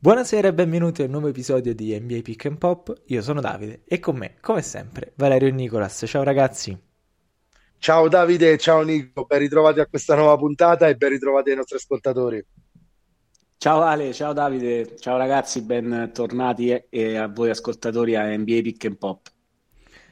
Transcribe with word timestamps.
Buonasera 0.00 0.46
e 0.46 0.54
benvenuti 0.54 1.02
a 1.02 1.06
un 1.06 1.10
nuovo 1.10 1.26
episodio 1.26 1.74
di 1.74 1.98
NBA 1.98 2.20
Pick 2.20 2.46
and 2.46 2.58
Pop. 2.58 3.02
Io 3.06 3.20
sono 3.20 3.40
Davide 3.40 3.82
e 3.84 3.98
con 3.98 4.16
me, 4.16 4.36
come 4.40 4.62
sempre, 4.62 5.10
Valerio 5.16 5.48
e 5.48 5.50
Nicolas. 5.50 6.04
Ciao 6.06 6.22
ragazzi. 6.22 6.78
Ciao 7.78 8.06
Davide, 8.06 8.56
ciao 8.58 8.82
Nico, 8.82 9.24
ben 9.24 9.40
ritrovati 9.40 9.80
a 9.80 9.86
questa 9.86 10.14
nuova 10.14 10.36
puntata 10.36 10.86
e 10.86 10.94
ben 10.94 11.08
ritrovati 11.08 11.50
ai 11.50 11.56
nostri 11.56 11.78
ascoltatori. 11.78 12.46
Ciao 13.56 13.80
Ale, 13.80 14.12
ciao 14.12 14.32
Davide, 14.32 14.96
ciao 15.00 15.16
ragazzi, 15.16 15.62
bentornati 15.62 16.80
e 16.88 17.16
a 17.16 17.26
voi 17.26 17.50
ascoltatori 17.50 18.14
a 18.14 18.24
NBA 18.36 18.60
Pick 18.62 18.84
and 18.84 18.98
Pop. 18.98 19.26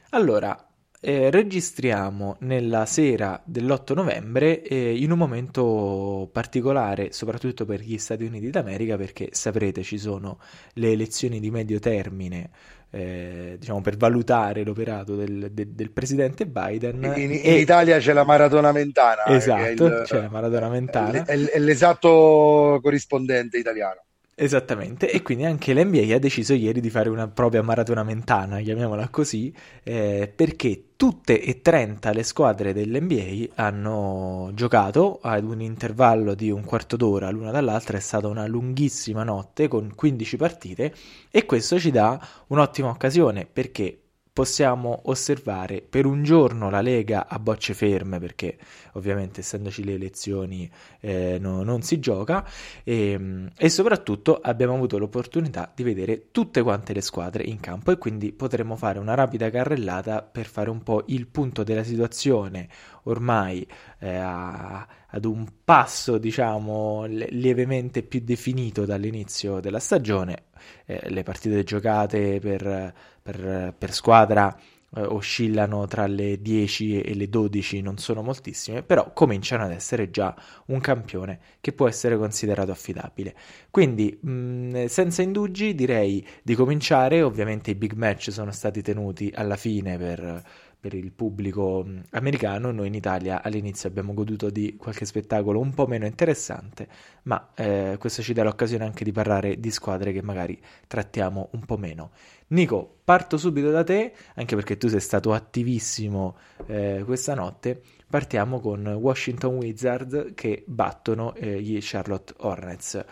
Allora, 0.09 0.66
eh, 0.99 1.29
registriamo 1.29 2.37
nella 2.39 2.85
sera 2.85 3.39
dell'8 3.45 3.93
novembre 3.93 4.61
eh, 4.63 4.95
in 4.97 5.11
un 5.11 5.17
momento 5.17 6.29
particolare, 6.31 7.11
soprattutto 7.11 7.65
per 7.65 7.81
gli 7.81 7.97
Stati 7.97 8.23
Uniti 8.23 8.49
d'America, 8.49 8.97
perché 8.97 9.29
saprete 9.31 9.83
ci 9.83 9.97
sono 9.97 10.39
le 10.73 10.91
elezioni 10.91 11.39
di 11.39 11.51
medio 11.51 11.79
termine. 11.79 12.49
Eh, 12.89 13.57
diciamo 13.59 13.81
per 13.81 13.97
valutare 13.97 14.63
l'operato 14.63 15.17
del, 15.17 15.49
de, 15.51 15.75
del 15.75 15.91
presidente 15.91 16.47
Biden 16.47 17.03
in, 17.17 17.31
in 17.33 17.41
e... 17.43 17.59
Italia 17.59 17.99
c'è 17.99 18.13
la 18.13 18.23
maratona 18.23 18.71
mentana 18.71 19.25
esatto, 19.25 19.85
il, 19.87 20.03
c'è 20.05 20.21
la 20.21 20.29
maratona 20.29 20.69
mentana 20.69 21.25
è, 21.25 21.59
l'esatto 21.59 22.79
corrispondente 22.81 23.57
italiano 23.57 24.06
Esattamente, 24.39 25.09
e 25.09 25.23
quindi 25.23 25.45
anche 25.45 25.73
l'NBA 25.73 26.13
ha 26.13 26.19
deciso 26.19 26.53
ieri 26.53 26.79
di 26.79 26.91
fare 26.91 27.09
una 27.09 27.27
propria 27.27 27.63
maratona 27.63 28.03
mentana, 28.03 28.59
chiamiamola 28.59 29.09
così, 29.09 29.51
eh, 29.81 30.31
perché 30.33 30.89
tutte 30.95 31.41
e 31.41 31.61
30 31.61 32.11
le 32.11 32.21
squadre 32.21 32.71
dell'NBA 32.71 33.53
hanno 33.55 34.51
giocato 34.53 35.17
ad 35.23 35.43
un 35.43 35.59
intervallo 35.61 36.35
di 36.35 36.51
un 36.51 36.63
quarto 36.65 36.95
d'ora 36.97 37.31
l'una 37.31 37.49
dall'altra, 37.49 37.97
è 37.97 37.99
stata 37.99 38.27
una 38.27 38.45
lunghissima 38.45 39.23
notte 39.23 39.67
con 39.67 39.93
15 39.95 40.37
partite 40.37 40.93
e 41.31 41.45
questo 41.47 41.79
ci 41.79 41.89
dà 41.89 42.19
un'ottima 42.49 42.89
occasione 42.89 43.47
perché 43.51 44.01
possiamo 44.37 45.01
osservare 45.05 45.81
per 45.81 46.05
un 46.05 46.21
giorno 46.21 46.69
la 46.69 46.81
Lega 46.81 47.25
a 47.27 47.39
bocce 47.39 47.73
ferme 47.73 48.19
perché 48.19 48.55
ovviamente 48.93 49.39
essendoci 49.39 49.83
le 49.83 49.93
elezioni 49.93 50.69
eh, 50.99 51.39
no, 51.39 51.63
non 51.63 51.81
si 51.81 51.97
gioca 51.99 52.47
e, 52.83 53.13
ehm, 53.13 53.49
e, 53.57 53.67
soprattutto 53.69 54.39
abbiamo 54.39 54.75
avuto 54.75 54.99
l'opportunità 54.99 55.71
di 55.73 55.81
vedere 55.81 56.27
tutte 56.29 56.61
quante 56.61 56.93
le 56.93 57.01
squadre 57.01 57.45
in 57.45 57.59
campo 57.59 57.89
e 57.89 57.97
quindi 57.97 58.31
potremo 58.31 58.75
fare 58.75 58.99
una 58.99 59.15
rapida 59.15 59.49
carrellata 59.49 60.21
per 60.21 60.45
fare 60.45 60.69
un 60.69 60.83
po' 60.83 61.05
il 61.07 61.25
punto 61.25 61.63
della 61.63 61.83
situazione 61.83 62.69
ormai 63.05 63.67
eh, 63.97 64.17
a, 64.17 64.87
ad 65.07 65.25
un 65.25 65.47
passo 65.63 66.19
diciamo 66.19 67.05
lievemente 67.05 68.03
più 68.03 68.21
definito 68.23 68.85
dall'inizio 68.85 69.59
della 69.61 69.79
stagione 69.79 70.43
eh, 70.85 71.09
le 71.09 71.23
partite 71.23 71.63
giocate 71.63 72.39
per, 72.39 72.93
per, 73.31 73.73
per 73.77 73.93
squadra 73.93 74.57
eh, 74.95 75.01
oscillano 75.01 75.85
tra 75.85 76.07
le 76.07 76.41
10 76.41 77.01
e 77.01 77.13
le 77.13 77.27
12, 77.27 77.81
non 77.81 77.97
sono 77.97 78.21
moltissime, 78.21 78.83
però 78.83 79.11
cominciano 79.11 79.63
ad 79.65 79.71
essere 79.71 80.09
già 80.09 80.33
un 80.67 80.79
campione 80.79 81.39
che 81.59 81.73
può 81.73 81.89
essere 81.89 82.17
considerato 82.17 82.71
affidabile. 82.71 83.35
Quindi, 83.69 84.17
mh, 84.21 84.29
mm, 84.29 84.85
senza 84.85 85.21
indugi, 85.21 85.75
direi 85.75 86.25
di 86.41 86.55
cominciare. 86.55 87.21
Ovviamente 87.21 87.71
i 87.71 87.75
big 87.75 87.93
match 87.93 88.31
sono 88.31 88.51
stati 88.51 88.81
tenuti 88.81 89.31
alla 89.35 89.57
fine 89.57 89.97
per 89.97 90.43
per 90.87 90.93
il 90.93 91.11
pubblico 91.11 91.83
mm, 91.85 91.99
americano, 92.11 92.71
noi 92.71 92.87
in 92.87 92.93
Italia 92.93 93.43
all'inizio 93.43 93.89
abbiamo 93.89 94.13
goduto 94.13 94.49
di 94.49 94.77
qualche 94.77 95.03
spettacolo 95.03 95.59
un 95.59 95.73
po' 95.73 95.85
meno 95.85 96.05
interessante, 96.05 96.87
ma 97.23 97.49
eh, 97.55 97.97
questo 97.99 98.21
ci 98.21 98.31
dà 98.31 98.43
l'occasione 98.43 98.85
anche 98.85 99.03
di 99.03 99.11
parlare 99.11 99.59
di 99.59 99.69
squadre 99.69 100.13
che 100.13 100.21
magari 100.21 100.57
trattiamo 100.87 101.49
un 101.51 101.65
po' 101.65 101.75
meno. 101.75 102.11
Nico, 102.49 102.99
parto 103.03 103.37
subito 103.37 103.69
da 103.69 103.83
te, 103.83 104.13
anche 104.35 104.55
perché 104.55 104.77
tu 104.77 104.87
sei 104.87 105.01
stato 105.01 105.33
attivissimo 105.33 106.37
eh, 106.67 107.01
questa 107.05 107.33
notte. 107.33 107.81
Partiamo 108.09 108.61
con 108.61 108.87
Washington 108.87 109.55
Wizards 109.55 110.31
che 110.33 110.63
battono 110.65 111.35
eh, 111.35 111.61
gli 111.61 111.77
Charlotte 111.81 112.33
Hornets 112.37 113.03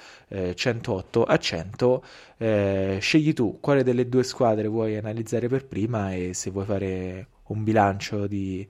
108 0.55 1.27
eh, 1.27 1.33
a 1.33 1.37
100. 1.37 2.03
Eh, 2.37 2.97
scegli 3.01 3.33
tu 3.33 3.57
quale 3.59 3.83
delle 3.83 4.07
due 4.07 4.23
squadre 4.23 4.69
vuoi 4.69 4.95
analizzare 4.95 5.49
per 5.49 5.65
prima 5.65 6.13
e 6.13 6.33
se 6.33 6.49
vuoi 6.49 6.63
fare 6.63 7.27
un 7.47 7.63
bilancio 7.63 8.27
di, 8.27 8.67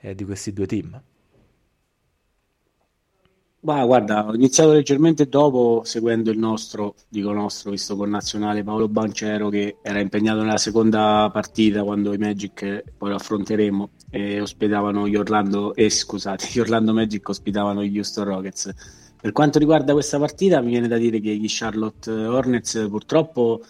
eh, 0.00 0.14
di 0.14 0.24
questi 0.24 0.52
due 0.52 0.66
team? 0.66 1.02
Ma 3.60 3.84
guarda, 3.84 4.24
ho 4.24 4.34
iniziato 4.34 4.72
leggermente 4.72 5.28
dopo, 5.28 5.82
seguendo 5.84 6.30
il 6.30 6.38
nostro, 6.38 6.94
dico 7.08 7.32
nostro, 7.32 7.72
visto 7.72 7.96
con 7.96 8.08
nazionale 8.08 8.62
Paolo 8.62 8.88
Bancero 8.88 9.48
che 9.48 9.78
era 9.82 9.98
impegnato 9.98 10.42
nella 10.42 10.58
seconda 10.58 11.28
partita 11.32 11.82
quando 11.82 12.12
i 12.12 12.18
Magic, 12.18 12.84
poi 12.96 13.10
lo 13.10 13.16
affronteremo, 13.16 13.90
e 14.10 14.40
ospitavano 14.40 15.08
gli 15.08 15.16
Orlando, 15.16 15.74
eh, 15.74 15.90
scusate, 15.90 16.46
gli 16.52 16.60
Orlando 16.60 16.92
Magic 16.94 17.28
ospitavano 17.28 17.82
gli 17.82 17.96
Houston 17.96 18.24
Rockets. 18.24 18.72
Per 19.20 19.32
quanto 19.32 19.58
riguarda 19.58 19.92
questa 19.92 20.18
partita, 20.18 20.60
mi 20.60 20.70
viene 20.70 20.86
da 20.86 20.96
dire 20.96 21.18
che 21.18 21.34
gli 21.34 21.46
Charlotte 21.48 22.10
Hornets 22.10 22.86
purtroppo 22.88 23.60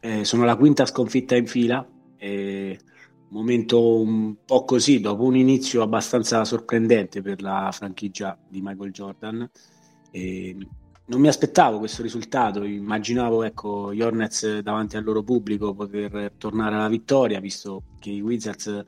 eh, 0.00 0.24
sono 0.24 0.44
la 0.44 0.56
quinta 0.56 0.84
sconfitta 0.84 1.34
in 1.34 1.46
fila. 1.46 1.84
E 2.18 2.78
momento 3.34 3.98
un 4.00 4.36
po' 4.44 4.64
così, 4.64 5.00
dopo 5.00 5.24
un 5.24 5.36
inizio 5.36 5.82
abbastanza 5.82 6.44
sorprendente 6.44 7.20
per 7.20 7.42
la 7.42 7.70
franchigia 7.72 8.38
di 8.48 8.60
Michael 8.62 8.92
Jordan. 8.92 9.50
E 10.12 10.56
non 11.06 11.20
mi 11.20 11.26
aspettavo 11.26 11.78
questo 11.78 12.02
risultato, 12.02 12.62
immaginavo 12.62 13.42
ecco, 13.42 13.92
gli 13.92 14.00
Hornets 14.00 14.60
davanti 14.60 14.96
al 14.96 15.02
loro 15.02 15.24
pubblico 15.24 15.74
poter 15.74 16.32
tornare 16.38 16.76
alla 16.76 16.88
vittoria, 16.88 17.40
visto 17.40 17.82
che 17.98 18.10
i 18.10 18.20
Wizards 18.20 18.86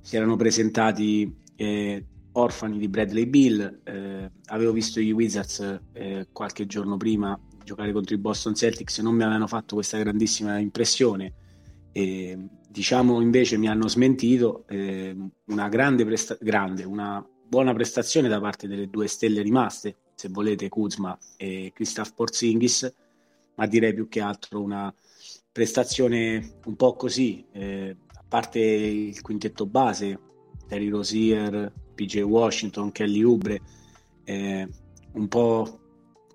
si 0.00 0.16
erano 0.16 0.36
presentati 0.36 1.36
eh, 1.56 2.06
orfani 2.32 2.78
di 2.78 2.88
Bradley 2.88 3.26
Bill. 3.26 3.80
Eh, 3.82 4.30
avevo 4.46 4.70
visto 4.70 5.00
i 5.00 5.10
Wizards 5.10 5.80
eh, 5.94 6.28
qualche 6.32 6.64
giorno 6.66 6.96
prima 6.96 7.38
giocare 7.64 7.92
contro 7.92 8.14
i 8.14 8.18
Boston 8.18 8.54
Celtics 8.54 8.98
e 8.98 9.02
non 9.02 9.16
mi 9.16 9.24
avevano 9.24 9.48
fatto 9.48 9.74
questa 9.74 9.98
grandissima 9.98 10.58
impressione. 10.58 11.34
E, 11.90 12.38
diciamo 12.70 13.20
invece 13.20 13.58
mi 13.58 13.68
hanno 13.68 13.88
smentito 13.88 14.64
eh, 14.68 15.16
una 15.46 15.68
grande, 15.68 16.04
presta- 16.04 16.38
grande, 16.40 16.84
una 16.84 17.24
buona 17.48 17.74
prestazione 17.74 18.28
da 18.28 18.40
parte 18.40 18.68
delle 18.68 18.88
due 18.88 19.08
stelle 19.08 19.42
rimaste, 19.42 19.96
se 20.14 20.28
volete 20.28 20.68
Kuzma 20.68 21.18
e 21.36 21.72
Christoph 21.74 22.14
Porzingis, 22.14 22.94
ma 23.56 23.66
direi 23.66 23.92
più 23.92 24.08
che 24.08 24.20
altro 24.20 24.62
una 24.62 24.94
prestazione 25.50 26.58
un 26.66 26.76
po' 26.76 26.94
così, 26.94 27.44
eh, 27.50 27.96
a 28.06 28.24
parte 28.28 28.60
il 28.60 29.20
quintetto 29.20 29.66
base, 29.66 30.18
Terry 30.68 30.88
Rosier, 30.88 31.72
PJ 31.92 32.20
Washington, 32.20 32.92
Kelly 32.92 33.22
Ubre, 33.22 33.60
eh, 34.22 34.68
un 35.14 35.26
po' 35.26 35.80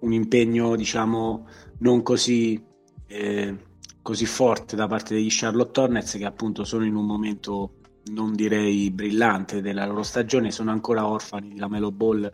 un 0.02 0.12
impegno 0.12 0.76
diciamo 0.76 1.48
non 1.80 2.04
così 2.04 2.62
eh, 3.08 3.58
così 4.06 4.28
forte 4.28 4.76
da 4.76 4.86
parte 4.86 5.16
degli 5.16 5.30
Charlotte 5.32 5.80
Hornets 5.80 6.18
che 6.18 6.26
appunto 6.26 6.64
sono 6.64 6.86
in 6.86 6.94
un 6.94 7.08
momento 7.08 7.78
non 8.12 8.36
direi 8.36 8.92
brillante 8.92 9.62
della 9.62 9.88
loro 9.88 10.04
stagione, 10.04 10.52
sono 10.52 10.70
ancora 10.70 11.08
orfani 11.08 11.50
di 11.50 11.58
Lamelo 11.58 11.92
Ball 11.92 12.32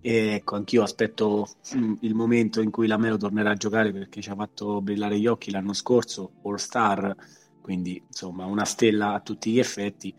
e 0.00 0.16
ecco 0.32 0.56
anch'io 0.56 0.82
aspetto 0.82 1.48
mm, 1.76 1.96
il 2.00 2.14
momento 2.14 2.62
in 2.62 2.70
cui 2.70 2.86
Lamelo 2.86 3.18
tornerà 3.18 3.50
a 3.50 3.56
giocare 3.56 3.92
perché 3.92 4.22
ci 4.22 4.30
ha 4.30 4.34
fatto 4.34 4.80
brillare 4.80 5.18
gli 5.18 5.26
occhi 5.26 5.50
l'anno 5.50 5.74
scorso, 5.74 6.36
All 6.44 6.54
Star, 6.54 7.14
quindi 7.60 8.02
insomma 8.06 8.46
una 8.46 8.64
stella 8.64 9.12
a 9.12 9.20
tutti 9.20 9.50
gli 9.50 9.58
effetti, 9.58 10.14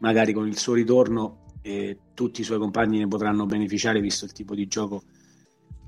magari 0.00 0.34
con 0.34 0.46
il 0.46 0.58
suo 0.58 0.74
ritorno 0.74 1.46
eh, 1.62 1.98
tutti 2.12 2.42
i 2.42 2.44
suoi 2.44 2.58
compagni 2.58 2.98
ne 2.98 3.08
potranno 3.08 3.46
beneficiare 3.46 3.98
visto 3.98 4.26
il 4.26 4.32
tipo 4.32 4.54
di 4.54 4.66
gioco 4.66 5.04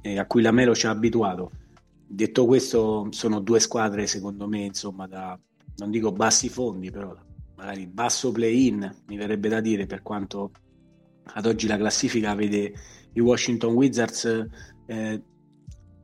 eh, 0.01 0.19
a 0.19 0.25
cui 0.25 0.41
Lamelo 0.41 0.75
ci 0.75 0.87
ha 0.87 0.91
abituato 0.91 1.51
Detto 2.09 2.47
questo, 2.47 3.09
sono 3.11 3.41
due 3.41 3.61
squadre, 3.61 4.07
secondo 4.07 4.47
me, 4.47 4.65
insomma, 4.65 5.07
da 5.07 5.39
non 5.77 5.91
dico 5.91 6.13
bassi 6.13 6.49
fondi, 6.49 6.91
però 6.91 7.15
magari 7.57 7.87
basso 7.87 8.33
play-in, 8.33 9.03
mi 9.07 9.17
verrebbe 9.17 9.49
da 9.49 9.61
dire, 9.61 9.87
per 9.87 10.03
quanto 10.03 10.51
ad 11.25 11.47
oggi 11.47 11.67
la 11.67 11.77
classifica 11.77 12.35
vede 12.35 12.73
i 13.13 13.21
Washington 13.21 13.75
Wizards 13.75 14.47
eh, 14.87 15.23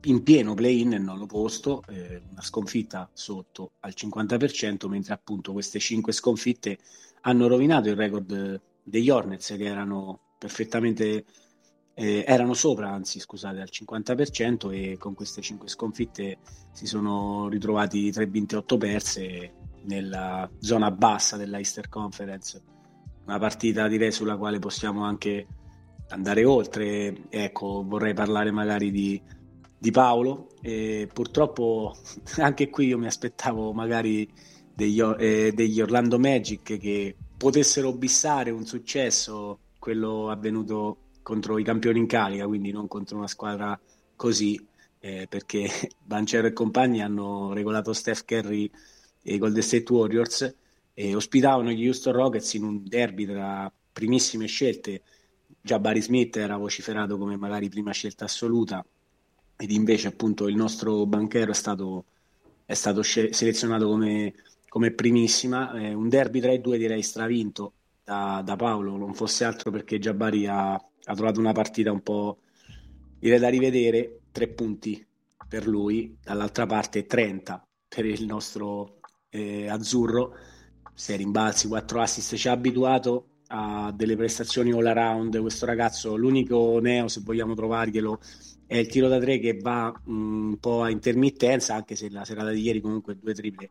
in 0.05 0.23
pieno 0.23 0.53
play-in 0.53 0.89
nel 0.89 1.01
nono 1.01 1.25
posto, 1.25 1.81
eh, 1.87 2.21
una 2.29 2.41
sconfitta 2.41 3.09
sotto 3.13 3.73
al 3.81 3.93
50%, 3.95 4.87
mentre 4.87 5.13
appunto 5.13 5.53
queste 5.53 5.79
cinque 5.79 6.11
sconfitte 6.11 6.77
hanno 7.21 7.47
rovinato 7.47 7.89
il 7.89 7.95
record 7.95 8.61
degli 8.83 9.09
Hornets 9.09 9.55
che 9.55 9.63
erano 9.63 10.19
perfettamente 10.37 11.23
eh, 11.95 12.23
erano 12.27 12.53
sopra, 12.53 12.89
anzi 12.89 13.19
scusate, 13.19 13.61
al 13.61 13.69
50% 13.71 14.71
e 14.71 14.97
con 14.97 15.13
queste 15.13 15.41
5 15.41 15.67
sconfitte 15.67 16.37
si 16.71 16.85
sono 16.87 17.47
ritrovati 17.49 18.11
3 18.11 18.25
vinte 18.25 18.55
e 18.55 18.57
8 18.59 18.77
perse 18.77 19.53
nella 19.83 20.49
zona 20.59 20.91
bassa 20.91 21.37
della 21.37 21.57
Easter 21.57 21.89
Conference. 21.89 22.61
Una 23.25 23.37
partita 23.37 23.87
direi 23.87 24.11
sulla 24.11 24.37
quale 24.37 24.59
possiamo 24.59 25.03
anche 25.03 25.47
andare 26.09 26.43
oltre. 26.45 27.23
Ecco, 27.29 27.83
vorrei 27.85 28.13
parlare 28.13 28.51
magari 28.51 28.91
di, 28.91 29.21
di 29.77 29.91
Paolo. 29.91 30.49
E 30.61 31.07
purtroppo 31.11 31.95
anche 32.37 32.69
qui 32.69 32.87
io 32.87 32.97
mi 32.97 33.05
aspettavo 33.05 33.71
magari 33.71 34.29
degli, 34.73 35.01
eh, 35.01 35.51
degli 35.53 35.79
Orlando 35.79 36.17
Magic 36.17 36.77
che 36.77 37.15
potessero 37.37 37.93
bissare 37.93 38.51
un 38.51 38.65
successo, 38.65 39.59
quello 39.77 40.29
avvenuto 40.29 40.97
contro 41.23 41.57
i 41.57 41.63
campioni 41.63 41.99
in 41.99 42.05
carica, 42.07 42.45
quindi 42.45 42.71
non 42.71 42.87
contro 42.87 43.17
una 43.17 43.27
squadra 43.27 43.79
così, 44.15 44.59
eh, 44.99 45.25
perché 45.27 45.67
Bancero 46.03 46.47
e 46.47 46.53
compagni 46.53 47.01
hanno 47.01 47.53
regolato 47.53 47.93
Steph 47.93 48.25
Curry 48.25 48.69
e 49.21 49.33
i 49.33 49.37
Golden 49.37 49.63
State 49.63 49.91
Warriors 49.91 50.55
e 50.93 51.15
ospitavano 51.15 51.71
gli 51.71 51.87
Houston 51.87 52.13
Rockets 52.13 52.53
in 52.53 52.63
un 52.63 52.83
derby 52.85 53.25
tra 53.25 53.71
primissime 53.91 54.45
scelte. 54.45 55.01
Già 55.61 55.79
Barry 55.79 56.01
Smith 56.01 56.35
era 56.37 56.57
vociferato 56.57 57.17
come 57.17 57.37
magari 57.37 57.69
prima 57.69 57.91
scelta 57.91 58.25
assoluta 58.25 58.85
ed 59.55 59.71
invece 59.71 60.07
appunto 60.07 60.47
il 60.47 60.55
nostro 60.55 61.05
banchero 61.05 61.51
è 61.51 61.53
stato, 61.53 62.05
è 62.65 62.73
stato 62.73 63.01
sce- 63.01 63.31
selezionato 63.33 63.87
come, 63.87 64.33
come 64.67 64.91
primissima. 64.91 65.73
Eh, 65.79 65.93
un 65.93 66.09
derby 66.09 66.39
tra 66.41 66.51
i 66.51 66.59
due 66.59 66.77
direi 66.77 67.01
stravinto 67.01 67.73
da, 68.03 68.41
da 68.43 68.55
Paolo, 68.55 68.97
non 68.97 69.13
fosse 69.13 69.45
altro 69.45 69.71
perché 69.71 69.99
Giabbari 69.99 70.47
ha, 70.47 70.81
ha 71.05 71.15
trovato 71.15 71.39
una 71.39 71.51
partita 71.51 71.91
un 71.91 72.01
po' 72.01 72.39
direi 73.19 73.39
da 73.39 73.49
rivedere, 73.49 74.19
tre 74.31 74.47
punti 74.47 75.05
per 75.47 75.67
lui, 75.67 76.17
dall'altra 76.21 76.65
parte 76.65 77.05
30 77.05 77.65
per 77.87 78.05
il 78.05 78.25
nostro 78.25 78.99
eh, 79.29 79.67
azzurro, 79.67 80.35
sei 80.93 81.17
rimbalzi, 81.17 81.67
quattro 81.67 82.01
assist, 82.01 82.35
ci 82.35 82.47
ha 82.47 82.51
abituato 82.51 83.27
a 83.47 83.91
delle 83.95 84.15
prestazioni 84.15 84.71
all 84.71 84.85
around, 84.85 85.39
questo 85.39 85.65
ragazzo, 85.65 86.15
l'unico 86.15 86.79
neo 86.79 87.07
se 87.07 87.21
vogliamo 87.23 87.53
trovarglielo 87.53 88.19
è 88.65 88.77
il 88.77 88.87
tiro 88.87 89.07
da 89.07 89.19
tre 89.19 89.39
che 89.39 89.57
va 89.57 89.91
mm, 90.09 90.47
un 90.49 90.57
po' 90.57 90.81
a 90.81 90.89
intermittenza, 90.89 91.75
anche 91.75 91.95
se 91.95 92.09
la 92.09 92.25
serata 92.25 92.49
di 92.49 92.61
ieri 92.61 92.81
comunque 92.81 93.15
due 93.15 93.33
triple 93.33 93.69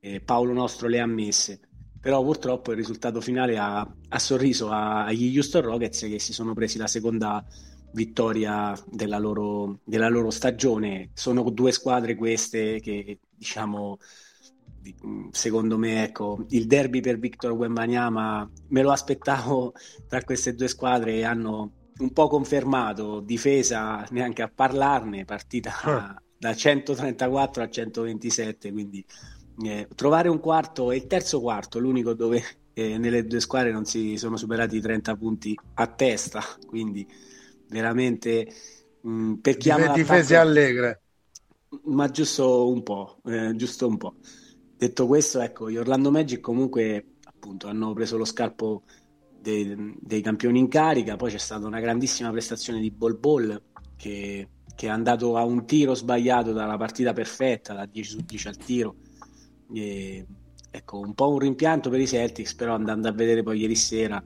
eh, 0.00 0.20
Paolo 0.20 0.52
nostro 0.52 0.88
le 0.88 1.00
ha 1.00 1.06
messe 1.06 1.60
però 2.06 2.22
purtroppo 2.22 2.70
il 2.70 2.76
risultato 2.76 3.20
finale 3.20 3.58
ha, 3.58 3.80
ha 3.80 4.18
sorriso 4.20 4.70
agli 4.70 5.36
Houston 5.36 5.62
Rockets 5.62 6.02
che 6.02 6.20
si 6.20 6.32
sono 6.32 6.54
presi 6.54 6.78
la 6.78 6.86
seconda 6.86 7.44
vittoria 7.94 8.72
della 8.88 9.18
loro, 9.18 9.80
della 9.82 10.08
loro 10.08 10.30
stagione. 10.30 11.10
Sono 11.14 11.50
due 11.50 11.72
squadre 11.72 12.14
queste 12.14 12.78
che 12.78 13.18
diciamo 13.34 13.98
secondo 15.32 15.78
me 15.78 16.04
ecco, 16.04 16.44
il 16.50 16.68
derby 16.68 17.00
per 17.00 17.18
Victor 17.18 17.50
Wembanyama 17.50 18.48
me 18.68 18.82
lo 18.82 18.92
aspettavo 18.92 19.72
tra 20.06 20.22
queste 20.22 20.54
due 20.54 20.68
squadre 20.68 21.14
e 21.14 21.24
hanno 21.24 21.72
un 21.98 22.12
po' 22.12 22.28
confermato 22.28 23.18
difesa 23.18 24.06
neanche 24.10 24.42
a 24.42 24.48
parlarne 24.54 25.24
partita 25.24 25.72
ah. 25.82 26.22
da 26.38 26.54
134 26.54 27.64
a 27.64 27.68
127 27.68 28.70
quindi 28.70 29.04
eh, 29.62 29.88
trovare 29.94 30.28
un 30.28 30.40
quarto 30.40 30.90
e 30.90 30.96
il 30.96 31.06
terzo 31.06 31.40
quarto, 31.40 31.78
l'unico 31.78 32.14
dove 32.14 32.42
eh, 32.74 32.98
nelle 32.98 33.26
due 33.26 33.40
squadre 33.40 33.72
non 33.72 33.84
si 33.84 34.16
sono 34.16 34.36
superati 34.36 34.76
i 34.76 34.80
30 34.80 35.16
punti 35.16 35.58
a 35.74 35.86
testa, 35.86 36.42
quindi 36.66 37.06
veramente 37.68 38.46
mh, 39.00 39.10
mm, 39.10 39.32
per 39.34 39.56
chi 39.56 39.70
ama 39.70 39.92
difese 39.92 40.36
allegre. 40.36 41.00
Ma 41.84 42.08
giusto 42.10 42.70
un 42.70 42.82
po', 42.82 43.18
eh, 43.24 43.54
giusto 43.56 43.86
un 43.86 43.96
po'. 43.96 44.14
Detto 44.76 45.06
questo, 45.06 45.40
ecco, 45.40 45.70
gli 45.70 45.76
Orlando 45.76 46.10
Magic 46.10 46.40
comunque 46.40 47.16
appunto 47.24 47.68
hanno 47.68 47.92
preso 47.92 48.16
lo 48.16 48.24
scalpo 48.24 48.82
dei, 49.40 49.96
dei 50.00 50.20
campioni 50.20 50.58
in 50.58 50.68
carica, 50.68 51.16
poi 51.16 51.30
c'è 51.30 51.38
stata 51.38 51.66
una 51.66 51.80
grandissima 51.80 52.30
prestazione 52.30 52.80
di 52.80 52.90
Ball 52.90 53.18
Ball 53.18 53.62
che, 53.96 54.48
che 54.74 54.86
è 54.86 54.90
andato 54.90 55.36
a 55.36 55.44
un 55.44 55.64
tiro 55.64 55.94
sbagliato 55.94 56.52
dalla 56.52 56.76
partita 56.76 57.12
perfetta, 57.12 57.72
da 57.72 57.86
10 57.86 58.10
su 58.10 58.20
10 58.20 58.48
al 58.48 58.56
tiro, 58.56 58.96
e, 59.72 60.26
ecco, 60.70 61.00
un 61.00 61.14
po' 61.14 61.30
un 61.30 61.38
rimpianto 61.38 61.90
per 61.90 62.00
i 62.00 62.06
Celtics, 62.06 62.54
però 62.54 62.74
andando 62.74 63.08
a 63.08 63.12
vedere 63.12 63.42
poi 63.42 63.60
ieri 63.60 63.74
sera 63.74 64.22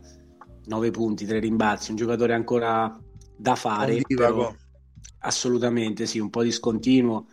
9 0.64 0.90
punti, 0.90 1.26
3 1.26 1.38
rimbalzi, 1.38 1.90
un 1.90 1.96
giocatore 1.96 2.34
ancora 2.34 2.98
da 3.36 3.54
fare, 3.54 4.00
però, 4.06 4.54
assolutamente 5.20 6.06
sì, 6.06 6.18
un 6.18 6.30
po' 6.30 6.42
discontinuo, 6.42 7.26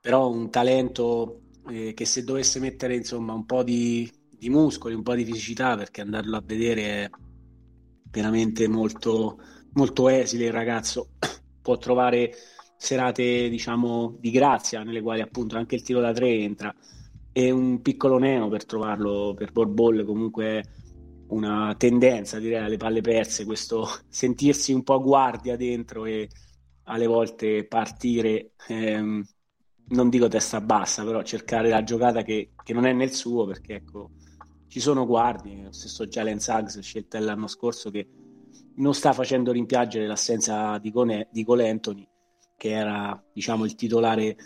però 0.00 0.30
un 0.30 0.50
talento 0.50 1.42
eh, 1.68 1.92
che 1.94 2.04
se 2.04 2.24
dovesse 2.24 2.60
mettere 2.60 2.94
insomma 2.94 3.32
un 3.32 3.44
po' 3.44 3.62
di, 3.62 4.10
di, 4.30 4.48
muscoli, 4.48 4.94
un 4.94 5.02
po' 5.02 5.14
di 5.14 5.24
fisicità, 5.24 5.76
perché 5.76 6.00
andarlo 6.00 6.36
a 6.36 6.42
vedere 6.44 6.82
è 6.82 7.10
veramente 8.10 8.68
molto, 8.68 9.38
molto 9.72 10.08
esile 10.08 10.46
il 10.46 10.52
ragazzo, 10.52 11.10
può 11.60 11.76
trovare 11.76 12.32
serate 12.76 13.48
diciamo 13.48 14.16
di 14.20 14.30
grazia 14.30 14.84
nelle 14.84 15.02
quali 15.02 15.20
appunto 15.20 15.56
anche 15.56 15.74
il 15.74 15.82
tiro 15.82 16.00
da 16.00 16.12
tre 16.12 16.28
entra 16.28 16.72
e 17.32 17.50
un 17.50 17.80
piccolo 17.82 18.18
neo 18.18 18.48
per 18.48 18.64
trovarlo 18.64 19.34
per 19.34 19.52
ball 19.52 20.04
comunque 20.04 20.64
una 21.28 21.74
tendenza 21.76 22.38
direi 22.38 22.64
alle 22.64 22.76
palle 22.76 23.00
perse 23.00 23.44
questo 23.44 23.86
sentirsi 24.08 24.72
un 24.72 24.82
po' 24.82 24.94
a 24.94 24.98
guardia 24.98 25.56
dentro 25.56 26.04
e 26.04 26.28
alle 26.84 27.06
volte 27.06 27.66
partire 27.66 28.52
ehm, 28.68 29.24
non 29.88 30.08
dico 30.08 30.28
testa 30.28 30.60
bassa 30.60 31.04
però 31.04 31.22
cercare 31.22 31.68
la 31.68 31.82
giocata 31.82 32.22
che, 32.22 32.52
che, 32.62 32.72
non 32.72 32.86
è 32.86 32.92
nel 32.92 33.12
suo 33.12 33.46
perché 33.46 33.76
ecco 33.76 34.10
ci 34.68 34.80
sono 34.80 35.06
guardi 35.06 35.62
lo 35.62 35.72
stesso 35.72 36.06
Jalen 36.06 36.40
Suggs 36.40 36.78
scelta 36.80 37.18
l'anno 37.20 37.46
scorso 37.46 37.90
che 37.90 38.08
non 38.76 38.94
sta 38.94 39.12
facendo 39.12 39.50
rimpiangere 39.50 40.06
l'assenza 40.06 40.78
di, 40.78 40.90
Cone, 40.90 41.28
di 41.30 41.44
Cole 41.44 41.68
Anthony 41.68 42.06
che 42.56 42.70
era 42.70 43.22
diciamo 43.32 43.64
il 43.64 43.74
titolare 43.74 44.36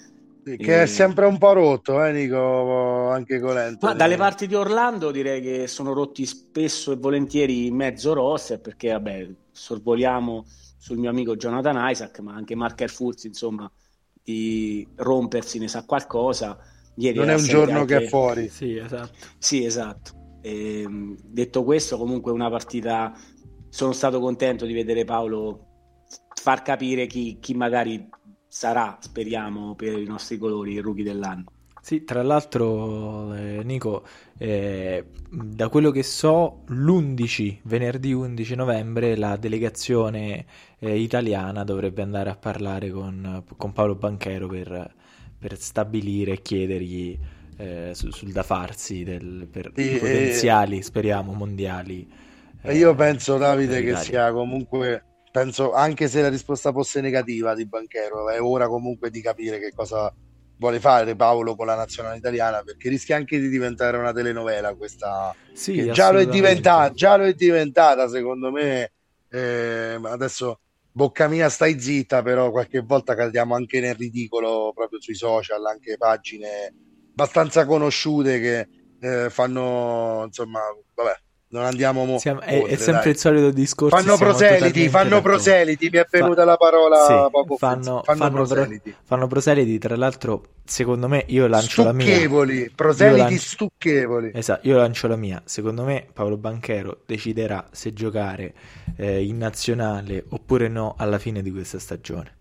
che 0.44 0.80
e... 0.80 0.82
è 0.82 0.86
sempre 0.86 1.26
un 1.26 1.38
po' 1.38 1.52
rotto, 1.52 2.02
eh, 2.04 2.12
Nico, 2.12 3.10
anche 3.10 3.40
Colento. 3.40 3.86
Ma 3.86 3.94
dalle 3.94 4.16
parti 4.16 4.46
di 4.46 4.54
Orlando 4.54 5.10
direi 5.10 5.40
che 5.40 5.66
sono 5.66 5.92
rotti 5.92 6.26
spesso 6.26 6.92
e 6.92 6.96
volentieri 6.96 7.66
in 7.66 7.76
mezzo 7.76 8.12
roster, 8.12 8.60
perché 8.60 8.92
vabbè, 8.92 9.28
sorvoliamo 9.50 10.44
sul 10.78 10.98
mio 10.98 11.10
amico 11.10 11.36
Jonathan 11.36 11.90
Isaac, 11.90 12.18
ma 12.20 12.34
anche 12.34 12.54
Marker 12.54 12.90
Furzi, 12.90 13.28
insomma, 13.28 13.70
di 14.22 14.86
rompersi 14.96 15.58
ne 15.58 15.68
sa 15.68 15.84
qualcosa. 15.84 16.58
Ieri 16.96 17.18
non 17.18 17.30
è 17.30 17.34
un 17.34 17.44
giorno 17.44 17.80
anche... 17.80 17.98
che 17.98 18.04
è 18.04 18.08
fuori. 18.08 18.48
Sì, 18.48 18.76
esatto. 18.76 19.16
Sì, 19.38 19.64
esatto. 19.64 20.38
E, 20.42 20.80
ehm, 20.82 21.16
detto 21.22 21.64
questo, 21.64 21.96
comunque 21.96 22.32
una 22.32 22.50
partita... 22.50 23.12
Sono 23.68 23.92
stato 23.92 24.20
contento 24.20 24.66
di 24.66 24.74
vedere 24.74 25.06
Paolo 25.06 25.68
far 26.34 26.60
capire 26.60 27.06
chi, 27.06 27.38
chi 27.40 27.54
magari 27.54 28.06
sarà, 28.52 28.98
speriamo, 29.00 29.74
per 29.74 29.98
i 29.98 30.04
nostri 30.04 30.36
colori 30.36 30.74
il 30.74 30.82
rookie 30.82 31.02
dell'anno. 31.02 31.44
Sì, 31.80 32.04
tra 32.04 32.22
l'altro, 32.22 33.34
eh, 33.34 33.62
Nico, 33.64 34.04
eh, 34.36 35.06
da 35.30 35.70
quello 35.70 35.90
che 35.90 36.02
so, 36.02 36.62
l'11, 36.66 37.60
venerdì 37.62 38.12
11 38.12 38.54
novembre, 38.54 39.16
la 39.16 39.36
delegazione 39.36 40.44
eh, 40.78 40.98
italiana 40.98 41.64
dovrebbe 41.64 42.02
andare 42.02 42.28
a 42.28 42.36
parlare 42.36 42.90
con, 42.90 43.42
con 43.56 43.72
Paolo 43.72 43.94
Banchero 43.94 44.48
per, 44.48 44.94
per 45.38 45.58
stabilire 45.58 46.32
e 46.32 46.42
chiedergli 46.42 47.18
eh, 47.56 47.92
su, 47.94 48.10
sul 48.10 48.32
da 48.32 48.42
farsi 48.42 49.02
del, 49.02 49.48
per 49.50 49.72
sì, 49.74 49.94
i 49.94 49.98
potenziali, 49.98 50.82
speriamo, 50.82 51.32
mondiali. 51.32 52.06
io 52.64 52.90
eh, 52.90 52.94
penso, 52.94 53.38
Davide, 53.38 53.82
che 53.82 53.96
sia 53.96 54.30
comunque 54.30 55.04
penso 55.32 55.72
anche 55.72 56.08
se 56.08 56.20
la 56.20 56.28
risposta 56.28 56.70
fosse 56.70 57.00
negativa 57.00 57.54
di 57.54 57.66
Banchero, 57.66 58.28
è 58.28 58.40
ora 58.40 58.68
comunque 58.68 59.10
di 59.10 59.22
capire 59.22 59.58
che 59.58 59.72
cosa 59.74 60.14
vuole 60.62 60.78
fare 60.78 61.16
Paolo 61.16 61.56
con 61.56 61.66
la 61.66 61.74
nazionale 61.74 62.18
italiana 62.18 62.62
perché 62.62 62.88
rischia 62.88 63.16
anche 63.16 63.40
di 63.40 63.48
diventare 63.48 63.96
una 63.96 64.12
telenovela 64.12 64.74
questa 64.74 65.34
sì, 65.52 65.90
già 65.90 66.12
lo 66.12 66.20
è 66.20 66.26
diventata 66.26 66.92
già 66.94 67.16
lo 67.16 67.24
è 67.24 67.34
diventata 67.34 68.08
secondo 68.08 68.52
me 68.52 68.92
eh, 69.28 69.98
adesso 70.00 70.60
bocca 70.92 71.26
mia 71.26 71.48
stai 71.48 71.80
zitta 71.80 72.22
però 72.22 72.52
qualche 72.52 72.80
volta 72.80 73.16
cadiamo 73.16 73.56
anche 73.56 73.80
nel 73.80 73.96
ridicolo 73.96 74.70
proprio 74.72 75.00
sui 75.00 75.16
social 75.16 75.66
anche 75.66 75.96
pagine 75.96 76.72
abbastanza 77.10 77.66
conosciute 77.66 78.38
che 78.38 78.68
eh, 79.00 79.30
fanno 79.30 80.22
insomma 80.26 80.60
vabbè 80.94 81.16
non 81.52 81.64
andiamo 81.64 82.04
mo- 82.06 82.18
siamo, 82.18 82.40
è, 82.40 82.58
oltre, 82.58 82.72
è, 82.72 82.76
sempre 82.76 83.02
dai. 83.02 83.12
il 83.12 83.18
solito 83.18 83.50
discorso 83.50 83.96
fanno 83.96 84.16
proseliti 84.16 84.88
fanno 84.88 85.20
proseliti 85.20 85.90
mi 85.90 85.98
è 85.98 86.06
venuta 86.10 86.40
Fa- 86.40 86.44
la 86.44 86.56
parola 86.56 87.04
sì, 87.06 87.30
poco 87.30 87.56
fanno, 87.56 88.02
fanno, 88.04 88.18
fanno, 88.18 88.30
proseliti. 88.36 88.90
Pro- 88.90 89.00
fanno 89.04 89.26
proseliti 89.26 89.78
tra 89.78 89.96
l'altro 89.96 90.44
secondo 90.64 91.08
me 91.08 91.24
io 91.28 91.46
lancio 91.46 91.84
la 91.84 91.92
mia 91.92 92.28
proseliti 92.74 93.18
lancio, 93.18 93.38
stucchevoli 93.38 94.30
esatto 94.34 94.66
io 94.66 94.76
lancio 94.78 95.08
la 95.08 95.16
mia 95.16 95.42
secondo 95.44 95.84
me 95.84 96.06
Paolo 96.10 96.38
Banchero 96.38 97.02
deciderà 97.04 97.68
se 97.70 97.92
giocare 97.92 98.54
eh, 98.96 99.22
in 99.22 99.36
nazionale 99.36 100.24
oppure 100.30 100.68
no 100.68 100.94
alla 100.96 101.18
fine 101.18 101.42
di 101.42 101.50
questa 101.50 101.78
stagione 101.78 102.36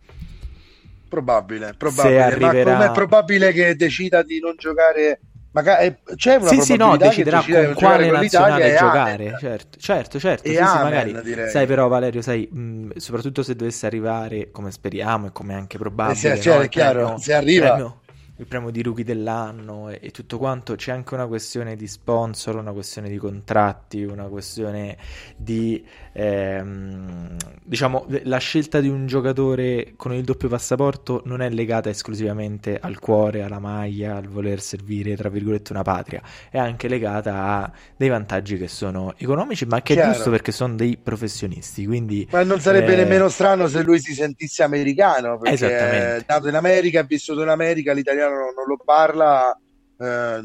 probabile, 1.10 1.74
probabile. 1.77 2.22
Arriverà... 2.22 2.77
ma 2.77 2.86
è 2.89 2.91
probabile 2.94 3.51
che 3.51 3.75
decida 3.75 4.24
di 4.24 4.39
non 4.39 4.56
giocare 4.58 5.20
Ma 5.53 5.79
eh, 5.79 5.98
c'è 6.15 6.36
una 6.36 6.48
sì, 6.48 6.62
sì, 6.62 6.77
no, 6.77 6.96
deciderà 6.96 7.43
con 7.43 7.74
quale 7.74 8.10
nazionale 8.10 8.74
giocare. 8.77 9.36
Certo, 9.38 9.77
certo, 9.79 10.20
certo. 10.20 10.50
Sì, 10.50 10.55
amen, 10.55 10.70
sì, 10.70 10.84
magari, 10.84 11.22
direi. 11.24 11.50
sai, 11.50 11.65
però, 11.67 11.89
Valerio, 11.89 12.22
sai, 12.22 12.48
mh, 12.50 12.96
soprattutto 12.96 13.43
se 13.43 13.55
dovesse 13.55 13.86
arrivare, 13.86 14.50
come 14.51 14.72
speriamo 14.72 15.27
e 15.27 15.31
come 15.34 15.53
è 15.53 15.58
anche 15.58 15.77
probabile, 15.77 16.34
eh, 16.34 16.36
sì, 16.38 16.41
cioè, 16.41 16.55
no, 16.55 16.62
è 16.62 16.70
chiaro, 16.70 17.00
premio, 17.00 17.17
se 17.17 17.34
arriva. 17.34 17.67
Premio, 17.67 18.00
il 18.38 18.48
premio 18.48 18.72
di 18.72 18.81
rookie 18.81 19.03
dell'anno 19.03 19.89
e, 19.89 20.00
e, 20.01 20.10
tutto 20.10 20.38
quanto, 20.38 20.75
c'è 20.75 20.91
anche 20.91 21.13
una 21.13 21.27
questione 21.27 21.75
di 21.75 21.86
sponsor, 21.86 22.55
una 22.55 22.72
questione 22.72 23.08
di 23.08 23.17
contratti, 23.17 24.03
una 24.03 24.25
questione 24.25 24.98
di, 25.36 25.86
ehm, 26.13 27.36
diciamo, 27.63 28.06
la 28.24 28.38
scelta 28.38 28.80
di 28.80 28.89
un 28.89 29.08
giocatore 29.08 29.94
con 29.96 30.13
il 30.13 30.24
doppio 30.24 30.50
passaporto 30.50 31.22
non 31.25 31.41
è 31.41 31.50
legata 31.50 31.89
esclusivamente 31.89 32.77
al 32.80 33.00
cuore, 33.00 33.44
alla 33.44 33.60
maglia, 33.60 34.15
al 34.15 34.27
voler 34.27 34.62
servire, 34.62 35.15
tra 35.15 35.30
virgolette, 35.30 35.72
una 35.72 35.84
patria, 35.84 36.22
è 36.50 36.58
anche 36.58 36.88
legata 36.88 37.44
a 37.44 37.72
dei 37.96 38.10
vantaggi 38.10 38.58
che 38.58 38.68
sono 38.68 39.13
economici, 39.18 39.65
ma 39.65 39.82
che 39.82 39.94
Chiaro. 39.94 40.12
è 40.12 40.13
giusto 40.13 40.30
perché 40.30 40.51
sono 40.51 40.75
dei 40.75 40.98
professionisti, 41.01 41.86
quindi... 41.86 42.27
Ma 42.32 42.44
non 42.44 42.60
sarebbe 42.60 42.94
eh... 42.94 42.98
nemmeno 42.98 43.30
strano 43.30 43.68
se 43.68 43.82
lui 43.82 44.00
si 44.00 44.13
sentisse 44.13 44.63
americano, 44.63 45.38
perché 45.38 45.77
è 46.18 46.25
nato 46.27 46.48
in 46.48 46.56
America, 46.56 47.00
ha 47.00 47.03
vissuto 47.03 47.41
in 47.41 47.50
America, 47.50 47.94
l'italiano 47.94 48.36
non, 48.36 48.53
non 48.56 48.65
lo 48.68 48.77
parla, 48.84 49.58
eh, 49.98 50.39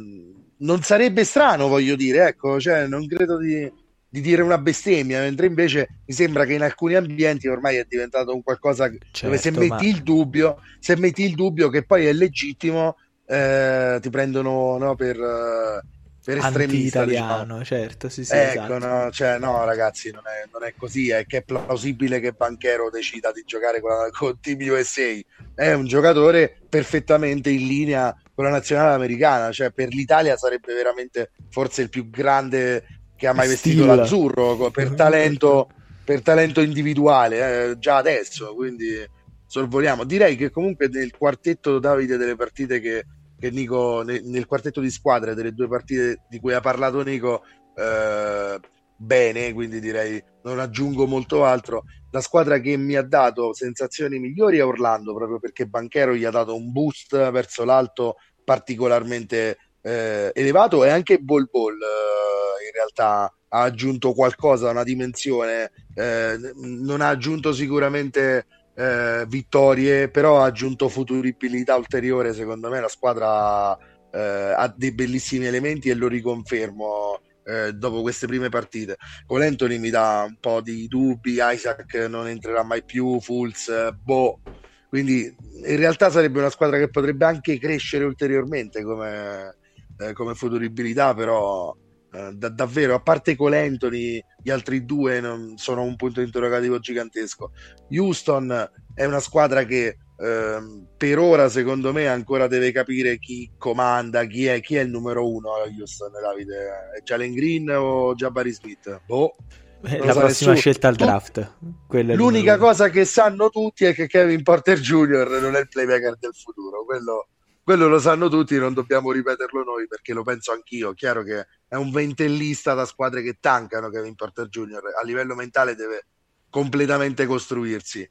non 0.59 0.83
sarebbe 0.83 1.25
strano, 1.25 1.69
voglio 1.69 1.97
dire, 1.97 2.29
ecco, 2.29 2.61
cioè, 2.61 2.87
non 2.87 3.07
credo 3.07 3.39
di, 3.39 3.71
di, 4.09 4.21
dire 4.21 4.43
una 4.43 4.59
bestemmia, 4.59 5.21
mentre 5.21 5.47
invece 5.47 6.01
mi 6.07 6.15
sembra 6.15 6.45
che 6.45 6.55
in 6.55 6.63
alcuni 6.63 6.95
ambienti 6.95 7.49
ormai 7.49 7.77
è 7.77 7.87
diventato 7.89 8.35
un 8.35 8.43
qualcosa 8.43 8.89
certo, 8.89 9.27
dove 9.27 9.39
se 9.39 9.51
metti 9.51 9.69
ma... 9.69 9.81
il 9.83 10.03
dubbio, 10.03 10.61
se 10.79 10.97
metti 10.97 11.25
il 11.25 11.35
dubbio 11.35 11.69
che 11.69 11.85
poi 11.85 12.07
è 12.07 12.13
legittimo, 12.13 12.97
eh, 13.27 13.99
ti 14.01 14.11
prendono 14.11 14.77
no, 14.79 14.95
per... 14.95 15.19
Uh, 15.19 15.95
per 16.27 16.39
estremista 16.39 17.05
diciamo. 17.05 17.63
certo, 17.63 18.09
sì, 18.09 18.25
sì, 18.25 18.35
ecco, 18.35 18.65
esatto. 18.65 18.79
no, 18.79 19.11
cioè, 19.13 19.39
no, 19.39 19.65
ragazzi, 19.65 20.11
non 20.11 20.25
è, 20.27 20.49
non 20.53 20.65
è, 20.65 20.75
così, 20.77 21.11
è 21.11 21.25
che 21.25 21.37
è 21.37 21.43
plausibile 21.45 22.19
che 22.19 22.33
Banchero 22.33 22.91
decida 22.91 23.31
di 23.31 23.45
giocare 23.47 23.81
con, 23.81 23.91
la, 23.91 24.11
con 24.11 24.41
Team 24.41 24.59
USA, 24.69 25.21
è 25.55 25.73
un 25.73 25.87
giocatore 25.87 26.59
perfettamente 26.69 27.51
in 27.51 27.69
linea 27.69 28.13
con 28.35 28.45
la 28.45 28.51
nazionale 28.51 28.95
americana, 28.95 29.53
cioè 29.53 29.71
per 29.71 29.91
l'Italia 29.91 30.37
sarebbe 30.37 30.75
veramente 30.75 31.31
forse 31.49 31.83
il 31.83 31.91
più 31.91 32.11
grande 32.11 32.85
che 33.17 33.27
ha 33.27 33.33
mai 33.33 33.49
vestito 33.49 33.85
l'azzurro, 33.85 34.71
per 34.71 34.95
talento, 34.95 35.69
per 36.05 36.23
talento 36.23 36.61
individuale, 36.61 37.71
eh, 37.71 37.79
già 37.79 37.97
adesso, 37.97 38.55
quindi 38.55 39.05
sorvoliamo. 39.47 40.05
Direi 40.05 40.37
che 40.37 40.51
comunque 40.51 40.89
nel 40.89 41.17
quartetto 41.17 41.79
Davide 41.79 42.17
delle 42.17 42.37
partite 42.37 42.81
che 42.81 43.05
che 43.39 43.51
Nico 43.51 44.03
nel, 44.03 44.25
nel, 44.25 44.47
quartetto 44.47 44.81
di 44.81 44.91
squadra 44.91 45.35
delle 45.35 45.53
due 45.53 45.69
partite 45.69 46.23
di 46.29 46.41
cui 46.41 46.55
ha 46.55 46.61
parlato 46.61 47.03
Nico 47.03 47.43
eh, 47.75 48.59
bene, 48.97 49.53
quindi 49.53 49.79
direi 49.81 50.23
non 50.43 50.59
aggiungo 50.59 51.07
molto 51.07 51.45
altro. 51.45 51.85
La 52.11 52.21
squadra 52.21 52.59
che 52.61 52.77
mi 52.77 52.95
ha 52.95 53.03
dato 53.03 53.53
sensazioni 53.53 54.19
migliori 54.19 54.59
è 54.59 54.65
Orlando, 54.65 55.15
proprio 55.15 55.39
perché 55.39 55.67
Banchero 55.67 56.15
gli 56.15 56.25
ha 56.25 56.31
dato 56.31 56.55
un 56.55 56.73
boost 56.73 57.31
verso 57.31 57.65
l'alto 57.65 58.17
particolarmente 58.45 59.59
eh, 59.87 60.33
elevato 60.35 60.85
e 60.85 60.89
anche 60.89 61.19
Bol 61.19 61.49
Bol 61.49 61.75
eh, 61.75 62.67
in 62.67 62.73
realtà 62.73 63.33
ha 63.49 63.61
aggiunto 63.61 64.13
qualcosa, 64.13 64.71
una 64.71 64.83
dimensione, 64.83 65.71
eh, 65.95 66.37
non 66.57 67.01
ha 67.01 67.09
aggiunto 67.09 67.53
sicuramente 67.53 68.47
eh, 68.75 69.25
vittorie, 69.29 70.09
però 70.11 70.41
ha 70.41 70.47
aggiunto 70.47 70.89
futuribilità 70.89 71.77
ulteriore. 71.77 72.35
Secondo 72.35 72.69
me 72.69 72.81
la 72.81 72.89
squadra 72.89 73.77
eh, 74.11 74.53
ha 74.57 74.75
dei 74.77 74.93
bellissimi 74.93 75.47
elementi 75.47 75.89
e 75.89 75.95
lo 75.95 76.09
riconfermo. 76.09 77.21
Eh, 77.49 77.73
dopo 77.75 78.03
queste 78.03 78.27
prime 78.27 78.49
partite, 78.49 78.97
Colentoni 79.25 79.79
mi 79.79 79.91
dà 79.91 80.25
un 80.27 80.37
po' 80.41 80.61
di 80.61 80.89
dubbi. 80.89 81.39
Isaac 81.41 81.95
non 82.09 82.27
entrerà 82.27 82.65
mai 82.65 82.83
più. 82.83 83.21
Fulz, 83.21 83.71
boh, 84.03 84.41
quindi 84.89 85.33
in 85.65 85.77
realtà 85.77 86.11
sarebbe 86.11 86.41
una 86.41 86.51
squadra 86.51 86.77
che 86.77 86.91
potrebbe 86.91 87.25
anche 87.25 87.59
crescere 87.59 88.05
ulteriormente 88.05 88.83
come, 88.83 89.55
eh, 89.99 90.13
come 90.13 90.35
futuribilità, 90.35 91.15
però 91.15 91.75
eh, 92.13 92.33
da, 92.35 92.49
davvero, 92.49 92.95
a 92.95 93.01
parte 93.01 93.37
Colentoni, 93.37 94.23
gli 94.43 94.51
altri 94.51 94.85
due 94.85 95.21
non, 95.21 95.57
sono 95.57 95.83
un 95.83 95.97
punto 95.97 96.21
interrogativo 96.21 96.79
gigantesco. 96.79 97.53
Houston 97.91 98.71
è 98.95 99.05
una 99.05 99.21
squadra 99.21 99.65
che 99.65 99.99
eh, 100.19 100.59
per 100.97 101.19
ora, 101.19 101.49
secondo 101.49 101.93
me, 101.93 102.09
ancora 102.09 102.47
deve 102.47 102.73
capire 102.73 103.19
chi 103.19 103.53
comanda, 103.59 104.25
chi 104.25 104.47
è, 104.47 104.61
chi 104.61 104.77
è 104.77 104.81
il 104.81 104.91
numero 104.91 105.31
uno 105.31 105.55
a 105.55 105.65
Houston, 105.65 106.11
Davide. 106.13 106.93
È 106.97 107.03
Jalen 107.03 107.35
Green 107.35 107.71
o 107.71 108.15
Jabari 108.15 108.53
Smith? 108.53 109.03
Boh. 109.07 109.35
Eh, 109.83 109.99
la 109.99 110.15
prossima 110.15 110.25
nessuno. 110.27 110.55
scelta 110.55 110.89
al 110.89 110.97
draft. 110.97 111.53
L'unica 111.89 112.57
cosa 112.57 112.89
che 112.89 113.05
sanno 113.05 113.51
tutti 113.51 113.85
è 113.85 113.95
che 113.95 114.07
Kevin 114.07 114.43
Porter 114.43 114.81
Jr. 114.81 115.39
non 115.41 115.55
è 115.55 115.61
il 115.61 115.69
playmaker 115.69 116.17
del 116.19 116.35
futuro. 116.35 116.85
Quello, 116.85 117.29
quello 117.67 117.89
lo 117.89 117.99
sanno 117.99 118.29
tutti, 118.29 118.57
non 118.59 118.75
dobbiamo 118.75 119.11
ripeterlo 119.11 119.65
noi 119.65 119.89
perché 119.89 120.13
lo 120.13 120.23
penso 120.23 120.53
anch'io. 120.53 120.93
Chiaro 120.93 121.25
che 121.25 121.49
è 121.67 121.75
un 121.75 121.91
ventellista 121.91 122.75
da 122.75 122.85
squadre 122.85 123.23
che 123.23 123.39
tancano 123.41 123.91
Kevin 123.91 124.15
Porter 124.15 124.47
Jr. 124.47 124.83
A 124.97 125.05
livello 125.05 125.35
mentale 125.35 125.75
deve 125.75 126.07
completamente 126.49 127.27
costruirsi. 127.27 128.09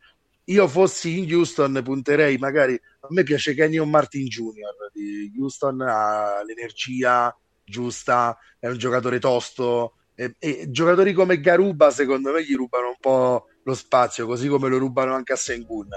Io 0.48 0.68
fossi 0.68 1.20
in 1.20 1.34
Houston, 1.34 1.80
punterei 1.86 2.38
magari. 2.38 2.74
A 2.74 3.08
me 3.12 3.24
piace 3.24 3.54
Kenyon 3.54 3.90
Martin 3.90 4.26
Jr. 4.26 4.92
di 4.92 5.32
Houston, 5.40 5.80
ha 5.84 6.44
l'energia 6.44 7.34
giusta, 7.64 8.38
è 8.60 8.68
un 8.68 8.78
giocatore 8.78 9.20
tosto. 9.20 9.94
E, 10.16 10.36
e 10.38 10.70
giocatori 10.70 11.14
come 11.14 11.40
Garuba, 11.40 11.92
secondo 11.92 12.34
me, 12.34 12.44
gli 12.44 12.56
rubano 12.56 12.90
un 12.90 12.98
po' 13.00 13.46
lo 13.64 13.74
spazio, 13.74 14.26
così 14.26 14.50
come 14.50 14.68
lo 14.68 14.78
rubano 14.78 15.14
anche 15.14 15.32
a 15.32 15.38
Sengun 15.38 15.88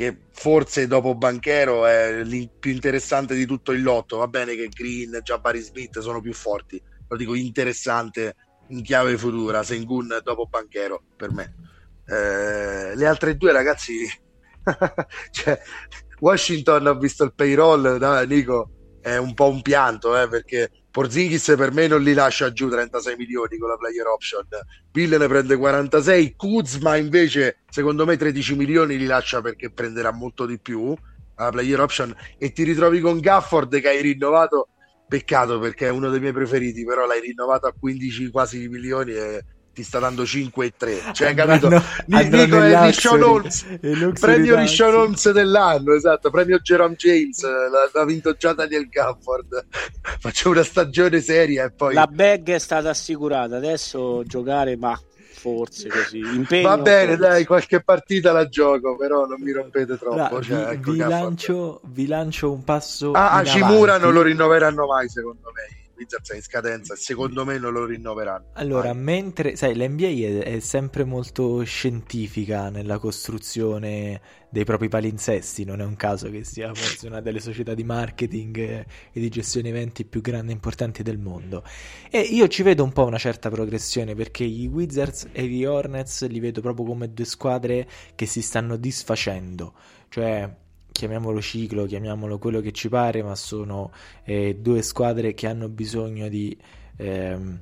che 0.00 0.16
forse 0.32 0.86
dopo 0.86 1.14
Banchero 1.14 1.84
è 1.84 2.06
il 2.06 2.50
più 2.58 2.72
interessante 2.72 3.34
di 3.34 3.44
tutto 3.44 3.72
il 3.72 3.82
lotto. 3.82 4.16
Va 4.16 4.28
bene 4.28 4.54
che 4.54 4.68
Green 4.68 5.20
Jabari 5.22 5.60
Smith 5.60 5.98
sono 5.98 6.22
più 6.22 6.32
forti, 6.32 6.82
lo 7.06 7.16
dico 7.18 7.34
interessante 7.34 8.34
in 8.68 8.82
chiave 8.82 9.18
futura. 9.18 9.62
Sengun 9.62 10.18
dopo 10.24 10.46
Banchero 10.46 11.02
per 11.14 11.32
me. 11.32 11.54
Eh, 12.06 12.96
le 12.96 13.06
altre 13.06 13.36
due 13.36 13.52
ragazzi, 13.52 14.08
cioè, 15.32 15.60
Washington 16.18 16.86
ha 16.86 16.94
visto 16.94 17.24
il 17.24 17.34
payroll, 17.34 17.98
da 17.98 18.24
Nico 18.24 18.70
è 19.02 19.18
un 19.18 19.34
po' 19.34 19.50
un 19.50 19.60
pianto 19.60 20.18
eh, 20.18 20.28
perché 20.28 20.70
Porzingis 20.90 21.54
per 21.56 21.72
me 21.72 21.86
non 21.86 22.02
li 22.02 22.12
lascia 22.12 22.52
giù 22.52 22.68
36 22.68 23.16
milioni 23.16 23.58
con 23.58 23.68
la 23.68 23.76
player 23.76 24.06
option. 24.06 24.44
Bill 24.90 25.16
ne 25.16 25.28
prende 25.28 25.56
46 25.56 26.34
Kuzma 26.36 26.96
invece 26.96 27.60
secondo 27.68 28.04
me 28.04 28.16
13 28.16 28.56
milioni 28.56 28.98
li 28.98 29.06
lascia 29.06 29.40
perché 29.40 29.70
prenderà 29.70 30.12
molto 30.12 30.46
di 30.46 30.58
più 30.58 30.94
la 31.36 31.50
player 31.50 31.80
option. 31.80 32.14
E 32.38 32.52
ti 32.52 32.64
ritrovi 32.64 33.00
con 33.00 33.20
Gafford 33.20 33.80
che 33.80 33.88
hai 33.88 34.02
rinnovato 34.02 34.68
peccato 35.06 35.58
perché 35.58 35.86
è 35.86 35.90
uno 35.90 36.08
dei 36.08 36.20
miei 36.20 36.32
preferiti 36.32 36.84
però 36.84 37.04
l'hai 37.04 37.20
rinnovato 37.20 37.66
a 37.66 37.74
15 37.76 38.30
quasi 38.30 38.68
milioni 38.68 39.12
e 39.12 39.44
ti 39.80 39.86
sta 39.86 39.98
dando 39.98 40.26
5 40.26 40.66
e 40.66 40.72
3 40.76 41.00
cioè 41.12 41.34
capito? 41.34 41.68
Nico 42.06 42.62
è 42.62 42.86
Rishon 42.86 43.22
Holmes 43.22 43.66
premio 44.18 44.56
Rishon 44.56 44.94
Holmes 44.94 45.30
dell'anno 45.30 45.94
esatto. 45.94 46.30
Premio 46.30 46.58
Jerome 46.58 46.94
James 46.94 47.42
l'ha 47.42 48.04
vinto 48.04 48.34
già 48.34 48.52
Daniel 48.52 48.88
Gafford. 48.88 49.66
Faccio 50.18 50.50
una 50.50 50.62
stagione 50.62 51.20
seria 51.20 51.64
e 51.64 51.70
poi 51.70 51.94
la 51.94 52.06
bag 52.06 52.50
è 52.50 52.58
stata 52.58 52.90
assicurata. 52.90 53.56
Adesso 53.56 54.24
giocare 54.24 54.76
ma 54.76 54.98
forse 55.32 55.88
così. 55.88 56.18
Impegno, 56.18 56.68
va 56.68 56.78
bene 56.78 57.16
forse. 57.16 57.28
dai 57.28 57.44
qualche 57.46 57.82
partita 57.82 58.32
la 58.32 58.48
gioco 58.48 58.96
però 58.96 59.26
non 59.26 59.40
mi 59.40 59.52
rompete 59.52 59.96
troppo 59.96 60.34
no, 60.34 60.42
cioè, 60.42 60.66
vi, 60.66 60.72
ecco 60.74 60.92
vi, 60.92 60.98
lancio, 60.98 61.80
vi, 61.84 62.06
lancio, 62.06 62.52
un 62.52 62.62
passo 62.62 63.12
ah, 63.12 63.32
a 63.32 63.44
Cimura 63.44 63.96
non 63.96 64.12
lo 64.12 64.20
rinnoveranno 64.20 64.86
mai 64.86 65.08
secondo 65.08 65.50
me 65.54 65.79
Wizards 66.00 66.30
è 66.30 66.36
in 66.36 66.42
scadenza 66.42 66.94
e 66.94 66.96
secondo 66.96 67.44
me 67.44 67.58
non 67.58 67.74
lo 67.74 67.84
rinnoveranno. 67.84 68.46
Allora, 68.54 68.94
mai. 68.94 69.02
mentre 69.02 69.54
sai, 69.54 69.76
l'NBA 69.76 70.06
è, 70.06 70.38
è, 70.56 70.60
sempre 70.60 71.04
molto 71.04 71.62
scientifica 71.62 72.70
nella 72.70 72.98
costruzione 72.98 74.20
dei 74.48 74.64
propri 74.64 74.88
palinsesti, 74.88 75.64
non 75.64 75.80
è 75.80 75.84
un 75.84 75.96
caso 75.96 76.30
che 76.30 76.42
sia 76.42 76.74
forse 76.74 77.06
una 77.06 77.20
delle 77.20 77.40
società 77.40 77.74
di 77.74 77.84
marketing 77.84 78.58
e 78.58 78.86
di 79.12 79.28
gestione 79.28 79.68
eventi 79.68 80.04
più 80.04 80.22
grandi 80.22 80.52
e 80.52 80.54
importanti 80.54 81.02
del 81.02 81.18
mondo. 81.18 81.62
E 82.10 82.20
io 82.20 82.48
ci 82.48 82.62
vedo 82.62 82.82
un 82.82 82.92
po' 82.92 83.04
una 83.04 83.18
certa 83.18 83.50
progressione 83.50 84.14
perché 84.14 84.44
i 84.44 84.66
Wizards 84.66 85.28
e 85.32 85.46
gli 85.46 85.64
Hornets 85.64 86.26
li 86.26 86.40
vedo 86.40 86.62
proprio 86.62 86.86
come 86.86 87.12
due 87.12 87.26
squadre 87.26 87.86
che 88.14 88.24
si 88.24 88.40
stanno 88.40 88.76
disfacendo, 88.76 89.74
cioè 90.08 90.50
chiamiamolo 91.00 91.40
ciclo, 91.40 91.86
chiamiamolo 91.86 92.38
quello 92.38 92.60
che 92.60 92.72
ci 92.72 92.90
pare, 92.90 93.22
ma 93.22 93.34
sono 93.34 93.90
eh, 94.22 94.56
due 94.60 94.82
squadre 94.82 95.32
che 95.32 95.46
hanno 95.46 95.70
bisogno 95.70 96.28
di, 96.28 96.54
ehm, 96.98 97.58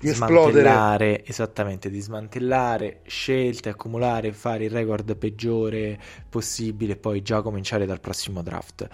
di 0.00 0.08
smantellare, 0.08 1.26
esattamente, 1.26 1.90
di 1.90 2.00
smantellare 2.00 3.00
scelte, 3.04 3.68
accumulare, 3.68 4.32
fare 4.32 4.64
il 4.64 4.70
record 4.70 5.14
peggiore 5.16 6.00
possibile 6.26 6.94
e 6.94 6.96
poi 6.96 7.20
già 7.20 7.42
cominciare 7.42 7.84
dal 7.84 8.00
prossimo 8.00 8.42
draft. 8.42 8.88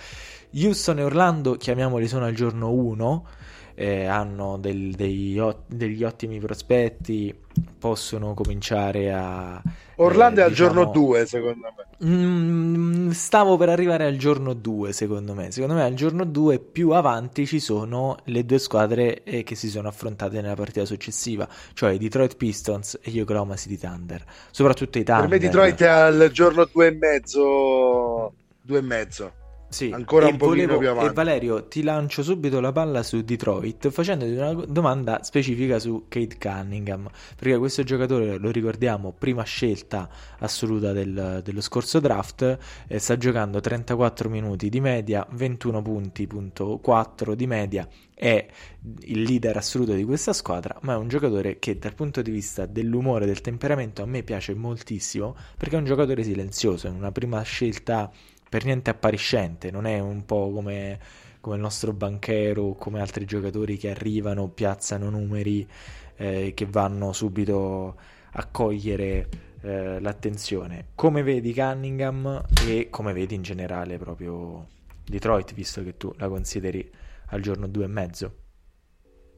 Houston 0.53 0.99
e 0.99 1.05
Orlando, 1.05 1.55
chiamiamoli, 1.55 2.09
sono 2.09 2.25
al 2.25 2.35
giorno 2.35 2.73
1 2.73 3.25
eh, 3.81 4.05
hanno 4.05 4.59
del, 4.59 4.93
dei, 4.93 5.41
degli 5.67 6.05
ottimi 6.05 6.39
prospetti, 6.39 7.35
possono 7.79 8.35
cominciare 8.35 9.11
a... 9.11 9.63
Orlando 9.97 10.41
eh, 10.41 10.43
è 10.43 10.47
al 10.47 10.51
diciamo, 10.51 10.73
giorno 10.75 10.93
2 10.93 11.27
secondo 11.27 11.69
me. 11.75 12.07
Mm, 12.07 13.11
stavo 13.11 13.57
per 13.57 13.71
arrivare 13.71 14.05
al 14.05 14.17
giorno 14.17 14.53
2 14.53 14.93
secondo 14.93 15.33
me. 15.33 15.51
Secondo 15.51 15.77
me 15.77 15.85
al 15.85 15.95
giorno 15.95 16.25
2 16.25 16.59
più 16.59 16.91
avanti 16.91 17.47
ci 17.47 17.59
sono 17.59 18.19
le 18.25 18.45
due 18.45 18.59
squadre 18.59 19.23
eh, 19.23 19.45
che 19.45 19.55
si 19.55 19.71
sono 19.71 19.89
affrontate 19.89 20.43
nella 20.43 20.57
partita 20.57 20.85
successiva, 20.85 21.49
cioè 21.73 21.93
i 21.93 21.99
Detroit 21.99 22.37
Pistons 22.37 22.99
e 23.01 23.11
gli 23.11 23.21
Oklahoma 23.21 23.57
City 23.57 23.79
Thunder. 23.79 24.23
Soprattutto 24.51 24.99
i 24.99 25.05
Thunder. 25.05 25.27
Per 25.27 25.39
me 25.39 25.39
Detroit 25.39 25.81
è 25.81 25.89
al 25.89 26.29
giorno 26.31 26.69
2 26.71 26.87
e 26.87 26.91
mezzo. 26.91 28.33
2 28.61 28.79
e 28.79 28.83
mezzo. 28.83 29.33
Sì, 29.71 29.93
ancora 29.93 30.27
un 30.27 30.37
pochino 30.37 30.75
volevo, 30.75 30.79
più 30.79 30.91
avanti. 30.91 31.11
E 31.11 31.13
Valerio, 31.13 31.69
ti 31.69 31.83
lancio 31.85 32.25
subito 32.25 32.59
la 32.59 32.73
palla 32.73 33.05
su 33.05 33.23
Detroit 33.23 33.89
facendoti 33.91 34.33
una 34.33 34.53
domanda 34.53 35.23
specifica 35.23 35.79
su 35.79 36.07
Kate 36.09 36.37
Cunningham, 36.39 37.09
perché 37.37 37.57
questo 37.57 37.85
giocatore, 37.85 38.37
lo 38.39 38.51
ricordiamo, 38.51 39.15
prima 39.17 39.45
scelta 39.45 40.09
assoluta 40.41 40.93
del, 40.93 41.41
dello 41.45 41.61
scorso 41.61 42.01
draft, 42.01 42.59
eh, 42.89 42.99
sta 42.99 43.17
giocando 43.17 43.61
34 43.61 44.29
minuti 44.29 44.69
di 44.69 44.81
media, 44.81 45.25
21 45.31 45.83
punti, 45.83 46.27
punto 46.27 46.79
4 46.83 47.37
di 47.37 47.47
media, 47.47 47.89
è 48.13 48.45
il 49.03 49.23
leader 49.23 49.57
assoluto 49.57 49.93
di 49.93 50.03
questa 50.05 50.33
squadra, 50.33 50.77
ma 50.83 50.95
è 50.95 50.97
un 50.97 51.07
giocatore 51.07 51.61
che 51.61 51.79
dal 51.79 51.95
punto 51.95 52.23
di 52.23 52.33
vista 52.33 52.67
dell'umore, 52.67 53.25
del 53.25 53.41
temperamento, 53.41 54.03
a 54.03 54.07
me 54.07 54.25
piace 54.25 54.53
moltissimo, 54.53 55.37
perché 55.57 55.77
è 55.77 55.79
un 55.79 55.85
giocatore 55.85 56.25
silenzioso, 56.25 56.89
è 56.89 56.91
una 56.91 57.13
prima 57.13 57.41
scelta 57.43 58.11
per 58.51 58.65
niente 58.65 58.91
appariscente, 58.91 59.71
non 59.71 59.87
è 59.87 60.01
un 60.01 60.25
po' 60.25 60.51
come, 60.53 60.99
come 61.41 61.55
il 61.55 61.63
nostro 61.63 61.93
banchero, 61.93 62.73
come 62.73 63.01
altri 63.01 63.25
giocatori 63.25 63.77
che 63.77 63.91
arrivano, 63.91 64.49
piazzano 64.49 65.09
numeri 65.09 65.65
eh, 66.17 66.53
che 66.53 66.67
vanno 66.67 67.13
subito 67.13 67.97
a 68.33 68.47
cogliere 68.47 69.29
eh, 69.63 70.01
l'attenzione. 70.01 70.89
Come 70.97 71.23
vedi 71.23 71.55
Cunningham 71.55 72.45
e 72.67 72.89
come 72.91 73.13
vedi 73.13 73.37
in 73.37 73.43
generale 73.43 73.99
proprio 73.99 74.67
Detroit, 75.05 75.55
visto 75.55 75.85
che 75.85 75.97
tu 75.97 76.13
la 76.19 76.29
consideri 76.29 76.91
al 77.27 77.41
giorno 77.41 77.69
due 77.69 77.85
e 77.85 77.89
mezzo? 77.89 78.35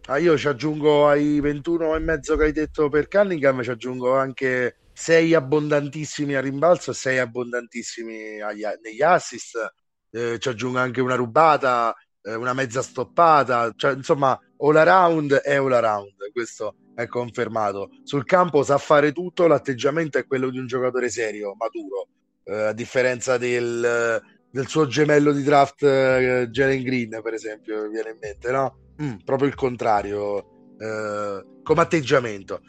Ah, 0.06 0.16
io 0.16 0.38
ci 0.38 0.48
aggiungo 0.48 1.06
ai 1.06 1.38
21 1.38 1.96
e 1.96 1.98
mezzo 1.98 2.34
che 2.36 2.44
hai 2.44 2.52
detto 2.52 2.88
per 2.88 3.08
Cunningham, 3.08 3.62
ci 3.62 3.70
aggiungo 3.70 4.16
anche 4.16 4.76
sei 4.92 5.34
abbondantissimi 5.34 6.34
a 6.34 6.40
rimbalzo 6.40 6.90
e 6.90 6.94
sei 6.94 7.18
abbondantissimi 7.18 8.40
agli, 8.40 8.62
negli 8.82 9.02
assist. 9.02 9.56
Eh, 10.10 10.38
ci 10.38 10.48
aggiungo 10.48 10.78
anche 10.78 11.00
una 11.00 11.14
rubata, 11.14 11.94
eh, 12.22 12.34
una 12.34 12.52
mezza 12.52 12.82
stoppata, 12.82 13.72
cioè, 13.74 13.94
insomma, 13.94 14.38
all 14.58 14.76
around 14.76 15.34
è 15.34 15.56
all 15.56 15.72
around, 15.72 16.14
questo 16.32 16.76
è 16.94 17.06
confermato. 17.06 17.90
Sul 18.04 18.24
campo 18.24 18.62
sa 18.62 18.78
fare 18.78 19.12
tutto, 19.12 19.46
l'atteggiamento 19.46 20.18
è 20.18 20.26
quello 20.26 20.50
di 20.50 20.58
un 20.58 20.66
giocatore 20.66 21.08
serio, 21.08 21.54
maturo, 21.56 22.08
eh, 22.44 22.68
a 22.68 22.72
differenza 22.72 23.38
del, 23.38 24.20
del, 24.50 24.66
suo 24.66 24.86
gemello 24.86 25.32
di 25.32 25.42
draft 25.42 25.82
eh, 25.82 26.48
Jalen 26.50 26.82
Green, 26.82 27.20
per 27.22 27.34
esempio, 27.34 27.88
viene 27.88 28.10
in 28.10 28.18
mente, 28.20 28.50
no? 28.50 28.78
Mm, 29.02 29.16
proprio 29.24 29.48
il 29.48 29.54
contrario, 29.54 30.74
eh, 30.78 31.44
come 31.62 31.80
atteggiamento 31.80 32.60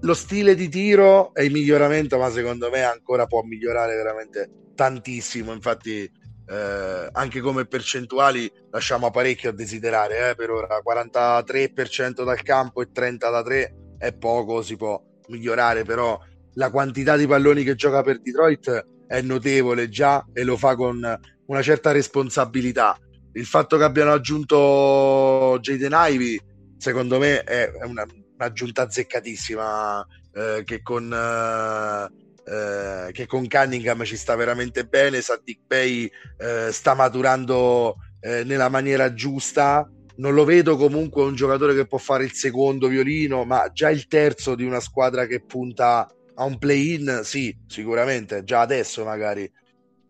lo 0.00 0.14
stile 0.14 0.54
di 0.54 0.68
tiro 0.68 1.32
è 1.34 1.42
in 1.42 1.52
miglioramento, 1.52 2.18
ma 2.18 2.30
secondo 2.30 2.70
me 2.70 2.82
ancora 2.82 3.26
può 3.26 3.42
migliorare 3.42 3.94
veramente 3.94 4.50
tantissimo. 4.74 5.52
Infatti, 5.52 6.10
eh, 6.48 7.08
anche 7.12 7.40
come 7.40 7.66
percentuali 7.66 8.50
lasciamo 8.70 9.10
parecchio 9.10 9.50
a 9.50 9.52
desiderare. 9.52 10.30
Eh, 10.30 10.34
per 10.34 10.50
ora 10.50 10.80
43% 10.82 12.24
dal 12.24 12.42
campo 12.42 12.82
e 12.82 12.88
30% 12.92 13.30
da 13.30 13.42
3 13.42 13.74
è 13.98 14.12
poco, 14.14 14.62
si 14.62 14.76
può 14.76 15.00
migliorare, 15.28 15.84
però 15.84 16.18
la 16.54 16.70
quantità 16.70 17.16
di 17.16 17.26
palloni 17.26 17.62
che 17.62 17.74
gioca 17.74 18.02
per 18.02 18.20
Detroit 18.20 18.86
è 19.06 19.20
notevole 19.22 19.88
già 19.88 20.26
e 20.32 20.42
lo 20.42 20.56
fa 20.56 20.74
con 20.74 21.20
una 21.46 21.62
certa 21.62 21.92
responsabilità. 21.92 22.98
Il 23.32 23.46
fatto 23.46 23.76
che 23.76 23.84
abbiano 23.84 24.12
aggiunto 24.12 25.58
Jaden 25.60 25.92
Ivy, 25.94 26.40
secondo 26.78 27.18
me, 27.18 27.42
è 27.42 27.70
una, 27.84 28.04
un'aggiunta 28.38 28.82
azzeccatissima 28.82 30.06
eh, 30.32 30.62
che 30.64 30.82
con 30.82 31.12
eh, 31.12 32.26
eh, 32.48 33.12
che 33.12 33.26
con 33.26 33.46
Cunningham 33.46 34.04
ci 34.04 34.16
sta 34.16 34.34
veramente 34.34 34.86
bene 34.86 35.20
Sadik 35.20 35.60
Bey 35.66 36.10
eh, 36.38 36.72
sta 36.72 36.94
maturando 36.94 37.96
eh, 38.20 38.42
nella 38.44 38.68
maniera 38.68 39.12
giusta. 39.12 39.86
Non 40.16 40.34
lo 40.34 40.44
vedo 40.44 40.76
comunque 40.76 41.22
un 41.22 41.34
giocatore 41.34 41.74
che 41.74 41.86
può 41.86 41.98
fare 41.98 42.24
il 42.24 42.32
secondo 42.32 42.88
violino 42.88 43.44
ma 43.44 43.70
già 43.72 43.90
il 43.90 44.06
terzo 44.06 44.54
di 44.54 44.64
una 44.64 44.80
squadra 44.80 45.26
che 45.26 45.40
punta 45.40 46.10
a 46.34 46.44
un 46.44 46.58
play-in 46.58 47.20
sì 47.22 47.56
sicuramente 47.66 48.44
già 48.44 48.60
adesso 48.60 49.04
magari. 49.04 49.50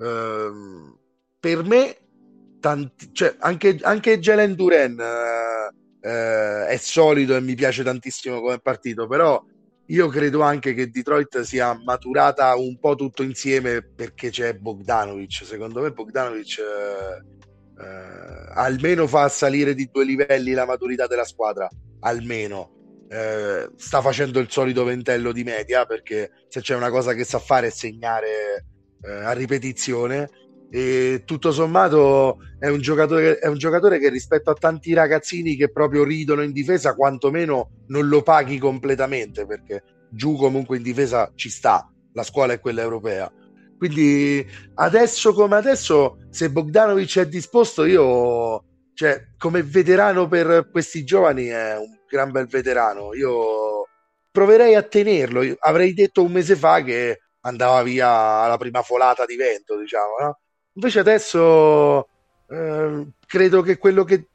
Ehm, 0.00 0.96
per 1.40 1.64
me 1.64 1.96
tanti, 2.60 3.10
cioè, 3.12 3.34
anche, 3.40 3.78
anche 3.82 4.18
Jalen 4.18 4.54
Duren 4.54 5.02
eh, 6.08 6.66
è 6.66 6.76
solido 6.78 7.36
e 7.36 7.40
mi 7.40 7.54
piace 7.54 7.82
tantissimo 7.82 8.40
come 8.40 8.58
partito, 8.60 9.06
però 9.06 9.42
io 9.90 10.08
credo 10.08 10.40
anche 10.42 10.72
che 10.72 10.88
Detroit 10.88 11.40
sia 11.40 11.78
maturata 11.84 12.54
un 12.56 12.78
po' 12.78 12.94
tutto 12.94 13.22
insieme 13.22 13.82
perché 13.82 14.30
c'è 14.30 14.54
Bogdanovic. 14.54 15.44
Secondo 15.44 15.82
me 15.82 15.90
Bogdanovic 15.90 16.58
eh, 16.58 17.82
eh, 17.82 18.52
almeno 18.54 19.06
fa 19.06 19.28
salire 19.28 19.74
di 19.74 19.88
due 19.90 20.04
livelli 20.04 20.52
la 20.52 20.66
maturità 20.66 21.06
della 21.06 21.24
squadra, 21.24 21.68
almeno. 22.00 22.76
Eh, 23.10 23.70
sta 23.76 24.02
facendo 24.02 24.38
il 24.38 24.50
solito 24.50 24.84
ventello 24.84 25.32
di 25.32 25.42
media 25.42 25.86
perché 25.86 26.30
se 26.48 26.60
c'è 26.60 26.74
una 26.74 26.90
cosa 26.90 27.14
che 27.14 27.24
sa 27.24 27.38
fare 27.38 27.68
è 27.68 27.70
segnare 27.70 28.66
eh, 29.00 29.10
a 29.10 29.32
ripetizione 29.32 30.28
e 30.70 31.22
tutto 31.24 31.50
sommato 31.50 32.38
è 32.58 32.68
un, 32.68 32.80
giocatore, 32.80 33.38
è 33.38 33.46
un 33.46 33.56
giocatore 33.56 33.98
che 33.98 34.10
rispetto 34.10 34.50
a 34.50 34.54
tanti 34.54 34.92
ragazzini 34.92 35.56
che 35.56 35.70
proprio 35.70 36.04
ridono 36.04 36.42
in 36.42 36.52
difesa 36.52 36.94
quantomeno 36.94 37.84
non 37.88 38.08
lo 38.08 38.22
paghi 38.22 38.58
completamente 38.58 39.46
perché 39.46 39.82
giù 40.10 40.36
comunque 40.36 40.76
in 40.76 40.82
difesa 40.82 41.32
ci 41.34 41.48
sta 41.48 41.90
la 42.12 42.22
scuola 42.22 42.52
è 42.52 42.60
quella 42.60 42.82
europea. 42.82 43.32
Quindi 43.76 44.44
adesso 44.74 45.32
come 45.32 45.56
adesso 45.56 46.18
se 46.30 46.50
Bogdanovic 46.50 47.18
è 47.18 47.28
disposto 47.28 47.84
io 47.84 48.64
cioè 48.94 49.28
come 49.38 49.62
veterano 49.62 50.26
per 50.26 50.68
questi 50.72 51.04
giovani 51.04 51.46
è 51.46 51.76
un 51.76 52.00
gran 52.08 52.32
bel 52.32 52.48
veterano. 52.48 53.14
Io 53.14 53.86
proverei 54.32 54.74
a 54.74 54.82
tenerlo. 54.82 55.42
Avrei 55.60 55.94
detto 55.94 56.24
un 56.24 56.32
mese 56.32 56.56
fa 56.56 56.82
che 56.82 57.20
andava 57.42 57.82
via 57.84 58.08
alla 58.08 58.56
prima 58.56 58.82
folata 58.82 59.24
di 59.24 59.36
vento 59.36 59.78
diciamo 59.78 60.16
no? 60.20 60.38
Invece 60.78 61.00
adesso 61.00 62.06
eh, 62.48 63.06
credo 63.26 63.62
che 63.62 63.78
quello 63.78 64.04
che 64.04 64.28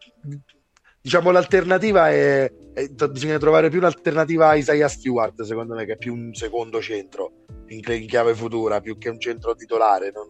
diciamo 1.00 1.32
l'alternativa 1.32 2.10
è, 2.10 2.52
è, 2.74 2.88
bisogna 3.10 3.38
trovare 3.38 3.70
più 3.70 3.80
un'alternativa 3.80 4.50
a 4.50 4.56
Isaiah 4.56 4.90
Stewart 4.90 5.42
secondo 5.44 5.74
me 5.74 5.86
che 5.86 5.94
è 5.94 5.98
più 5.98 6.14
un 6.14 6.34
secondo 6.34 6.82
centro 6.82 7.46
in, 7.68 7.80
in 7.86 8.08
chiave 8.08 8.36
futura 8.36 8.82
più 8.82 8.98
che 8.98 9.08
un 9.08 9.20
centro 9.22 9.56
titolare 9.56 10.12
non, 10.14 10.30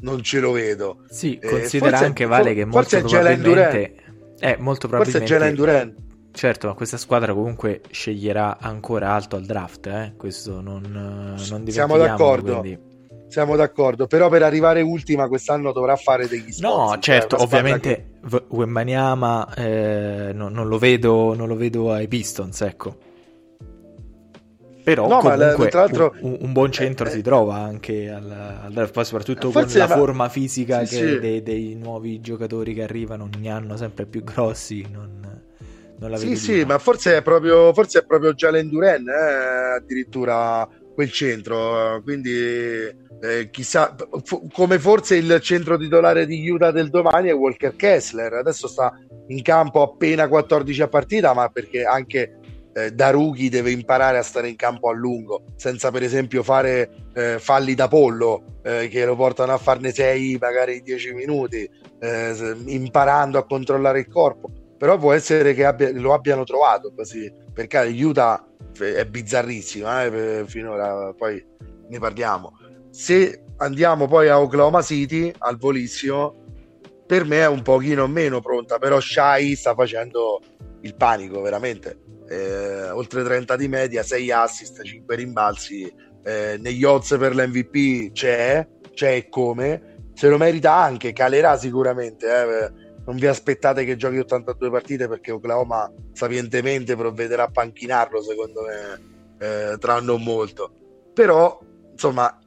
non 0.00 0.22
ce 0.22 0.40
lo 0.40 0.50
vedo 0.50 1.04
sì 1.08 1.38
eh, 1.40 1.48
considera 1.48 1.98
anche 1.98 2.26
Vale 2.26 2.52
che 2.52 2.64
molto 2.64 2.98
forse 2.98 3.16
probabilmente 3.16 3.94
è 4.38 4.56
molto 4.58 4.88
probabilmente 4.88 5.18
forse 5.18 5.24
è 5.24 5.38
Jalen 5.38 5.54
Durant 5.54 6.02
Certo, 6.34 6.66
ma 6.66 6.74
questa 6.74 6.96
squadra 6.96 7.32
comunque 7.32 7.80
sceglierà 7.92 8.58
ancora 8.58 9.12
alto 9.12 9.36
al 9.36 9.44
draft, 9.44 9.86
eh? 9.86 10.14
questo 10.16 10.60
non, 10.60 10.82
non 10.90 11.68
Siamo 11.68 11.96
d'accordo. 11.96 12.58
Quindi 12.58 12.93
siamo 13.34 13.56
d'accordo, 13.56 14.06
però 14.06 14.28
per 14.28 14.44
arrivare 14.44 14.80
ultima 14.80 15.26
quest'anno 15.26 15.72
dovrà 15.72 15.96
fare 15.96 16.28
degli 16.28 16.52
sforzi. 16.52 16.62
No, 16.62 16.90
cioè, 17.00 17.18
certo, 17.18 17.42
ovviamente 17.42 18.12
che... 18.20 18.44
Wembanyama 18.48 19.54
eh, 19.56 20.30
no, 20.32 20.48
non, 20.48 20.68
lo 20.68 20.78
vedo, 20.78 21.34
non 21.34 21.48
lo 21.48 21.56
vedo 21.56 21.90
ai 21.92 22.06
Pistons, 22.06 22.60
ecco. 22.60 22.96
Però 24.84 25.08
no, 25.08 25.18
comunque, 25.18 25.68
tra 25.68 25.80
l'altro, 25.80 26.14
un, 26.20 26.36
un 26.42 26.52
buon 26.52 26.70
centro 26.70 27.08
eh, 27.08 27.10
si 27.10 27.22
trova 27.22 27.56
anche 27.56 28.08
al, 28.08 28.30
al 28.30 28.90
poi 28.92 29.04
soprattutto 29.04 29.50
con 29.50 29.66
la 29.66 29.86
ma... 29.88 29.96
forma 29.96 30.28
fisica 30.28 30.84
sì, 30.84 30.94
sì. 30.94 31.18
Dei, 31.18 31.42
dei, 31.42 31.74
nuovi 31.74 32.20
giocatori 32.20 32.72
che 32.72 32.82
arrivano 32.82 33.28
ogni 33.34 33.50
anno 33.50 33.76
sempre 33.76 34.06
più 34.06 34.22
grossi. 34.22 34.86
Non, 34.88 35.42
non 35.98 36.10
la 36.10 36.16
sì, 36.18 36.36
sì, 36.36 36.64
ma 36.64 36.78
forse 36.78 37.16
è 37.16 37.22
proprio, 37.22 37.72
forse 37.72 38.00
è 38.00 38.04
proprio 38.04 38.34
Jalen 38.34 38.68
Duren 38.68 39.08
eh, 39.08 39.76
addirittura 39.78 40.68
quel 40.94 41.10
centro. 41.10 42.00
Quindi 42.04 43.02
eh, 43.24 43.48
chissà, 43.50 43.94
f- 44.22 44.52
come 44.52 44.78
forse 44.78 45.16
il 45.16 45.38
centro 45.40 45.78
titolare 45.78 46.26
di 46.26 46.46
Utah 46.48 46.70
del 46.70 46.90
domani 46.90 47.30
è 47.30 47.34
Walker 47.34 47.74
Kessler, 47.74 48.34
adesso 48.34 48.68
sta 48.68 48.92
in 49.28 49.40
campo 49.40 49.80
appena 49.80 50.28
14 50.28 50.82
a 50.82 50.88
partita, 50.88 51.32
ma 51.32 51.48
perché 51.48 51.84
anche 51.84 52.38
eh, 52.74 52.90
da 52.90 53.10
rookie 53.10 53.48
deve 53.48 53.70
imparare 53.70 54.18
a 54.18 54.22
stare 54.22 54.48
in 54.48 54.56
campo 54.56 54.90
a 54.90 54.92
lungo, 54.92 55.44
senza 55.56 55.90
per 55.90 56.02
esempio 56.02 56.42
fare 56.42 56.90
eh, 57.14 57.38
falli 57.38 57.74
da 57.74 57.88
pollo 57.88 58.58
eh, 58.62 58.88
che 58.88 59.06
lo 59.06 59.16
portano 59.16 59.54
a 59.54 59.58
farne 59.58 59.92
6 59.92 60.36
magari 60.38 60.76
in 60.76 60.82
10 60.84 61.14
minuti, 61.14 61.68
eh, 62.00 62.56
imparando 62.66 63.38
a 63.38 63.46
controllare 63.46 64.00
il 64.00 64.08
corpo. 64.08 64.50
Però 64.76 64.98
può 64.98 65.12
essere 65.14 65.54
che 65.54 65.64
abbia, 65.64 65.90
lo 65.92 66.12
abbiano 66.12 66.44
trovato 66.44 66.92
così, 66.94 67.32
perché 67.54 67.78
Utah 67.78 68.44
è 68.78 69.06
bizzarrissima 69.06 70.10
finora, 70.44 71.14
poi 71.16 71.42
ne 71.88 71.98
parliamo. 71.98 72.52
Se 72.94 73.42
andiamo 73.56 74.06
poi 74.06 74.28
a 74.28 74.40
Oklahoma 74.40 74.80
City, 74.80 75.32
al 75.38 75.56
volissimo, 75.58 76.32
per 77.04 77.24
me 77.24 77.40
è 77.40 77.48
un 77.48 77.60
pochino 77.62 78.06
meno 78.06 78.40
pronta, 78.40 78.78
però 78.78 79.00
Shai 79.00 79.56
sta 79.56 79.74
facendo 79.74 80.40
il 80.82 80.94
panico 80.94 81.40
veramente. 81.40 81.98
Eh, 82.28 82.90
oltre 82.90 83.24
30 83.24 83.56
di 83.56 83.66
media, 83.66 84.04
6 84.04 84.30
assist, 84.30 84.84
5 84.84 85.16
rimbalzi. 85.16 85.92
Eh, 86.22 86.56
negli 86.60 86.84
odds 86.84 87.16
per 87.18 87.34
l'MVP 87.34 88.12
c'è, 88.12 88.64
c'è 88.92 89.28
come. 89.28 89.96
Se 90.14 90.28
lo 90.28 90.36
merita 90.36 90.72
anche, 90.72 91.12
calerà 91.12 91.58
sicuramente. 91.58 92.26
Eh. 92.28 92.72
Non 93.06 93.16
vi 93.16 93.26
aspettate 93.26 93.84
che 93.84 93.96
giochi 93.96 94.18
82 94.18 94.70
partite 94.70 95.08
perché 95.08 95.32
Oklahoma 95.32 95.92
sapientemente 96.12 96.94
provvederà 96.94 97.42
a 97.42 97.50
panchinarlo, 97.50 98.22
secondo 98.22 98.62
me, 98.62 99.34
eh, 99.44 99.78
tra 99.78 100.00
non 100.00 100.22
molto. 100.22 100.72
Però, 101.12 101.58
insomma, 101.94 102.38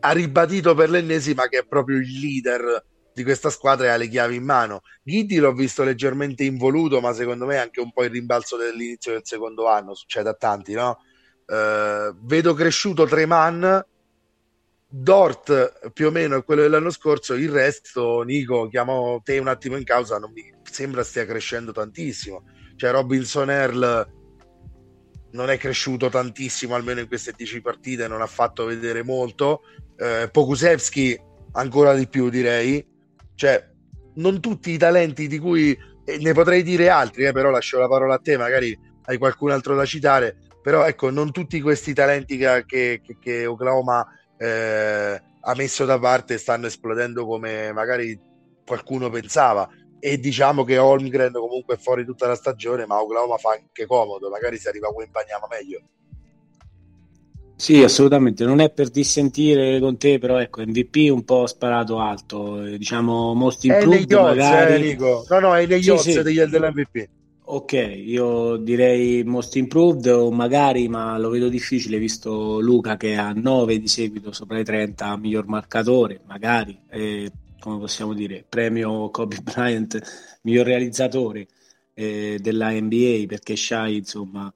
ha 0.00 0.10
ribadito 0.12 0.74
per 0.74 0.90
l'ennesima 0.90 1.48
che 1.48 1.58
è 1.58 1.66
proprio 1.66 1.98
il 1.98 2.18
leader 2.18 2.84
di 3.12 3.24
questa 3.24 3.50
squadra 3.50 3.86
e 3.86 3.88
ha 3.90 3.96
le 3.96 4.08
chiavi 4.08 4.36
in 4.36 4.44
mano. 4.44 4.82
Giddy 5.02 5.38
l'ho 5.38 5.52
visto 5.52 5.82
leggermente 5.82 6.44
involuto, 6.44 7.00
ma 7.00 7.12
secondo 7.12 7.46
me 7.46 7.58
anche 7.58 7.80
un 7.80 7.92
po' 7.92 8.04
il 8.04 8.10
rimbalzo 8.10 8.56
dell'inizio 8.56 9.12
del 9.12 9.22
secondo 9.24 9.66
anno, 9.66 9.94
succede 9.94 10.28
a 10.28 10.34
tanti, 10.34 10.72
no? 10.72 10.98
Uh, 11.46 12.14
vedo 12.24 12.54
cresciuto 12.54 13.06
Treman, 13.06 13.84
Dort 14.90 15.90
più 15.92 16.06
o 16.06 16.10
meno 16.10 16.38
è 16.38 16.44
quello 16.44 16.62
dell'anno 16.62 16.90
scorso, 16.90 17.34
il 17.34 17.50
resto, 17.50 18.22
Nico, 18.22 18.68
chiamo 18.68 19.20
te 19.22 19.38
un 19.38 19.48
attimo 19.48 19.76
in 19.76 19.84
causa, 19.84 20.18
non 20.18 20.32
mi 20.32 20.50
sembra 20.62 21.02
stia 21.02 21.26
crescendo 21.26 21.72
tantissimo. 21.72 22.44
Cioè 22.76 22.92
Robinson 22.92 23.50
Earl 23.50 24.17
non 25.32 25.50
è 25.50 25.58
cresciuto 25.58 26.08
tantissimo, 26.08 26.74
almeno 26.74 27.00
in 27.00 27.08
queste 27.08 27.32
10 27.36 27.60
partite, 27.60 28.08
non 28.08 28.22
ha 28.22 28.26
fatto 28.26 28.64
vedere 28.64 29.02
molto. 29.02 29.62
Eh, 29.96 30.28
Pokusevski 30.30 31.20
ancora 31.52 31.94
di 31.94 32.08
più 32.08 32.28
direi 32.28 32.96
cioè, 33.38 33.64
non 34.14 34.40
tutti 34.40 34.72
i 34.72 34.78
talenti 34.78 35.28
di 35.28 35.38
cui 35.38 35.78
ne 36.18 36.32
potrei 36.32 36.64
dire 36.64 36.88
altri, 36.88 37.24
eh, 37.24 37.30
però 37.30 37.50
lascio 37.50 37.78
la 37.78 37.86
parola 37.86 38.14
a 38.14 38.18
te, 38.18 38.36
magari 38.36 38.76
hai 39.04 39.16
qualcun 39.16 39.52
altro 39.52 39.76
da 39.76 39.84
citare, 39.84 40.36
però 40.60 40.84
ecco, 40.84 41.10
non 41.10 41.30
tutti 41.30 41.60
questi 41.60 41.94
talenti 41.94 42.36
che, 42.36 42.64
che, 42.66 43.00
che 43.20 43.46
Oklahoma 43.46 44.04
eh, 44.36 45.22
ha 45.40 45.54
messo 45.54 45.84
da 45.84 46.00
parte 46.00 46.36
stanno 46.36 46.66
esplodendo 46.66 47.24
come 47.26 47.72
magari 47.72 48.18
qualcuno 48.66 49.08
pensava. 49.08 49.68
E 50.00 50.18
diciamo 50.18 50.64
che 50.64 50.78
Holmgren 50.78 51.32
comunque 51.32 51.74
è 51.74 51.78
fuori 51.78 52.04
tutta 52.04 52.26
la 52.26 52.36
stagione, 52.36 52.86
ma 52.86 53.00
Oklahoma 53.00 53.36
fa 53.36 53.50
anche 53.50 53.86
comodo, 53.86 54.28
magari 54.30 54.56
se 54.56 54.68
arriva 54.68 54.88
Wembanyama 54.90 55.46
meglio. 55.50 55.80
Sì, 57.58 57.82
assolutamente, 57.82 58.44
non 58.44 58.60
è 58.60 58.70
per 58.70 58.88
dissentire 58.88 59.80
con 59.80 59.98
te, 59.98 60.20
però 60.20 60.38
ecco, 60.38 60.62
MVP 60.62 61.10
un 61.10 61.24
po' 61.24 61.48
sparato 61.48 61.98
alto, 61.98 62.64
eh, 62.64 62.78
diciamo 62.78 63.34
most 63.34 63.64
improved 63.64 64.12
è 64.12 64.14
magari... 64.14 64.74
eh, 64.74 64.78
Nico. 64.78 65.26
No, 65.28 65.40
no, 65.40 65.56
è 65.56 65.66
negli 65.66 65.82
sì, 65.82 65.90
odds 65.90 66.02
sì. 66.02 66.22
degli, 66.22 66.40
dell'MVP. 66.40 67.08
Ok, 67.50 67.72
io 67.72 68.56
direi 68.58 69.24
most 69.24 69.56
improved 69.56 70.06
o 70.06 70.30
magari, 70.30 70.86
ma 70.86 71.18
lo 71.18 71.30
vedo 71.30 71.48
difficile 71.48 71.98
visto 71.98 72.60
Luca 72.60 72.96
che 72.96 73.16
ha 73.16 73.32
9 73.32 73.80
di 73.80 73.88
seguito 73.88 74.30
sopra 74.30 74.60
i 74.60 74.64
30, 74.64 75.16
miglior 75.16 75.46
marcatore, 75.48 76.20
magari, 76.26 76.78
eh, 76.90 77.28
come 77.58 77.78
possiamo 77.78 78.14
dire, 78.14 78.44
premio 78.48 79.10
Kobe 79.10 79.38
Bryant, 79.42 80.38
miglior 80.42 80.66
realizzatore 80.66 81.46
eh, 81.94 82.38
della 82.40 82.70
NBA 82.70 83.24
perché 83.26 83.56
Shai, 83.56 83.96
insomma 83.96 84.52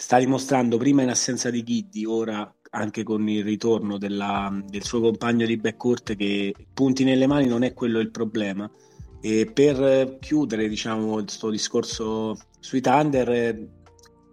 sta 0.00 0.18
dimostrando 0.18 0.78
prima 0.78 1.02
in 1.02 1.10
assenza 1.10 1.50
di 1.50 1.62
Ghiddi, 1.62 2.06
ora 2.06 2.50
anche 2.70 3.02
con 3.02 3.28
il 3.28 3.44
ritorno 3.44 3.98
della, 3.98 4.50
del 4.66 4.82
suo 4.82 5.00
compagno 5.00 5.44
di 5.44 5.58
backcourt 5.58 6.16
che 6.16 6.54
punti 6.72 7.04
nelle 7.04 7.26
mani 7.26 7.46
non 7.46 7.62
è 7.64 7.74
quello 7.74 7.98
il 7.98 8.10
problema. 8.10 8.70
E 9.20 9.50
per 9.52 10.16
chiudere 10.18 10.68
diciamo 10.68 11.12
questo 11.12 11.50
discorso 11.50 12.38
sui 12.58 12.80
Thunder, 12.80 13.68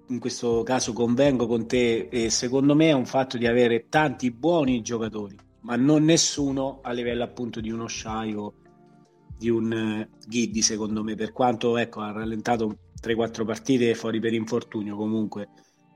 in 0.08 0.20
questo 0.20 0.64
caso 0.64 0.94
convengo 0.94 1.48
con 1.48 1.68
te 1.68 2.08
e 2.10 2.30
secondo 2.30 2.74
me 2.74 2.88
è 2.90 2.94
un 2.94 3.06
fatto 3.06 3.38
di 3.38 3.46
avere 3.46 3.88
tanti 3.90 4.32
buoni 4.32 4.82
giocatori, 4.82 5.36
ma 5.68 5.76
non 5.76 6.06
nessuno 6.06 6.80
a 6.82 6.94
livello 6.94 7.24
appunto 7.24 7.60
di 7.60 7.70
uno 7.70 7.90
Shai 7.90 8.34
o 8.34 8.54
di 9.38 9.50
un 9.50 10.08
uh, 10.10 10.18
Ghiddi 10.26 10.62
secondo 10.62 11.04
me, 11.04 11.16
per 11.16 11.34
quanto 11.34 11.76
ecco, 11.76 12.00
ha 12.00 12.12
rallentato 12.12 12.78
3-4 13.02 13.46
partite 13.46 13.94
fuori 13.94 14.22
per 14.22 14.34
infortunio 14.34 14.96
comunque 14.96 15.50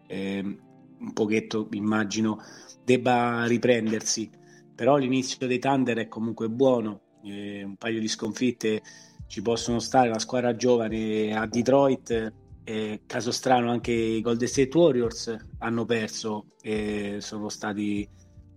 eh, 0.08 0.40
un 0.42 1.14
pochetto 1.14 1.70
immagino 1.72 2.40
debba 2.84 3.46
riprendersi. 3.46 4.30
Però 4.76 4.98
l'inizio 4.98 5.48
dei 5.48 5.60
Thunder 5.60 5.98
è 6.00 6.08
comunque 6.10 6.50
buono 6.50 7.02
eh, 7.24 7.64
un 7.64 7.78
paio 7.78 8.02
di 8.02 8.10
sconfitte 8.10 8.82
ci 9.28 9.42
possono 9.42 9.80
stare. 9.80 10.10
La 10.10 10.20
squadra 10.20 10.54
giovane 10.54 11.34
a 11.34 11.48
Detroit 11.48 12.34
eh, 12.66 13.02
caso 13.06 13.32
strano 13.32 13.72
anche 13.72 13.94
i 13.94 14.22
Golden 14.22 14.48
State 14.50 14.78
Warriors 14.78 15.36
hanno 15.60 15.86
perso 15.86 16.48
e 16.62 17.18
sono 17.20 17.48
stati 17.48 18.08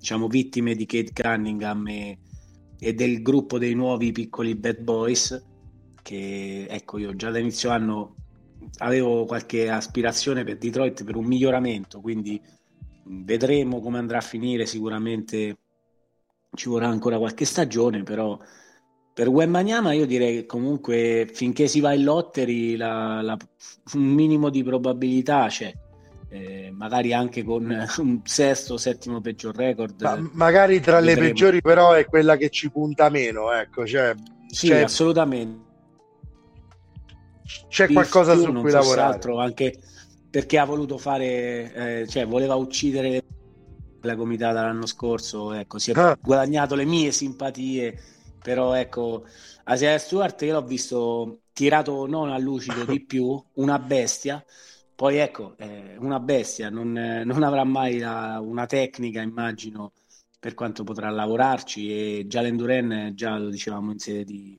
diciamo 0.04 0.28
vittime 0.28 0.74
di 0.74 0.84
Kate 0.84 1.12
Cunningham 1.14 1.86
e, 1.88 2.18
e 2.78 2.92
del 2.92 3.22
gruppo 3.22 3.56
dei 3.56 3.72
nuovi 3.72 4.12
piccoli 4.12 4.54
bad 4.54 4.80
boys 4.80 5.42
che 6.02 6.66
ecco 6.68 6.98
io 6.98 7.16
già 7.16 7.30
da 7.30 7.38
inizio 7.38 7.70
anno 7.70 8.16
avevo 8.80 9.24
qualche 9.24 9.70
aspirazione 9.70 10.44
per 10.44 10.58
Detroit 10.58 11.04
per 11.04 11.16
un 11.16 11.24
miglioramento, 11.24 12.02
quindi 12.02 12.38
vedremo 13.04 13.80
come 13.80 13.96
andrà 13.96 14.18
a 14.18 14.20
finire, 14.20 14.66
sicuramente 14.66 15.56
ci 16.54 16.68
vorrà 16.68 16.88
ancora 16.88 17.16
qualche 17.16 17.46
stagione, 17.46 18.02
però 18.02 18.38
per 19.14 19.28
Wembanyama 19.28 19.94
io 19.94 20.04
direi 20.04 20.34
che 20.34 20.46
comunque 20.46 21.30
finché 21.32 21.66
si 21.66 21.80
va 21.80 21.94
in 21.94 22.04
lottery 22.04 22.76
la, 22.76 23.22
la, 23.22 23.38
un 23.94 24.02
minimo 24.02 24.50
di 24.50 24.62
probabilità 24.62 25.46
c'è. 25.48 25.72
Eh, 26.34 26.72
magari 26.72 27.12
anche 27.12 27.44
con 27.44 27.64
un 27.98 28.20
sesto, 28.24 28.76
settimo 28.76 29.20
peggior 29.20 29.54
record. 29.54 30.02
Ma 30.02 30.30
magari 30.32 30.80
tra 30.80 30.98
vedremo. 30.98 31.20
le 31.20 31.26
peggiori, 31.28 31.60
però 31.60 31.92
è 31.92 32.04
quella 32.06 32.36
che 32.36 32.50
ci 32.50 32.70
punta 32.72 33.08
meno. 33.08 33.52
Ecco, 33.52 33.86
cioè, 33.86 34.14
sì, 34.48 34.66
cioè... 34.66 34.80
assolutamente 34.80 35.62
c'è 37.68 37.92
qualcosa 37.92 38.34
su 38.34 38.52
cui 38.52 38.70
lavorare. 38.72 39.14
Altro, 39.14 39.38
anche 39.38 39.78
perché 40.28 40.58
ha 40.58 40.64
voluto 40.64 40.98
fare, 40.98 42.00
eh, 42.02 42.08
cioè 42.08 42.26
voleva 42.26 42.56
uccidere 42.56 43.22
la 44.00 44.16
comitata 44.16 44.62
l'anno 44.62 44.86
scorso, 44.86 45.52
ecco, 45.52 45.78
si 45.78 45.92
è 45.92 45.94
ah. 45.96 46.18
guadagnato 46.20 46.74
le 46.74 46.84
mie 46.84 47.12
simpatie, 47.12 47.96
però 48.42 48.74
ecco, 48.74 49.24
Asia 49.64 49.96
Stewart 49.98 50.42
io 50.42 50.54
l'ho 50.54 50.64
visto 50.64 51.38
tirato 51.52 52.06
non 52.06 52.30
a 52.30 52.38
lucido 52.38 52.84
di 52.84 53.04
più, 53.04 53.40
una 53.54 53.78
bestia, 53.78 54.44
poi 54.94 55.16
ecco, 55.16 55.56
eh, 55.58 55.96
una 55.98 56.20
bestia, 56.20 56.70
non, 56.70 56.96
eh, 56.96 57.24
non 57.24 57.42
avrà 57.42 57.64
mai 57.64 57.98
la, 57.98 58.40
una 58.40 58.66
tecnica, 58.66 59.20
immagino, 59.20 59.92
per 60.38 60.54
quanto 60.54 60.84
potrà 60.84 61.10
lavorarci 61.10 61.90
e 61.90 62.26
Jalen 62.26 62.56
Duren, 62.56 63.12
già 63.14 63.36
lo 63.38 63.48
dicevamo 63.48 63.92
in 63.92 63.98
sede 63.98 64.24
di, 64.24 64.58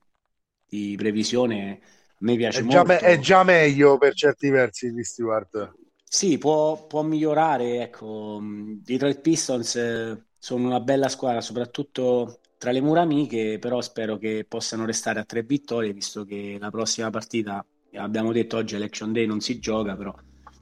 di 0.68 0.94
previsione, 0.96 1.80
a 1.80 2.16
me 2.20 2.36
piace 2.36 2.60
è 2.60 2.62
molto. 2.62 2.84
Già 2.84 2.98
è 2.98 3.18
già 3.18 3.44
meglio 3.44 3.96
per 3.96 4.14
certi 4.14 4.50
versi 4.50 4.92
di 4.92 5.04
Stewart. 5.04 5.74
Sì, 6.02 6.38
può, 6.38 6.86
può 6.86 7.02
migliorare. 7.02 7.82
Ecco, 7.82 8.40
Detroit 8.42 9.20
Pistons 9.20 9.76
eh, 9.76 10.24
sono 10.38 10.66
una 10.66 10.80
bella 10.80 11.08
squadra, 11.08 11.40
soprattutto 11.40 12.40
tra 12.58 12.70
le 12.70 12.80
mura 12.80 13.02
amiche, 13.02 13.58
però 13.58 13.80
spero 13.80 14.16
che 14.16 14.44
possano 14.48 14.86
restare 14.86 15.20
a 15.20 15.24
tre 15.24 15.42
vittorie, 15.42 15.92
visto 15.92 16.24
che 16.24 16.56
la 16.58 16.70
prossima 16.70 17.10
partita, 17.10 17.64
abbiamo 17.94 18.32
detto 18.32 18.56
oggi 18.56 18.76
Election 18.76 19.12
Day 19.12 19.26
non 19.26 19.40
si 19.40 19.58
gioca, 19.58 19.94
però 19.94 20.14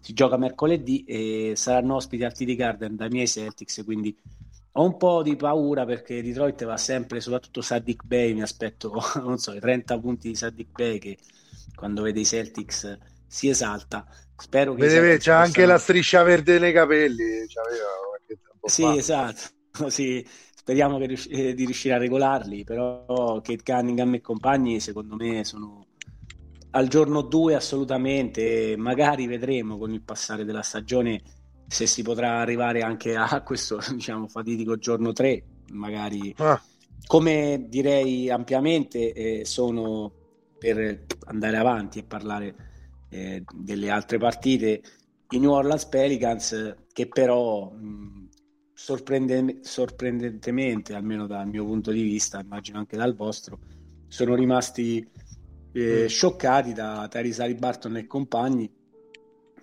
si 0.04 0.12
gioca 0.12 0.36
mercoledì 0.36 1.02
e 1.04 1.52
saranno 1.56 1.94
ospiti 1.94 2.24
al 2.24 2.34
TD 2.34 2.54
Garden 2.56 2.94
dai 2.94 3.08
miei 3.08 3.26
Celtics, 3.26 3.82
quindi 3.84 4.14
ho 4.72 4.84
un 4.84 4.98
po' 4.98 5.22
di 5.22 5.34
paura 5.34 5.86
perché 5.86 6.20
Detroit 6.20 6.62
va 6.66 6.76
sempre, 6.76 7.20
soprattutto 7.20 7.62
Sadik 7.62 8.04
Bay, 8.04 8.34
mi 8.34 8.42
aspetto, 8.42 8.92
non 9.22 9.38
so, 9.38 9.54
i 9.54 9.60
30 9.60 9.98
punti 9.98 10.28
di 10.28 10.34
Sadik 10.34 10.72
Bay 10.72 10.98
che 10.98 11.16
quando 11.74 12.02
vede 12.02 12.20
i 12.20 12.24
Celtics 12.26 12.98
si 13.26 13.48
esalta. 13.48 14.06
Spero 14.36 14.74
che 14.74 14.86
vede, 14.86 15.18
c'è 15.18 15.32
anche 15.32 15.64
la 15.64 15.78
striscia 15.78 16.22
verde 16.22 16.58
nei 16.58 16.72
capelli. 16.72 17.46
sì, 18.62 18.82
fa. 18.82 18.94
esatto. 18.96 19.40
Sì, 19.88 20.24
speriamo 20.54 20.98
rius- 20.98 21.26
eh, 21.30 21.52
di 21.52 21.64
riuscire 21.64 21.94
a 21.94 21.98
regolarli. 21.98 22.62
Però 22.62 23.40
Kate 23.40 23.62
Cunningham 23.64 24.14
e 24.14 24.20
compagni, 24.20 24.78
secondo 24.80 25.16
me, 25.16 25.42
sono 25.44 25.83
al 26.74 26.88
giorno 26.88 27.22
2 27.22 27.54
assolutamente, 27.54 28.74
magari 28.76 29.26
vedremo 29.26 29.78
con 29.78 29.92
il 29.92 30.02
passare 30.02 30.44
della 30.44 30.62
stagione 30.62 31.22
se 31.66 31.86
si 31.86 32.02
potrà 32.02 32.40
arrivare 32.40 32.82
anche 32.82 33.16
a 33.16 33.42
questo 33.46 33.78
diciamo 33.92 34.28
fatidico 34.28 34.76
giorno 34.76 35.12
3, 35.12 35.42
magari 35.70 36.34
ah. 36.38 36.60
come 37.06 37.66
direi 37.68 38.28
ampiamente 38.28 39.12
eh, 39.12 39.44
sono 39.44 40.12
per 40.58 41.04
andare 41.26 41.56
avanti 41.56 42.00
e 42.00 42.04
parlare 42.04 42.54
eh, 43.08 43.44
delle 43.54 43.90
altre 43.90 44.18
partite 44.18 44.82
i 45.30 45.38
New 45.38 45.50
Orleans 45.50 45.86
Pelicans 45.86 46.74
che 46.92 47.08
però 47.08 47.70
mh, 47.70 48.28
sorprende- 48.72 49.58
sorprendentemente, 49.62 50.94
almeno 50.94 51.26
dal 51.26 51.46
mio 51.48 51.64
punto 51.64 51.92
di 51.92 52.02
vista, 52.02 52.40
immagino 52.40 52.78
anche 52.78 52.96
dal 52.96 53.14
vostro, 53.14 53.58
sono 54.08 54.34
rimasti 54.34 55.06
eh, 55.74 56.06
scioccati 56.08 56.72
da 56.72 57.06
Tyrese 57.10 57.54
Barton 57.54 57.96
e 57.96 58.06
compagni. 58.06 58.72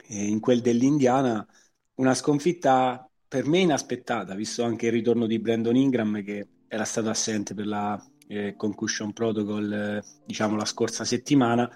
E 0.08 0.26
in 0.26 0.40
quel 0.40 0.62
dell'Indiana 0.62 1.48
una 1.96 2.14
sconfitta 2.14 3.10
per 3.28 3.48
me 3.48 3.60
inaspettata, 3.60 4.36
visto 4.36 4.64
anche 4.64 4.88
il 4.88 4.92
ritorno 4.92 5.26
di 5.26 5.40
Brandon 5.40 5.76
Ingram 5.76 6.22
che 6.24 6.48
era 6.68 6.84
stato 6.84 7.10
assente 7.10 7.54
per 7.54 7.66
la 7.66 8.02
eh, 8.28 8.56
concussion 8.58 9.14
protocol 9.14 9.72
eh, 9.72 10.04
diciamo 10.26 10.56
la 10.56 10.66
scorsa 10.66 11.06
settimana. 11.06 11.70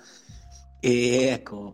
E 0.80 1.28
ecco 1.28 1.74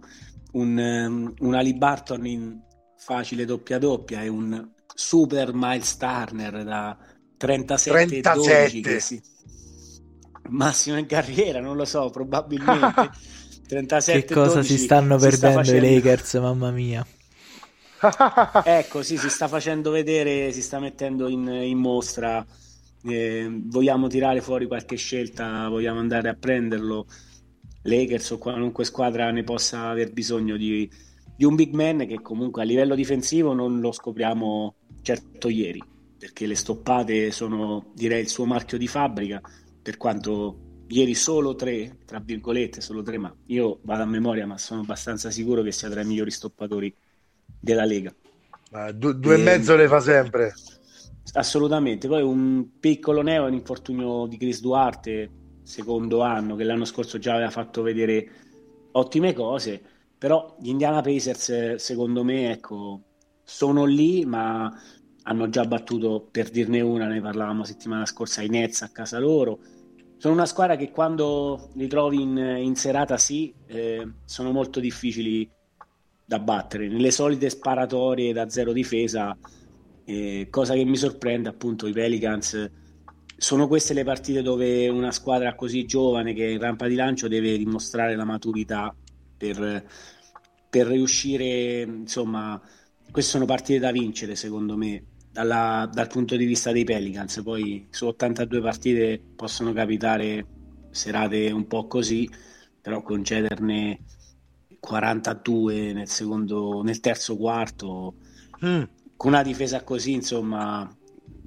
un, 0.53 0.77
um, 0.77 1.33
un 1.39 1.55
Ali 1.55 1.75
Barton 1.75 2.25
in 2.25 2.59
facile 2.95 3.45
doppia 3.45 3.79
doppia 3.79 4.21
e 4.21 4.27
un 4.27 4.69
super 4.93 5.51
Miles 5.53 5.97
Turner 5.97 6.63
da 6.63 6.97
37, 7.37 8.21
37. 8.21 8.81
12 8.81 8.99
si... 8.99 9.21
massimo 10.51 10.97
in 10.97 11.05
carriera 11.05 11.59
non 11.59 11.75
lo 11.75 11.85
so 11.85 12.09
probabilmente. 12.09 13.09
37 13.67 14.25
che 14.25 14.33
cosa 14.33 14.55
12, 14.55 14.77
si 14.77 14.83
stanno 14.83 15.17
si 15.17 15.29
perdendo 15.29 15.61
sta 15.61 15.63
facendo... 15.63 15.85
i 15.85 15.95
Lakers 15.95 16.33
mamma 16.35 16.71
mia. 16.71 17.05
Ecco 18.65 19.03
sì 19.03 19.17
si 19.17 19.29
sta 19.29 19.47
facendo 19.47 19.91
vedere 19.91 20.51
si 20.51 20.61
sta 20.61 20.79
mettendo 20.79 21.27
in, 21.27 21.47
in 21.47 21.77
mostra. 21.77 22.45
Eh, 23.03 23.49
vogliamo 23.49 24.07
tirare 24.07 24.41
fuori 24.41 24.67
qualche 24.67 24.95
scelta 24.95 25.67
vogliamo 25.69 25.99
andare 25.99 26.29
a 26.29 26.35
prenderlo. 26.35 27.05
Lakers 27.83 28.31
o 28.31 28.37
qualunque 28.37 28.85
squadra 28.85 29.31
ne 29.31 29.43
possa 29.43 29.87
aver 29.87 30.11
bisogno 30.11 30.55
di, 30.55 30.89
di 31.35 31.45
un 31.45 31.55
big 31.55 31.73
man 31.73 32.05
che 32.05 32.21
comunque 32.21 32.61
a 32.61 32.65
livello 32.65 32.93
difensivo 32.93 33.53
non 33.53 33.79
lo 33.79 33.91
scopriamo 33.91 34.75
certo 35.01 35.49
ieri, 35.49 35.81
perché 36.17 36.45
le 36.45 36.55
stoppate 36.55 37.31
sono 37.31 37.91
direi 37.95 38.21
il 38.21 38.27
suo 38.27 38.45
marchio 38.45 38.77
di 38.77 38.87
fabbrica, 38.87 39.41
per 39.81 39.97
quanto 39.97 40.83
ieri 40.87 41.15
solo 41.15 41.55
tre, 41.55 41.99
tra 42.05 42.19
virgolette, 42.19 42.81
solo 42.81 43.01
tre, 43.01 43.17
ma 43.17 43.33
io 43.47 43.79
vado 43.83 44.03
a 44.03 44.05
memoria, 44.05 44.45
ma 44.45 44.57
sono 44.57 44.81
abbastanza 44.81 45.31
sicuro 45.31 45.61
che 45.61 45.71
sia 45.71 45.89
tra 45.89 46.01
i 46.01 46.05
migliori 46.05 46.31
stoppatori 46.31 46.93
della 47.59 47.85
Lega. 47.85 48.13
Uh, 48.71 48.91
due, 48.93 49.17
due 49.17 49.35
e, 49.35 49.39
e 49.39 49.43
mezzo 49.43 49.75
le 49.75 49.87
fa 49.87 49.99
sempre. 49.99 50.53
Assolutamente, 51.33 52.07
poi 52.07 52.21
un 52.21 52.79
piccolo 52.79 53.21
neo, 53.21 53.45
un 53.45 53.53
infortunio 53.53 54.25
di 54.27 54.37
Chris 54.37 54.59
Duarte, 54.59 55.29
secondo 55.63 56.21
anno, 56.21 56.55
che 56.55 56.63
l'anno 56.63 56.85
scorso 56.85 57.17
già 57.17 57.35
aveva 57.35 57.51
fatto 57.51 57.81
vedere 57.81 58.29
ottime 58.91 59.33
cose, 59.33 59.81
però 60.17 60.57
gli 60.59 60.69
Indiana 60.69 61.01
Pacers 61.01 61.75
secondo 61.75 62.23
me 62.23 62.51
ecco, 62.51 63.01
sono 63.43 63.85
lì 63.85 64.25
ma 64.25 64.71
hanno 65.23 65.49
già 65.49 65.65
battuto, 65.65 66.27
per 66.29 66.49
dirne 66.49 66.81
una, 66.81 67.07
ne 67.07 67.21
parlavamo 67.21 67.63
settimana 67.63 68.05
scorsa, 68.05 68.41
i 68.41 68.49
Nets 68.49 68.81
a 68.81 68.89
casa 68.89 69.19
loro. 69.19 69.59
Sono 70.21 70.35
una 70.35 70.45
squadra 70.45 70.75
che 70.75 70.91
quando 70.91 71.69
li 71.73 71.87
trovi 71.87 72.21
in, 72.21 72.37
in 72.37 72.75
serata 72.75 73.17
sì, 73.17 73.51
eh, 73.65 74.07
sono 74.23 74.51
molto 74.51 74.79
difficili 74.79 75.49
da 76.23 76.37
battere. 76.37 76.87
Nelle 76.87 77.09
solite 77.09 77.49
sparatorie 77.49 78.31
da 78.31 78.47
zero 78.47 78.71
difesa, 78.71 79.35
eh, 80.05 80.45
cosa 80.51 80.75
che 80.75 80.85
mi 80.85 80.95
sorprende 80.95 81.49
appunto 81.49 81.87
i 81.87 81.91
Pelicans 81.91 82.69
sono 83.35 83.67
queste 83.67 83.95
le 83.95 84.03
partite 84.03 84.43
dove 84.43 84.87
una 84.89 85.11
squadra 85.11 85.55
così 85.55 85.85
giovane 85.85 86.35
che 86.35 86.45
in 86.45 86.59
rampa 86.59 86.85
di 86.85 86.93
lancio 86.93 87.27
deve 87.27 87.57
dimostrare 87.57 88.15
la 88.15 88.23
maturità 88.23 88.95
per, 89.35 89.83
per 90.69 90.85
riuscire, 90.85 91.81
insomma, 91.81 92.61
queste 93.09 93.31
sono 93.31 93.45
partite 93.45 93.79
da 93.79 93.89
vincere 93.91 94.35
secondo 94.35 94.77
me 94.77 95.03
dalla, 95.31 95.89
dal 95.91 96.07
punto 96.07 96.35
di 96.35 96.45
vista 96.45 96.71
dei 96.71 96.83
Pelicans. 96.83 97.41
Poi 97.43 97.87
su 97.89 98.05
82 98.07 98.61
partite 98.61 99.21
possono 99.35 99.73
capitare 99.73 100.45
serate 100.91 101.51
un 101.51 101.67
po' 101.67 101.87
così, 101.87 102.29
però 102.81 103.01
concederne 103.01 103.99
42 104.79 105.93
nel, 105.93 106.07
secondo, 106.07 106.81
nel 106.83 106.99
terzo 106.99 107.37
quarto 107.37 108.15
mm. 108.65 108.81
con 109.15 109.31
una 109.31 109.43
difesa 109.43 109.83
così, 109.83 110.13
insomma, 110.13 110.93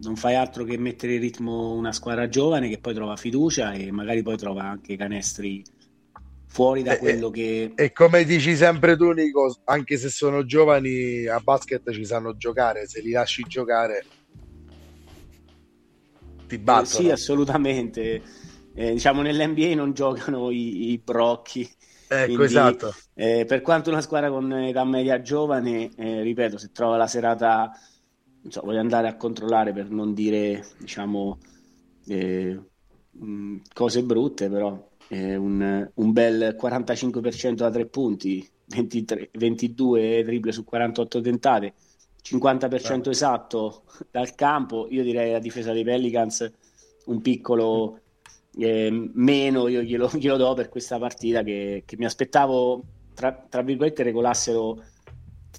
non 0.03 0.17
fai 0.17 0.35
altro 0.35 0.65
che 0.65 0.79
mettere 0.79 1.15
in 1.15 1.21
ritmo 1.21 1.73
una 1.73 1.93
squadra 1.93 2.29
giovane 2.29 2.69
che 2.69 2.79
poi 2.79 2.95
trova 2.95 3.17
fiducia 3.17 3.73
e 3.73 3.91
magari 3.91 4.23
poi 4.23 4.37
trova 4.37 4.65
anche 4.65 4.97
canestri 4.97 5.63
fuori 6.55 6.85
da 6.85 6.97
quello 6.99 7.29
e, 7.29 7.33
che... 7.33 7.73
E 7.75 7.93
come 7.93 8.23
dici 8.23 8.55
sempre 8.55 8.97
tu 8.97 9.11
Nico, 9.11 9.53
anche 9.65 9.97
se 9.97 10.09
sono 10.09 10.45
giovani 10.45 11.27
a 11.27 11.41
basket 11.41 11.91
ci 11.91 12.05
sanno 12.05 12.37
giocare, 12.37 12.87
se 12.87 13.01
li 13.01 13.11
lasci 13.11 13.43
giocare 13.43 14.05
ti 16.47 16.59
battono. 16.59 16.85
Eh, 16.85 16.87
sì, 16.87 17.11
assolutamente. 17.11 18.23
Eh, 18.73 18.93
diciamo 18.93 19.23
nell'NBA 19.23 19.75
non 19.75 19.95
giocano 19.95 20.51
i, 20.51 20.93
i 20.93 20.99
brocchi. 20.99 21.69
Ecco, 22.07 22.25
Quindi, 22.27 22.45
esatto. 22.45 22.95
Eh, 23.15 23.45
per 23.49 23.61
quanto 23.61 23.91
una 23.91 24.01
squadra 24.01 24.31
con 24.31 24.53
età 24.53 24.85
media 24.85 25.21
giovane, 25.21 25.91
eh, 25.97 26.23
ripeto, 26.23 26.57
se 26.57 26.71
trova 26.73 26.97
la 26.97 27.09
serata 27.09 27.73
so, 28.49 28.61
voglio 28.63 28.79
andare 28.79 29.09
a 29.09 29.17
controllare 29.17 29.73
per 29.73 29.91
non 29.91 30.15
dire 30.15 30.65
diciamo 30.79 31.39
eh, 32.07 32.61
mm, 33.25 33.57
cose 33.73 34.03
brutte 34.03 34.49
però 34.49 34.93
eh, 35.15 35.37
un, 35.37 35.91
un, 35.95 36.13
bel 36.13 36.57
45% 36.61 37.55
da 37.55 37.71
tre 37.71 37.87
punti 37.87 38.47
23, 38.67 39.31
22 39.33 40.23
triple 40.25 40.53
su 40.53 40.65
48 40.65 41.21
tentate 41.21 41.75
50% 42.23 43.09
esatto 43.11 43.85
dal 44.11 44.35
campo 44.35 44.89
io 44.91 45.03
direi 45.03 45.33
la 45.33 45.39
difesa 45.39 45.73
dei 45.73 45.85
Pelicans 45.85 46.51
un 47.07 47.21
piccolo 47.21 48.01
eh, 48.57 49.11
meno 49.13 49.69
io 49.69 49.83
glielo, 49.83 50.11
glielo, 50.13 50.37
do 50.37 50.55
per 50.55 50.69
questa 50.69 50.99
partita 50.99 51.43
che, 51.43 51.83
che 51.87 51.97
mi 51.97 52.07
aspettavo 52.07 52.83
tra, 53.15 53.33
tra 53.33 53.63
virgolette 53.63 54.03
regolassero 54.03 54.83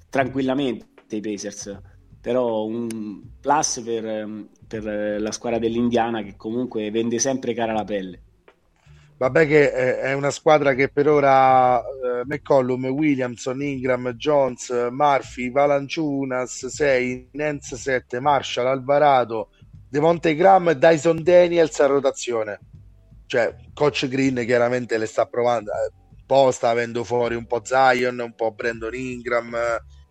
tranquillamente 0.09 0.85
i 1.15 1.21
Pacers 1.21 1.79
però 2.19 2.65
un 2.65 3.21
plus 3.39 3.81
per, 3.85 4.47
per, 4.67 5.21
la 5.21 5.31
squadra 5.31 5.59
dell'Indiana 5.59 6.23
che 6.23 6.35
comunque 6.35 6.89
vende 6.89 7.19
sempre 7.19 7.53
cara 7.53 7.71
la 7.71 7.83
pelle. 7.83 8.24
Vabbè 9.17 9.47
che 9.47 9.71
è 9.71 10.11
una 10.11 10.29
squadra 10.29 10.73
che 10.73 10.89
per 10.89 11.07
ora 11.07 11.79
eh, 11.79 12.23
McCollum, 12.25 12.87
Williamson, 12.87 13.61
Ingram, 13.61 14.11
Jones, 14.11 14.69
Murphy, 14.91 15.51
Valanciunas 15.51 16.65
6, 16.65 17.29
Nance 17.31 17.77
7, 17.77 18.19
Marshall, 18.19 18.67
Alvarado, 18.67 19.51
Devonte 19.87 20.35
Graham 20.35 20.73
Dyson 20.73 21.23
Daniels 21.23 21.79
a 21.79 21.85
rotazione. 21.85 22.59
Cioè, 23.25 23.55
Coach 23.73 24.07
Green 24.09 24.43
chiaramente 24.45 24.97
le 24.97 25.05
sta 25.05 25.25
provando, 25.25 25.71
eh, 25.71 25.93
un 26.09 26.25
po' 26.25 26.51
sta 26.51 26.69
avendo 26.69 27.05
fuori 27.05 27.35
un 27.35 27.45
po' 27.45 27.61
Zion, 27.63 28.19
un 28.19 28.35
po' 28.35 28.51
Brandon 28.51 28.93
Ingram, 28.93 29.55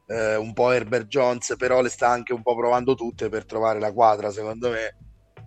eh, 0.07 0.37
un 0.37 0.55
po' 0.55 0.73
Herbert 0.73 1.09
Jones, 1.09 1.55
però 1.59 1.83
le 1.83 1.91
sta 1.91 2.09
anche 2.09 2.33
un 2.33 2.41
po' 2.41 2.57
provando 2.57 2.95
tutte 2.95 3.29
per 3.29 3.45
trovare 3.45 3.79
la 3.79 3.93
quadra, 3.93 4.31
secondo 4.31 4.71
me. 4.71 4.97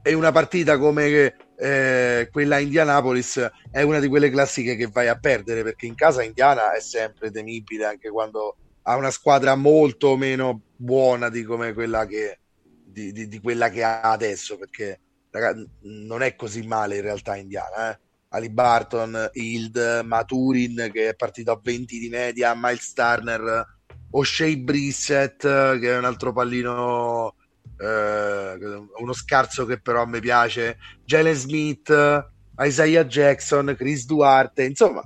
E 0.03 0.13
una 0.13 0.31
partita 0.31 0.77
come 0.77 1.35
eh, 1.59 2.29
quella 2.31 2.59
Indianapolis 2.59 3.49
è 3.71 3.81
una 3.81 3.99
di 3.99 4.07
quelle 4.07 4.29
classiche 4.29 4.75
che 4.75 4.87
vai 4.87 5.07
a 5.07 5.17
perdere 5.17 5.63
perché 5.63 5.87
in 5.87 5.95
casa 5.95 6.21
Indiana 6.21 6.73
è 6.73 6.79
sempre 6.79 7.31
temibile 7.31 7.85
anche 7.85 8.09
quando 8.09 8.57
ha 8.83 8.95
una 8.95 9.09
squadra 9.09 9.55
molto 9.55 10.15
meno 10.15 10.61
buona 10.75 11.29
di 11.29 11.43
come 11.43 11.73
quella 11.73 12.05
che, 12.05 12.39
di, 12.85 13.11
di, 13.11 13.27
di 13.27 13.39
quella 13.41 13.69
che 13.69 13.83
ha 13.83 14.01
adesso 14.01 14.57
perché 14.57 14.99
ragazzi, 15.31 15.67
non 15.81 16.21
è 16.21 16.35
così 16.35 16.61
male 16.61 16.97
in 16.97 17.01
realtà 17.01 17.35
Indiana 17.35 17.91
eh? 17.91 17.99
Ali 18.29 18.49
Barton, 18.49 19.29
Hild, 19.33 20.01
Maturin 20.03 20.89
che 20.93 21.09
è 21.09 21.15
partito 21.15 21.51
a 21.51 21.59
20 21.61 21.97
di 21.97 22.09
media, 22.09 22.53
Miles 22.55 22.93
Turner 22.93 23.65
O'Shea 24.11 24.55
Brissett 24.57 25.39
che 25.41 25.91
è 25.91 25.97
un 25.97 26.05
altro 26.05 26.33
pallino 26.33 27.33
eh, 27.79 28.57
uno 28.97 29.13
scarso 29.13 29.65
che 29.65 29.79
però 29.79 30.05
me 30.05 30.19
piace. 30.19 30.77
Jalen 31.05 31.35
Smith 31.35 32.25
Isaiah 32.59 33.05
Jackson 33.05 33.75
Chris 33.77 34.05
Duarte. 34.05 34.63
Insomma 34.63 35.01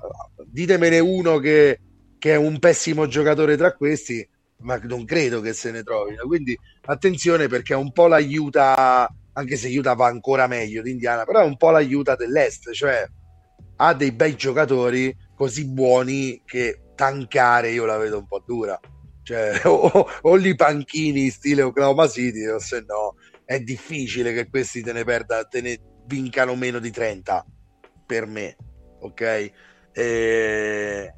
ditemene 0.46 1.00
uno 1.00 1.38
che, 1.40 1.80
che 2.18 2.34
è 2.34 2.38
un 2.38 2.60
pessimo 2.60 3.08
giocatore 3.08 3.58
tra 3.58 3.74
questi 3.74 4.28
ma 4.64 4.80
non 4.84 5.06
credo 5.06 5.42
che 5.42 5.54
se 5.54 5.72
ne 5.72 5.82
trovino 5.82 6.28
quindi 6.28 6.56
attenzione 6.86 7.48
perché 7.48 7.74
un 7.74 7.92
po' 7.92 8.06
l'aiuta 8.06 9.12
anche 9.34 9.56
se 9.56 9.76
Utah 9.76 9.96
va 9.96 10.06
ancora 10.06 10.46
meglio 10.46 10.84
di 10.84 10.92
Indiana 10.92 11.24
però 11.24 11.40
è 11.40 11.46
un 11.46 11.58
po' 11.58 11.72
l'aiuta 11.72 12.16
dell'est 12.16 12.72
cioè 12.72 13.04
ha 13.78 13.94
dei 13.96 14.12
bei 14.12 14.36
giocatori 14.36 15.16
così 15.36 15.66
buoni 15.66 16.44
che 16.46 16.82
tankare 16.96 17.72
io 17.72 17.86
la 17.86 17.98
vedo 17.98 18.20
un 18.20 18.28
po' 18.28 18.44
dura. 18.46 18.80
Cioè, 19.24 19.62
o, 19.66 20.08
o 20.22 20.36
li 20.36 20.56
panchini 20.56 21.30
stile 21.30 21.62
Oklahoma 21.62 22.08
City, 22.08 22.46
o 22.48 22.60
se 22.60 22.84
no 22.88 23.16
è 23.46 23.60
difficile 23.60 24.34
che 24.34 24.50
questi 24.50 24.82
te 24.82 24.94
ne 24.94 25.04
perda, 25.04 25.44
te 25.44 25.62
ne 25.62 25.78
vincano 26.06 26.56
meno 26.56 26.80
di 26.80 26.92
30 26.92 27.46
per 28.06 28.26
me. 28.26 28.56
Ok? 29.00 29.52
E... 29.92 31.14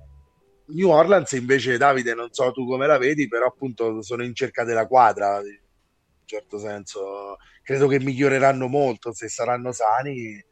New 0.66 0.90
Orleans 0.90 1.32
invece, 1.34 1.78
Davide, 1.78 2.14
non 2.14 2.32
so 2.32 2.52
tu 2.52 2.66
come 2.66 2.88
la 2.88 2.98
vedi, 2.98 3.28
però 3.28 3.48
appunto 3.48 4.02
sono 4.02 4.24
in 4.24 4.34
cerca 4.34 4.64
della 4.64 4.88
quadra, 4.88 5.40
in 5.40 5.46
un 5.46 6.26
certo 6.26 6.58
senso. 6.58 7.38
Credo 7.62 7.88
che 7.88 8.00
miglioreranno 8.00 8.68
molto 8.68 9.14
se 9.14 9.28
saranno 9.28 9.72
sani 9.72 10.44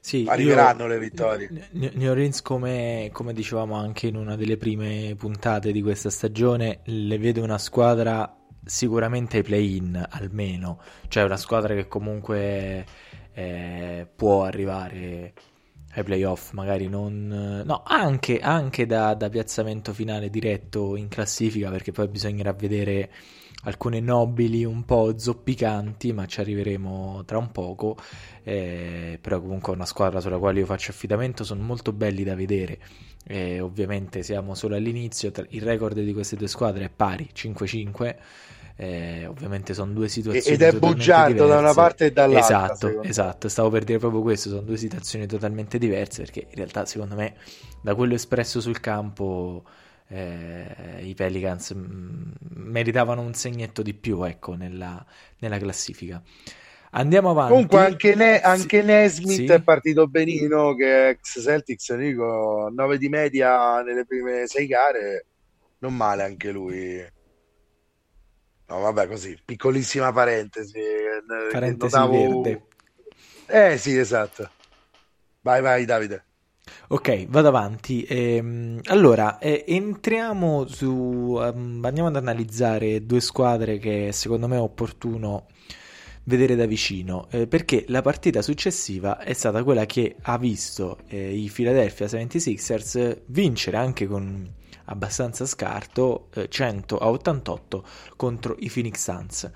sì, 0.00 0.24
arriveranno 0.28 0.82
io, 0.82 0.88
le 0.88 0.98
vittorie. 0.98 1.68
New 1.72 2.10
Orleans, 2.10 2.42
come, 2.42 3.10
come, 3.12 3.32
dicevamo 3.32 3.74
anche 3.74 4.06
in 4.06 4.16
una 4.16 4.36
delle 4.36 4.56
prime 4.56 5.14
puntate 5.16 5.72
di 5.72 5.82
questa 5.82 6.10
stagione, 6.10 6.80
le 6.84 7.18
vedo 7.18 7.42
una 7.42 7.58
squadra 7.58 8.36
sicuramente 8.64 9.38
ai 9.38 9.42
play-in 9.42 10.06
almeno, 10.10 10.80
cioè 11.08 11.22
una 11.24 11.36
squadra 11.36 11.74
che 11.74 11.86
comunque 11.86 12.84
eh, 13.32 14.06
può 14.14 14.44
arrivare 14.44 15.32
ai 15.94 16.02
playoff, 16.02 16.52
magari 16.52 16.88
non... 16.88 17.62
no, 17.64 17.82
anche, 17.84 18.40
anche 18.40 18.86
da, 18.86 19.14
da 19.14 19.28
piazzamento 19.28 19.92
finale 19.92 20.28
diretto 20.30 20.96
in 20.96 21.08
classifica, 21.08 21.70
perché 21.70 21.92
poi 21.92 22.08
bisognerà 22.08 22.52
vedere 22.52 23.10
alcune 23.64 24.00
nobili 24.00 24.64
un 24.64 24.84
po' 24.84 25.18
zoppicanti, 25.18 26.12
ma 26.12 26.26
ci 26.26 26.40
arriveremo 26.40 27.24
tra 27.24 27.38
un 27.38 27.50
poco. 27.50 27.96
Eh, 28.42 29.18
però 29.20 29.40
comunque 29.40 29.72
è 29.72 29.76
una 29.76 29.86
squadra 29.86 30.20
sulla 30.20 30.38
quale 30.38 30.60
io 30.60 30.66
faccio 30.66 30.90
affidamento, 30.90 31.44
sono 31.44 31.62
molto 31.62 31.92
belli 31.92 32.24
da 32.24 32.34
vedere. 32.34 32.78
Eh, 33.26 33.60
ovviamente 33.60 34.22
siamo 34.22 34.54
solo 34.54 34.76
all'inizio, 34.76 35.32
il 35.48 35.62
record 35.62 35.98
di 35.98 36.12
queste 36.12 36.36
due 36.36 36.48
squadre 36.48 36.84
è 36.84 36.90
pari 36.90 37.28
5-5. 37.34 38.16
Eh, 38.76 39.24
ovviamente 39.26 39.72
sono 39.72 39.92
due 39.92 40.08
situazioni 40.08 40.56
ed 40.56 40.62
è 40.62 40.76
bugiardo 40.76 41.46
da 41.46 41.58
una 41.58 41.72
parte 41.72 42.06
e 42.06 42.10
dall'altra 42.10 42.64
esatto, 42.64 43.02
esatto, 43.04 43.48
stavo 43.48 43.70
per 43.70 43.84
dire 43.84 44.00
proprio 44.00 44.20
questo 44.20 44.48
sono 44.48 44.62
due 44.62 44.76
situazioni 44.76 45.26
totalmente 45.26 45.78
diverse 45.78 46.22
perché 46.22 46.40
in 46.40 46.56
realtà 46.56 46.84
secondo 46.84 47.14
me 47.14 47.36
da 47.80 47.94
quello 47.94 48.14
espresso 48.14 48.60
sul 48.60 48.80
campo 48.80 49.62
eh, 50.08 51.00
i 51.02 51.14
Pelicans 51.14 51.70
mh, 51.70 51.78
mm, 51.78 52.32
meritavano 52.54 53.22
un 53.22 53.34
segnetto 53.34 53.82
di 53.82 53.94
più 53.94 54.22
ecco, 54.22 54.54
nella, 54.54 55.04
nella 55.38 55.58
classifica. 55.58 56.22
Andiamo 56.90 57.30
avanti. 57.30 57.52
Comunque 57.52 57.80
anche, 57.80 58.14
ne- 58.14 58.40
anche 58.40 58.80
sì. 58.80 58.86
Nesmith 58.86 59.46
sì. 59.46 59.46
è 59.46 59.60
partito 59.60 60.06
benino 60.06 60.74
che 60.74 61.08
ex 61.08 61.42
Celtics, 61.42 61.94
dico, 61.96 62.70
9 62.72 62.98
di 62.98 63.08
media 63.08 63.82
nelle 63.82 64.04
prime 64.06 64.46
6 64.46 64.66
gare, 64.66 65.26
non 65.78 65.96
male 65.96 66.22
anche 66.22 66.52
lui. 66.52 67.04
No, 68.66 68.78
vabbè, 68.78 69.08
così, 69.08 69.36
piccolissima 69.44 70.12
parentesi. 70.12 70.80
Parentesi 71.50 71.96
notavo... 71.96 72.42
verde. 72.42 72.66
Eh 73.46 73.76
sì, 73.76 73.98
esatto. 73.98 74.50
Vai, 75.40 75.60
vai 75.60 75.84
Davide. 75.84 76.24
Ok, 76.88 77.26
vado 77.28 77.48
avanti. 77.48 78.04
Ehm, 78.04 78.80
allora, 78.84 79.38
eh, 79.38 79.64
entriamo 79.66 80.66
su. 80.66 80.88
Um, 80.88 81.80
andiamo 81.84 82.08
ad 82.08 82.16
analizzare 82.16 83.04
due 83.04 83.20
squadre 83.20 83.78
che 83.78 84.10
secondo 84.12 84.48
me 84.48 84.56
è 84.56 84.60
opportuno 84.60 85.46
vedere 86.24 86.56
da 86.56 86.66
vicino, 86.66 87.26
eh, 87.30 87.46
perché 87.46 87.84
la 87.88 88.00
partita 88.00 88.42
successiva 88.42 89.18
è 89.18 89.32
stata 89.34 89.62
quella 89.62 89.84
che 89.86 90.16
ha 90.22 90.38
visto 90.38 90.98
eh, 91.08 91.34
i 91.34 91.50
Philadelphia 91.52 92.06
76ers 92.06 93.22
vincere 93.26 93.76
anche 93.76 94.06
con 94.06 94.50
abbastanza 94.86 95.46
scarto, 95.46 96.28
100 96.48 96.98
eh, 96.98 97.04
a 97.04 97.08
88 97.08 97.84
contro 98.16 98.56
i 98.58 98.70
Phoenix 98.70 99.02
Suns. 99.02 99.50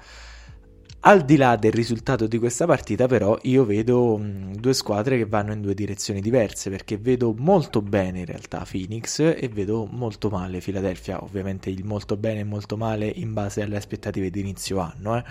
Al 1.00 1.24
di 1.24 1.36
là 1.36 1.54
del 1.54 1.70
risultato 1.70 2.26
di 2.26 2.38
questa 2.38 2.66
partita, 2.66 3.06
però, 3.06 3.38
io 3.42 3.64
vedo 3.64 4.16
mh, 4.18 4.56
due 4.56 4.74
squadre 4.74 5.16
che 5.16 5.26
vanno 5.26 5.52
in 5.52 5.60
due 5.60 5.72
direzioni 5.72 6.20
diverse 6.20 6.70
perché 6.70 6.98
vedo 6.98 7.32
molto 7.36 7.80
bene 7.80 8.18
in 8.18 8.26
realtà 8.26 8.66
Phoenix 8.68 9.20
e 9.20 9.48
vedo 9.48 9.86
molto 9.88 10.28
male 10.28 10.58
Philadelphia. 10.58 11.22
Ovviamente 11.22 11.70
il 11.70 11.84
molto 11.84 12.16
bene 12.16 12.40
e 12.40 12.44
molto 12.44 12.76
male 12.76 13.06
in 13.06 13.32
base 13.32 13.62
alle 13.62 13.76
aspettative 13.76 14.28
di 14.28 14.40
inizio 14.40 14.80
anno, 14.80 15.16
eh. 15.16 15.24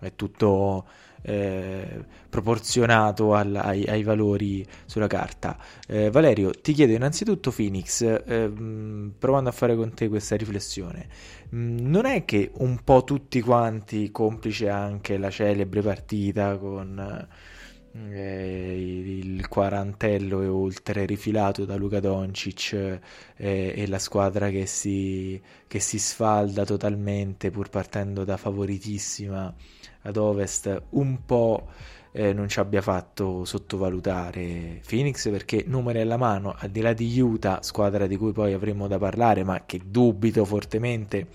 è 0.00 0.12
tutto 0.14 0.84
eh, 1.26 2.04
proporzionato 2.28 3.34
al, 3.34 3.54
ai, 3.56 3.84
ai, 3.86 4.02
valori 4.02 4.64
sulla 4.84 5.06
carta. 5.06 5.56
Eh, 5.88 6.10
Valerio, 6.10 6.50
ti 6.50 6.74
chiedo 6.74 6.92
innanzitutto 6.92 7.50
Phoenix, 7.50 8.02
eh, 8.02 8.52
provando 9.18 9.48
a 9.48 9.52
fare 9.52 9.74
con 9.74 9.94
te 9.94 10.08
questa 10.08 10.36
riflessione, 10.36 11.08
non 11.54 12.04
è 12.04 12.24
che 12.24 12.50
un 12.58 12.82
po' 12.82 13.04
tutti 13.04 13.40
quanti, 13.40 14.10
complice 14.10 14.68
anche 14.68 15.16
la 15.16 15.30
celebre 15.30 15.82
partita 15.82 16.56
con 16.58 17.28
eh, 18.10 19.20
il 19.20 19.48
quarantello 19.48 20.42
e 20.42 20.48
oltre 20.48 21.06
rifilato 21.06 21.64
da 21.64 21.76
Luca 21.76 22.00
Doncic 22.00 22.72
eh, 22.72 23.72
e 23.76 23.86
la 23.86 24.00
squadra 24.00 24.50
che 24.50 24.66
si, 24.66 25.40
che 25.68 25.78
si 25.78 25.98
sfalda 25.98 26.64
totalmente 26.64 27.50
pur 27.50 27.68
partendo 27.70 28.24
da 28.24 28.36
favoritissima 28.36 29.54
ad 30.02 30.16
ovest 30.16 30.82
un 30.90 31.24
po' 31.24 31.68
eh, 32.10 32.32
non 32.32 32.48
ci 32.48 32.60
abbia 32.60 32.80
fatto 32.80 33.44
sottovalutare 33.44 34.80
Phoenix 34.86 35.28
perché 35.30 35.64
numeri 35.66 36.00
alla 36.00 36.16
mano, 36.16 36.54
al 36.56 36.70
di 36.70 36.80
là 36.80 36.92
di 36.92 37.20
Utah, 37.20 37.60
squadra 37.62 38.06
di 38.06 38.16
cui 38.16 38.30
poi 38.32 38.52
avremo 38.52 38.86
da 38.86 38.98
parlare, 38.98 39.42
ma 39.42 39.64
che 39.66 39.80
dubito 39.84 40.44
fortemente 40.44 41.26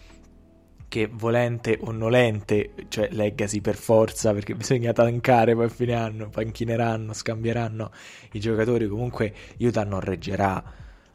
che 0.89 1.07
volente 1.09 1.77
o 1.79 1.91
nolente, 1.91 2.71
cioè 2.89 3.07
legacy 3.11 3.61
per 3.61 3.75
forza 3.75 4.33
perché 4.33 4.55
bisogna 4.55 4.91
tankare 4.91 5.55
poi 5.55 5.65
a 5.65 5.69
fine 5.69 5.93
anno, 5.93 6.29
panchineranno, 6.29 7.13
scambieranno 7.13 7.91
i 8.33 8.39
giocatori, 8.39 8.87
comunque 8.87 9.33
Utah 9.59 9.85
non 9.85 10.01
reggerà 10.01 10.61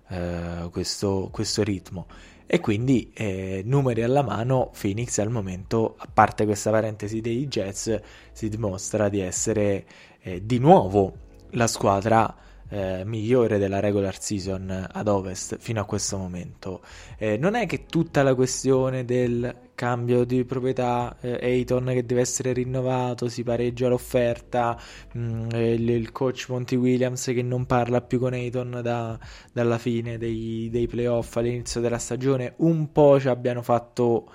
eh, 0.08 0.68
questo, 0.70 1.28
questo 1.30 1.62
ritmo 1.62 2.06
e 2.46 2.60
quindi 2.60 3.10
eh, 3.14 3.62
numeri 3.64 4.02
alla 4.02 4.22
mano 4.22 4.70
Phoenix 4.78 5.18
al 5.18 5.30
momento 5.30 5.94
a 5.98 6.08
parte 6.12 6.44
questa 6.44 6.70
parentesi 6.70 7.20
dei 7.20 7.46
Jets 7.48 8.00
si 8.32 8.48
dimostra 8.48 9.08
di 9.08 9.20
essere 9.20 9.84
eh, 10.20 10.44
di 10.44 10.58
nuovo 10.58 11.16
la 11.50 11.66
squadra 11.66 12.36
eh, 12.68 13.02
migliore 13.04 13.58
della 13.58 13.80
regular 13.80 14.20
season 14.20 14.88
ad 14.90 15.08
ovest 15.08 15.58
fino 15.58 15.80
a 15.80 15.84
questo 15.84 16.18
momento. 16.18 16.82
Eh, 17.16 17.36
non 17.36 17.54
è 17.54 17.66
che 17.66 17.86
tutta 17.86 18.22
la 18.22 18.34
questione 18.34 19.04
del 19.04 19.54
cambio 19.74 20.24
di 20.24 20.44
proprietà, 20.44 21.16
eh, 21.20 21.64
che 21.66 22.06
deve 22.06 22.20
essere 22.20 22.52
rinnovato, 22.52 23.28
si 23.28 23.42
pareggia 23.42 23.88
l'offerta, 23.88 24.78
mh, 25.12 25.18
mm, 25.18 25.48
il, 25.52 25.90
il, 25.90 26.12
coach 26.12 26.46
Monty 26.48 26.76
Williams 26.76 27.24
che 27.24 27.42
non 27.42 27.66
parla 27.66 28.00
più 28.00 28.18
con 28.18 28.32
Ayton 28.32 28.80
da, 28.82 29.18
dalla 29.52 29.78
fine 29.78 30.18
dei, 30.18 30.68
dei 30.70 30.86
playoff 30.86 31.36
all'inizio 31.36 31.80
della 31.80 31.98
stagione, 31.98 32.54
un 32.58 32.92
po' 32.92 33.18
ci 33.20 33.28
abbiano 33.28 33.62
fatto 33.62 34.30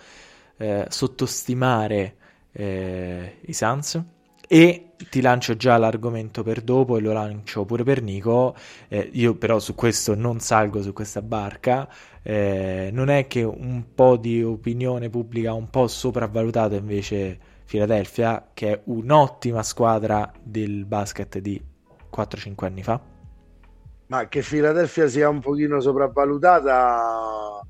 eh, 0.58 0.86
sottostimare 0.90 2.16
eh, 2.52 3.38
i 3.46 3.54
Suns 3.54 4.02
e 4.52 4.90
ti 5.12 5.22
lancio 5.22 5.56
già 5.56 5.78
l'argomento 5.78 6.42
per 6.42 6.62
dopo 6.62 6.98
e 6.98 7.02
lo 7.02 7.14
lancio 7.14 7.66
pure 7.66 7.84
per 7.84 8.02
Nico. 8.02 8.56
Eh, 8.88 9.10
io 9.14 9.36
però 9.36 9.60
su 9.60 9.76
questo 9.76 10.16
non 10.16 10.40
salgo 10.40 10.82
su 10.82 10.92
questa 10.92 11.22
barca. 11.22 11.88
Eh, 12.30 12.92
non 12.92 13.10
è 13.10 13.26
che 13.26 13.42
un 13.42 13.86
po' 13.96 14.16
di 14.16 14.44
opinione 14.44 15.10
pubblica 15.10 15.52
un 15.54 15.68
po' 15.72 15.88
sopravvalutato 15.88 16.76
invece 16.76 17.40
Philadelphia, 17.66 18.52
che 18.54 18.72
è 18.72 18.82
un'ottima 18.84 19.64
squadra 19.64 20.32
del 20.40 20.86
basket 20.86 21.40
di 21.40 21.60
4-5 22.16 22.66
anni 22.66 22.84
fa. 22.84 23.02
Ma 24.06 24.28
che 24.28 24.42
Philadelphia 24.42 25.08
sia 25.08 25.28
un 25.28 25.40
pochino 25.40 25.80
sopravvalutata, 25.80 27.62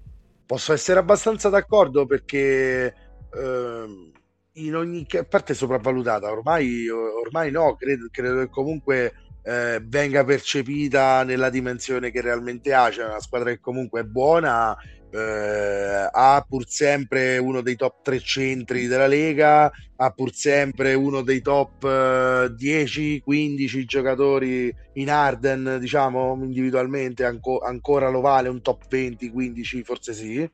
posso 0.45 0.74
essere 0.74 1.00
abbastanza 1.00 1.48
d'accordo 1.48 2.06
perché. 2.06 2.93
Ehm 3.34 4.12
in 4.60 4.76
ogni 4.76 5.08
parte 5.30 5.54
sopravvalutata, 5.54 6.30
ormai, 6.30 6.89
ormai 6.89 7.50
no, 7.50 7.76
credo, 7.76 8.08
credo 8.12 8.39
che 8.39 8.50
comunque 8.50 9.13
eh, 9.43 9.82
venga 9.84 10.23
percepita 10.23 11.23
nella 11.23 11.49
dimensione 11.49 12.12
che 12.12 12.21
realmente 12.21 12.73
ha, 12.73 12.91
cioè 12.91 13.06
una 13.06 13.21
squadra 13.21 13.49
che 13.52 13.60
comunque 13.60 14.02
è 14.02 14.04
buona, 14.04 14.75
eh, 15.12 16.10
ha 16.12 16.45
pur 16.47 16.67
sempre 16.67 17.38
uno 17.38 17.62
dei 17.62 17.75
top 17.75 18.04
3 18.04 18.19
centri 18.19 18.88
della 18.88 19.08
Lega, 19.08 19.71
ha 19.95 20.09
pur 20.11 20.34
sempre 20.34 20.93
uno 20.93 21.22
dei 21.22 21.41
top 21.41 21.84
eh, 21.84 22.53
10-15 22.55 23.84
giocatori 23.86 24.74
in 24.93 25.09
Arden, 25.09 25.78
diciamo 25.80 26.38
individualmente 26.41 27.26
anco, 27.26 27.59
ancora 27.59 28.09
lo 28.09 28.22
vale 28.22 28.49
un 28.49 28.61
top 28.61 28.88
20-15, 28.89 29.82
forse 29.84 30.14
sì. 30.14 30.49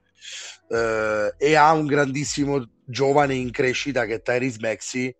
Uh, 0.68 1.30
e 1.38 1.54
ha 1.54 1.72
un 1.74 1.86
grandissimo 1.86 2.68
giovane 2.84 3.36
in 3.36 3.52
crescita 3.52 4.06
che 4.06 4.16
è 4.16 4.22
Tyrese 4.24 4.58
Maxi 4.60 5.16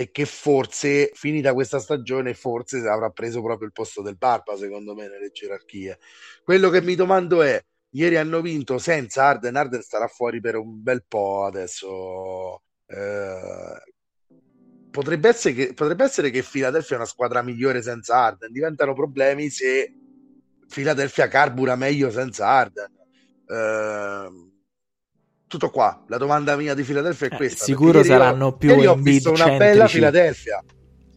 e 0.00 0.10
che 0.10 0.24
forse 0.24 1.10
finita 1.12 1.52
questa 1.52 1.78
stagione 1.78 2.32
forse 2.32 2.78
avrà 2.88 3.10
preso 3.10 3.42
proprio 3.42 3.66
il 3.66 3.74
posto 3.74 4.00
del 4.00 4.16
Barba 4.16 4.56
secondo 4.56 4.94
me 4.94 5.06
nelle 5.08 5.28
gerarchie. 5.30 5.98
Quello 6.42 6.70
che 6.70 6.80
mi 6.80 6.94
domando 6.94 7.42
è 7.42 7.62
ieri 7.90 8.16
hanno 8.16 8.40
vinto 8.40 8.78
senza 8.78 9.24
Arden 9.24 9.56
Arden 9.56 9.82
starà 9.82 10.06
fuori 10.06 10.40
per 10.40 10.56
un 10.56 10.82
bel 10.82 11.04
po' 11.06 11.44
adesso. 11.44 12.62
Eh, 12.86 13.92
potrebbe, 14.90 15.28
essere 15.28 15.52
che, 15.54 15.74
potrebbe 15.74 16.04
essere 16.04 16.30
che 16.30 16.42
Philadelphia 16.42 16.96
è 16.96 16.98
una 16.98 17.06
squadra 17.06 17.42
migliore 17.42 17.82
senza 17.82 18.16
Arden. 18.16 18.50
Diventano 18.52 18.94
problemi 18.94 19.50
se 19.50 19.94
Philadelphia 20.66 21.28
carbura 21.28 21.76
meglio 21.76 22.10
senza 22.10 22.46
Arden. 22.46 22.90
Eh, 23.46 24.49
tutto 25.50 25.68
qua. 25.70 26.04
La 26.06 26.16
domanda 26.16 26.54
mia 26.54 26.74
di 26.74 26.84
Filadelfia 26.84 27.26
è 27.26 27.34
eh, 27.34 27.36
questa. 27.36 27.64
Eh, 27.64 27.66
sicuro 27.66 28.04
saranno 28.04 28.46
ho, 28.46 28.56
più 28.56 28.70
ieri 28.70 28.86
ho 28.86 28.94
visto 28.94 29.32
una 29.32 29.56
bella 29.56 29.88
Filadelfia. 29.88 30.62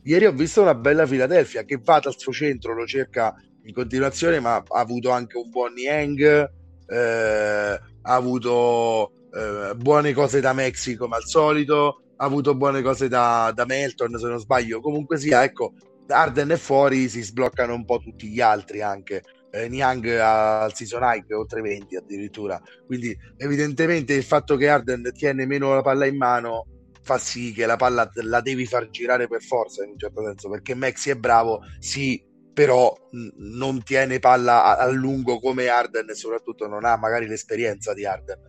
Ieri 0.06 0.26
ho 0.26 0.32
visto 0.32 0.64
una 0.64 0.74
bella 0.74 1.06
Filadelfia 1.06 1.64
che 1.64 1.80
va 1.82 2.00
dal 2.00 2.18
suo 2.18 2.34
centro, 2.34 2.74
lo 2.74 2.88
cerca 2.88 3.36
in 3.64 3.74
continuazione, 3.74 4.40
ma 4.40 4.56
ha 4.56 4.80
avuto 4.80 5.12
anche 5.12 5.38
un 5.38 5.52
buon 5.52 5.74
Niang, 5.74 6.52
eh, 6.88 7.80
ha 8.02 8.14
avuto 8.16 9.12
eh, 9.32 9.76
buone 9.76 10.14
cose 10.14 10.42
da 10.42 10.52
Mexico 10.54 11.04
come 11.04 11.18
al 11.18 11.26
solito, 11.26 12.02
ha 12.18 12.26
avuto 12.26 12.56
buone 12.56 12.82
cose 12.82 13.08
da, 13.08 13.52
da 13.54 13.66
Melton 13.66 14.18
se 14.18 14.28
non 14.28 14.40
sbaglio. 14.40 14.82
Comunque 14.82 15.20
sia, 15.20 15.44
ecco, 15.44 15.74
Arden 16.08 16.50
è 16.50 16.58
fuori, 16.58 17.08
si 17.08 17.22
sbloccano 17.22 17.76
un 17.76 17.86
po' 17.86 18.00
tutti 18.00 18.30
gli 18.30 18.42
altri 18.42 18.82
anche 18.82 19.22
eh, 19.54 19.70
Niang 19.70 20.04
al 20.08 20.74
season 20.74 21.04
high 21.04 21.32
oltre 21.32 21.62
20 21.62 21.96
addirittura. 21.96 22.60
Quindi 22.88 23.16
evidentemente 23.38 24.14
il 24.14 24.24
fatto 24.24 24.56
che 24.56 24.68
Arden 24.68 25.12
tiene 25.14 25.46
meno 25.46 25.76
la 25.76 25.84
palla 25.84 26.08
in 26.08 26.18
mano 26.18 26.66
fa 27.04 27.18
sì 27.18 27.52
che 27.54 27.66
la 27.66 27.76
palla 27.76 28.10
la 28.14 28.42
devi 28.42 28.66
far 28.66 28.90
girare 28.90 29.28
per 29.28 29.44
forza 29.44 29.84
in 29.84 29.92
un 29.92 30.00
certo 30.00 30.24
senso 30.24 30.50
perché 30.50 30.74
Maxi 30.74 31.10
è 31.10 31.16
bravo 31.16 31.60
sì 31.78 32.24
però 32.54 32.96
non 33.12 33.84
tiene 33.84 34.20
palla 34.20 34.64
a-, 34.64 34.78
a 34.78 34.88
lungo 34.90 35.40
come 35.40 35.68
Arden 35.68 36.10
e 36.10 36.16
soprattutto 36.16 36.68
non 36.68 36.86
ha 36.86 36.98
magari 36.98 37.28
l'esperienza 37.28 37.94
di 37.94 38.06
Arden. 38.06 38.40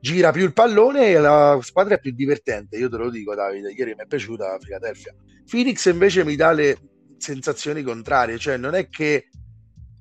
Gira 0.00 0.30
più 0.30 0.44
il 0.44 0.52
pallone 0.52 1.08
e 1.08 1.18
la 1.18 1.58
squadra 1.60 1.96
è 1.96 2.00
più 2.00 2.12
divertente 2.12 2.76
io 2.76 2.88
te 2.88 2.96
lo 2.96 3.10
dico 3.10 3.34
Davide 3.34 3.72
ieri 3.72 3.94
mi 3.94 4.02
è 4.02 4.06
piaciuta 4.06 4.48
la 4.48 4.58
Philadelphia. 4.58 5.14
Phoenix 5.50 5.84
invece 5.86 6.24
mi 6.24 6.36
dà 6.36 6.52
le 6.52 6.78
sensazioni 7.18 7.82
contrarie 7.82 8.38
cioè 8.38 8.56
non 8.56 8.74
è 8.74 8.88
che 8.88 9.28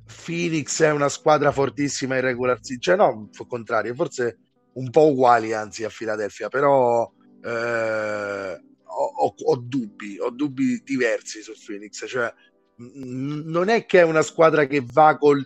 Phoenix 0.08 0.82
è 0.82 0.92
una 0.92 1.10
squadra 1.10 1.52
fortissima 1.52 2.16
in 2.16 2.22
regular 2.22 2.58
season, 2.62 2.80
cioè 2.82 2.96
no, 2.96 3.30
al 3.38 3.48
contrario, 3.48 3.94
forse 3.94 4.38
un 4.74 4.90
po' 4.90 5.12
uguali 5.12 5.54
anzi 5.54 5.84
a 5.84 5.92
Philadelphia, 5.96 6.50
però 6.50 7.12
eh, 7.44 8.62
ho, 8.84 9.12
ho, 9.16 9.36
ho, 9.38 9.56
dubbi, 9.58 10.18
ho 10.20 10.30
dubbi 10.30 10.82
diversi 10.84 11.42
su 11.42 11.54
Phoenix, 11.66 12.08
cioè 12.08 12.32
n- 12.78 13.44
non 13.46 13.70
è 13.70 13.86
che 13.86 14.00
è 14.00 14.04
una 14.04 14.22
squadra 14.22 14.66
che 14.66 14.84
va 14.92 15.18
col 15.18 15.46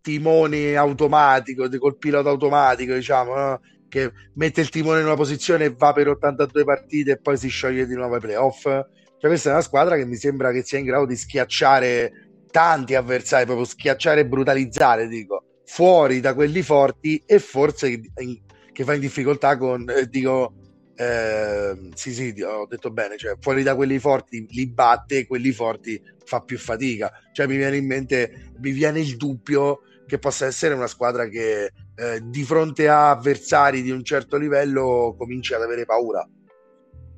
timone 0.00 0.76
automatico, 0.76 1.68
col 1.78 1.98
pilota 1.98 2.30
automatico, 2.30 2.94
diciamo, 2.94 3.34
no? 3.34 3.60
che 3.88 4.12
mette 4.34 4.60
il 4.60 4.70
timone 4.70 5.00
in 5.00 5.06
una 5.06 5.16
posizione 5.16 5.64
e 5.66 5.74
va 5.76 5.92
per 5.92 6.08
82 6.08 6.64
partite 6.64 7.12
e 7.12 7.18
poi 7.18 7.36
si 7.36 7.48
scioglie 7.48 7.86
di 7.86 7.94
nuovo 7.94 8.14
ai 8.14 8.20
playoff. 8.20 8.62
Cioè, 8.62 9.28
questa 9.28 9.50
è 9.50 9.52
una 9.52 9.62
squadra 9.62 9.96
che 9.96 10.06
mi 10.06 10.16
sembra 10.16 10.52
che 10.52 10.62
sia 10.64 10.78
in 10.78 10.86
grado 10.86 11.04
di 11.04 11.16
schiacciare 11.16 12.29
tanti 12.50 12.94
avversari, 12.94 13.44
proprio 13.44 13.66
schiacciare 13.66 14.20
e 14.20 14.26
brutalizzare, 14.26 15.08
dico, 15.08 15.44
fuori 15.64 16.20
da 16.20 16.34
quelli 16.34 16.62
forti 16.62 17.22
e 17.24 17.38
forse 17.38 17.88
in, 17.88 18.40
che 18.72 18.84
fa 18.84 18.94
in 18.94 19.00
difficoltà 19.00 19.56
con, 19.56 19.88
eh, 19.88 20.08
dico, 20.08 20.54
eh, 20.96 21.90
sì 21.94 22.12
sì, 22.12 22.34
ho 22.42 22.66
detto 22.66 22.90
bene, 22.90 23.16
cioè 23.16 23.34
fuori 23.40 23.62
da 23.62 23.74
quelli 23.74 23.98
forti 23.98 24.46
li 24.50 24.68
batte, 24.68 25.26
quelli 25.26 25.52
forti 25.52 26.00
fa 26.24 26.40
più 26.40 26.58
fatica. 26.58 27.10
Cioè 27.32 27.46
mi 27.46 27.56
viene 27.56 27.78
in 27.78 27.86
mente, 27.86 28.52
mi 28.58 28.70
viene 28.72 29.00
il 29.00 29.16
dubbio 29.16 29.80
che 30.06 30.18
possa 30.18 30.46
essere 30.46 30.74
una 30.74 30.88
squadra 30.88 31.26
che 31.28 31.72
eh, 31.94 32.20
di 32.22 32.42
fronte 32.42 32.88
a 32.88 33.10
avversari 33.10 33.80
di 33.80 33.90
un 33.90 34.04
certo 34.04 34.36
livello 34.36 35.14
comincia 35.16 35.56
ad 35.56 35.62
avere 35.62 35.84
paura. 35.84 36.28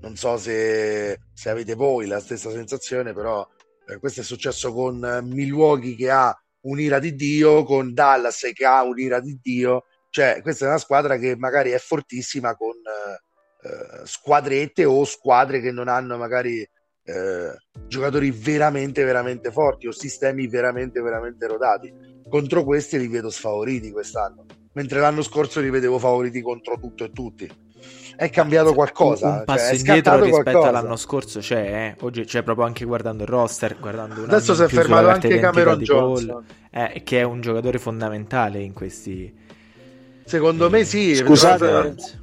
Non 0.00 0.14
so 0.16 0.36
se, 0.36 1.18
se 1.32 1.50
avete 1.50 1.74
voi 1.74 2.06
la 2.06 2.20
stessa 2.20 2.50
sensazione, 2.50 3.12
però 3.12 3.48
eh, 3.86 3.98
questo 3.98 4.20
è 4.20 4.24
successo 4.24 4.72
con 4.72 5.04
eh, 5.04 5.22
Milwaukee 5.22 5.96
che 5.96 6.10
ha 6.10 6.36
un'ira 6.62 6.98
di 6.98 7.14
Dio, 7.14 7.64
con 7.64 7.92
Dallas 7.92 8.50
che 8.52 8.64
ha 8.64 8.82
un'ira 8.82 9.20
di 9.20 9.38
Dio. 9.42 9.84
Cioè, 10.10 10.40
questa 10.42 10.66
è 10.66 10.68
una 10.68 10.78
squadra 10.78 11.16
che 11.16 11.36
magari 11.36 11.70
è 11.70 11.78
fortissima 11.78 12.54
con 12.54 12.74
eh, 12.76 13.68
eh 13.68 14.06
squadrette 14.06 14.84
o 14.84 15.04
squadre 15.04 15.60
che 15.60 15.72
non 15.72 15.88
hanno 15.88 16.16
magari 16.16 16.60
eh, 17.04 17.54
giocatori 17.86 18.30
veramente, 18.30 19.04
veramente 19.04 19.50
forti 19.50 19.86
o 19.86 19.92
sistemi 19.92 20.46
veramente, 20.48 21.00
veramente 21.00 21.46
rodati. 21.46 21.92
Contro 22.28 22.64
questi 22.64 22.98
li 22.98 23.08
vedo 23.08 23.30
sfavoriti 23.30 23.90
quest'anno, 23.90 24.46
mentre 24.74 25.00
l'anno 25.00 25.22
scorso 25.22 25.60
li 25.60 25.70
vedevo 25.70 25.98
favoriti 25.98 26.40
contro 26.40 26.78
tutto 26.78 27.04
e 27.04 27.10
tutti 27.10 27.70
è 28.16 28.30
cambiato 28.30 28.74
qualcosa. 28.74 29.28
Un, 29.28 29.34
un 29.34 29.44
passo 29.44 29.66
cioè, 29.66 29.76
indietro 29.76 30.20
rispetto 30.20 30.42
qualcosa. 30.42 30.68
all'anno 30.68 30.96
scorso 30.96 31.38
c'è, 31.40 31.96
eh? 31.98 32.04
oggi 32.04 32.24
c'è 32.24 32.42
proprio 32.42 32.66
anche 32.66 32.84
guardando 32.84 33.22
il 33.24 33.28
roster, 33.28 33.76
guardando 33.78 34.24
Adesso 34.24 34.54
si 34.54 34.62
è 34.62 34.68
fermato 34.68 35.08
anche 35.08 35.38
Cameron 35.38 35.78
Johnson, 35.78 36.44
eh, 36.70 37.02
che 37.04 37.20
è 37.20 37.22
un 37.22 37.40
giocatore 37.40 37.78
fondamentale 37.78 38.60
in 38.60 38.72
questi... 38.72 39.40
Secondo 40.24 40.66
eh, 40.66 40.70
me 40.70 40.84
sì. 40.84 41.14
Scusate, 41.16 42.21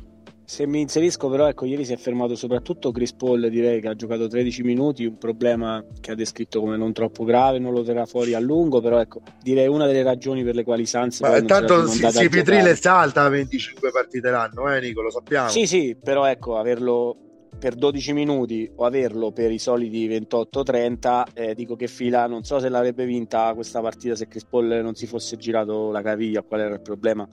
se 0.49 0.65
mi 0.65 0.81
inserisco, 0.81 1.29
però, 1.29 1.47
ecco, 1.47 1.65
ieri 1.65 1.85
si 1.85 1.93
è 1.93 1.97
fermato 1.97 2.33
soprattutto 2.33 2.91
Chris 2.91 3.13
Paul, 3.13 3.49
direi 3.49 3.79
che 3.79 3.87
ha 3.87 3.93
giocato 3.93 4.25
13 4.25 4.63
minuti, 4.63 5.05
un 5.05 5.19
problema 5.19 5.85
che 6.01 6.09
ha 6.09 6.15
descritto 6.15 6.59
come 6.59 6.75
non 6.75 6.91
troppo 6.91 7.23
grave, 7.23 7.59
non 7.59 7.71
lo 7.71 7.83
terrà 7.83 8.07
fuori 8.07 8.33
a 8.33 8.39
lungo, 8.39 8.81
però 8.81 8.99
ecco, 8.99 9.21
direi 9.43 9.67
una 9.67 9.85
delle 9.85 10.01
ragioni 10.01 10.43
per 10.43 10.55
le 10.55 10.63
quali 10.63 10.87
Sanz... 10.87 11.19
Ma 11.19 11.39
tanto 11.43 11.85
si, 11.85 12.03
si 12.09 12.29
Pitrile 12.29 12.75
salta 12.75 13.25
a 13.25 13.29
25 13.29 13.91
partite 13.91 14.31
l'anno, 14.31 14.73
eh 14.73 14.79
Nico, 14.79 15.03
lo 15.03 15.11
sappiamo. 15.11 15.49
Sì, 15.49 15.67
sì, 15.67 15.95
però 16.01 16.25
ecco, 16.25 16.57
averlo 16.57 17.15
per 17.59 17.75
12 17.75 18.13
minuti 18.13 18.71
o 18.73 18.85
averlo 18.85 19.31
per 19.31 19.51
i 19.51 19.59
soliti 19.59 20.07
28-30, 20.09 21.25
eh, 21.35 21.53
dico 21.53 21.75
che 21.75 21.85
fila, 21.85 22.25
non 22.25 22.43
so 22.43 22.57
se 22.57 22.69
l'avrebbe 22.69 23.05
vinta 23.05 23.53
questa 23.53 23.81
partita 23.81 24.15
se 24.15 24.27
Chris 24.27 24.45
Paul 24.45 24.65
non 24.81 24.95
si 24.95 25.05
fosse 25.05 25.37
girato 25.37 25.91
la 25.91 26.01
caviglia, 26.01 26.41
qual 26.41 26.61
era 26.61 26.73
il 26.73 26.81
problema 26.81 27.29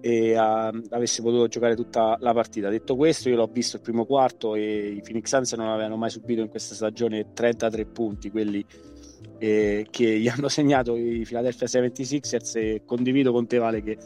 e 0.00 0.36
uh, 0.36 0.82
avesse 0.90 1.22
potuto 1.22 1.48
giocare 1.48 1.76
tutta 1.76 2.16
la 2.20 2.32
partita. 2.32 2.68
Detto 2.68 2.96
questo, 2.96 3.28
io 3.28 3.36
l'ho 3.36 3.50
visto 3.52 3.76
il 3.76 3.82
primo 3.82 4.04
quarto 4.06 4.54
e 4.54 4.88
i 4.88 5.00
Phoenix 5.02 5.28
Suns 5.28 5.52
non 5.54 5.68
avevano 5.68 5.96
mai 5.96 6.10
subito 6.10 6.40
in 6.40 6.48
questa 6.48 6.74
stagione 6.74 7.32
33 7.32 7.86
punti, 7.86 8.30
quelli 8.30 8.64
eh, 9.38 9.86
che 9.90 10.18
gli 10.18 10.28
hanno 10.28 10.48
segnato 10.48 10.96
i 10.96 11.24
Philadelphia 11.26 11.66
76ers 11.66 12.58
e 12.58 12.82
condivido 12.84 13.32
con 13.32 13.46
te 13.46 13.58
Vale 13.58 13.82
che 13.82 13.98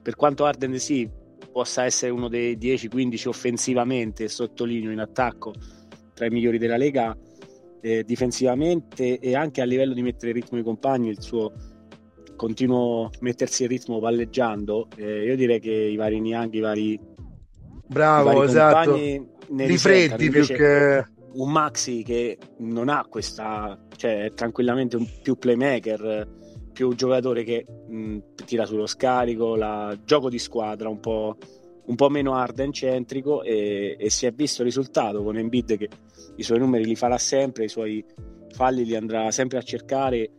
per 0.00 0.16
quanto 0.16 0.44
Arden 0.44 0.78
sì 0.78 1.08
possa 1.50 1.84
essere 1.84 2.10
uno 2.10 2.28
dei 2.28 2.56
10-15 2.58 3.28
offensivamente, 3.28 4.28
sottolineo 4.28 4.90
in 4.90 4.98
attacco, 4.98 5.54
tra 6.12 6.26
i 6.26 6.30
migliori 6.30 6.58
della 6.58 6.76
Lega, 6.76 7.16
eh, 7.80 8.02
difensivamente 8.02 9.18
e 9.18 9.36
anche 9.36 9.60
a 9.60 9.64
livello 9.64 9.94
di 9.94 10.02
mettere 10.02 10.32
ritmo 10.32 10.58
ai 10.58 10.64
compagni, 10.64 11.10
il 11.10 11.22
suo 11.22 11.52
continuo 12.36 13.06
a 13.06 13.10
mettersi 13.20 13.62
in 13.62 13.68
ritmo 13.68 14.00
palleggiando, 14.00 14.88
eh, 14.96 15.24
io 15.24 15.36
direi 15.36 15.60
che 15.60 15.72
i 15.72 15.96
vari 15.96 16.20
Niang, 16.20 16.52
i 16.52 16.60
vari, 16.60 17.00
Bravo, 17.86 18.30
i 18.30 18.34
vari 18.34 18.46
esatto. 18.46 18.96
di 19.48 19.78
freddi 19.78 20.30
più 20.30 20.46
che 20.46 21.04
un 21.34 21.50
Maxi 21.50 22.02
che 22.02 22.38
non 22.58 22.88
ha 22.88 23.06
questa, 23.08 23.78
cioè 23.96 24.24
è 24.24 24.32
tranquillamente 24.32 24.96
un 24.96 25.06
più 25.22 25.36
playmaker, 25.36 26.28
più 26.72 26.94
giocatore 26.94 27.44
che 27.44 27.64
mh, 27.88 28.18
tira 28.44 28.66
sullo 28.66 28.86
scarico, 28.86 29.56
la 29.56 29.96
gioco 30.04 30.28
di 30.28 30.38
squadra 30.38 30.88
un 30.88 31.00
po', 31.00 31.36
un 31.86 31.94
po 31.94 32.08
meno 32.08 32.34
Arden 32.34 32.72
centrico 32.72 33.42
e, 33.42 33.96
e, 33.98 34.10
si 34.10 34.26
è 34.26 34.32
visto 34.32 34.62
il 34.62 34.68
risultato 34.68 35.22
con 35.22 35.36
Embiid 35.36 35.76
che 35.76 35.88
i 36.36 36.42
suoi 36.42 36.58
numeri 36.58 36.84
li 36.84 36.96
farà 36.96 37.18
sempre, 37.18 37.64
i 37.64 37.68
suoi 37.68 38.04
falli 38.50 38.84
li 38.84 38.96
andrà 38.96 39.30
sempre 39.30 39.58
a 39.58 39.62
cercare 39.62 40.32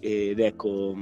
ed 0.00 0.40
ecco 0.40 0.94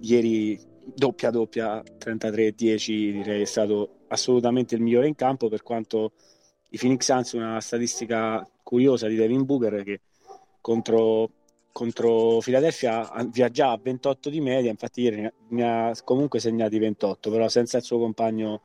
ieri 0.00 0.58
doppia 0.94 1.30
doppia 1.30 1.82
33-10 1.82 3.12
direi 3.12 3.42
è 3.42 3.44
stato 3.44 4.04
assolutamente 4.08 4.74
il 4.74 4.80
migliore 4.80 5.06
in 5.06 5.14
campo 5.14 5.48
per 5.48 5.62
quanto 5.62 6.12
i 6.70 6.78
Phoenix 6.78 7.04
Suns 7.04 7.32
una 7.32 7.60
statistica 7.60 8.46
curiosa 8.62 9.06
di 9.06 9.16
Devin 9.16 9.44
Booker 9.44 9.82
che 9.82 10.00
contro, 10.60 11.30
contro 11.72 12.38
Philadelphia 12.42 13.08
viaggiava 13.30 13.72
a 13.72 13.80
28 13.82 14.30
di 14.30 14.40
media 14.40 14.70
infatti 14.70 15.02
ieri 15.02 15.30
ne 15.48 15.64
ha 15.64 15.94
comunque 16.04 16.40
segnati 16.40 16.78
28 16.78 17.30
però 17.30 17.48
senza 17.48 17.78
il 17.78 17.82
suo 17.82 17.98
compagno 17.98 18.62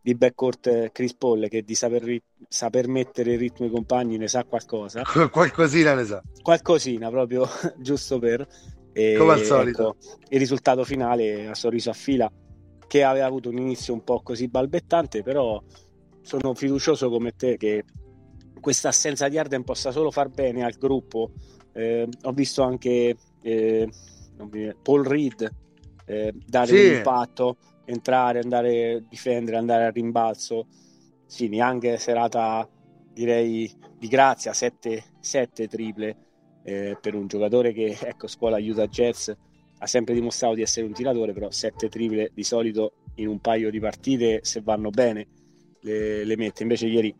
di 0.00 0.14
backcourt 0.14 0.90
Chris 0.92 1.14
Paul 1.14 1.48
che 1.48 1.62
di 1.62 1.74
saper, 1.74 2.18
saper 2.48 2.88
mettere 2.88 3.32
il 3.32 3.38
ritmo 3.38 3.66
ai 3.66 3.72
compagni 3.72 4.16
ne 4.16 4.28
sa 4.28 4.44
qualcosa. 4.44 5.02
Qualcosina 5.30 5.92
ne 5.94 6.04
sa. 6.04 6.22
Qualcosina 6.40 7.10
proprio 7.10 7.46
giusto 7.76 8.18
per 8.18 8.46
e, 8.98 9.14
Come 9.16 9.34
al 9.34 9.42
solito. 9.42 9.90
Ecco, 9.90 10.16
il 10.30 10.38
risultato 10.40 10.82
finale 10.82 11.46
a 11.46 11.54
sorriso 11.54 11.90
a 11.90 11.92
fila, 11.92 12.28
che 12.88 13.04
aveva 13.04 13.26
avuto 13.26 13.48
un 13.48 13.58
inizio 13.58 13.94
un 13.94 14.02
po' 14.02 14.22
così 14.22 14.48
balbettante, 14.48 15.22
però 15.22 15.62
sono 16.20 16.52
fiducioso 16.52 17.08
come 17.08 17.36
te 17.36 17.56
che 17.56 17.84
questa 18.60 18.88
assenza 18.88 19.28
di 19.28 19.38
Arden 19.38 19.62
possa 19.62 19.92
solo 19.92 20.10
far 20.10 20.30
bene 20.30 20.64
al 20.64 20.72
gruppo. 20.72 21.30
Eh, 21.72 22.08
ho 22.22 22.32
visto 22.32 22.64
anche 22.64 23.14
eh, 23.40 23.88
Paul 24.82 25.04
Reed 25.04 25.48
eh, 26.04 26.34
dare 26.44 26.66
sì. 26.66 26.88
un 26.88 26.96
impatto, 26.96 27.56
entrare, 27.84 28.40
andare 28.40 28.94
a 28.94 29.00
difendere, 29.08 29.58
andare 29.58 29.84
a 29.84 29.90
rimbalzo. 29.90 30.66
Sì, 31.24 31.46
neanche 31.46 31.98
serata 31.98 32.68
direi 33.12 33.72
di 33.96 34.08
grazia, 34.08 34.52
sette, 34.52 35.04
sette 35.20 35.68
triple 35.68 36.27
eh, 36.62 36.96
per 37.00 37.14
un 37.14 37.26
giocatore 37.26 37.72
che, 37.72 37.96
ecco, 38.02 38.26
scuola 38.26 38.56
aiuta 38.56 38.86
Jets, 38.86 39.36
ha 39.80 39.86
sempre 39.86 40.14
dimostrato 40.14 40.54
di 40.54 40.62
essere 40.62 40.86
un 40.86 40.92
tiratore, 40.92 41.32
però 41.32 41.50
sette 41.50 41.88
triple 41.88 42.30
di 42.34 42.42
solito 42.42 42.94
in 43.16 43.28
un 43.28 43.40
paio 43.40 43.70
di 43.70 43.80
partite, 43.80 44.40
se 44.42 44.60
vanno 44.60 44.90
bene, 44.90 45.26
le, 45.80 46.24
le 46.24 46.36
mette. 46.36 46.62
Invece 46.62 46.86
ieri 46.86 47.14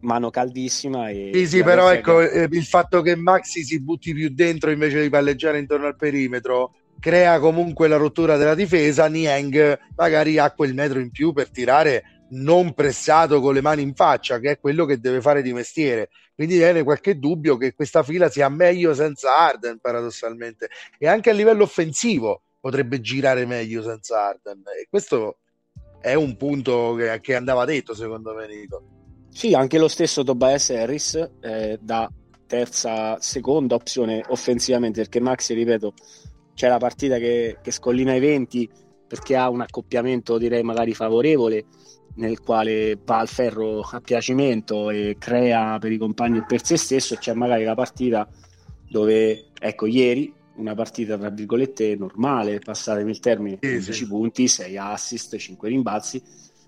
mano 0.00 0.30
caldissima. 0.30 1.10
E 1.10 1.30
sì, 1.32 1.46
sì, 1.46 1.62
però 1.62 1.90
ecco 1.90 2.20
eh, 2.20 2.48
il 2.50 2.64
fatto 2.64 3.02
che 3.02 3.16
Maxi 3.16 3.64
si 3.64 3.80
butti 3.80 4.12
più 4.12 4.30
dentro 4.30 4.70
invece 4.70 5.02
di 5.02 5.08
palleggiare 5.08 5.58
intorno 5.58 5.86
al 5.86 5.96
perimetro 5.96 6.74
crea 7.00 7.38
comunque 7.38 7.88
la 7.88 7.96
rottura 7.96 8.36
della 8.36 8.54
difesa. 8.54 9.08
Niang 9.08 9.78
magari 9.96 10.38
ha 10.38 10.50
quel 10.52 10.74
metro 10.74 11.00
in 11.00 11.10
più 11.10 11.32
per 11.32 11.50
tirare 11.50 12.17
non 12.30 12.74
pressato 12.74 13.40
con 13.40 13.54
le 13.54 13.60
mani 13.60 13.82
in 13.82 13.94
faccia, 13.94 14.38
che 14.38 14.52
è 14.52 14.60
quello 14.60 14.84
che 14.84 14.98
deve 14.98 15.20
fare 15.20 15.42
di 15.42 15.52
mestiere. 15.52 16.10
Quindi 16.34 16.56
viene 16.56 16.82
qualche 16.82 17.18
dubbio 17.18 17.56
che 17.56 17.74
questa 17.74 18.02
fila 18.02 18.28
sia 18.28 18.48
meglio 18.48 18.94
senza 18.94 19.36
Arden, 19.36 19.78
paradossalmente, 19.78 20.68
e 20.98 21.08
anche 21.08 21.30
a 21.30 21.32
livello 21.32 21.64
offensivo 21.64 22.42
potrebbe 22.60 23.00
girare 23.00 23.46
meglio 23.46 23.82
senza 23.82 24.26
Arden. 24.26 24.62
E 24.80 24.86
questo 24.88 25.38
è 26.00 26.14
un 26.14 26.36
punto 26.36 26.94
che, 26.94 27.18
che 27.20 27.34
andava 27.34 27.64
detto, 27.64 27.94
secondo 27.94 28.34
me, 28.34 28.46
Nico. 28.46 28.82
Sì, 29.30 29.54
anche 29.54 29.78
lo 29.78 29.88
stesso 29.88 30.22
Tobias 30.22 30.70
Harris 30.70 31.30
eh, 31.40 31.78
da 31.80 32.10
terza, 32.46 33.20
seconda 33.20 33.74
opzione 33.74 34.24
offensivamente, 34.28 35.00
perché 35.00 35.20
Maxi, 35.20 35.54
ripeto, 35.54 35.92
c'è 36.54 36.68
la 36.68 36.78
partita 36.78 37.18
che, 37.18 37.58
che 37.62 37.70
scollina 37.70 38.14
i 38.14 38.20
20 38.20 38.70
perché 39.08 39.36
ha 39.36 39.48
un 39.48 39.62
accoppiamento 39.62 40.38
direi 40.38 40.62
magari 40.62 40.92
favorevole 40.92 41.64
nel 42.18 42.40
quale 42.40 42.98
va 43.04 43.18
al 43.18 43.28
ferro 43.28 43.80
a 43.80 44.00
piacimento 44.00 44.90
e 44.90 45.16
crea 45.18 45.78
per 45.78 45.92
i 45.92 45.98
compagni 45.98 46.38
e 46.38 46.44
per 46.44 46.64
se 46.64 46.76
stesso 46.76 47.16
c'è 47.16 47.32
magari 47.32 47.64
la 47.64 47.74
partita 47.74 48.28
dove 48.88 49.50
ecco 49.58 49.86
ieri 49.86 50.32
una 50.56 50.74
partita 50.74 51.16
tra 51.16 51.30
virgolette 51.30 51.94
normale 51.96 52.58
passatemi 52.58 53.10
il 53.10 53.20
termine 53.20 53.58
sì, 53.60 53.68
11 53.68 53.92
sì. 53.92 54.06
punti 54.06 54.48
6 54.48 54.76
assist 54.76 55.36
5 55.36 55.68
rimbalzi 55.68 56.22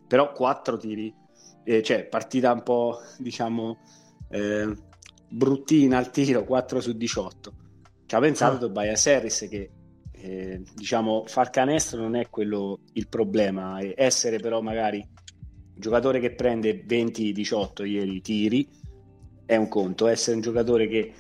però 0.07 0.33
4 0.33 0.77
tiri 0.77 1.13
eh, 1.65 1.83
cioè 1.83 2.05
partita 2.05 2.53
un 2.53 2.63
po' 2.63 2.99
diciamo 3.19 3.79
eh, 4.29 4.73
bruttina 5.29 5.99
al 5.99 6.11
tiro 6.11 6.45
4 6.45 6.81
su 6.81 6.93
18 6.93 7.53
ci 8.07 8.15
ha 8.15 8.21
pensato 8.21 8.57
ah. 8.57 8.59
Tobias 8.59 9.07
Harris 9.07 9.47
che 9.51 9.71
eh, 10.13 10.63
diciamo 10.77 11.25
far 11.27 11.51
canestro 11.51 12.01
non 12.01 12.15
è 12.15 12.29
quello 12.29 12.81
il 12.93 13.09
problema 13.09 13.79
essere 13.97 14.39
però 14.39 14.61
magari 14.61 15.05
giocatore 15.81 16.20
che 16.20 16.33
prende 16.33 16.85
20-18 16.87 17.87
ieri 17.87 18.20
tiri 18.20 18.68
è 19.45 19.57
un 19.57 19.68
conto 19.68 20.07
essere 20.07 20.37
un 20.37 20.43
giocatore 20.43 20.87
che 20.87 21.12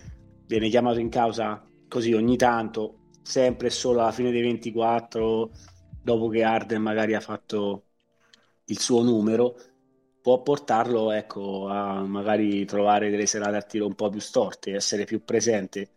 viene 0.46 0.68
chiamato 0.68 0.98
in 0.98 1.08
causa 1.08 1.64
così 1.88 2.12
ogni 2.12 2.36
tanto 2.36 3.08
sempre 3.22 3.68
e 3.68 3.70
solo 3.70 4.00
alla 4.00 4.12
fine 4.12 4.30
dei 4.30 4.42
24 4.42 5.50
dopo 6.02 6.28
che 6.28 6.42
Arden 6.42 6.80
magari 6.80 7.14
ha 7.14 7.20
fatto 7.20 7.84
il 8.66 8.78
suo 8.78 9.02
numero 9.02 9.56
può 10.20 10.42
portarlo 10.42 11.12
ecco, 11.12 11.66
a 11.68 12.02
magari 12.04 12.64
trovare 12.64 13.10
delle 13.10 13.26
serate 13.26 13.56
a 13.56 13.62
tiro 13.62 13.86
un 13.86 13.94
po' 13.94 14.10
più 14.10 14.20
storte, 14.20 14.74
essere 14.74 15.04
più 15.04 15.24
presente 15.24 15.88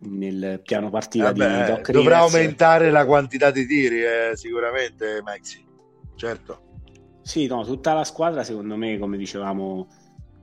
nel 0.00 0.60
piano 0.62 0.90
partita 0.90 1.32
Vabbè, 1.32 1.90
Dovrà 1.90 2.18
aumentare 2.18 2.90
la 2.90 3.04
quantità 3.04 3.50
di 3.50 3.66
tiri, 3.66 4.02
eh, 4.02 4.32
sicuramente, 4.34 5.20
Maxi. 5.22 5.64
Certo. 6.14 6.67
Sì, 7.28 7.46
no, 7.46 7.62
tutta 7.62 7.92
la 7.92 8.04
squadra, 8.04 8.42
secondo 8.42 8.74
me, 8.76 8.98
come 8.98 9.18
dicevamo, 9.18 9.86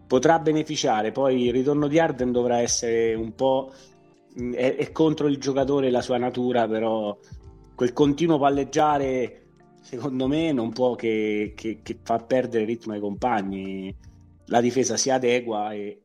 potrà 0.05 0.37
beneficiare. 0.37 1.11
Poi 1.11 1.45
il 1.45 1.51
ritorno 1.51 1.87
di 1.87 1.97
Arden 1.97 2.31
dovrà 2.31 2.59
essere 2.59 3.15
un 3.15 3.33
po'. 3.33 3.73
Mm, 4.39 4.53
è, 4.53 4.75
è 4.75 4.91
contro 4.91 5.27
il 5.27 5.39
giocatore 5.39 5.89
la 5.89 6.01
sua 6.01 6.17
natura, 6.19 6.67
però 6.67 7.17
quel 7.73 7.91
continuo 7.91 8.37
palleggiare 8.37 9.41
secondo 9.81 10.27
me 10.27 10.51
non 10.51 10.71
può 10.73 10.93
che, 10.95 11.53
che, 11.55 11.79
che 11.81 11.99
far 12.03 12.27
perdere 12.27 12.65
ritmo 12.65 12.93
ai 12.93 12.99
compagni. 12.99 13.95
La 14.45 14.61
difesa 14.61 14.95
si 14.95 15.09
adegua 15.09 15.73
e 15.73 15.99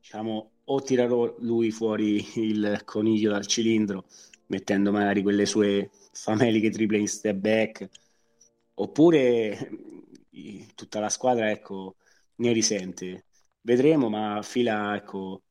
diciamo 0.00 0.50
o 0.64 0.80
tirerò 0.80 1.34
lui 1.40 1.72
fuori 1.72 2.24
il 2.36 2.82
coniglio 2.84 3.32
dal 3.32 3.46
cilindro 3.46 4.04
mettendo 4.46 4.92
magari 4.92 5.22
quelle 5.22 5.44
sue 5.46 5.90
fameliche 6.12 6.70
triple 6.70 6.98
in 6.98 7.08
step 7.08 7.36
back 7.36 7.88
oppure 8.74 9.70
tutta 10.74 11.00
la 11.00 11.08
squadra 11.08 11.50
ecco 11.50 11.96
ne 12.36 12.52
risente 12.52 13.24
vedremo 13.62 14.08
ma 14.08 14.40
fila 14.42 14.96
ecco 14.96 15.42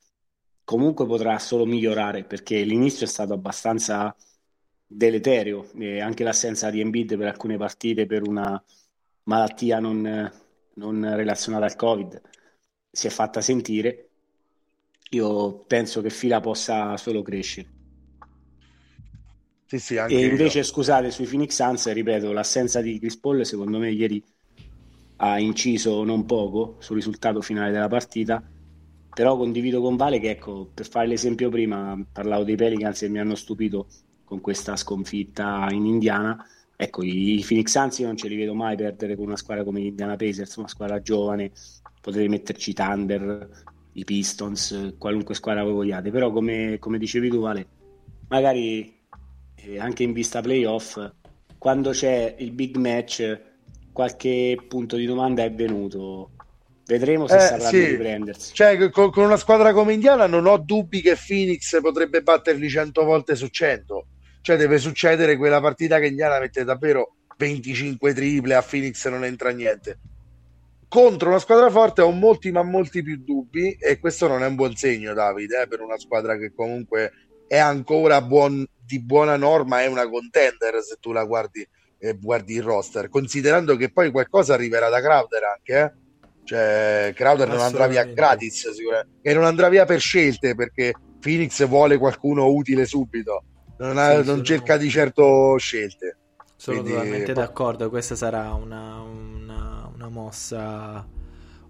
comunque 0.63 1.05
potrà 1.05 1.37
solo 1.39 1.65
migliorare 1.65 2.23
perché 2.23 2.61
l'inizio 2.63 3.05
è 3.05 3.09
stato 3.09 3.33
abbastanza 3.33 4.15
deleterio 4.85 5.69
e 5.77 5.99
anche 6.01 6.23
l'assenza 6.23 6.69
di 6.69 6.79
Embiid 6.79 7.17
per 7.17 7.27
alcune 7.27 7.57
partite 7.57 8.05
per 8.05 8.27
una 8.27 8.61
malattia 9.23 9.79
non, 9.79 10.31
non 10.75 11.15
relazionata 11.15 11.65
al 11.65 11.75
Covid 11.75 12.21
si 12.91 13.07
è 13.07 13.09
fatta 13.09 13.41
sentire. 13.41 14.09
Io 15.11 15.59
penso 15.65 16.01
che 16.01 16.09
Fila 16.09 16.39
possa 16.39 16.97
solo 16.97 17.21
crescere. 17.21 17.77
Sì, 19.65 19.79
sì, 19.79 19.95
e 19.95 20.25
invece, 20.25 20.59
io. 20.59 20.63
scusate, 20.63 21.11
sui 21.11 21.25
Phoenix 21.25 21.53
Suns, 21.53 21.91
ripeto, 21.91 22.31
l'assenza 22.31 22.81
di 22.81 22.97
Chris 22.97 23.17
Paul 23.17 23.45
secondo 23.45 23.77
me 23.77 23.91
ieri 23.91 24.23
ha 25.21 25.39
inciso 25.39 26.03
non 26.03 26.25
poco 26.25 26.75
sul 26.79 26.95
risultato 26.95 27.41
finale 27.41 27.71
della 27.71 27.87
partita, 27.87 28.41
però 29.13 29.35
condivido 29.35 29.81
con 29.81 29.95
Vale 29.95 30.19
che, 30.19 30.31
ecco, 30.31 30.69
per 30.73 30.87
fare 30.87 31.07
l'esempio 31.07 31.49
prima, 31.49 31.97
parlavo 32.11 32.43
dei 32.43 32.55
Pelicans 32.55 33.01
e 33.01 33.09
mi 33.09 33.19
hanno 33.19 33.35
stupito 33.35 33.87
con 34.23 34.39
questa 34.39 34.75
sconfitta 34.75 35.67
in 35.71 35.85
Indiana. 35.85 36.45
Ecco, 36.75 37.03
i 37.03 37.43
Phoenix 37.45 37.71
Suns 37.71 37.99
non 37.99 38.15
ce 38.15 38.29
li 38.29 38.37
vedo 38.37 38.53
mai 38.53 38.77
perdere 38.77 39.17
con 39.17 39.25
una 39.25 39.35
squadra 39.35 39.65
come 39.65 39.81
l'Indiana 39.81 40.15
Pacers, 40.15 40.55
una 40.55 40.69
squadra 40.69 41.01
giovane, 41.01 41.51
potete 41.99 42.27
metterci 42.29 42.71
Thunder, 42.71 43.49
i 43.93 44.05
Pistons, 44.05 44.95
qualunque 44.97 45.35
squadra 45.35 45.63
voi 45.63 45.73
vogliate, 45.73 46.11
però 46.11 46.31
come, 46.31 46.77
come 46.79 46.97
dicevi 46.97 47.27
tu 47.27 47.41
Vale, 47.41 47.67
magari 48.29 48.95
eh, 49.55 49.79
anche 49.79 50.03
in 50.03 50.13
vista 50.13 50.39
playoff, 50.39 50.97
quando 51.57 51.89
c'è 51.89 52.35
il 52.39 52.51
big 52.51 52.77
match, 52.77 53.47
qualche 53.99 54.55
punto 54.65 54.95
di 54.95 55.05
domanda 55.05 55.43
è 55.43 55.51
venuto. 55.51 56.29
Vedremo 56.85 57.27
se 57.27 57.35
eh, 57.35 57.39
saprà 57.39 57.67
sì. 57.67 57.85
riprendersi. 57.85 58.53
Cioè, 58.53 58.89
con, 58.89 59.11
con, 59.11 59.25
una 59.25 59.35
squadra 59.35 59.73
come 59.73 59.91
Indiana 59.91 60.25
non 60.25 60.45
ho 60.45 60.57
dubbi 60.57 61.01
che 61.01 61.17
Phoenix 61.17 61.81
potrebbe 61.81 62.21
batterli 62.21 62.69
100 62.69 63.03
volte 63.03 63.35
su 63.35 63.47
100 63.47 64.05
cioè 64.41 64.55
deve 64.55 64.77
succedere 64.77 65.35
quella 65.35 65.59
partita 65.59 65.99
che 65.99 66.07
Indiana 66.07 66.39
mette 66.39 66.63
davvero 66.63 67.15
25 67.35 68.13
triple, 68.13 68.55
a 68.55 68.61
Phoenix 68.61 69.05
non 69.09 69.25
entra 69.25 69.49
niente. 69.49 69.99
Contro 70.87 71.27
una 71.27 71.39
squadra 71.39 71.69
forte 71.69 72.01
ho 72.01 72.11
molti 72.11 72.49
ma 72.49 72.63
molti 72.63 73.03
più 73.03 73.17
dubbi 73.17 73.73
e 73.73 73.99
questo 73.99 74.27
non 74.27 74.43
è 74.43 74.47
un 74.47 74.55
buon 74.55 74.75
segno 74.75 75.13
Davide, 75.13 75.63
eh, 75.63 75.67
per 75.67 75.81
una 75.81 75.99
squadra 75.99 76.37
che 76.37 76.53
comunque 76.53 77.11
è 77.47 77.57
ancora 77.57 78.21
buon, 78.21 78.65
di 78.81 79.01
buona 79.01 79.35
norma, 79.35 79.81
è 79.81 79.87
una 79.87 80.07
contender 80.07 80.81
se 80.81 80.95
tu 81.01 81.11
la 81.11 81.25
guardi 81.25 81.67
e 81.99 82.17
guardi 82.19 82.55
il 82.55 82.63
roster, 82.63 83.09
considerando 83.09 83.75
che 83.75 83.91
poi 83.91 84.09
qualcosa 84.09 84.53
arriverà 84.53 84.89
da 84.89 85.01
Crowder 85.01 85.43
anche, 85.43 85.79
eh? 85.79 85.93
cioè 86.45 87.11
Crowder 87.13 87.47
non 87.47 87.59
andrà 87.59 87.85
via 87.87 88.03
gratis 88.05 88.71
sicuramente, 88.71 89.19
e 89.21 89.33
non 89.33 89.43
andrà 89.43 89.69
via 89.69 89.85
per 89.85 89.99
scelte 89.99 90.55
perché 90.55 90.93
Phoenix 91.19 91.67
vuole 91.67 91.97
qualcuno 91.97 92.47
utile 92.47 92.85
subito 92.85 93.43
non, 93.79 93.97
ha, 93.97 94.21
sì, 94.21 94.27
non 94.27 94.43
cerca 94.43 94.77
di 94.77 94.89
certo 94.89 95.57
scelte. 95.57 96.17
Sono 96.55 96.81
Quindi, 96.81 96.97
totalmente 96.97 97.33
po- 97.33 97.39
d'accordo, 97.39 97.89
questa 97.89 98.15
sarà 98.15 98.53
una, 98.53 98.99
una, 98.99 99.89
una, 99.93 100.09
mossa 100.09 101.07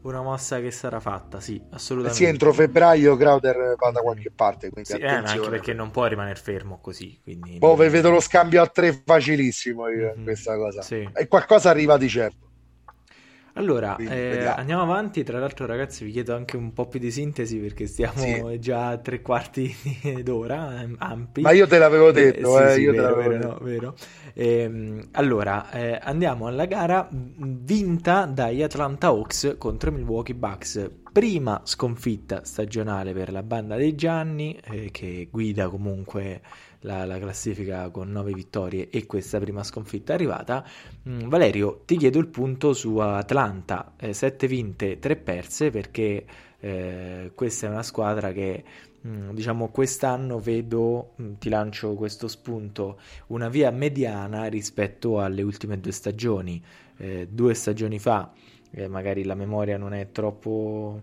una 0.02 0.22
mossa 0.22 0.60
che 0.60 0.72
sarà 0.72 1.00
fatta, 1.00 1.40
sì, 1.40 1.62
assolutamente. 1.72 2.24
Sì, 2.24 2.30
entro 2.30 2.54
febbraio 2.54 3.18
Crowder 3.18 3.76
va 3.78 3.92
da 3.92 4.02
qualche 4.02 4.32
parte, 4.32 4.70
quindi 4.70 4.90
sì, 4.90 4.98
eh, 4.98 5.08
anche 5.08 5.50
perché 5.50 5.74
non 5.74 5.92
può 5.92 6.06
rimanere 6.06 6.40
fermo 6.40 6.80
così, 6.80 7.20
quindi... 7.22 7.58
Boh, 7.58 7.76
vedo 7.76 8.10
lo 8.10 8.20
scambio 8.20 8.62
a 8.62 8.68
tre 8.68 9.02
facilissimo 9.06 9.88
io 9.90 10.14
mm-hmm. 10.14 10.24
questa 10.24 10.56
cosa. 10.56 10.82
Sì. 10.82 11.08
E 11.14 11.28
qualcosa 11.28 11.70
arriva 11.70 11.98
di 11.98 12.08
certo. 12.08 12.49
Allora, 13.54 13.98
eh, 13.98 14.46
andiamo 14.46 14.82
avanti. 14.82 15.24
Tra 15.24 15.40
l'altro, 15.40 15.66
ragazzi, 15.66 16.06
vi 16.06 16.12
chiedo 16.12 16.36
anche 16.36 16.58
un 16.58 16.74
po' 16.74 16.88
più 16.88 17.00
di 17.00 17.12
sintesi 17.12 17.58
perché 17.58 17.88
stiamo 17.88 18.50
sì. 18.50 18.60
già 18.60 18.90
a 18.90 18.98
tre 18.98 19.22
quarti 19.22 19.76
d'ora, 20.24 20.82
ehm, 20.82 20.96
ampi. 21.00 21.42
Ma 21.42 21.52
io 21.52 21.68
te 21.68 21.78
l'avevo 21.78 22.12
detto, 22.12 22.62
eh, 22.62 22.74
sì, 22.74 22.82
io 22.82 22.92
vero, 22.92 23.04
te 23.04 23.10
l'avevo 23.10 23.30
vero, 23.30 23.50
detto. 23.50 23.64
Vero. 23.64 23.96
Ehm, 24.34 25.08
allora, 25.12 25.72
eh, 25.72 26.00
andiamo 26.02 26.48
alla 26.48 26.66
gara 26.66 27.08
vinta 27.12 28.26
dagli 28.26 28.62
Atlanta 28.62 29.08
Hawks 29.08 29.56
contro 29.58 29.90
i 29.90 29.94
Milwaukee 29.94 30.36
Bucks. 30.36 30.92
Prima 31.12 31.62
sconfitta 31.64 32.44
stagionale 32.44 33.14
per 33.14 33.32
la 33.32 33.42
banda 33.44 33.76
dei 33.76 33.96
Gianni, 33.96 34.60
eh, 34.64 34.90
che 34.92 35.28
guida 35.32 35.68
comunque 35.68 36.42
la, 36.82 37.06
la, 37.06 37.20
classifica 37.20 37.90
con 37.90 38.12
9 38.12 38.34
vittorie 38.34 38.90
e 38.90 39.06
questa 39.06 39.40
prima 39.40 39.64
sconfitta 39.64 40.12
è 40.12 40.16
arrivata. 40.16 40.66
Mm, 41.08 41.28
Valerio, 41.28 41.82
ti 41.86 41.98
chiedo 41.98 42.20
il 42.20 42.28
punto 42.28 42.74
su 42.74 42.98
Atlanta, 42.98 43.94
7 44.10 44.46
eh, 44.46 44.48
vinte, 44.48 45.00
3 45.00 45.16
perse 45.18 45.70
perché 45.72 46.26
eh, 46.60 47.32
questa 47.36 47.68
è 47.68 47.70
una 47.70 47.84
squadra 47.84 48.32
che 48.32 48.64
mm, 49.06 49.32
diciamo 49.32 49.70
quest'anno 49.70 50.40
vedo, 50.40 51.14
mm, 51.22 51.34
ti 51.40 51.50
lancio 51.50 51.94
questo 51.96 52.28
spunto, 52.28 53.00
una 53.28 53.50
via 53.50 53.72
mediana 53.72 54.46
rispetto 54.46 55.20
alle 55.20 55.42
ultime 55.42 55.80
due 55.80 55.92
stagioni. 55.92 56.64
Eh, 56.98 57.28
due 57.30 57.54
stagioni 57.54 57.98
fa, 57.98 58.32
eh, 58.72 58.88
magari 58.88 59.24
la 59.24 59.36
memoria 59.36 59.78
non 59.78 59.94
è 59.94 60.12
troppo 60.12 61.02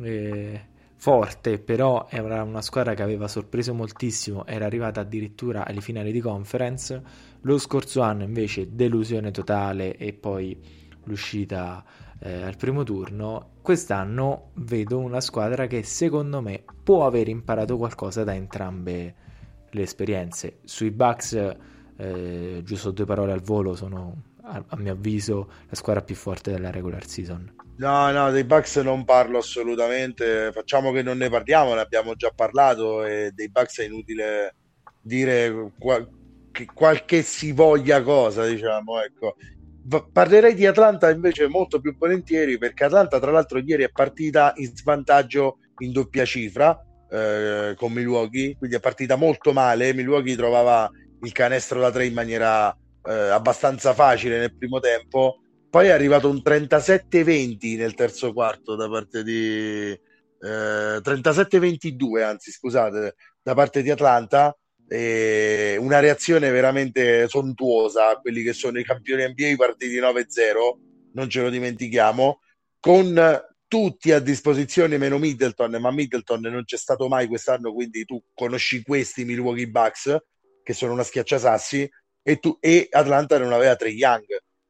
eh, 0.00 0.60
forte, 1.04 1.58
però 1.58 2.06
era 2.08 2.42
una 2.42 2.62
squadra 2.62 2.94
che 2.94 3.02
aveva 3.02 3.28
sorpreso 3.28 3.74
moltissimo, 3.74 4.46
era 4.46 4.64
arrivata 4.64 5.02
addirittura 5.02 5.66
alle 5.66 5.82
finali 5.82 6.12
di 6.12 6.20
conference. 6.20 7.02
Lo 7.42 7.58
scorso 7.58 8.00
anno 8.00 8.22
invece 8.22 8.74
delusione 8.74 9.30
totale 9.30 9.98
e 9.98 10.14
poi 10.14 10.58
l'uscita 11.04 11.84
eh, 12.20 12.44
al 12.44 12.56
primo 12.56 12.84
turno. 12.84 13.50
Quest'anno 13.60 14.52
vedo 14.54 14.98
una 14.98 15.20
squadra 15.20 15.66
che 15.66 15.82
secondo 15.82 16.40
me 16.40 16.64
può 16.82 17.04
aver 17.04 17.28
imparato 17.28 17.76
qualcosa 17.76 18.24
da 18.24 18.34
entrambe 18.34 19.14
le 19.68 19.82
esperienze. 19.82 20.60
Sui 20.64 20.90
Bucks, 20.90 21.54
eh, 21.96 22.62
giusto 22.64 22.92
due 22.92 23.04
parole 23.04 23.32
al 23.32 23.42
volo, 23.42 23.74
sono 23.74 24.22
a, 24.40 24.64
a 24.68 24.76
mio 24.78 24.92
avviso 24.92 25.50
la 25.68 25.74
squadra 25.76 26.02
più 26.02 26.14
forte 26.14 26.50
della 26.50 26.70
regular 26.70 27.04
season. 27.04 27.63
No, 27.76 28.10
no, 28.12 28.30
dei 28.30 28.44
Bucks 28.44 28.76
non 28.76 29.04
parlo 29.04 29.38
assolutamente. 29.38 30.50
Facciamo 30.52 30.92
che 30.92 31.02
non 31.02 31.18
ne 31.18 31.28
parliamo, 31.28 31.74
ne 31.74 31.80
abbiamo 31.80 32.14
già 32.14 32.30
parlato 32.30 33.04
e 33.04 33.32
dei 33.34 33.50
Bucks 33.50 33.80
è 33.80 33.84
inutile 33.84 34.54
dire 35.00 35.72
qual- 35.78 36.08
qualche 36.72 37.22
si 37.22 37.52
voglia 37.52 38.02
cosa, 38.02 38.46
diciamo, 38.46 39.02
ecco. 39.02 39.34
Parlerei 40.12 40.54
di 40.54 40.66
Atlanta 40.66 41.10
invece 41.10 41.48
molto 41.48 41.80
più 41.80 41.96
volentieri 41.98 42.56
perché 42.58 42.84
Atlanta 42.84 43.18
tra 43.18 43.30
l'altro 43.30 43.58
ieri 43.58 43.82
è 43.82 43.90
partita 43.90 44.52
in 44.56 44.74
svantaggio 44.74 45.58
in 45.78 45.92
doppia 45.92 46.24
cifra 46.24 46.80
eh, 47.10 47.74
con 47.76 47.92
Milwaukee, 47.92 48.56
quindi 48.56 48.76
è 48.76 48.80
partita 48.80 49.16
molto 49.16 49.52
male. 49.52 49.92
Milwaukee 49.92 50.36
trovava 50.36 50.88
il 51.20 51.32
canestro 51.32 51.80
da 51.80 51.90
tre 51.90 52.06
in 52.06 52.14
maniera 52.14 52.70
eh, 53.06 53.12
abbastanza 53.12 53.92
facile 53.92 54.38
nel 54.38 54.56
primo 54.56 54.78
tempo 54.78 55.40
poi 55.74 55.88
è 55.88 55.90
arrivato 55.90 56.30
un 56.30 56.36
37-20 56.36 57.76
nel 57.76 57.94
terzo 57.94 58.32
quarto 58.32 58.76
da 58.76 58.88
parte 58.88 59.24
di 59.24 59.90
eh, 59.90 59.98
37-22, 60.38 62.22
anzi, 62.22 62.52
scusate, 62.52 63.16
da 63.42 63.54
parte 63.54 63.82
di 63.82 63.90
Atlanta. 63.90 64.56
E 64.86 65.76
una 65.80 65.98
reazione 65.98 66.48
veramente 66.52 67.26
sontuosa 67.26 68.10
a 68.10 68.20
quelli 68.20 68.44
che 68.44 68.52
sono 68.52 68.78
i 68.78 68.84
campioni 68.84 69.26
NBA 69.26 69.56
partiti 69.56 69.98
9-0, 69.98 71.10
non 71.14 71.28
ce 71.28 71.42
lo 71.42 71.50
dimentichiamo, 71.50 72.38
con 72.78 73.42
tutti 73.66 74.12
a 74.12 74.20
disposizione 74.20 74.96
meno 74.96 75.18
Middleton, 75.18 75.72
ma 75.80 75.90
Middleton 75.90 76.40
non 76.42 76.62
c'è 76.62 76.76
stato 76.76 77.08
mai 77.08 77.26
quest'anno, 77.26 77.72
quindi 77.72 78.04
tu 78.04 78.22
conosci 78.32 78.84
questi 78.84 79.24
Milwaukee 79.24 79.66
Bucks 79.66 80.16
che 80.62 80.72
sono 80.72 80.92
una 80.92 81.02
schiacciasassi 81.02 81.90
e, 82.22 82.36
tu, 82.38 82.56
e 82.60 82.86
Atlanta 82.92 83.38
non 83.38 83.52
aveva 83.52 83.74
tre 83.74 83.88
Young 83.88 84.24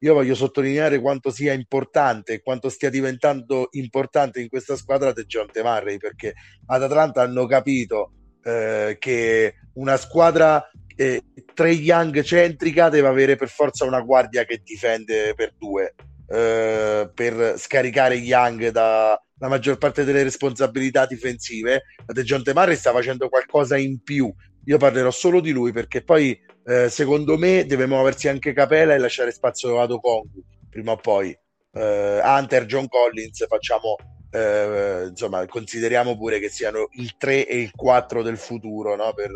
io 0.04 0.12
voglio 0.12 0.34
sottolineare 0.34 1.00
quanto 1.00 1.30
sia 1.30 1.54
importante 1.54 2.34
e 2.34 2.42
quanto 2.42 2.68
stia 2.68 2.90
diventando 2.90 3.68
importante 3.70 4.38
in 4.40 4.48
questa 4.48 4.76
squadra 4.76 5.12
De 5.12 5.24
John 5.24 5.48
Murray 5.54 5.96
perché 5.96 6.34
ad 6.66 6.82
Atlanta 6.82 7.22
hanno 7.22 7.46
capito 7.46 8.12
eh, 8.42 8.96
che 9.00 9.54
una 9.74 9.96
squadra 9.96 10.70
eh, 10.94 11.22
tre 11.54 11.70
young 11.70 12.20
centrica 12.20 12.90
deve 12.90 13.08
avere 13.08 13.36
per 13.36 13.48
forza 13.48 13.86
una 13.86 14.02
guardia 14.02 14.44
che 14.44 14.60
difende 14.62 15.32
per 15.34 15.54
due 15.56 15.94
eh, 16.28 17.10
per 17.12 17.58
scaricare 17.58 18.16
Young 18.16 18.68
dalla 18.68 19.18
maggior 19.38 19.78
parte 19.78 20.04
delle 20.04 20.22
responsabilità 20.22 21.06
difensive. 21.06 21.84
De 22.06 22.22
John 22.22 22.42
Murray 22.44 22.76
sta 22.76 22.92
facendo 22.92 23.30
qualcosa 23.30 23.78
in 23.78 24.02
più 24.02 24.32
io 24.64 24.78
parlerò 24.78 25.10
solo 25.10 25.40
di 25.40 25.50
lui 25.50 25.72
perché 25.72 26.02
poi 26.02 26.38
eh, 26.66 26.88
secondo 26.88 27.36
me 27.36 27.66
deve 27.66 27.86
muoversi 27.86 28.28
anche 28.28 28.52
Capella 28.52 28.94
e 28.94 28.98
lasciare 28.98 29.32
spazio 29.32 29.80
a 29.80 29.86
Dokongu 29.86 30.42
prima 30.70 30.92
o 30.92 30.96
poi. 30.96 31.36
Eh, 31.72 32.20
Hunter, 32.22 32.66
John 32.66 32.88
Collins 32.88 33.46
facciamo 33.46 33.96
eh, 34.30 35.06
insomma 35.08 35.46
consideriamo 35.46 36.16
pure 36.16 36.40
che 36.40 36.48
siano 36.48 36.88
il 36.92 37.16
3 37.16 37.46
e 37.46 37.56
il 37.60 37.70
4 37.70 38.22
del 38.22 38.36
futuro 38.36 38.96
no? 38.96 39.12
per, 39.14 39.30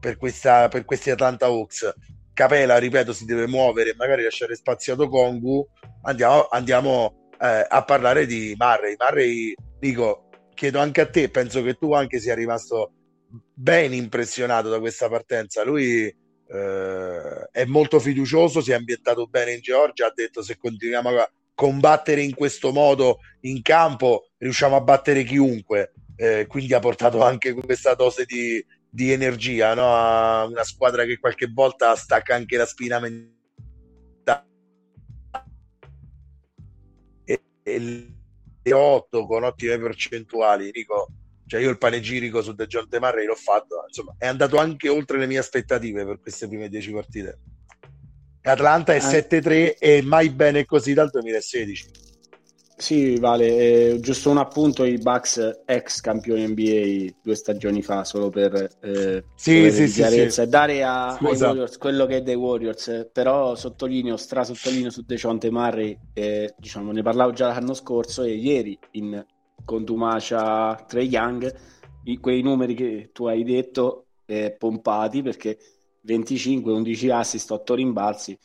per, 0.00 0.16
questa, 0.16 0.68
per 0.68 0.84
questi 0.84 1.10
Atlanta 1.10 1.46
Hawks. 1.46 1.94
Capella 2.32 2.78
ripeto 2.78 3.12
si 3.12 3.24
deve 3.24 3.46
muovere 3.46 3.94
magari 3.96 4.22
lasciare 4.22 4.54
spazio 4.54 4.94
a 4.94 4.96
Dokongu 4.96 5.66
andiamo, 6.02 6.46
andiamo 6.50 7.28
eh, 7.40 7.64
a 7.68 7.84
parlare 7.84 8.26
di 8.26 8.54
Murray. 8.56 8.94
Murray 8.98 9.54
dico 9.78 10.28
chiedo 10.54 10.80
anche 10.80 11.00
a 11.00 11.06
te 11.06 11.28
penso 11.28 11.62
che 11.62 11.74
tu 11.74 11.92
anche 11.92 12.18
sia 12.18 12.34
rimasto 12.34 12.94
ben 13.54 13.92
impressionato 13.92 14.68
da 14.68 14.78
questa 14.80 15.08
partenza. 15.08 15.64
Lui 15.64 16.04
eh, 16.50 17.48
è 17.50 17.64
molto 17.64 18.00
fiducioso, 18.00 18.60
si 18.60 18.70
è 18.70 18.74
ambientato 18.74 19.26
bene 19.26 19.52
in 19.52 19.60
Georgia, 19.60 20.06
ha 20.06 20.12
detto 20.14 20.42
se 20.42 20.56
continuiamo 20.56 21.10
a 21.10 21.30
combattere 21.54 22.22
in 22.22 22.34
questo 22.34 22.70
modo 22.70 23.18
in 23.40 23.62
campo 23.62 24.28
riusciamo 24.38 24.76
a 24.76 24.80
battere 24.80 25.24
chiunque. 25.24 25.92
Eh, 26.16 26.46
quindi 26.48 26.74
ha 26.74 26.80
portato 26.80 27.22
anche 27.22 27.52
questa 27.52 27.94
dose 27.94 28.24
di, 28.24 28.64
di 28.88 29.12
energia 29.12 29.74
no? 29.74 29.94
a 29.94 30.44
una 30.46 30.64
squadra 30.64 31.04
che 31.04 31.18
qualche 31.18 31.46
volta 31.52 31.94
stacca 31.94 32.34
anche 32.34 32.56
la 32.56 32.66
spina 32.66 32.98
mentale. 32.98 34.46
E, 37.24 37.42
e 37.62 37.78
le 37.78 38.72
8 38.72 39.26
con 39.26 39.44
ottime 39.44 39.78
percentuali, 39.78 40.70
dico 40.70 41.08
cioè 41.48 41.60
io 41.60 41.70
il 41.70 41.78
panegirico 41.78 42.42
su 42.42 42.52
De 42.52 42.66
De 42.66 43.00
Marray 43.00 43.24
l'ho 43.24 43.34
fatto, 43.34 43.82
insomma, 43.86 44.14
è 44.18 44.26
andato 44.26 44.58
anche 44.58 44.88
oltre 44.88 45.18
le 45.18 45.26
mie 45.26 45.38
aspettative 45.38 46.04
per 46.04 46.20
queste 46.20 46.46
prime 46.46 46.68
dieci 46.68 46.92
partite. 46.92 47.38
Atlanta 48.42 48.94
è 48.94 48.96
eh. 48.96 49.26
7-3 49.28 49.76
e 49.78 50.02
mai 50.02 50.28
bene 50.30 50.64
così 50.64 50.92
dal 50.92 51.10
2016. 51.10 52.06
Sì, 52.76 53.18
vale, 53.18 53.46
eh, 53.46 53.98
giusto 54.00 54.30
un 54.30 54.38
appunto, 54.38 54.84
i 54.84 54.98
Bucks 54.98 55.62
ex 55.64 56.00
campioni 56.00 56.46
NBA 56.46 57.16
due 57.20 57.34
stagioni 57.34 57.82
fa, 57.82 58.04
solo 58.04 58.28
per, 58.28 58.54
eh, 58.82 59.24
sì, 59.34 59.68
sì, 59.72 59.88
sì, 59.88 59.94
chiarezza, 59.94 60.44
sì. 60.44 60.48
dare 60.48 60.84
a, 60.84 61.16
ai 61.16 61.36
Warriors 61.36 61.76
quello 61.76 62.06
che 62.06 62.18
è 62.18 62.22
dei 62.22 62.36
Warriors, 62.36 63.08
però 63.12 63.56
sottolineo, 63.56 64.16
stra 64.16 64.44
sottolineo 64.44 64.90
su 64.90 65.02
Dejonte 65.02 65.50
Murray, 65.50 65.98
eh, 66.12 66.54
diciamo, 66.56 66.92
ne 66.92 67.02
parlavo 67.02 67.32
già 67.32 67.48
l'anno 67.48 67.74
scorso 67.74 68.22
e 68.22 68.34
ieri 68.34 68.78
in 68.92 69.26
con 69.64 69.84
Dumacia, 69.84 70.74
Trey 70.86 71.08
Young, 71.08 71.54
i, 72.04 72.18
quei 72.18 72.42
numeri 72.42 72.74
che 72.74 73.10
tu 73.12 73.26
hai 73.26 73.44
detto 73.44 74.06
eh, 74.26 74.54
pompati 74.56 75.22
perché 75.22 75.58
25, 76.02 76.72
11 76.72 77.10
assist, 77.10 77.50
8 77.50 77.74
rimbalzi. 77.74 78.38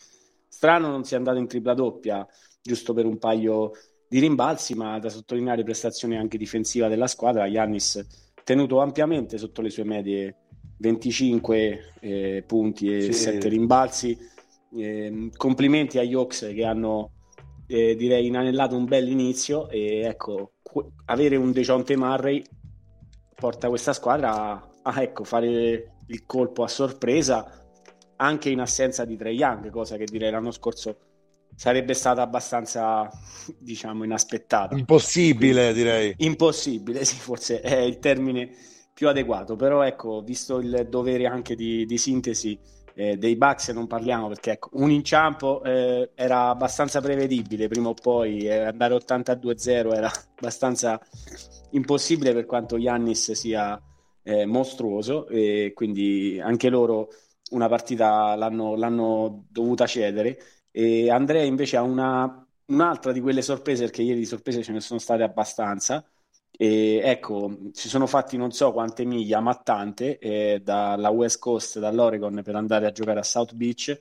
Strano 0.47 0.89
non 0.89 1.03
sia 1.03 1.17
andato 1.17 1.37
in 1.37 1.47
tripla 1.47 1.73
doppia, 1.73 2.27
giusto 2.61 2.93
per 2.93 3.05
un 3.05 3.17
paio 3.17 3.71
di 4.07 4.19
rimbalzi, 4.19 4.75
ma 4.75 4.99
da 4.99 5.09
sottolineare 5.09 5.63
prestazione 5.63 6.17
anche 6.17 6.37
difensiva 6.37 6.87
della 6.87 7.07
squadra. 7.07 7.47
Yannis 7.47 8.05
tenuto 8.43 8.79
ampiamente 8.79 9.37
sotto 9.37 9.61
le 9.61 9.69
sue 9.69 9.83
medie 9.83 10.35
25 10.77 11.93
eh, 11.99 12.43
punti 12.45 12.93
e 12.93 13.01
sì. 13.01 13.13
7 13.13 13.49
rimbalzi. 13.49 14.17
Eh, 14.75 15.29
complimenti 15.35 15.99
agli 15.99 16.13
Hawks 16.13 16.51
che 16.53 16.63
hanno 16.63 17.11
eh, 17.67 17.95
direi 17.95 18.27
inanellato 18.27 18.75
un 18.75 18.85
bel 18.85 19.07
inizio 19.07 19.69
e 19.69 20.01
ecco 20.01 20.52
avere 21.05 21.35
un 21.35 21.51
Dejonte 21.51 21.95
Murray 21.95 22.43
porta 23.35 23.69
questa 23.69 23.93
squadra 23.93 24.69
a, 24.81 25.01
ecco, 25.01 25.23
fare 25.23 25.93
il 26.07 26.25
colpo 26.25 26.63
a 26.63 26.67
sorpresa 26.67 27.63
anche 28.17 28.49
in 28.49 28.59
assenza 28.59 29.05
di 29.05 29.17
Trey 29.17 29.35
Young, 29.35 29.69
cosa 29.69 29.97
che 29.97 30.05
direi 30.05 30.31
l'anno 30.31 30.51
scorso 30.51 30.97
sarebbe 31.55 31.93
stata 31.93 32.21
abbastanza, 32.21 33.09
diciamo, 33.57 34.03
inaspettata. 34.03 34.75
Impossibile, 34.75 35.71
Quindi, 35.71 35.73
direi. 35.73 36.13
Impossibile, 36.17 37.05
sì, 37.05 37.15
forse 37.15 37.61
è 37.61 37.79
il 37.79 37.99
termine 37.99 38.49
più 38.93 39.07
adeguato, 39.07 39.55
però 39.55 39.81
ecco, 39.81 40.21
visto 40.21 40.59
il 40.59 40.87
dovere 40.89 41.25
anche 41.25 41.55
di, 41.55 41.85
di 41.85 41.97
sintesi, 41.97 42.59
Eh, 42.95 43.17
dei 43.17 43.35
Bucks 43.35 43.69
non 43.69 43.87
parliamo 43.87 44.27
perché 44.27 44.51
ecco, 44.51 44.69
un 44.73 44.91
inciampo 44.91 45.63
eh, 45.63 46.11
era 46.13 46.49
abbastanza 46.49 47.01
prevedibile 47.01 47.67
prima 47.67 47.89
o 47.89 47.93
poi, 47.95 48.41
eh, 48.45 48.59
andare 48.65 48.93
82-0 48.95 49.93
era 49.95 50.11
abbastanza 50.37 50.99
impossibile 51.71 52.33
per 52.33 52.45
quanto 52.45 52.77
Yannis 52.77 53.31
sia 53.31 53.81
eh, 54.23 54.45
mostruoso 54.45 55.27
e 55.27 55.71
quindi 55.75 56.39
anche 56.39 56.69
loro 56.69 57.09
una 57.51 57.67
partita 57.67 58.35
l'hanno, 58.35 58.75
l'hanno 58.75 59.45
dovuta 59.49 59.85
cedere. 59.85 60.37
E 60.71 61.09
Andrea 61.09 61.43
invece 61.43 61.77
ha 61.77 61.81
una, 61.81 62.45
un'altra 62.67 63.11
di 63.11 63.21
quelle 63.21 63.41
sorprese 63.41 63.85
perché 63.85 64.01
ieri 64.01 64.19
di 64.19 64.25
sorprese 64.25 64.63
ce 64.63 64.71
ne 64.71 64.81
sono 64.81 64.99
state 64.99 65.23
abbastanza 65.23 66.03
e 66.55 67.01
ecco, 67.03 67.57
si 67.71 67.89
sono 67.89 68.05
fatti 68.05 68.37
non 68.37 68.51
so 68.51 68.71
quante 68.71 69.05
miglia, 69.05 69.39
ma 69.39 69.55
tante, 69.55 70.19
eh, 70.19 70.61
dalla 70.63 71.09
West 71.09 71.39
Coast, 71.39 71.79
dall'Oregon 71.79 72.41
per 72.43 72.55
andare 72.55 72.85
a 72.85 72.91
giocare 72.91 73.19
a 73.19 73.23
South 73.23 73.53
Beach. 73.55 73.99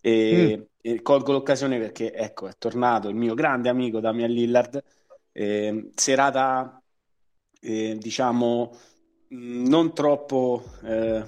E, 0.00 0.56
mm. 0.58 0.62
e 0.80 1.02
colgo 1.02 1.32
l'occasione 1.32 1.78
perché 1.78 2.12
ecco, 2.12 2.48
è 2.48 2.54
tornato 2.58 3.08
il 3.08 3.14
mio 3.14 3.34
grande 3.34 3.68
amico 3.68 4.00
Damian 4.00 4.30
Lillard. 4.30 4.82
Eh, 5.32 5.90
serata, 5.94 6.82
eh, 7.60 7.96
diciamo, 7.98 8.76
mm, 9.34 9.66
non 9.66 9.94
troppo 9.94 10.64
eh, 10.82 11.24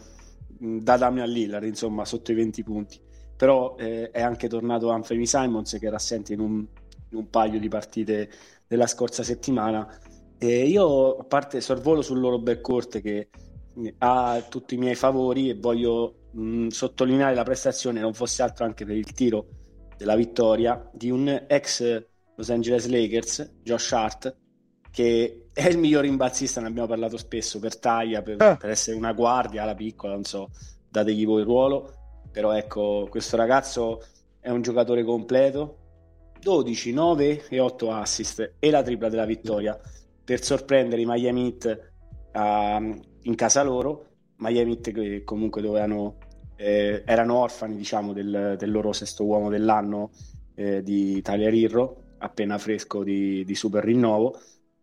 da 0.48 0.96
Damian 0.96 1.30
Lillard, 1.30 1.64
insomma, 1.64 2.04
sotto 2.04 2.32
i 2.32 2.34
20 2.34 2.62
punti. 2.64 3.00
Però 3.36 3.76
eh, 3.78 4.10
è 4.10 4.20
anche 4.22 4.48
tornato 4.48 4.90
Anthony 4.90 5.24
Simons 5.24 5.76
che 5.78 5.86
era 5.86 5.96
assente 5.96 6.32
in 6.32 6.40
un, 6.40 6.66
in 7.10 7.16
un 7.16 7.30
paio 7.30 7.60
di 7.60 7.68
partite 7.68 8.28
della 8.66 8.88
scorsa 8.88 9.22
settimana 9.22 9.88
e 10.38 10.66
io, 10.66 11.16
a 11.16 11.24
parte, 11.24 11.60
sorvolo 11.60 12.00
sul 12.00 12.20
loro 12.20 12.38
backcourt 12.38 13.00
che 13.00 13.28
ha 13.98 14.44
tutti 14.48 14.74
i 14.74 14.78
miei 14.78 14.94
favori 14.94 15.50
e 15.50 15.54
voglio 15.54 16.28
mh, 16.30 16.68
sottolineare 16.68 17.34
la 17.34 17.42
prestazione, 17.42 18.00
non 18.00 18.14
fosse 18.14 18.42
altro 18.42 18.64
anche 18.64 18.84
per 18.84 18.96
il 18.96 19.12
tiro 19.12 19.46
della 19.96 20.14
vittoria, 20.14 20.88
di 20.92 21.10
un 21.10 21.44
ex 21.48 22.06
Los 22.36 22.50
Angeles 22.50 22.86
Lakers, 22.86 23.56
Josh 23.64 23.92
Hart, 23.92 24.36
che 24.92 25.46
è 25.52 25.66
il 25.66 25.78
miglior 25.78 26.02
rimbalzista, 26.02 26.60
ne 26.60 26.68
abbiamo 26.68 26.86
parlato 26.86 27.16
spesso, 27.16 27.58
per 27.58 27.76
taglia, 27.78 28.22
per, 28.22 28.40
ah. 28.40 28.56
per 28.56 28.70
essere 28.70 28.96
una 28.96 29.12
guardia, 29.12 29.64
alla 29.64 29.74
piccola, 29.74 30.12
non 30.12 30.22
so, 30.22 30.50
dategli 30.88 31.26
voi 31.26 31.40
il 31.40 31.46
ruolo, 31.46 32.20
però 32.30 32.52
ecco, 32.52 33.08
questo 33.10 33.36
ragazzo 33.36 34.04
è 34.38 34.50
un 34.50 34.62
giocatore 34.62 35.02
completo, 35.02 35.78
12, 36.40 36.92
9 36.92 37.48
e 37.48 37.58
8 37.58 37.92
assist 37.92 38.52
e 38.60 38.70
la 38.70 38.82
tripla 38.82 39.08
della 39.08 39.24
vittoria 39.24 39.76
per 40.28 40.44
sorprendere 40.44 41.00
i 41.00 41.06
Miami 41.06 41.46
Heat 41.46 41.92
uh, 42.34 43.02
in 43.22 43.34
casa 43.34 43.62
loro, 43.62 44.08
Miami 44.40 44.72
Heat 44.72 44.92
che 44.92 45.24
comunque 45.24 45.62
dovevano, 45.62 46.18
eh, 46.56 47.02
erano 47.06 47.36
orfani 47.36 47.74
diciamo, 47.74 48.12
del, 48.12 48.56
del, 48.58 48.70
loro 48.70 48.92
sesto 48.92 49.24
uomo 49.24 49.48
dell'anno 49.48 50.10
eh, 50.54 50.82
di 50.82 51.22
Tyler 51.22 51.54
Irro, 51.54 52.02
appena 52.18 52.58
fresco 52.58 53.02
di, 53.02 53.42
di, 53.46 53.54
super 53.54 53.82
rinnovo, 53.82 54.38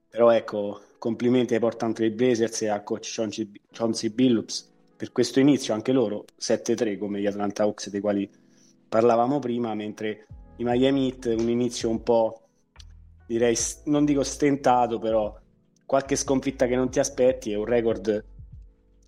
però 0.10 0.32
ecco, 0.32 0.82
complimenti 0.98 1.54
ai 1.54 1.60
Portland 1.60 1.94
Trail 1.94 2.14
Blazers 2.14 2.64
e 2.64 2.70
a 2.70 2.82
coach 2.82 3.14
Chauncey, 3.14 3.52
Chauncey 3.72 4.10
Billups 4.10 4.74
per 4.98 5.12
questo 5.12 5.40
inizio, 5.40 5.76
anche 5.76 5.92
loro 5.92 6.26
7-3 6.40 6.98
come 6.98 7.22
gli 7.22 7.28
Atlanta 7.28 7.62
Hawks 7.62 7.92
dei 7.92 8.02
quali 8.02 8.28
parlavamo 8.90 9.38
prima, 9.38 9.76
mentre 9.76 10.26
i 10.56 10.64
Miami 10.64 11.08
Heat 11.08 11.36
un 11.40 11.50
inizio 11.50 11.88
un 11.88 12.02
po' 12.02 12.45
direi, 13.28 13.56
non 13.86 14.06
dico 14.06 14.24
stentato, 14.24 15.00
però 15.00 15.38
qualche 15.86 16.16
sconfitta 16.16 16.66
che 16.68 16.76
non 16.76 16.90
ti 16.90 17.00
aspetti 17.00 17.52
è 17.52 17.56
un 17.56 17.66
record 17.66 18.24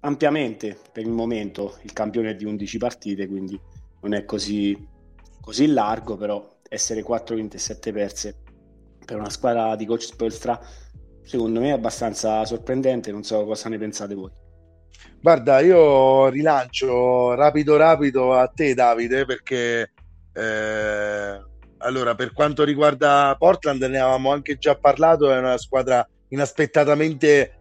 ampiamente 0.02 0.78
per 0.92 1.04
il 1.04 1.12
momento 1.12 1.78
il 1.82 1.94
campione 1.94 2.32
è 2.32 2.36
di 2.36 2.46
11 2.46 2.78
partite, 2.78 3.28
quindi 3.28 3.60
non 4.02 4.14
è 4.14 4.26
così, 4.26 4.78
così 5.42 5.68
largo, 5.68 6.16
però 6.18 6.56
essere 6.70 7.02
4 7.02 7.36
vinte 7.36 7.58
e 7.58 7.60
7 7.60 7.92
perse 7.92 8.36
per 9.06 9.18
una 9.18 9.30
squadra 9.30 9.76
di 9.76 9.86
coach 9.86 10.04
Spolstra 10.04 10.60
secondo 11.28 11.60
me 11.60 11.70
è 11.70 11.74
abbastanza 11.74 12.46
sorprendente, 12.46 13.12
non 13.12 13.24
so 13.24 13.44
cosa 13.46 13.70
ne 13.70 13.78
pensate 13.78 14.16
voi. 14.16 14.32
Guarda, 15.20 15.60
io 15.60 16.28
rilancio 16.30 17.34
rapido 17.34 17.76
rapido 17.76 18.34
a 18.34 18.48
te 18.48 18.74
Davide 18.74 19.26
perché 19.26 19.92
eh, 20.34 21.42
allora, 21.80 22.16
per 22.16 22.34
quanto 22.34 22.64
riguarda 22.64 23.36
Portland, 23.38 23.82
ne 23.84 24.00
avevamo 24.00 24.32
anche 24.32 24.58
già 24.58 24.76
parlato, 24.76 25.32
è 25.32 25.38
una 25.38 25.58
squadra 25.58 26.08
inaspettatamente 26.30 27.54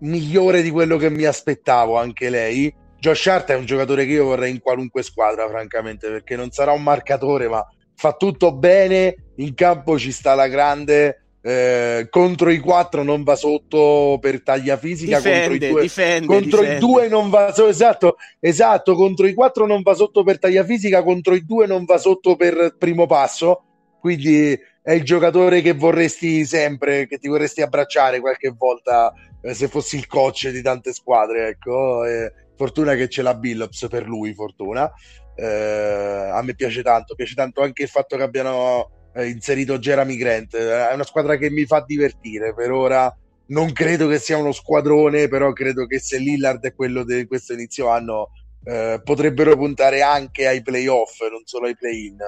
migliore 0.00 0.62
di 0.62 0.70
quello 0.70 0.96
che 0.96 1.10
mi 1.10 1.24
aspettavo 1.24 1.98
anche 1.98 2.30
lei. 2.30 2.74
Josh 2.98 3.26
Hart 3.26 3.50
è 3.50 3.56
un 3.56 3.64
giocatore 3.64 4.04
che 4.04 4.12
io 4.12 4.24
vorrei 4.24 4.50
in 4.50 4.60
qualunque 4.60 5.02
squadra, 5.02 5.48
francamente, 5.48 6.08
perché 6.08 6.36
non 6.36 6.50
sarà 6.50 6.72
un 6.72 6.82
marcatore, 6.82 7.48
ma 7.48 7.66
fa 7.94 8.12
tutto 8.12 8.54
bene, 8.54 9.32
in 9.36 9.54
campo 9.54 9.98
ci 9.98 10.12
sta 10.12 10.34
la 10.34 10.48
grande, 10.48 11.24
eh, 11.42 12.08
contro 12.10 12.50
i 12.50 12.58
quattro 12.58 13.02
non 13.02 13.22
va 13.22 13.34
sotto 13.34 14.18
per 14.20 14.42
taglia 14.42 14.76
fisica 14.76 15.16
difende, 15.16 15.48
contro, 15.48 15.54
i 15.54 15.70
due, 15.70 15.80
difende, 15.82 16.26
contro 16.26 16.60
difende. 16.60 16.74
i 16.74 16.78
due 16.78 17.08
non 17.08 17.30
va 17.30 17.52
sotto 17.52 17.68
esatto, 17.68 18.16
esatto 18.38 18.94
contro 18.94 19.26
i 19.26 19.32
quattro 19.32 19.66
non 19.66 19.80
va 19.80 19.94
sotto 19.94 20.22
per 20.22 20.38
taglia 20.38 20.64
fisica 20.64 21.02
contro 21.02 21.34
i 21.34 21.44
due 21.44 21.66
non 21.66 21.84
va 21.84 21.98
sotto 21.98 22.36
per 22.36 22.76
primo 22.78 23.06
passo. 23.06 23.64
Quindi 24.00 24.58
è 24.82 24.92
il 24.92 25.02
giocatore 25.02 25.60
che 25.60 25.74
vorresti 25.74 26.46
sempre 26.46 27.06
che 27.06 27.18
ti 27.18 27.28
vorresti 27.28 27.60
abbracciare 27.60 28.20
qualche 28.20 28.54
volta 28.56 29.12
eh, 29.42 29.52
se 29.52 29.68
fossi 29.68 29.96
il 29.96 30.06
coach 30.06 30.48
di 30.48 30.62
tante 30.62 30.92
squadre 30.92 31.48
ecco. 31.48 32.04
Eh, 32.04 32.32
fortuna 32.56 32.94
che 32.94 33.08
ce 33.08 33.22
l'ha 33.22 33.34
Billups 33.34 33.88
per 33.88 34.06
lui 34.06 34.34
fortuna. 34.34 34.90
Eh, 35.36 36.30
a 36.32 36.42
me 36.42 36.54
piace 36.54 36.82
tanto 36.82 37.14
piace 37.14 37.34
tanto 37.34 37.62
anche 37.62 37.84
il 37.84 37.88
fatto 37.88 38.18
che 38.18 38.22
abbiano 38.22 38.99
inserito 39.16 39.78
Jeremy 39.78 40.16
Grant. 40.16 40.56
È 40.56 40.92
una 40.92 41.04
squadra 41.04 41.36
che 41.36 41.50
mi 41.50 41.64
fa 41.66 41.84
divertire. 41.86 42.54
Per 42.54 42.70
ora 42.70 43.14
non 43.46 43.72
credo 43.72 44.08
che 44.08 44.18
sia 44.18 44.36
uno 44.36 44.52
squadrone, 44.52 45.28
però 45.28 45.52
credo 45.52 45.86
che 45.86 45.98
se 45.98 46.18
Lillard 46.18 46.64
è 46.64 46.74
quello 46.74 47.04
di 47.04 47.26
questo 47.26 47.52
inizio 47.52 47.88
anno, 47.88 48.30
eh, 48.64 49.00
potrebbero 49.02 49.56
puntare 49.56 50.02
anche 50.02 50.46
ai 50.46 50.62
playoff, 50.62 51.20
non 51.30 51.42
solo 51.44 51.66
ai 51.66 51.76
play-in. 51.76 52.18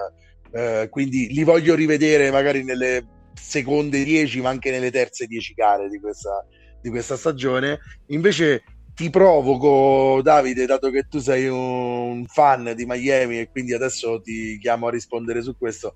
Eh, 0.51 0.89
quindi 0.91 1.29
li 1.33 1.45
voglio 1.45 1.75
rivedere 1.75 2.31
magari 2.31 2.65
nelle 2.65 3.07
seconde 3.35 4.05
10, 4.05 4.41
ma 4.41 4.51
anche 4.51 4.71
nelle 4.71 4.91
terze 4.91 5.27
10 5.27 5.55
gare 5.55 5.89
di 5.89 6.01
questa, 6.01 6.45
di 6.81 6.91
questa 6.91 7.17
stagione. 7.17 7.79
Invece 8.09 8.65
ti 8.95 9.09
provoco, 9.09 10.21
Davide, 10.23 10.67
dato 10.67 10.91
che 10.91 11.05
tu 11.09 11.19
sei 11.19 11.49
un 11.49 12.25
fan 12.27 12.73
di 12.77 12.85
Miami 12.85 13.41
e 13.41 13.49
quindi 13.51 13.73
adesso 13.73 14.21
ti 14.21 14.59
chiamo 14.59 14.89
a 14.89 14.91
rispondere 14.91 15.43
su 15.43 15.57
questo 15.57 15.95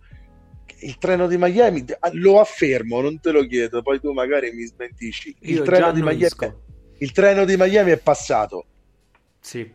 il 0.81 0.99
treno 0.99 1.27
di 1.27 1.37
Miami 1.39 1.85
lo 2.13 2.41
affermo, 2.41 3.01
non 3.01 3.21
te 3.21 3.31
lo 3.31 3.47
chiedo, 3.47 3.83
poi 3.83 4.01
tu 4.01 4.13
magari 4.13 4.53
mi 4.53 4.65
smentisci. 4.65 5.35
Il, 5.41 5.63
treno 5.63 5.93
di, 5.93 6.03
Miami, 6.03 6.29
il 6.99 7.13
treno 7.13 7.45
di 7.45 7.57
Miami 7.57 7.93
è 7.93 7.99
passato. 7.99 8.65
Sì. 9.41 9.73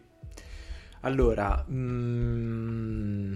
Allora, 1.02 1.66
mm... 1.70 3.34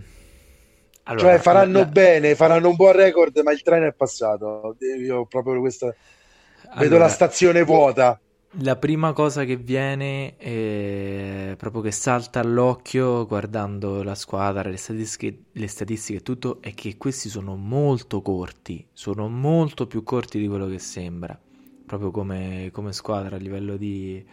allora 1.03 1.29
cioè 1.29 1.39
faranno 1.39 1.79
la... 1.79 1.85
bene, 1.85 2.35
faranno 2.35 2.69
un 2.69 2.75
buon 2.75 2.93
record, 2.93 3.37
ma 3.39 3.51
il 3.51 3.61
treno 3.63 3.87
è 3.87 3.93
passato. 3.93 4.75
Io 4.99 5.25
proprio 5.25 5.59
questa 5.59 5.85
allora, 5.85 6.79
vedo 6.79 6.97
la 6.97 7.09
stazione 7.09 7.63
vuota. 7.63 8.19
La 8.59 8.77
prima 8.77 9.11
cosa 9.11 9.43
che 9.43 9.57
viene, 9.57 10.37
è 10.37 11.55
proprio 11.57 11.81
che 11.81 11.91
salta 11.91 12.39
all'occhio 12.39 13.25
guardando 13.25 14.01
la 14.01 14.15
squadra, 14.15 14.69
le 14.69 14.77
statistiche, 14.77 15.47
le 15.51 15.67
statistiche 15.67 16.19
e 16.19 16.21
tutto, 16.21 16.61
è 16.61 16.73
che 16.73 16.95
questi 16.95 17.27
sono 17.27 17.57
molto 17.57 18.21
corti, 18.21 18.87
sono 18.93 19.27
molto 19.27 19.87
più 19.87 20.03
corti 20.03 20.39
di 20.39 20.47
quello 20.47 20.67
che 20.67 20.79
sembra, 20.79 21.37
proprio 21.85 22.11
come, 22.11 22.69
come 22.71 22.93
squadra 22.93 23.35
a 23.35 23.39
livello 23.39 23.75
di, 23.75 24.23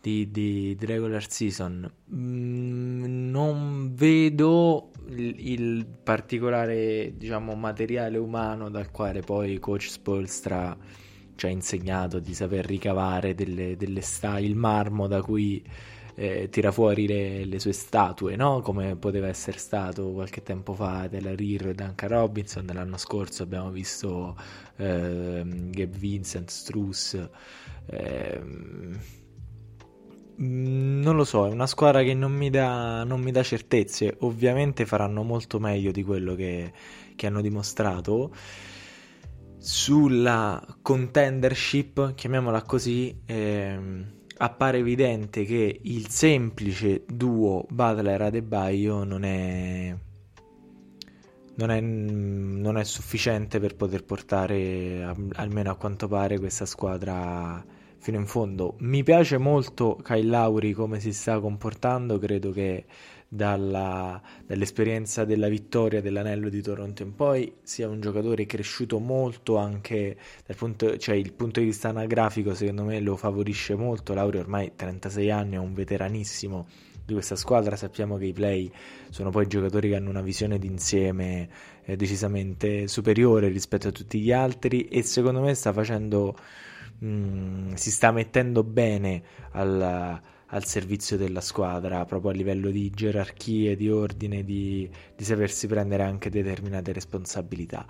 di, 0.00 0.30
di, 0.30 0.74
di 0.74 0.86
regular 0.86 1.30
season. 1.30 1.92
Mm, 2.14 3.28
non 3.30 3.92
vedo 3.94 4.90
il, 5.08 5.34
il, 5.50 5.86
particolare, 6.02 7.12
diciamo, 7.14 7.54
materiale 7.56 8.16
umano 8.16 8.70
dal 8.70 8.90
quale 8.90 9.20
poi 9.20 9.58
coach 9.58 9.90
Spolstra 9.90 10.74
ci 11.40 11.46
ha 11.46 11.48
insegnato 11.48 12.18
di 12.18 12.34
saper 12.34 12.66
ricavare 12.66 13.34
delle, 13.34 13.74
delle 13.74 14.02
sta- 14.02 14.38
il 14.38 14.54
marmo 14.56 15.06
da 15.06 15.22
cui 15.22 15.64
eh, 16.14 16.50
tira 16.50 16.70
fuori 16.70 17.06
le, 17.06 17.46
le, 17.46 17.58
sue 17.58 17.72
statue, 17.72 18.36
no? 18.36 18.60
come 18.60 18.94
poteva 18.96 19.26
essere 19.26 19.56
stato 19.56 20.12
qualche 20.12 20.42
tempo 20.42 20.74
fa 20.74 21.08
della 21.08 21.34
Rear 21.34 21.68
e 21.68 21.74
Duncan 21.74 22.08
Robinson. 22.10 22.66
L'anno 22.70 22.98
scorso 22.98 23.42
abbiamo 23.42 23.70
visto 23.70 24.36
eh, 24.76 25.42
Gabe 25.46 25.96
Vincent, 25.96 26.50
Struss. 26.50 27.28
Eh, 27.86 28.40
non 30.42 31.16
lo 31.16 31.24
so, 31.24 31.46
è 31.46 31.50
una 31.50 31.66
squadra 31.66 32.02
che 32.02 32.12
non 32.12 32.32
mi, 32.32 32.50
dà, 32.50 33.02
non 33.04 33.22
mi 33.22 33.30
dà 33.30 33.42
certezze. 33.42 34.14
Ovviamente 34.20 34.84
faranno 34.84 35.22
molto 35.22 35.58
meglio 35.58 35.90
di 35.90 36.02
quello 36.02 36.34
che, 36.34 36.70
che 37.16 37.26
hanno 37.26 37.40
dimostrato 37.40 38.30
sulla 39.60 40.64
contendership, 40.80 42.14
chiamiamola 42.14 42.62
così, 42.62 43.14
ehm, 43.26 44.06
appare 44.38 44.78
evidente 44.78 45.44
che 45.44 45.80
il 45.82 46.08
semplice 46.08 47.04
duo 47.06 47.66
Butler-Adebayo 47.68 49.04
non 49.04 49.22
è, 49.22 49.94
non, 51.56 51.70
è, 51.70 51.80
non 51.80 52.78
è 52.78 52.84
sufficiente 52.84 53.60
per 53.60 53.76
poter 53.76 54.04
portare, 54.04 55.14
almeno 55.34 55.70
a 55.70 55.76
quanto 55.76 56.08
pare, 56.08 56.38
questa 56.38 56.64
squadra 56.64 57.62
fino 57.98 58.16
in 58.16 58.26
fondo. 58.26 58.76
Mi 58.78 59.02
piace 59.02 59.36
molto 59.36 59.96
Kyle 60.02 60.26
Lauri 60.26 60.72
come 60.72 61.00
si 61.00 61.12
sta 61.12 61.38
comportando, 61.38 62.18
credo 62.18 62.50
che 62.50 62.86
dalla, 63.32 64.20
dall'esperienza 64.44 65.24
della 65.24 65.46
vittoria 65.46 66.00
dell'anello 66.00 66.48
di 66.48 66.60
Toronto 66.60 67.04
in 67.04 67.14
poi 67.14 67.54
sia 67.62 67.86
un 67.86 68.00
giocatore 68.00 68.44
cresciuto 68.44 68.98
molto 68.98 69.56
anche 69.56 70.16
dal 70.44 70.56
punto, 70.56 70.96
cioè 70.96 71.14
il 71.14 71.32
punto 71.32 71.60
di 71.60 71.66
vista 71.66 71.90
anagrafico 71.90 72.54
secondo 72.54 72.82
me 72.82 72.98
lo 72.98 73.14
favorisce 73.16 73.76
molto. 73.76 74.14
Lauri 74.14 74.38
ormai 74.38 74.72
36 74.74 75.30
anni 75.30 75.54
è 75.54 75.58
un 75.58 75.72
veteranissimo 75.74 76.66
di 77.04 77.12
questa 77.12 77.36
squadra. 77.36 77.76
Sappiamo 77.76 78.16
che 78.16 78.26
i 78.26 78.32
play 78.32 78.68
sono 79.10 79.30
poi 79.30 79.46
giocatori 79.46 79.90
che 79.90 79.94
hanno 79.94 80.10
una 80.10 80.22
visione 80.22 80.58
d'insieme 80.58 81.48
eh, 81.84 81.94
decisamente 81.94 82.88
superiore 82.88 83.46
rispetto 83.46 83.86
a 83.86 83.92
tutti 83.92 84.18
gli 84.18 84.32
altri 84.32 84.88
e 84.88 85.02
secondo 85.02 85.40
me 85.40 85.54
sta 85.54 85.72
facendo 85.72 86.34
mh, 86.98 87.06
mm, 87.06 87.72
si 87.74 87.92
sta 87.92 88.10
mettendo 88.10 88.64
bene 88.64 89.22
al 89.52 90.20
al 90.50 90.64
servizio 90.64 91.16
della 91.16 91.40
squadra, 91.40 92.04
proprio 92.04 92.30
a 92.30 92.34
livello 92.34 92.70
di 92.70 92.90
gerarchie, 92.90 93.76
di 93.76 93.90
ordine, 93.90 94.44
di, 94.44 94.88
di 95.14 95.24
sapersi 95.24 95.66
prendere 95.66 96.02
anche 96.02 96.30
determinate 96.30 96.92
responsabilità. 96.92 97.86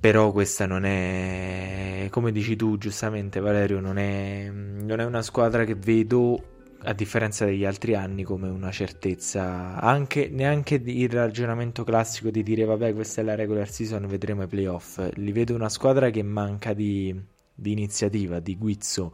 Però 0.00 0.32
questa 0.32 0.64
non 0.64 0.84
è, 0.84 2.06
come 2.10 2.32
dici 2.32 2.56
tu 2.56 2.78
giustamente 2.78 3.40
Valerio, 3.40 3.80
non 3.80 3.98
è, 3.98 4.48
non 4.50 4.98
è 4.98 5.04
una 5.04 5.20
squadra 5.20 5.64
che 5.64 5.74
vedo 5.74 6.42
a 6.84 6.94
differenza 6.94 7.44
degli 7.44 7.66
altri 7.66 7.94
anni 7.94 8.22
come 8.22 8.48
una 8.48 8.70
certezza. 8.70 9.78
Anche 9.78 10.30
neanche 10.32 10.80
il 10.82 11.10
ragionamento 11.10 11.84
classico 11.84 12.30
di 12.30 12.42
dire 12.42 12.64
vabbè 12.64 12.94
questa 12.94 13.20
è 13.20 13.24
la 13.24 13.34
regular 13.34 13.68
season 13.68 14.06
vedremo 14.06 14.44
i 14.44 14.46
playoff. 14.46 15.06
Li 15.16 15.32
vedo 15.32 15.54
una 15.54 15.68
squadra 15.68 16.08
che 16.08 16.22
manca 16.22 16.72
di, 16.72 17.14
di 17.52 17.72
iniziativa 17.72 18.40
di 18.40 18.56
guizzo 18.56 19.12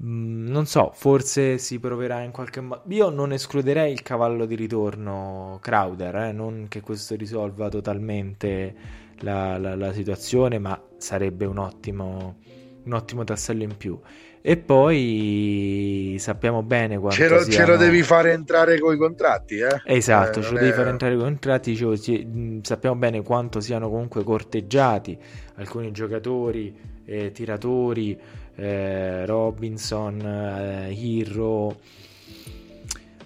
Mm, 0.00 0.46
non 0.46 0.66
so, 0.66 0.92
forse 0.94 1.58
si 1.58 1.80
proverà 1.80 2.20
in 2.22 2.30
qualche 2.30 2.60
modo. 2.60 2.82
Io 2.88 3.10
non 3.10 3.32
escluderei 3.32 3.92
il 3.92 4.02
cavallo 4.02 4.46
di 4.46 4.54
ritorno 4.54 5.58
Crowder, 5.60 6.14
eh? 6.16 6.32
non 6.32 6.66
che 6.68 6.80
questo 6.80 7.16
risolva 7.16 7.68
totalmente 7.68 8.74
la, 9.20 9.58
la, 9.58 9.74
la 9.74 9.92
situazione, 9.92 10.58
ma 10.60 10.80
sarebbe 10.98 11.46
un 11.46 11.58
ottimo, 11.58 12.36
un 12.84 12.92
ottimo 12.92 13.24
tassello 13.24 13.64
in 13.64 13.76
più. 13.76 13.98
E 14.40 14.56
poi 14.56 16.14
sappiamo 16.20 16.62
bene 16.62 16.96
quanto 16.98 17.16
ce 17.16 17.28
lo, 17.28 17.40
siano... 17.40 17.52
ce 17.52 17.66
lo 17.72 17.76
devi 17.76 18.02
fare 18.04 18.32
entrare 18.32 18.78
con 18.78 18.94
i 18.94 18.96
contratti, 18.96 19.58
eh? 19.58 19.82
Esatto, 19.84 20.38
eh, 20.38 20.42
ce 20.42 20.52
lo 20.52 20.58
devi 20.60 20.72
fare 20.72 20.90
entrare 20.90 21.16
con 21.16 21.22
i 21.22 21.28
contratti. 21.28 21.76
Cioè, 21.76 22.26
sappiamo 22.62 22.94
bene 22.94 23.22
quanto 23.22 23.58
siano 23.58 23.90
comunque 23.90 24.22
corteggiati 24.22 25.18
alcuni 25.56 25.90
giocatori, 25.90 26.72
eh, 27.04 27.32
tiratori 27.32 28.18
eh, 28.58 29.24
Robinson, 29.24 30.20
eh, 30.20 30.92
Hero. 30.92 31.76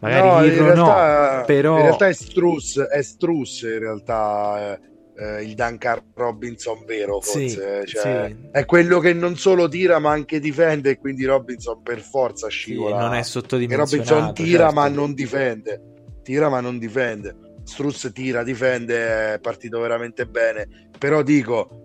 Magari 0.00 0.26
no, 0.26 0.44
Hero 0.44 0.64
realtà, 0.64 1.38
no, 1.38 1.44
però... 1.44 1.76
In 1.76 1.82
realtà 1.82 2.08
è 2.08 2.12
Struss, 2.12 2.80
è 2.80 3.02
Struss 3.02 3.62
in 3.62 3.78
realtà 3.78 4.78
eh, 5.16 5.42
il 5.42 5.54
Duncan 5.54 6.02
Robinson 6.14 6.84
vero 6.84 7.20
forse. 7.20 7.84
Sì, 7.84 7.92
cioè, 7.92 8.28
sì. 8.28 8.48
È 8.50 8.64
quello 8.64 8.98
che 8.98 9.12
non 9.12 9.36
solo 9.36 9.68
tira 9.68 9.98
ma 10.00 10.10
anche 10.10 10.40
difende 10.40 10.90
e 10.90 10.98
quindi 10.98 11.24
Robinson 11.24 11.82
per 11.82 12.00
forza 12.00 12.48
scivola. 12.48 12.96
Sì, 12.96 13.02
non 13.02 13.14
è 13.14 13.22
sottodimensionato. 13.22 14.10
Robinson 14.10 14.34
tira 14.34 14.64
certo. 14.64 14.74
ma 14.74 14.88
non 14.88 15.14
difende. 15.14 15.82
Tira 16.22 16.48
ma 16.48 16.60
non 16.60 16.78
difende. 16.78 17.36
Struss 17.64 18.10
tira, 18.12 18.42
difende, 18.42 19.34
è 19.34 19.38
partito 19.38 19.80
veramente 19.80 20.26
bene. 20.26 20.88
Però 20.98 21.22
dico, 21.22 21.81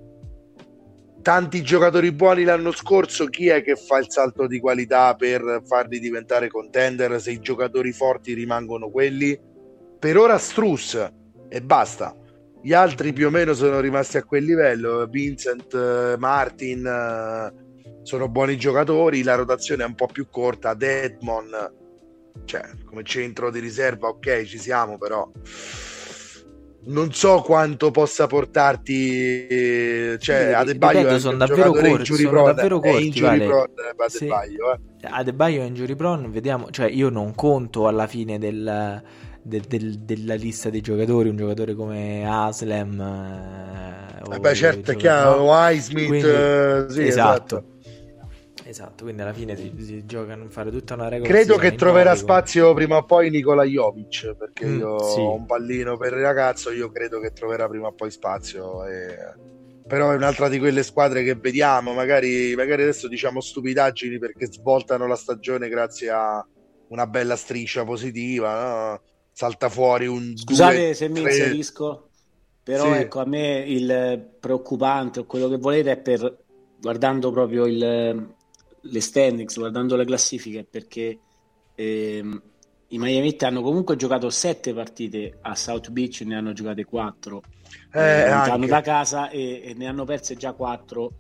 tanti 1.27 1.61
giocatori 1.61 2.13
buoni 2.13 2.45
l'anno 2.45 2.71
scorso, 2.71 3.25
chi 3.25 3.49
è 3.49 3.61
che 3.61 3.75
fa 3.75 3.97
il 3.97 4.05
salto 4.07 4.47
di 4.47 4.61
qualità 4.61 5.13
per 5.15 5.61
farli 5.65 5.99
diventare 5.99 6.47
contender 6.47 7.19
se 7.19 7.31
i 7.31 7.41
giocatori 7.41 7.91
forti 7.91 8.33
rimangono 8.33 8.89
quelli? 8.89 9.37
Per 9.99 10.17
ora 10.17 10.37
Struss 10.37 10.95
e 11.49 11.61
basta. 11.61 12.15
Gli 12.61 12.71
altri 12.71 13.11
più 13.11 13.27
o 13.27 13.29
meno 13.29 13.53
sono 13.53 13.81
rimasti 13.81 14.15
a 14.15 14.23
quel 14.23 14.45
livello. 14.45 15.05
Vincent, 15.07 16.15
Martin 16.15 17.51
sono 18.03 18.29
buoni 18.29 18.57
giocatori, 18.57 19.21
la 19.21 19.35
rotazione 19.35 19.83
è 19.83 19.85
un 19.85 19.95
po' 19.95 20.07
più 20.07 20.29
corta. 20.29 20.75
Deadmon, 20.75 21.73
cioè 22.45 22.69
come 22.85 23.03
centro 23.03 23.51
di 23.51 23.59
riserva, 23.59 24.07
ok, 24.07 24.43
ci 24.45 24.57
siamo, 24.57 24.97
però 24.97 25.29
non 26.87 27.11
so 27.13 27.41
quanto 27.41 27.91
possa 27.91 28.27
portarti 28.27 29.47
cioè 30.19 30.51
Adebayo 30.53 31.19
sono 31.19 31.37
davvero 31.37 31.71
corti 31.71 32.15
sono 32.15 32.43
davvero 32.43 32.79
corti 32.79 33.19
vale. 33.19 33.45
prone, 33.45 33.71
Adebayo, 33.97 34.09
sì. 34.09 34.25
eh. 35.05 35.09
Adebayo 35.09 35.61
è 35.61 35.65
injury 35.65 35.95
prone 35.95 36.27
vediamo 36.29 36.69
cioè 36.69 36.87
io 36.87 37.09
non 37.09 37.33
conto 37.35 37.87
alla 37.87 38.07
fine 38.07 38.37
del, 38.39 39.01
del, 39.41 39.61
del, 39.61 39.99
della 39.99 40.35
lista 40.35 40.69
dei 40.69 40.81
giocatori 40.81 41.29
un 41.29 41.37
giocatore 41.37 41.73
come 41.75 42.25
Aslem 42.27 42.99
eh, 42.99 44.35
eh 44.35 44.39
beh 44.39 44.55
certo 44.55 44.91
è 44.91 44.95
chiaro 44.95 45.43
Wisemith 45.43 46.23
eh, 46.23 46.85
sì, 46.89 47.07
esatto. 47.07 47.57
esatto 47.57 47.75
Esatto, 48.67 49.05
quindi 49.05 49.21
alla 49.21 49.31
fine 49.31 49.55
si, 49.55 49.71
si 49.79 50.05
gioca 50.05 50.33
a 50.33 50.49
fare 50.49 50.71
tutta 50.71 50.95
una 50.95 51.07
regola. 51.07 51.29
Credo 51.29 51.55
che 51.55 51.75
troverà 51.75 52.15
spazio 52.15 52.73
prima 52.73 52.97
o 52.97 53.05
poi 53.05 53.29
Nicola 53.29 53.63
Jovic, 53.63 54.35
perché 54.35 54.65
mm, 54.65 54.79
io 54.79 54.99
sì. 54.99 55.19
ho 55.21 55.35
un 55.35 55.45
pallino 55.45 55.95
per 55.95 56.11
il 56.11 56.19
ragazzo, 56.19 56.71
io 56.71 56.91
credo 56.91 57.21
che 57.21 57.31
troverà 57.31 57.69
prima 57.69 57.87
o 57.87 57.93
poi 57.93 58.11
spazio. 58.11 58.85
E... 58.85 59.15
Però 59.87 60.11
è 60.11 60.15
un'altra 60.15 60.49
di 60.49 60.59
quelle 60.59 60.83
squadre 60.83 61.23
che 61.23 61.35
vediamo, 61.35 61.93
magari, 61.93 62.55
magari 62.57 62.81
adesso 62.81 63.07
diciamo 63.07 63.39
stupidaggini 63.39 64.19
perché 64.19 64.51
svoltano 64.51 65.07
la 65.07 65.15
stagione 65.15 65.69
grazie 65.69 66.09
a 66.09 66.45
una 66.89 67.07
bella 67.07 67.37
striscia 67.37 67.85
positiva, 67.85 68.89
no? 68.89 69.01
salta 69.31 69.69
fuori 69.69 70.07
un... 70.07 70.35
Scusate 70.35 70.75
due, 70.75 70.93
se 70.93 71.07
mi 71.07 71.21
tre... 71.21 71.29
inserisco, 71.29 72.09
però 72.63 72.91
sì. 72.91 72.99
ecco 72.99 73.21
a 73.21 73.25
me 73.25 73.59
il 73.65 74.29
preoccupante 74.41 75.21
o 75.21 75.25
quello 75.25 75.47
che 75.47 75.57
volete 75.57 75.91
è 75.91 75.97
per 75.97 76.43
guardando 76.79 77.31
proprio 77.31 77.65
il, 77.65 78.35
le 78.89 79.01
standings, 79.01 79.57
guardando 79.57 79.95
le 79.95 80.05
classifiche, 80.05 80.65
perché 80.69 81.19
ehm, 81.75 82.41
i 82.89 82.97
Miami 82.97 83.27
Heat 83.27 83.43
hanno 83.43 83.61
comunque 83.61 83.95
giocato 83.95 84.29
sette 84.29 84.73
partite 84.73 85.37
a 85.41 85.55
South 85.55 85.89
Beach, 85.89 86.21
ne 86.21 86.35
hanno 86.35 86.53
giocate 86.53 86.85
quattro 86.85 87.43
eh, 87.93 87.99
eh, 87.99 88.29
lontano 88.29 88.65
da 88.65 88.81
casa 88.81 89.29
e, 89.29 89.61
e, 89.63 89.73
ne 89.73 89.87
hanno 89.87 90.05
perse 90.05 90.35
già 90.35 90.53
quattro 90.53 91.13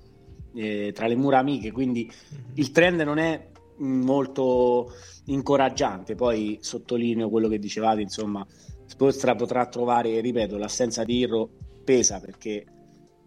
eh, 0.55 0.91
tra 0.93 1.07
le 1.07 1.15
mura 1.15 1.39
amiche, 1.39 1.71
quindi 1.71 2.09
mm-hmm. 2.09 2.43
il 2.55 2.71
trend 2.71 3.01
non 3.01 3.17
è 3.17 3.49
molto 3.79 4.93
incoraggiante. 5.25 6.15
Poi 6.15 6.57
sottolineo 6.61 7.29
quello 7.29 7.47
che 7.47 7.59
dicevate, 7.59 8.01
insomma, 8.01 8.45
Spostra 8.87 9.35
potrà 9.35 9.65
trovare, 9.67 10.21
ripeto, 10.21 10.57
l'assenza 10.57 11.03
di 11.03 11.17
Irro 11.17 11.49
pesa 11.83 12.21
perché 12.21 12.65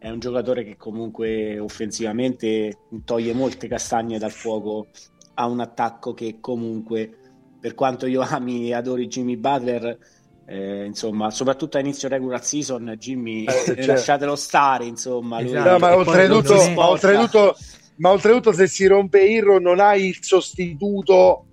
è 0.00 0.08
un 0.08 0.18
giocatore 0.18 0.64
che 0.64 0.76
comunque 0.78 1.58
offensivamente 1.58 2.78
toglie 3.04 3.34
molte 3.34 3.68
castagne 3.68 4.18
dal 4.18 4.32
fuoco. 4.32 4.88
Ha 5.34 5.46
un 5.46 5.60
attacco 5.60 6.14
che 6.14 6.38
comunque 6.40 7.16
per 7.60 7.74
quanto 7.74 8.06
io 8.06 8.22
ami 8.22 8.68
e 8.68 8.74
adori 8.74 9.06
Jimmy 9.06 9.36
Butler 9.36 9.98
eh, 10.46 10.84
insomma 10.86 11.30
soprattutto 11.30 11.76
a 11.76 11.80
inizio 11.80 12.08
regular 12.08 12.42
season 12.42 12.96
Jimmy 12.98 13.44
eh, 13.44 13.74
cioè... 13.74 13.86
lasciatelo 13.86 14.34
stare 14.34 14.86
insomma 14.86 15.40
lui... 15.40 15.52
no, 15.52 15.78
ma, 15.78 15.94
oltretutto, 15.94 16.54
ma, 16.72 16.88
oltretutto, 16.88 17.56
ma 17.96 18.10
oltretutto 18.10 18.52
se 18.52 18.66
si 18.66 18.86
rompe 18.86 19.22
Irro 19.22 19.60
non 19.60 19.78
hai 19.78 20.06
il 20.06 20.18
sostituto 20.20 21.44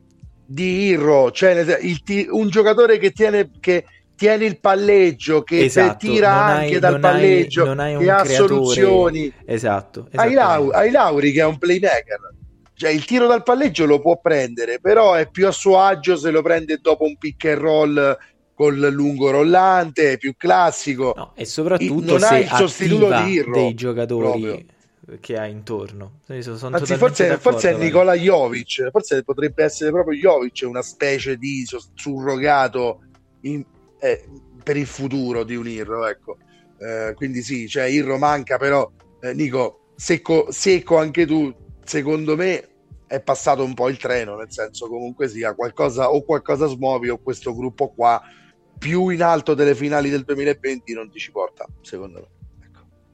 di 0.47 0.85
Irro. 0.85 1.31
Cioè 1.31 1.79
il, 1.81 2.01
un 2.31 2.49
giocatore 2.49 2.97
che 2.97 3.11
tiene 3.11 3.51
che 3.59 3.85
tiene 4.18 4.45
il 4.45 4.59
palleggio, 4.59 5.43
che 5.43 5.65
esatto, 5.65 6.07
tira 6.07 6.34
anche 6.34 6.74
hai, 6.74 6.80
dal 6.80 6.99
palleggio, 6.99 7.72
hai, 7.72 7.97
che 7.97 8.11
ha 8.11 8.26
soluzioni. 8.26 9.32
Esatto. 9.45 10.09
Hai, 10.15 10.34
Lau- 10.34 10.72
hai 10.72 10.89
Lauri 10.91 11.32
che 11.32 11.41
è 11.41 11.45
un 11.45 11.57
playmaker. 11.57 12.34
Cioè, 12.74 12.89
il 12.89 13.05
tiro 13.05 13.28
dal 13.28 13.43
palleggio 13.43 13.86
lo 13.86 13.99
può 13.99 14.20
prendere, 14.20 14.80
però 14.80 15.13
è 15.13 15.30
più 15.30 15.47
a 15.47 15.51
suo 15.51 15.80
agio 15.80 16.15
se 16.15 16.32
lo 16.32 16.41
prende 16.41 16.80
dopo 16.82 17.05
un 17.05 17.15
pick 17.18 17.45
and 17.45 17.57
roll 17.59 18.18
col 18.53 18.80
lungo 18.91 19.30
rollante, 19.30 20.13
è 20.13 20.18
più 20.18 20.36
classico. 20.36 21.13
No, 21.15 21.32
e 21.36 21.45
soprattutto 21.45 22.18
non 22.18 22.24
ha 22.24 22.38
il 22.39 22.47
sostituto 22.47 23.07
di 23.22 23.32
Irro, 23.34 23.53
dei 23.53 23.74
giocatori 23.76 24.41
proprio. 24.41 25.20
che 25.20 25.38
ha 25.38 25.45
intorno. 25.45 26.20
Sono 26.39 26.76
Anzi, 26.76 26.95
forse, 26.95 27.38
forse, 27.38 27.72
è 27.72 27.78
Nicola 27.78 28.13
Jovic, 28.15 28.89
forse 28.89 29.24
potrebbe 29.24 29.63
essere 29.63 29.91
proprio 29.91 30.20
Jovic, 30.20 30.63
una 30.68 30.82
specie 30.82 31.38
di 31.38 31.65
surrogato 31.93 33.01
in, 33.41 33.63
eh, 33.99 34.25
per 34.63 34.77
il 34.77 34.85
futuro 34.85 35.43
di 35.43 35.55
un 35.55 35.67
Irro, 35.67 36.05
ecco. 36.07 36.37
Eh, 36.79 37.13
quindi 37.15 37.41
sì, 37.41 37.67
cioè 37.67 37.85
Irro 37.85 38.17
manca, 38.17 38.57
però 38.57 38.89
eh, 39.21 39.33
Nico, 39.33 39.91
secco, 39.95 40.51
secco 40.51 40.97
anche 40.97 41.25
tu, 41.25 41.53
secondo 41.83 42.35
me 42.35 42.69
è 43.07 43.21
passato 43.21 43.63
un 43.63 43.73
po' 43.73 43.89
il 43.89 43.97
treno, 43.97 44.35
nel 44.35 44.51
senso 44.51 44.87
comunque 44.87 45.29
sia 45.29 45.53
qualcosa 45.55 46.11
o 46.11 46.23
qualcosa 46.23 46.67
smuovi 46.67 47.09
o 47.09 47.17
questo 47.17 47.55
gruppo 47.55 47.89
qua 47.89 48.21
più 48.77 49.09
in 49.09 49.23
alto 49.23 49.53
delle 49.53 49.73
finali 49.73 50.09
del 50.09 50.23
2020 50.23 50.93
non 50.93 51.09
ti 51.09 51.19
ci 51.19 51.31
porta, 51.31 51.65
secondo 51.81 52.19
me. 52.19 52.36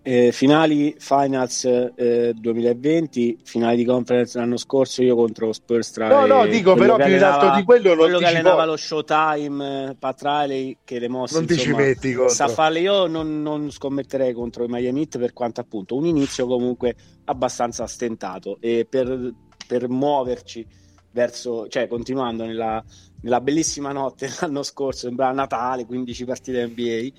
Eh, 0.05 0.33
finali 0.33 0.93
Finals 0.99 1.63
eh, 1.63 2.33
2020, 2.35 3.39
finali 3.43 3.77
di 3.77 3.85
conference 3.85 4.37
l'anno 4.37 4.57
scorso 4.57 5.01
io 5.01 5.15
contro 5.15 5.53
Spurs 5.53 5.91
tra 5.91 6.09
No, 6.09 6.25
no, 6.25 6.45
dico 6.45 6.75
però 6.75 6.97
più 6.97 7.15
in 7.15 7.23
alto 7.23 7.55
di 7.55 7.63
quello 7.63 7.89
non 7.89 7.97
quello 7.99 8.17
che 8.19 8.25
allenava 8.25 8.65
lo 8.65 8.75
Showtime 8.75 9.91
eh, 9.91 9.95
Pat 9.97 10.21
Riley 10.21 10.79
che 10.83 10.99
le 10.99 11.07
mosse 11.07 11.35
Non 11.35 11.45
ti 11.45 11.55
ci 11.55 11.67
insomma, 11.69 11.85
metti 11.85 12.13
contro. 12.13 12.33
sa 12.33 12.49
farle 12.49 12.81
io 12.81 13.07
non, 13.07 13.41
non 13.41 13.71
scommetterei 13.71 14.33
contro 14.33 14.65
i 14.65 14.67
Miami 14.67 14.99
Heat 14.99 15.17
per 15.19 15.31
quanto 15.31 15.61
appunto 15.61 15.95
un 15.95 16.05
inizio 16.05 16.47
comunque 16.47 16.95
abbastanza 17.23 17.87
stentato 17.87 18.57
e 18.59 18.85
per, 18.89 19.33
per 19.65 19.87
muoverci 19.87 20.67
verso 21.13 21.67
cioè 21.69 21.87
continuando 21.87 22.45
nella, 22.45 22.83
nella 23.21 23.39
bellissima 23.39 23.91
notte 23.91 24.27
dell'anno 24.39 24.63
scorso 24.63 25.07
sembrava 25.07 25.31
Natale 25.31 25.85
15 25.85 26.25
partite 26.25 26.67
NBA 26.67 27.11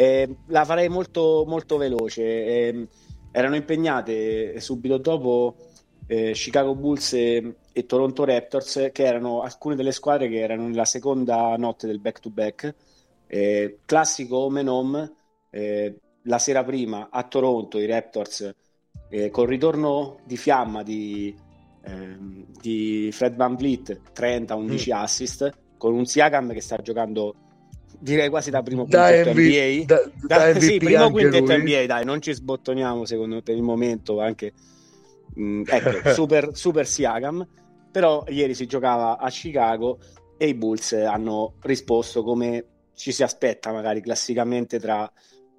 eh, 0.00 0.36
la 0.46 0.64
farei 0.64 0.88
molto, 0.88 1.42
molto 1.44 1.76
veloce. 1.76 2.22
Eh, 2.22 2.88
erano 3.32 3.56
impegnate 3.56 4.60
subito 4.60 4.96
dopo 4.96 5.56
eh, 6.06 6.30
Chicago 6.34 6.76
Bulls 6.76 7.14
e, 7.14 7.56
e, 7.72 7.84
Toronto 7.84 8.24
Raptors, 8.24 8.90
che 8.92 9.04
erano 9.04 9.42
alcune 9.42 9.74
delle 9.74 9.90
squadre 9.90 10.28
che 10.28 10.38
erano 10.38 10.68
nella 10.68 10.84
seconda 10.84 11.56
notte 11.56 11.88
del 11.88 11.98
back-to-back. 11.98 12.74
Eh, 13.26 13.80
classico 13.84 14.36
home 14.36 14.60
and 14.60 14.68
home, 14.68 15.12
eh, 15.50 15.96
la 16.22 16.38
sera 16.38 16.62
prima 16.62 17.08
a 17.10 17.24
Toronto 17.24 17.80
i 17.80 17.86
Raptors 17.86 18.54
eh, 19.08 19.30
col 19.30 19.48
ritorno 19.48 20.20
di 20.24 20.36
fiamma 20.36 20.84
di, 20.84 21.34
ehm, 21.88 22.46
di 22.60 23.10
Fred 23.12 23.36
Van 23.36 23.56
Vliet 23.56 24.00
30-11 24.14 24.88
mm. 24.88 24.92
assist 24.92 25.50
con 25.76 25.94
un 25.94 26.04
Siakam 26.04 26.52
che 26.52 26.60
sta 26.60 26.76
giocando 26.76 27.34
direi 27.98 28.28
quasi 28.28 28.50
da 28.50 28.62
primo 28.62 28.84
da 28.86 29.08
quintetto 29.08 29.30
MV, 29.30 29.38
NBA. 29.38 29.84
Da, 29.84 30.10
da, 30.26 30.36
da 30.38 30.50
MVP 30.50 30.62
sì, 30.62 30.78
primo 30.78 31.10
quintetto 31.10 31.56
lui. 31.56 31.62
NBA, 31.62 31.86
dai, 31.86 32.04
non 32.04 32.20
ci 32.20 32.32
sbottoniamo 32.32 33.04
secondo 33.04 33.36
me 33.36 33.42
per 33.42 33.56
il 33.56 33.62
momento 33.62 34.20
anche 34.20 34.52
mh, 35.34 35.62
ecco, 35.66 36.10
super, 36.12 36.50
super 36.54 36.86
Siakam, 36.86 37.46
però 37.90 38.24
ieri 38.28 38.54
si 38.54 38.66
giocava 38.66 39.18
a 39.18 39.28
Chicago 39.30 39.98
e 40.36 40.48
i 40.48 40.54
Bulls 40.54 40.92
hanno 40.92 41.54
risposto 41.62 42.22
come 42.22 42.64
ci 42.94 43.12
si 43.12 43.22
aspetta 43.22 43.72
magari 43.72 44.00
classicamente 44.00 44.78
tra, 44.78 45.10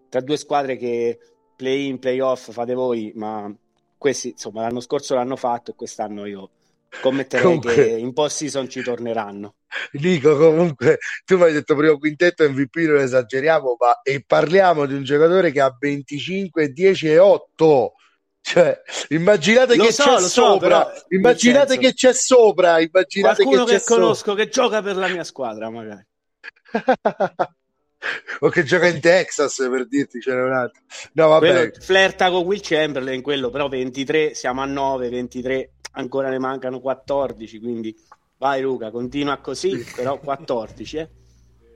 tra 0.10 0.22
due 0.22 0.38
squadre 0.38 0.78
che 0.78 1.18
play 1.56 1.88
in, 1.88 2.00
play 2.00 2.20
off 2.20 2.52
fate 2.52 2.74
voi, 2.74 3.12
ma 3.16 3.54
questi 4.00 4.30
insomma 4.30 4.62
l'anno 4.64 4.80
scorso 4.80 5.14
l'hanno 5.14 5.36
fatto 5.36 5.70
e 5.72 5.76
quest'anno 5.76 6.26
io 6.26 6.50
scommetterei 6.90 7.46
Comunque- 7.46 7.74
che 7.76 7.84
in 7.86 8.14
post 8.14 8.38
season 8.38 8.68
ci 8.68 8.82
torneranno. 8.82 9.54
Dico 9.92 10.36
comunque, 10.36 10.98
tu 11.24 11.38
mi 11.38 11.44
hai 11.44 11.54
detto 11.54 11.76
primo 11.76 12.00
quintetto 12.00 12.50
MVP, 12.50 12.76
non 12.88 12.98
esageriamo, 13.02 13.76
ma 13.80 14.02
e 14.02 14.24
parliamo 14.26 14.88
di 14.88 14.96
un 14.96 15.04
giocatore 15.04 15.52
che 15.52 15.62
ha 15.62 15.76
25, 15.80 16.72
10 16.72 17.08
e 17.10 17.20
8. 17.20 17.94
Cioè, 18.42 18.82
immaginate 19.10 19.76
Lo 19.76 19.84
che 19.84 19.92
so, 19.92 20.04
c'è 20.16 20.20
so, 20.22 20.28
sopra, 20.28 20.86
però, 20.86 21.06
immaginate 21.10 21.74
senso- 21.74 21.82
che 21.82 21.94
c'è 21.94 22.14
sopra, 22.14 22.80
immaginate 22.80 23.44
Qualcuno 23.44 23.66
che 23.66 23.72
che, 23.74 23.78
c'è 23.78 23.84
sopra. 23.84 24.02
conosco 24.02 24.34
che 24.34 24.50
gioca 24.50 24.82
per 24.82 24.96
la 24.96 25.08
mia 25.10 25.24
squadra 25.24 25.70
magari. 25.70 26.08
o 28.40 28.50
che 28.50 28.64
gioca 28.64 28.88
in 28.88 29.00
Texas 29.00 29.56
per 29.70 29.88
dirti 29.88 30.20
c'era 30.20 30.46
un 30.46 30.54
altro. 30.54 30.82
No, 31.14 31.28
vabbè, 31.28 31.48
Quello 31.48 31.72
flirta 31.80 32.30
con 32.30 32.46
Will 32.46 32.62
Chamberlain, 32.62 33.22
quello 33.22 33.50
però 33.50 33.68
23, 33.68 34.34
siamo 34.34 34.62
a 34.62 34.66
9, 34.66 35.10
23, 35.10 35.72
ancora 35.94 36.30
ne 36.30 36.40
mancano 36.40 36.80
14, 36.80 37.60
quindi 37.60 37.96
vai 38.38 38.62
Luca, 38.62 38.92
continua 38.92 39.38
così, 39.38 39.84
però 39.96 40.20
14, 40.20 40.98
eh. 40.98 41.10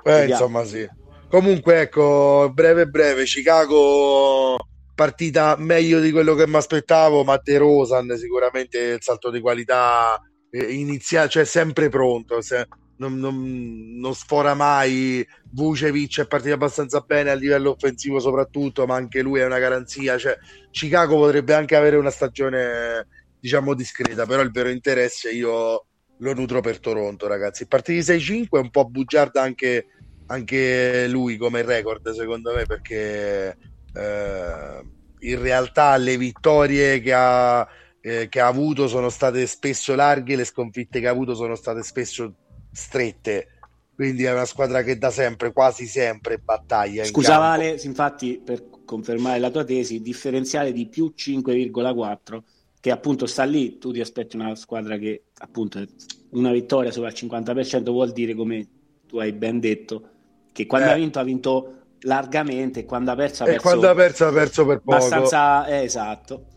Eh, 0.06 0.26
insomma, 0.28 0.66
sì. 0.66 0.88
Comunque, 1.30 1.82
ecco, 1.82 2.52
breve 2.54 2.86
breve, 2.86 3.24
Chicago 3.24 4.58
partita 4.94 5.56
meglio 5.58 6.00
di 6.00 6.12
quello 6.12 6.36
che 6.36 6.48
mi 6.48 6.56
aspettavo, 6.56 7.24
ma 7.24 7.40
De 7.42 7.58
Rosan 7.58 8.16
sicuramente 8.18 8.78
il 8.78 9.02
salto 9.02 9.32
di 9.32 9.40
qualità 9.40 10.20
eh, 10.52 10.72
inizia, 10.72 11.28
cioè 11.28 11.46
sempre 11.46 11.90
pronto, 11.90 12.42
se- 12.42 12.68
non, 13.08 13.20
non- 13.20 13.98
non 14.00 14.16
sfora 14.16 14.54
mai. 14.54 15.26
Vucevic 15.52 16.22
è 16.22 16.28
partito 16.28 16.54
abbastanza 16.56 17.00
bene 17.02 17.30
a 17.30 17.36
livello 17.36 17.72
offensivo 17.72 18.20
soprattutto, 18.20 18.86
ma 18.86 18.96
anche 18.96 19.22
lui 19.22 19.40
è 19.40 19.46
una 19.46 19.60
garanzia, 19.60 20.18
cioè 20.18 20.38
Chicago 20.72 21.18
potrebbe 21.18 21.54
anche 21.54 21.76
avere 21.76 21.98
una 21.98 22.10
stagione 22.10 23.08
diciamo 23.40 23.74
discreta, 23.74 24.26
però 24.26 24.42
il 24.42 24.52
vero 24.52 24.70
interesse 24.70 25.30
io 25.30 25.86
lo 26.18 26.34
nutro 26.34 26.62
per 26.62 26.80
Toronto, 26.80 27.28
ragazzi. 27.28 27.68
Partiti 27.68 28.00
6-5 28.00 28.48
è 28.58 28.62
un 28.62 28.70
po' 28.70 28.86
bugiarda 28.86 29.42
anche, 29.42 29.88
anche 30.28 31.08
lui 31.08 31.38
come 31.38 31.62
record, 31.62 32.10
secondo 32.12 32.54
me, 32.54 32.66
perché 32.66 33.58
eh, 33.94 34.82
in 35.20 35.42
realtà 35.42 35.96
le 35.98 36.18
vittorie 36.18 37.02
che 37.02 37.14
ha, 37.14 37.68
eh, 38.02 38.28
che 38.30 38.40
ha 38.40 38.48
avuto 38.48 38.88
sono 38.88 39.10
state 39.10 39.46
spesso 39.48 39.96
larghe, 39.96 40.36
le 40.36 40.46
sconfitte 40.46 41.00
che 41.00 41.08
ha 41.08 41.12
avuto 41.12 41.36
sono 41.36 41.56
state 41.56 41.84
spesso 41.84 42.34
strette. 42.74 43.48
Quindi 43.96 44.24
è 44.24 44.32
una 44.34 44.46
squadra 44.46 44.82
che 44.82 44.98
da 44.98 45.12
sempre, 45.12 45.54
quasi 45.54 45.86
sempre, 45.86 46.40
battaglia. 46.40 47.04
Scusa. 47.06 47.38
Vale, 47.38 47.80
infatti 47.84 48.42
per 48.44 48.66
confermare 48.86 49.40
la 49.40 49.52
tua 49.52 49.64
tesi, 49.64 50.02
differenziale 50.02 50.72
di 50.74 50.88
più 50.88 51.14
5,4 51.16 52.42
che 52.80 52.92
appunto 52.92 53.28
sta 53.28 53.44
lì, 53.46 53.78
tu 53.78 53.94
ti 53.94 54.02
aspetti 54.02 54.36
una 54.36 54.56
squadra 54.56 54.98
che 54.98 55.28
appunto 55.38 55.82
una 56.32 56.52
vittoria 56.52 56.92
sopra 56.92 57.10
il 57.10 57.16
50% 57.18 57.84
vuol 57.92 58.12
dire 58.12 58.34
come 58.34 58.68
tu 59.08 59.20
hai 59.20 59.32
ben 59.32 59.62
detto 59.62 60.10
che 60.52 60.66
quando 60.66 60.90
Eh. 60.90 60.92
ha 60.92 60.96
vinto 60.96 61.20
ha 61.20 61.24
vinto 61.24 61.74
largamente 62.02 62.82
e 62.82 62.86
quando 62.86 63.12
ha 63.12 63.16
perso 63.16 63.44
ha 63.44 63.48
E 63.48 63.52
perso 63.52 63.62
quando 63.68 63.90
ha 63.90 63.96
perso, 63.96 64.28
ha 64.28 64.32
perso 64.34 64.66
per 64.66 64.82
poco. 64.82 64.96
abbastanza 64.98 65.66
eh, 65.68 65.84
esatto. 65.84 66.48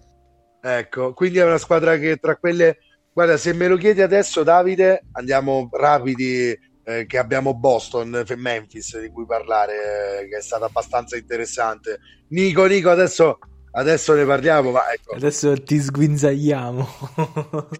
Ecco, 0.61 1.13
quindi 1.15 1.39
è 1.39 1.45
una 1.45 1.59
squadra 1.59 1.97
che 1.97 2.17
tra 2.17 2.35
quelle, 2.37 2.79
guarda, 3.17 3.39
se 3.39 3.55
me 3.55 3.67
lo 3.67 3.79
chiedi 3.79 4.03
adesso, 4.03 4.43
Davide, 4.43 5.07
andiamo 5.13 5.71
rapidi, 5.73 6.55
eh, 6.85 7.07
che 7.07 7.17
abbiamo 7.17 7.55
Boston, 7.55 8.23
e 8.29 8.37
Memphis 8.37 9.01
di 9.01 9.09
cui 9.09 9.25
parlare, 9.25 10.21
eh, 10.21 10.29
che 10.29 10.37
è 10.37 10.43
stata 10.43 10.67
abbastanza 10.67 11.17
interessante. 11.17 12.01
Nico, 12.29 12.67
Nico, 12.67 12.91
adesso, 12.91 13.39
adesso 13.71 14.13
ne 14.13 14.27
parliamo, 14.27 14.71
ma 14.71 14.93
ecco, 14.93 15.15
Adesso 15.15 15.63
ti 15.63 15.81
sguinzagliamo. 15.81 16.87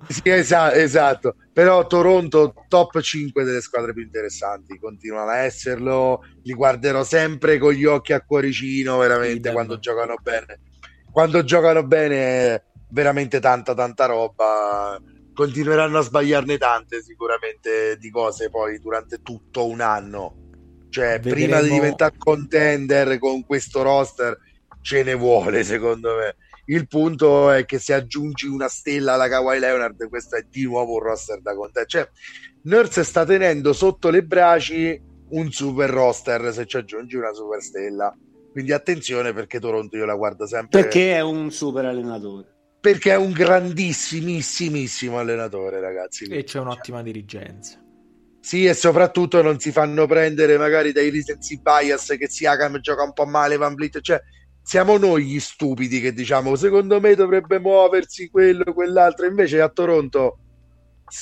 sì, 0.09 0.31
esa- 0.31 0.73
esatto, 0.73 1.35
però 1.53 1.87
Toronto 1.87 2.55
top 2.67 2.99
5 3.03 3.45
delle 3.45 3.61
squadre 3.61 3.93
più 3.93 4.03
interessanti, 4.05 4.79
continuano 4.79 5.33
a 5.33 5.41
esserlo, 5.41 6.23
li 6.45 6.55
guarderò 6.55 7.05
sempre 7.05 7.59
con 7.59 7.73
gli 7.75 7.85
occhi 7.85 8.15
a 8.15 8.23
cuoricino, 8.23 8.97
veramente, 8.97 9.53
quando 9.53 9.79
giocano 9.79 10.15
bene. 10.23 10.61
Quando 11.13 11.45
giocano 11.45 11.83
bene, 11.87 12.65
veramente 12.89 13.39
tanta, 13.39 13.75
tanta 13.75 14.07
roba. 14.07 14.99
Continueranno 15.37 15.99
a 15.99 16.03
sbagliarne 16.03 16.57
tante 16.57 17.03
sicuramente 17.03 17.99
di 17.99 18.11
cose 18.11 18.49
poi 18.49 18.79
durante 18.79 19.21
tutto 19.21 19.67
un 19.67 19.83
anno. 19.83 20.49
Cioè, 20.89 21.21
Vedremo- 21.21 21.35
prima 21.35 21.61
di 21.61 21.69
diventare 21.69 22.15
contender 22.17 23.19
con 23.19 23.45
questo 23.45 23.83
roster, 23.83 24.35
ce 24.81 25.03
ne 25.03 25.13
vuole, 25.13 25.63
secondo 25.63 26.17
me. 26.17 26.37
Il 26.69 26.89
punto 26.89 27.51
è 27.51 27.67
che 27.67 27.79
se 27.79 27.93
aggiungi 27.93 28.47
una 28.47 28.69
stella 28.69 29.13
alla 29.13 29.29
Kawhi 29.29 29.59
Leonard, 29.59 30.09
questo 30.09 30.37
è 30.37 30.47
di 30.49 30.65
nuovo 30.65 30.95
un 30.95 31.01
roster 31.01 31.43
da 31.43 31.55
contare. 31.55 31.85
Cioè, 31.87 32.09
Nurse 32.63 33.05
sta 33.05 33.27
tenendo 33.27 33.75
sotto 33.75 34.09
le 34.09 34.25
braci 34.25 34.99
un 35.29 35.53
super 35.53 35.91
roster 35.91 36.51
se 36.55 36.65
ci 36.65 36.79
aggiungi 36.79 37.17
una 37.17 37.35
super 37.35 37.61
stella. 37.61 38.11
Quindi 38.51 38.73
attenzione 38.73 39.35
perché 39.35 39.61
Toronto 39.61 39.99
io 39.99 40.07
la 40.07 40.15
guardo 40.15 40.47
sempre 40.47 40.81
Perché 40.81 41.15
è 41.15 41.21
un 41.21 41.51
super 41.51 41.85
allenatore. 41.85 42.56
Perché 42.87 43.11
è 43.11 43.17
un 43.17 43.33
grandissimissimo 43.33 45.19
allenatore, 45.19 45.81
ragazzi. 45.81 46.25
e 46.27 46.45
c'è 46.45 46.61
un'ottima 46.61 47.03
dirigenza. 47.03 47.83
Sì, 48.41 48.65
e 48.65 48.75
soprattutto 48.75 49.43
non 49.43 49.59
si 49.59 49.73
fanno 49.73 50.07
prendere 50.07 50.57
magari 50.57 50.93
dai 50.93 51.11
recency 51.11 51.61
bias 51.61 52.15
che 52.17 52.29
Siakam 52.29 52.79
gioca 52.79 53.03
un 53.03 53.13
po' 53.13 53.27
male, 53.27 53.57
Van 53.57 53.75
Vliet, 53.75 54.01
cioè 54.01 54.21
siamo 54.63 54.99
noi 54.99 55.25
gli 55.25 55.41
stupidi 55.41 56.01
che 56.01 56.13
diciamo 56.13 56.55
secondo 56.55 57.01
me 57.01 57.17
dovrebbe 57.17 57.59
muoversi 57.59 58.31
quello, 58.31 58.73
quell'altro, 58.73 59.27
invece 59.27 59.61
a 59.61 59.69
Toronto 59.69 60.39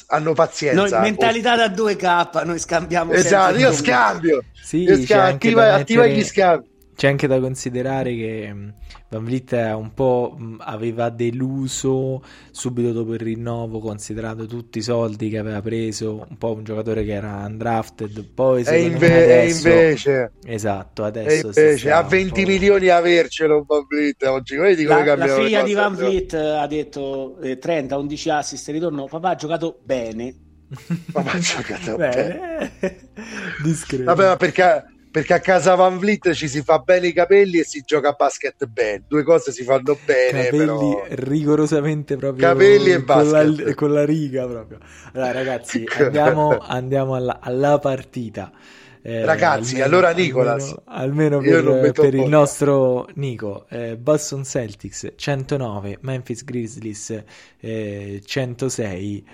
hanno 0.08 0.24
Noi, 0.24 0.34
pazienza. 0.34 1.00
mentalità 1.00 1.56
da 1.56 1.68
2K, 1.68 2.44
noi 2.44 2.58
scambiamo 2.58 3.12
Esatto, 3.12 3.56
io 3.56 3.72
scambio, 3.72 4.44
Sì, 4.52 4.82
io 4.82 4.96
scambio 4.98 5.34
attiva, 5.34 5.74
attiva 5.74 6.02
mettere 6.02 6.18
gli 6.18 6.24
scambi. 6.24 6.72
C'è 6.94 7.08
anche 7.08 7.26
da 7.26 7.40
considerare 7.40 8.14
che 8.14 8.50
mm, 8.52 8.68
Van 9.08 9.24
Vliet 9.24 9.52
un 9.52 9.92
po' 9.94 10.36
mm, 10.38 10.56
aveva 10.60 11.10
deluso 11.10 12.22
subito 12.50 12.92
dopo 12.92 13.14
il 13.14 13.20
rinnovo, 13.20 13.80
considerato 13.80 14.46
tutti 14.46 14.78
i 14.78 14.82
soldi 14.82 15.28
che 15.28 15.38
aveva 15.38 15.60
preso, 15.60 16.26
un 16.28 16.38
po' 16.38 16.52
un 16.52 16.64
giocatore 16.64 17.04
che 17.04 17.12
era 17.12 17.44
undrafted. 17.46 18.24
Poi 18.32 18.62
e, 18.62 18.82
inve- 18.82 19.24
adesso... 19.24 19.68
invece, 19.68 20.32
esatto, 20.44 21.04
adesso 21.04 21.46
invece 21.48 21.90
a 21.90 22.02
20 22.02 22.44
milioni 22.44 22.88
avercelo 22.88 23.64
Van 23.66 23.84
Vliet 23.88 24.22
oggi. 24.24 24.56
Vedi 24.56 24.84
la, 24.84 25.16
la 25.16 25.26
figlia 25.26 25.62
di 25.62 25.74
Van 25.74 25.94
Vliet 25.94 26.34
ha 26.34 26.66
detto 26.66 27.38
eh, 27.40 27.58
30-11 27.58 28.30
assist 28.30 28.68
ritorno. 28.68 29.06
Papà 29.06 29.30
ha 29.30 29.34
giocato 29.34 29.80
bene. 29.82 30.34
Papà 31.12 31.32
ha 31.32 31.38
giocato 31.38 31.96
bene. 31.96 32.72
Discreto. 33.62 34.04
Vabbè, 34.04 34.36
perché 34.36 34.93
perché 35.14 35.34
a 35.34 35.38
casa 35.38 35.76
Van 35.76 35.96
Vliet 35.96 36.32
ci 36.32 36.48
si 36.48 36.60
fa 36.60 36.80
bene 36.80 37.06
i 37.06 37.12
capelli 37.12 37.60
e 37.60 37.64
si 37.64 37.84
gioca 37.86 38.08
a 38.08 38.12
basket 38.18 38.66
bene. 38.66 39.04
Due 39.06 39.22
cose 39.22 39.52
si 39.52 39.62
fanno 39.62 39.96
bene. 40.04 40.46
Capelli 40.46 40.66
però... 40.66 41.04
rigorosamente 41.10 42.16
proprio 42.16 42.48
capelli 42.48 42.90
e 42.90 43.04
con 43.04 43.30
la, 43.30 43.74
con 43.76 43.92
la 43.92 44.04
riga 44.04 44.44
proprio. 44.44 44.80
Allora, 45.12 45.30
ragazzi, 45.30 45.84
andiamo, 45.98 46.58
andiamo 46.58 47.14
alla, 47.14 47.38
alla, 47.40 47.78
partita. 47.78 48.50
Eh, 49.02 49.24
Ragazzi, 49.24 49.80
almeno, 49.80 49.84
allora 49.84 50.10
Nicolas, 50.10 50.74
almeno, 50.86 51.36
almeno 51.36 51.78
per, 51.78 51.92
per 51.92 52.14
il 52.14 52.26
nostro 52.26 53.06
Nico, 53.14 53.66
eh, 53.68 53.96
Boston 53.96 54.44
Celtics 54.44 55.12
109, 55.14 55.98
Memphis 56.00 56.42
Grizzlies 56.42 57.22
eh, 57.60 58.20
106. 58.24 59.26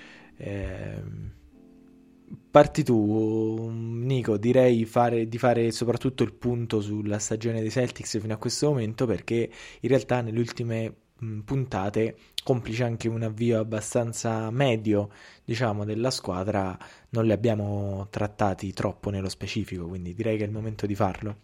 Parti 2.51 2.83
tu, 2.83 3.69
Nico, 3.71 4.37
direi 4.37 4.85
fare, 4.85 5.29
di 5.29 5.39
fare 5.39 5.71
soprattutto 5.71 6.25
il 6.25 6.33
punto 6.33 6.81
sulla 6.81 7.21
stagione 7.21 7.61
dei 7.61 7.71
Celtics 7.71 8.19
fino 8.19 8.35
a 8.35 8.39
questo 8.39 8.69
momento 8.69 9.07
perché 9.07 9.49
in 9.81 9.89
realtà 9.89 10.21
nelle 10.21 10.41
ultime 10.41 10.93
puntate, 11.45 12.17
complice 12.43 12.83
anche 12.83 13.09
un 13.09 13.23
avvio 13.23 13.61
abbastanza 13.61 14.51
medio, 14.51 15.11
diciamo, 15.45 15.85
della 15.85 16.11
squadra, 16.11 16.77
non 17.11 17.25
li 17.25 17.33
abbiamo 17.33 18.09
trattati 18.11 18.73
troppo 18.73 19.11
nello 19.11 19.29
specifico, 19.29 19.87
quindi 19.87 20.13
direi 20.15 20.37
che 20.37 20.43
è 20.43 20.47
il 20.47 20.53
momento 20.53 20.87
di 20.87 20.95
farlo. 20.97 21.37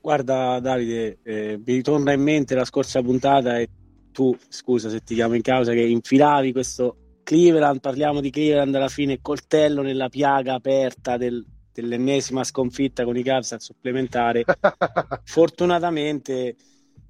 Guarda 0.00 0.58
Davide, 0.58 1.18
eh, 1.22 1.60
mi 1.64 1.74
ritorna 1.74 2.12
in 2.12 2.22
mente 2.22 2.56
la 2.56 2.64
scorsa 2.64 3.02
puntata 3.02 3.58
e 3.58 3.68
tu, 4.10 4.36
scusa 4.48 4.88
se 4.88 5.00
ti 5.04 5.14
chiamo 5.14 5.34
in 5.34 5.42
causa, 5.42 5.72
che 5.72 5.82
infilavi 5.82 6.50
questo 6.52 6.96
Cleveland, 7.24 7.80
parliamo 7.80 8.20
di 8.20 8.30
Cleveland 8.30 8.74
alla 8.74 8.88
fine, 8.88 9.20
coltello 9.20 9.82
nella 9.82 10.08
piaga 10.08 10.54
aperta 10.54 11.16
del, 11.16 11.44
dell'ennesima 11.72 12.44
sconfitta 12.44 13.04
con 13.04 13.16
i 13.16 13.22
Cavs 13.22 13.52
al 13.52 13.60
supplementare. 13.60 14.44
Fortunatamente 15.24 16.54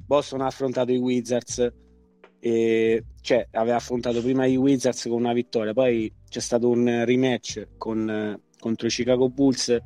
Boston 0.07 0.43
ha 0.43 0.47
affrontato 0.47 0.93
i 0.93 0.97
Wizards, 0.97 1.73
e, 2.39 3.05
cioè 3.21 3.49
aveva 3.53 3.77
affrontato 3.77 4.23
prima 4.23 4.47
i 4.47 4.57
Wizards 4.57 5.03
con 5.03 5.19
una 5.19 5.33
vittoria, 5.33 5.73
poi 5.73 6.12
c'è 6.29 6.41
stato 6.41 6.69
un 6.69 7.05
rematch 7.05 7.77
con, 7.77 8.41
contro 8.59 8.87
i 8.87 8.91
Chicago 8.91 9.29
Bulls, 9.29 9.77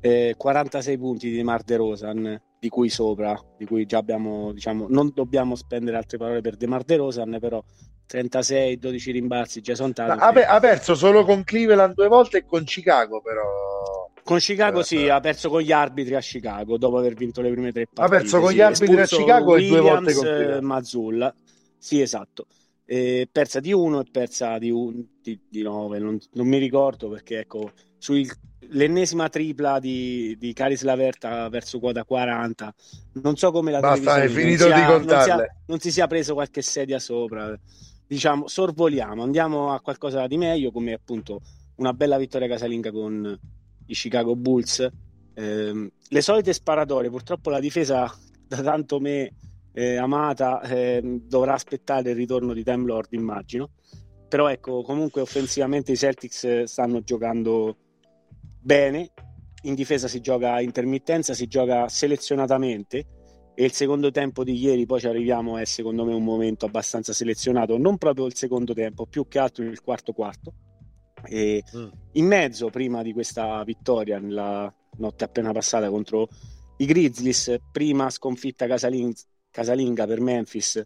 eh, 0.00 0.34
46 0.36 0.98
punti 0.98 1.30
di 1.30 1.42
Mar 1.42 1.62
De 1.64 1.76
Rosan, 1.76 2.42
di 2.60 2.68
cui 2.68 2.88
sopra, 2.88 3.36
di 3.56 3.64
cui 3.66 3.86
già 3.86 3.98
abbiamo, 3.98 4.52
diciamo, 4.52 4.86
non 4.88 5.10
dobbiamo 5.12 5.56
spendere 5.56 5.96
altre 5.96 6.18
parole 6.18 6.40
per 6.40 6.56
De 6.56 6.66
Mar 6.66 6.84
De 6.84 6.96
Rosan, 6.96 7.38
però 7.40 7.62
36, 8.08 8.78
12 8.78 9.10
rimbalzi, 9.12 9.60
Jason 9.60 9.92
Tatum. 9.92 10.18
Ha, 10.18 10.28
ha, 10.28 10.60
perso 10.60 10.94
solo 10.94 11.24
con 11.24 11.44
Cleveland 11.44 11.94
due 11.94 12.08
volte 12.08 12.38
e 12.38 12.44
con 12.46 12.64
Chicago, 12.64 13.20
però. 13.20 14.10
Con 14.24 14.38
Chicago, 14.38 14.80
eh, 14.80 14.84
sì, 14.84 15.04
eh. 15.04 15.10
ha 15.10 15.20
perso 15.20 15.50
con 15.50 15.60
gli 15.60 15.72
arbitri 15.72 16.14
a 16.14 16.20
Chicago 16.20 16.78
dopo 16.78 16.96
aver 16.96 17.12
vinto 17.14 17.42
le 17.42 17.50
prime 17.50 17.70
tre 17.70 17.86
partite. 17.86 18.16
Ha 18.16 18.20
perso 18.20 18.40
con 18.40 18.52
gli 18.52 18.60
arbitri 18.62 18.98
a 18.98 19.04
Chicago 19.04 19.52
Williams, 19.52 19.76
e 19.76 19.80
due 19.80 19.90
volte 19.90 20.14
con 20.14 20.24
Cleveland. 20.24 20.62
Mazzulla, 20.62 21.34
sì, 21.76 22.00
esatto. 22.00 22.46
E 22.86 23.28
persa 23.30 23.60
di 23.60 23.72
1 23.72 24.00
e 24.00 24.04
persa 24.10 24.58
di, 24.58 24.70
9, 24.70 25.98
non, 25.98 26.18
non, 26.32 26.46
mi 26.46 26.56
ricordo 26.56 27.10
perché 27.10 27.40
ecco, 27.40 27.72
sull'ennesima 27.98 29.28
tripla 29.28 29.78
di, 29.78 30.34
di 30.38 30.54
Caris 30.54 30.82
Laverta 30.84 31.46
verso 31.50 31.78
quota 31.78 32.04
40, 32.04 32.74
non 33.22 33.36
so 33.36 33.52
come 33.52 33.70
la 33.70 33.80
Basta, 33.80 34.22
è 34.22 34.28
finito 34.28 34.64
di 34.64 34.82
contarle. 34.86 35.04
Non 35.06 35.22
si, 35.22 35.30
ha, 35.30 35.46
non 35.66 35.78
si 35.80 35.92
sia 35.92 36.06
preso 36.06 36.32
qualche 36.32 36.62
sedia 36.62 36.98
sopra 36.98 37.54
diciamo, 38.08 38.48
sorvoliamo, 38.48 39.22
andiamo 39.22 39.72
a 39.72 39.80
qualcosa 39.80 40.26
di 40.26 40.38
meglio, 40.38 40.72
come 40.72 40.94
appunto 40.94 41.42
una 41.76 41.92
bella 41.92 42.16
vittoria 42.16 42.48
casalinga 42.48 42.90
con 42.90 43.38
i 43.86 43.94
Chicago 43.94 44.34
Bulls. 44.34 44.88
Eh, 45.34 45.92
le 46.08 46.20
solite 46.20 46.52
sparatorie, 46.52 47.10
purtroppo 47.10 47.50
la 47.50 47.60
difesa 47.60 48.12
da 48.48 48.62
tanto 48.62 48.98
me 48.98 49.34
eh, 49.72 49.96
amata 49.96 50.62
eh, 50.62 51.20
dovrà 51.22 51.52
aspettare 51.52 52.10
il 52.10 52.16
ritorno 52.16 52.54
di 52.54 52.64
Time 52.64 52.86
Lord, 52.86 53.12
immagino. 53.12 53.70
Però 54.26 54.48
ecco, 54.48 54.82
comunque 54.82 55.20
offensivamente 55.20 55.92
i 55.92 55.96
Celtics 55.96 56.64
stanno 56.64 57.02
giocando 57.02 57.76
bene, 58.60 59.10
in 59.62 59.74
difesa 59.74 60.08
si 60.08 60.20
gioca 60.20 60.54
a 60.54 60.62
intermittenza, 60.62 61.34
si 61.34 61.46
gioca 61.46 61.88
selezionatamente 61.88 63.17
e 63.60 63.64
il 63.64 63.72
secondo 63.72 64.12
tempo 64.12 64.44
di 64.44 64.56
ieri, 64.56 64.86
poi 64.86 65.00
ci 65.00 65.08
arriviamo, 65.08 65.58
è 65.58 65.64
secondo 65.64 66.04
me 66.04 66.14
un 66.14 66.22
momento 66.22 66.64
abbastanza 66.64 67.12
selezionato, 67.12 67.76
non 67.76 67.98
proprio 67.98 68.26
il 68.26 68.36
secondo 68.36 68.72
tempo, 68.72 69.04
più 69.04 69.26
che 69.26 69.40
altro 69.40 69.64
il 69.64 69.80
quarto 69.80 70.12
quarto. 70.12 70.52
E 71.24 71.64
mm. 71.76 71.88
in 72.12 72.26
mezzo, 72.26 72.70
prima 72.70 73.02
di 73.02 73.12
questa 73.12 73.64
vittoria, 73.64 74.20
nella 74.20 74.72
notte 74.98 75.24
appena 75.24 75.50
passata 75.50 75.90
contro 75.90 76.28
i 76.76 76.86
Grizzlies, 76.86 77.56
prima 77.72 78.10
sconfitta 78.10 78.68
casaling- 78.68 79.16
casalinga 79.50 80.06
per 80.06 80.20
Memphis, 80.20 80.80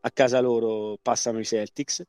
a 0.00 0.10
casa 0.10 0.40
loro 0.40 0.98
passano 1.00 1.38
i 1.38 1.44
Celtics. 1.44 2.02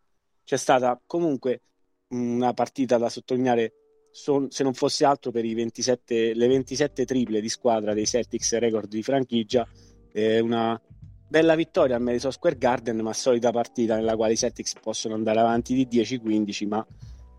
C'è 0.44 0.58
stata 0.58 1.00
comunque 1.06 1.62
una 2.08 2.54
partita 2.54 2.98
da 2.98 3.10
sottolineare 3.10 3.74
se 4.10 4.64
non 4.64 4.74
fosse 4.74 5.06
altro 5.06 5.30
per 5.30 5.46
27, 5.46 6.34
le 6.34 6.48
27 6.48 7.06
triple 7.06 7.40
di 7.40 7.50
squadra 7.50 7.94
dei 7.94 8.08
Celtics 8.08 8.58
record 8.58 8.90
di 8.90 9.04
franchigia 9.04 9.68
è 10.18 10.40
una 10.40 10.80
bella 11.28 11.56
vittoria 11.56 11.98
a 11.98 12.00
Madison 12.00 12.32
Square 12.32 12.58
Garden, 12.58 13.00
ma 13.02 13.14
solita 13.14 13.52
partita 13.52 13.96
nella 13.96 14.16
quale 14.16 14.34
i 14.34 14.38
Celtics 14.38 14.74
possono 14.82 15.14
andare 15.14 15.40
avanti 15.40 15.76
di 15.76 15.88
10-15, 15.88 16.68
ma 16.68 16.86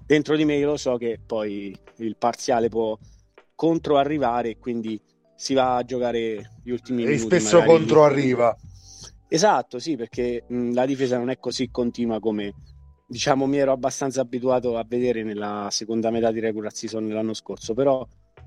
dentro 0.06 0.36
di 0.36 0.44
me 0.44 0.56
io 0.56 0.68
lo 0.68 0.76
so 0.76 0.96
che 0.96 1.18
poi 1.24 1.76
il 1.96 2.16
parziale 2.16 2.68
può 2.68 2.96
controarrivare 3.54 4.50
e 4.50 4.58
quindi 4.58 5.00
si 5.34 5.54
va 5.54 5.76
a 5.76 5.84
giocare 5.84 6.58
gli 6.62 6.70
ultimi 6.70 7.02
e 7.02 7.08
minuti. 7.08 7.34
E 7.34 7.40
spesso 7.40 7.64
controarriva. 7.64 8.56
Esatto, 9.28 9.78
sì, 9.78 9.96
perché 9.96 10.44
mh, 10.46 10.72
la 10.72 10.86
difesa 10.86 11.18
non 11.18 11.30
è 11.30 11.38
così 11.38 11.70
continua 11.70 12.20
come 12.20 12.54
diciamo 13.08 13.46
mi 13.46 13.56
ero 13.56 13.72
abbastanza 13.72 14.20
abituato 14.20 14.76
a 14.76 14.84
vedere 14.86 15.22
nella 15.22 15.68
seconda 15.70 16.10
metà 16.10 16.30
di 16.30 16.40
regular 16.40 16.72
season 16.72 17.08
l'anno 17.08 17.34
scorso, 17.34 17.74
però 17.74 18.06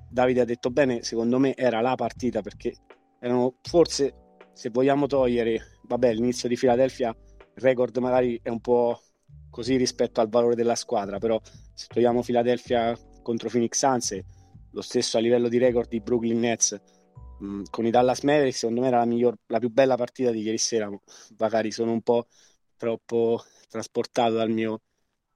Davide 0.09 0.41
ha 0.41 0.45
detto 0.45 0.69
bene, 0.69 1.03
secondo 1.03 1.37
me 1.39 1.55
era 1.55 1.81
la 1.81 1.95
partita 1.95 2.41
perché 2.41 2.75
erano 3.19 3.55
forse 3.61 4.20
se 4.53 4.69
vogliamo 4.69 5.07
togliere, 5.07 5.79
vabbè, 5.83 6.13
l'inizio 6.13 6.47
di 6.47 6.55
Philadelphia, 6.55 7.09
il 7.09 7.61
record 7.61 7.97
magari 7.97 8.39
è 8.41 8.49
un 8.49 8.61
po' 8.61 9.01
così 9.49 9.75
rispetto 9.75 10.21
al 10.21 10.29
valore 10.29 10.55
della 10.55 10.75
squadra, 10.75 11.17
però 11.17 11.39
se 11.73 11.87
togliamo 11.87 12.21
Philadelphia 12.21 12.97
contro 13.21 13.49
Phoenix 13.49 13.77
Suns, 13.77 14.19
lo 14.71 14.81
stesso 14.81 15.17
a 15.17 15.21
livello 15.21 15.49
di 15.49 15.57
record 15.57 15.89
di 15.89 15.99
Brooklyn 15.99 16.39
Nets, 16.39 16.79
mh, 17.39 17.45
mm, 17.45 17.63
con 17.69 17.85
i 17.85 17.91
Dallas 17.91 18.21
Mavericks, 18.21 18.59
secondo 18.59 18.81
me 18.81 18.87
era 18.87 18.99
la, 18.99 19.05
miglior, 19.05 19.35
la 19.47 19.59
più 19.59 19.69
bella 19.69 19.95
partita 19.95 20.31
di 20.31 20.41
ieri 20.41 20.57
sera, 20.57 20.89
magari 21.37 21.71
sono 21.71 21.91
un 21.91 22.01
po' 22.01 22.27
troppo 22.77 23.43
trasportato 23.69 24.33
dal 24.33 24.49
mio 24.49 24.81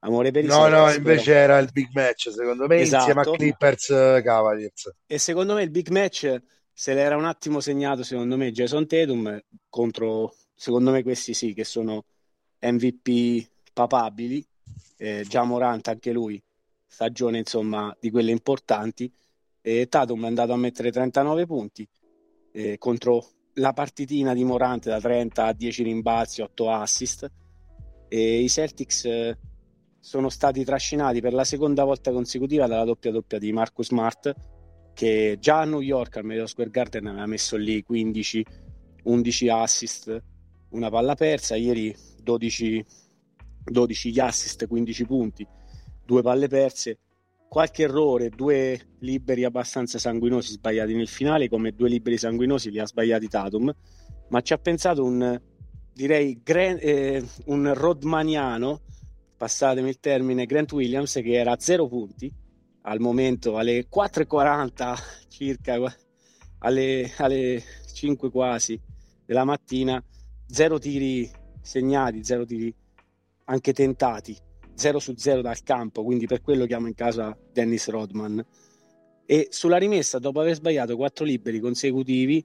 amore 0.00 0.30
per 0.30 0.44
i 0.44 0.46
No, 0.46 0.68
no, 0.68 0.90
invece 0.92 1.32
però... 1.32 1.38
era 1.38 1.58
il 1.58 1.70
big 1.72 1.88
match, 1.92 2.30
secondo 2.30 2.66
me, 2.66 2.76
esatto. 2.76 2.96
insieme 2.96 3.20
a 3.20 3.22
esatto. 3.22 3.36
Clippers 3.36 3.90
eh, 3.90 4.22
Cavaliers. 4.24 4.94
E 5.06 5.18
secondo 5.18 5.54
me 5.54 5.62
il 5.62 5.70
big 5.70 5.88
match 5.88 6.40
se 6.78 6.92
l'era 6.92 7.16
un 7.16 7.24
attimo 7.24 7.60
segnato 7.60 8.02
secondo 8.02 8.36
me 8.36 8.52
Jason 8.52 8.86
Tatum 8.86 9.42
contro 9.70 10.34
secondo 10.54 10.90
me 10.90 11.02
questi 11.02 11.32
sì 11.32 11.54
che 11.54 11.64
sono 11.64 12.04
MVP 12.60 13.48
papabili 13.72 14.46
eh, 14.98 15.24
già 15.26 15.42
Morant 15.44 15.88
anche 15.88 16.12
lui 16.12 16.40
stagione 16.86 17.38
insomma 17.38 17.96
di 17.98 18.10
quelle 18.10 18.30
importanti 18.30 19.10
e 19.62 19.86
Tatum 19.88 20.24
è 20.24 20.26
andato 20.26 20.52
a 20.52 20.56
mettere 20.58 20.92
39 20.92 21.46
punti 21.46 21.88
eh, 22.52 22.76
contro 22.76 23.26
la 23.54 23.72
partitina 23.72 24.34
di 24.34 24.44
Morant 24.44 24.84
da 24.84 25.00
30 25.00 25.46
a 25.46 25.52
10 25.54 25.82
rimbalzi 25.82 26.42
8 26.42 26.70
assist 26.70 27.32
e 28.06 28.40
i 28.42 28.50
Celtics 28.50 29.06
eh, 29.06 29.38
sono 29.98 30.28
stati 30.28 30.62
trascinati 30.62 31.22
per 31.22 31.32
la 31.32 31.44
seconda 31.44 31.84
volta 31.84 32.12
consecutiva 32.12 32.66
dalla 32.66 32.84
doppia 32.84 33.10
doppia 33.10 33.38
di 33.38 33.50
Marcus 33.50 33.86
Smart 33.86 34.55
che 34.96 35.36
già 35.38 35.60
a 35.60 35.64
New 35.66 35.82
York 35.82 36.16
al 36.16 36.24
Madison 36.24 36.48
Square 36.48 36.70
Garden 36.70 37.06
aveva 37.06 37.26
messo 37.26 37.56
lì 37.58 37.82
15 37.82 38.46
11 39.02 39.48
assist 39.50 40.22
una 40.70 40.88
palla 40.88 41.14
persa. 41.14 41.54
Ieri 41.54 41.94
12 42.22 42.84
12 43.62 44.10
gli 44.10 44.18
assist 44.20 44.66
15 44.66 45.04
punti 45.04 45.46
due 46.02 46.22
palle 46.22 46.48
perse. 46.48 46.98
Qualche 47.46 47.82
errore, 47.82 48.30
due 48.30 48.94
liberi 49.00 49.44
abbastanza 49.44 49.98
sanguinosi 49.98 50.52
sbagliati 50.52 50.94
nel 50.94 51.08
finale, 51.08 51.48
come 51.50 51.72
due 51.72 51.90
liberi 51.90 52.16
sanguinosi 52.16 52.70
li 52.70 52.78
ha 52.78 52.86
sbagliati 52.86 53.28
Tatum, 53.28 53.72
ma 54.28 54.40
ci 54.40 54.52
ha 54.52 54.58
pensato 54.58 55.04
un, 55.04 55.40
direi, 55.92 56.40
gran, 56.42 56.78
eh, 56.80 57.22
un 57.46 57.72
rodmaniano, 57.72 58.80
passatemi 59.36 59.90
il 59.90 60.00
termine, 60.00 60.46
Grant 60.46 60.72
Williams, 60.72 61.12
che 61.14 61.32
era 61.32 61.52
a 61.52 61.58
zero 61.60 61.86
punti 61.86 62.32
al 62.86 63.00
momento, 63.00 63.56
alle 63.56 63.86
4.40 63.88 64.96
circa, 65.28 65.76
alle, 66.58 67.12
alle 67.18 67.62
5 67.92 68.30
quasi 68.30 68.80
della 69.24 69.44
mattina, 69.44 70.02
zero 70.46 70.78
tiri 70.78 71.28
segnati, 71.60 72.22
zero 72.22 72.44
tiri 72.44 72.72
anche 73.46 73.72
tentati, 73.72 74.36
0 74.74 74.98
su 74.98 75.14
0 75.16 75.40
dal 75.40 75.62
campo, 75.62 76.04
quindi 76.04 76.26
per 76.26 76.40
quello 76.42 76.66
chiamo 76.66 76.86
in 76.86 76.94
casa 76.94 77.36
Dennis 77.52 77.88
Rodman. 77.88 78.44
E 79.24 79.48
sulla 79.50 79.78
rimessa, 79.78 80.18
dopo 80.18 80.40
aver 80.40 80.54
sbagliato 80.54 80.96
4 80.96 81.24
liberi 81.24 81.58
consecutivi, 81.58 82.44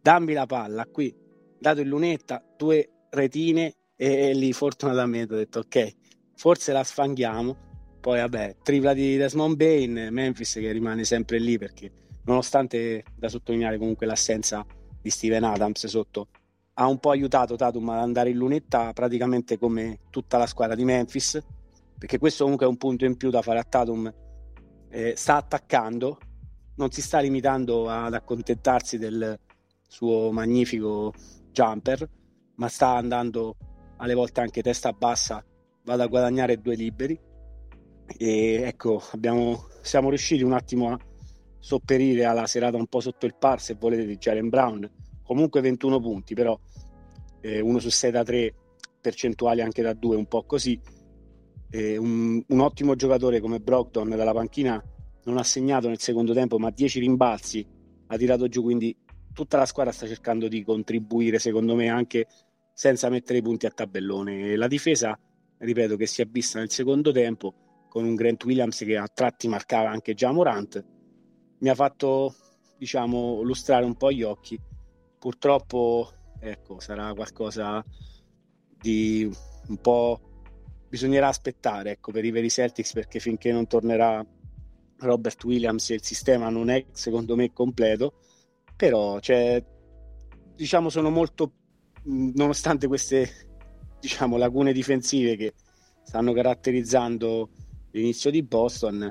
dammi 0.00 0.32
la 0.32 0.46
palla 0.46 0.86
qui, 0.86 1.14
dato 1.58 1.80
in 1.80 1.88
lunetta, 1.88 2.42
due 2.56 3.06
retine 3.10 3.74
e 3.94 4.32
lì 4.32 4.52
fortunatamente 4.54 5.34
ho 5.34 5.36
detto 5.36 5.58
ok, 5.60 5.94
forse 6.34 6.72
la 6.72 6.82
sfanghiamo. 6.82 7.71
Poi 8.02 8.18
vabbè, 8.18 8.56
tripla 8.64 8.94
di 8.94 9.16
Desmond 9.16 9.54
Bain, 9.54 10.08
Memphis 10.10 10.54
che 10.54 10.72
rimane 10.72 11.04
sempre 11.04 11.38
lì 11.38 11.56
perché 11.56 11.88
nonostante 12.24 13.04
da 13.14 13.28
sottolineare 13.28 13.78
comunque 13.78 14.06
l'assenza 14.06 14.66
di 15.00 15.08
Steven 15.08 15.44
Adams 15.44 15.86
sotto 15.86 16.26
ha 16.74 16.88
un 16.88 16.98
po' 16.98 17.10
aiutato 17.10 17.54
Tatum 17.54 17.90
ad 17.90 18.00
andare 18.00 18.30
in 18.30 18.38
lunetta 18.38 18.92
praticamente 18.92 19.56
come 19.56 20.00
tutta 20.10 20.36
la 20.36 20.46
squadra 20.46 20.74
di 20.74 20.84
Memphis 20.84 21.40
perché 21.96 22.18
questo 22.18 22.42
comunque 22.42 22.66
è 22.66 22.68
un 22.68 22.76
punto 22.76 23.04
in 23.04 23.16
più 23.16 23.30
da 23.30 23.40
fare 23.40 23.60
a 23.60 23.64
Tatum 23.64 24.12
eh, 24.88 25.14
sta 25.14 25.36
attaccando 25.36 26.18
non 26.74 26.90
si 26.90 27.02
sta 27.02 27.20
limitando 27.20 27.88
ad 27.88 28.14
accontentarsi 28.14 28.98
del 28.98 29.38
suo 29.86 30.32
magnifico 30.32 31.12
jumper 31.52 32.08
ma 32.56 32.66
sta 32.66 32.96
andando 32.96 33.54
alle 33.98 34.14
volte 34.14 34.40
anche 34.40 34.60
testa 34.60 34.92
bassa 34.92 35.44
vado 35.84 36.02
a 36.02 36.06
guadagnare 36.06 36.60
due 36.60 36.74
liberi 36.74 37.30
e 38.18 38.62
ecco 38.64 39.02
abbiamo, 39.12 39.66
siamo 39.80 40.08
riusciti 40.08 40.42
un 40.42 40.52
attimo 40.52 40.92
a 40.92 40.98
sopperire 41.58 42.24
alla 42.24 42.46
serata 42.46 42.76
un 42.76 42.86
po' 42.86 43.00
sotto 43.00 43.26
il 43.26 43.36
par 43.38 43.60
se 43.60 43.74
volete 43.74 44.04
di 44.04 44.16
Jalen 44.16 44.48
Brown 44.48 44.90
comunque 45.32 45.60
21 45.60 46.00
punti, 46.00 46.34
però 46.34 46.58
eh, 47.40 47.60
uno 47.60 47.78
su 47.78 47.88
6 47.88 48.10
da 48.10 48.22
3, 48.22 48.54
percentuali 49.00 49.62
anche 49.62 49.82
da 49.82 49.94
2, 49.94 50.16
un 50.16 50.26
po' 50.26 50.44
così. 50.44 50.78
Eh, 51.70 51.96
un, 51.96 52.42
un, 52.46 52.60
ottimo 52.60 52.94
giocatore 52.94 53.40
come 53.40 53.58
Brogdon 53.58 54.10
dalla 54.10 54.34
panchina 54.34 54.82
non 55.24 55.38
ha 55.38 55.42
segnato 55.42 55.88
nel 55.88 56.00
secondo 56.00 56.34
tempo, 56.34 56.58
ma 56.58 56.70
10 56.70 57.00
rimbalzi 57.00 57.66
ha 58.08 58.16
tirato 58.18 58.46
giù, 58.48 58.62
quindi 58.62 58.94
tutta 59.32 59.56
la 59.56 59.64
squadra 59.64 59.92
sta 59.92 60.06
cercando 60.06 60.48
di 60.48 60.62
contribuire, 60.62 61.38
secondo 61.38 61.74
me, 61.74 61.88
anche 61.88 62.26
senza 62.74 63.08
mettere 63.08 63.38
i 63.38 63.42
punti 63.42 63.64
a 63.64 63.70
tabellone. 63.70 64.54
La 64.56 64.68
difesa, 64.68 65.18
ripeto, 65.58 65.96
che 65.96 66.06
si 66.06 66.20
è 66.20 66.26
vista 66.26 66.58
nel 66.58 66.70
secondo 66.70 67.10
tempo 67.10 67.54
con 67.92 68.04
un 68.04 68.14
Grant 68.14 68.42
Williams 68.44 68.78
che 68.78 68.96
a 68.96 69.06
tratti 69.06 69.48
marcava 69.48 69.90
anche 69.90 70.14
già 70.14 70.32
Morant, 70.32 70.82
mi 71.58 71.68
ha 71.68 71.74
fatto, 71.74 72.34
diciamo, 72.78 73.42
lustrare 73.42 73.84
un 73.84 73.98
po' 73.98 74.10
gli 74.10 74.22
occhi. 74.22 74.58
Purtroppo 75.18 76.10
ecco, 76.40 76.80
sarà 76.80 77.12
qualcosa 77.12 77.84
di 78.80 79.30
un 79.68 79.76
po' 79.76 80.18
bisognerà 80.88 81.28
aspettare 81.28 81.90
ecco, 81.90 82.12
per 82.12 82.24
i 82.24 82.30
veri 82.30 82.48
Celtics 82.48 82.94
perché 82.94 83.20
finché 83.20 83.52
non 83.52 83.66
tornerà 83.66 84.24
Robert 85.00 85.44
Williams 85.44 85.90
il 85.90 86.02
sistema 86.02 86.48
non 86.48 86.70
è 86.70 86.86
secondo 86.92 87.36
me 87.36 87.52
completo. 87.52 88.14
Però 88.74 89.20
cioè, 89.20 89.62
diciamo 90.54 90.88
sono 90.88 91.10
molto 91.10 91.52
nonostante 92.04 92.86
queste 92.86 93.50
diciamo 94.00 94.38
lacune 94.38 94.72
difensive 94.72 95.36
che 95.36 95.52
stanno 96.02 96.32
caratterizzando 96.32 97.50
l'inizio 97.92 98.30
di 98.30 98.42
Boston 98.42 99.10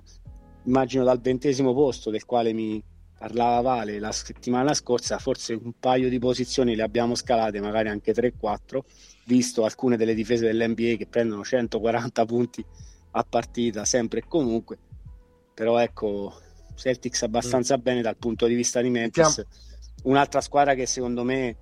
immagino 0.65 1.03
dal 1.03 1.19
ventesimo 1.19 1.73
posto 1.73 2.09
del 2.09 2.25
quale 2.25 2.53
mi 2.53 2.83
parlava 3.17 3.61
Vale 3.61 3.99
la 3.99 4.11
settimana 4.11 4.73
scorsa, 4.73 5.19
forse 5.19 5.53
un 5.53 5.73
paio 5.79 6.09
di 6.09 6.17
posizioni 6.17 6.75
le 6.75 6.81
abbiamo 6.81 7.13
scalate, 7.13 7.61
magari 7.61 7.89
anche 7.89 8.13
3-4, 8.13 8.79
visto 9.25 9.63
alcune 9.63 9.95
delle 9.95 10.15
difese 10.15 10.47
dell'NBA 10.47 10.95
che 10.97 11.07
prendono 11.07 11.43
140 11.43 12.25
punti 12.25 12.65
a 13.11 13.23
partita 13.23 13.85
sempre 13.85 14.21
e 14.21 14.23
comunque. 14.27 14.77
Però 15.53 15.77
ecco, 15.77 16.33
Celtics 16.73 17.21
abbastanza 17.21 17.77
mm. 17.77 17.81
bene 17.81 18.01
dal 18.01 18.17
punto 18.17 18.47
di 18.47 18.55
vista 18.55 18.81
di 18.81 18.89
Memphis. 18.89 19.45
Un'altra 20.03 20.41
squadra 20.41 20.73
che 20.73 20.87
secondo 20.87 21.23
me 21.23 21.57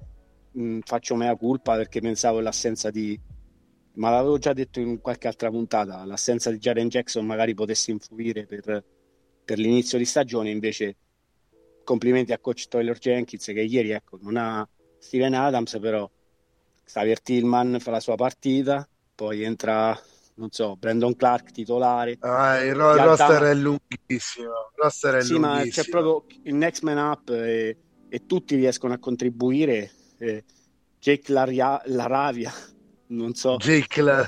mh, 0.52 0.80
faccio 0.86 1.16
mea 1.16 1.36
culpa 1.36 1.76
perché 1.76 2.00
pensavo 2.00 2.38
all'assenza 2.38 2.90
di 2.90 3.20
ma 3.94 4.10
l'avevo 4.10 4.38
già 4.38 4.54
detto 4.54 4.80
in 4.80 5.02
qualche 5.02 5.28
altra 5.28 5.50
puntata, 5.50 6.04
l'assenza 6.06 6.52
di 6.52 6.58
Jaren 6.58 6.90
Jackson 6.90 7.26
magari 7.26 7.54
potesse 7.54 7.92
influire 7.92 8.46
per, 8.46 8.84
per 9.44 9.58
l'inizio 9.58 9.98
di 9.98 10.06
stagione, 10.06 10.50
invece 10.50 10.98
complimenti 11.84 12.34
a 12.34 12.40
coach 12.40 12.68
Tyler 12.68 12.98
Jenkins 12.98 13.46
che 13.46 13.62
ieri 13.62 13.92
ecco, 13.92 14.18
non 14.22 14.38
ha 14.38 14.68
Steven 15.00 15.34
Adams, 15.34 15.78
però 15.80 16.10
Xavier 16.84 17.22
Tillman 17.22 17.80
fa 17.80 17.92
la 17.92 18.00
sua 18.00 18.16
partita, 18.16 18.88
poi 19.16 19.44
entra 19.44 20.00
non 20.40 20.50
so, 20.52 20.76
Brandon 20.78 21.16
Clark 21.16 21.52
titolare. 21.52 22.18
Ah, 22.22 22.64
il, 22.64 22.74
ro- 22.74 22.96
roster 22.96 23.44
è 23.44 23.54
lunghissimo. 23.54 24.48
Il 24.48 24.84
roster 24.84 25.16
è 25.16 25.22
sì, 25.22 25.34
lunghissimo. 25.34 25.56
ma 25.56 25.66
c'è 25.70 25.90
proprio 25.90 26.26
il 26.44 26.56
next 26.56 26.82
man 26.84 26.98
up 26.98 27.30
e, 27.30 27.78
e 28.08 28.26
tutti 28.26 28.56
riescono 28.56 28.94
a 28.94 29.00
contribuire. 29.00 29.92
Eh, 30.18 30.44
Jake 30.98 31.32
Laria- 31.32 31.82
Laravia, 31.86 32.52
non 33.10 33.34
so. 33.34 33.58
Jake, 33.58 34.02
la... 34.02 34.28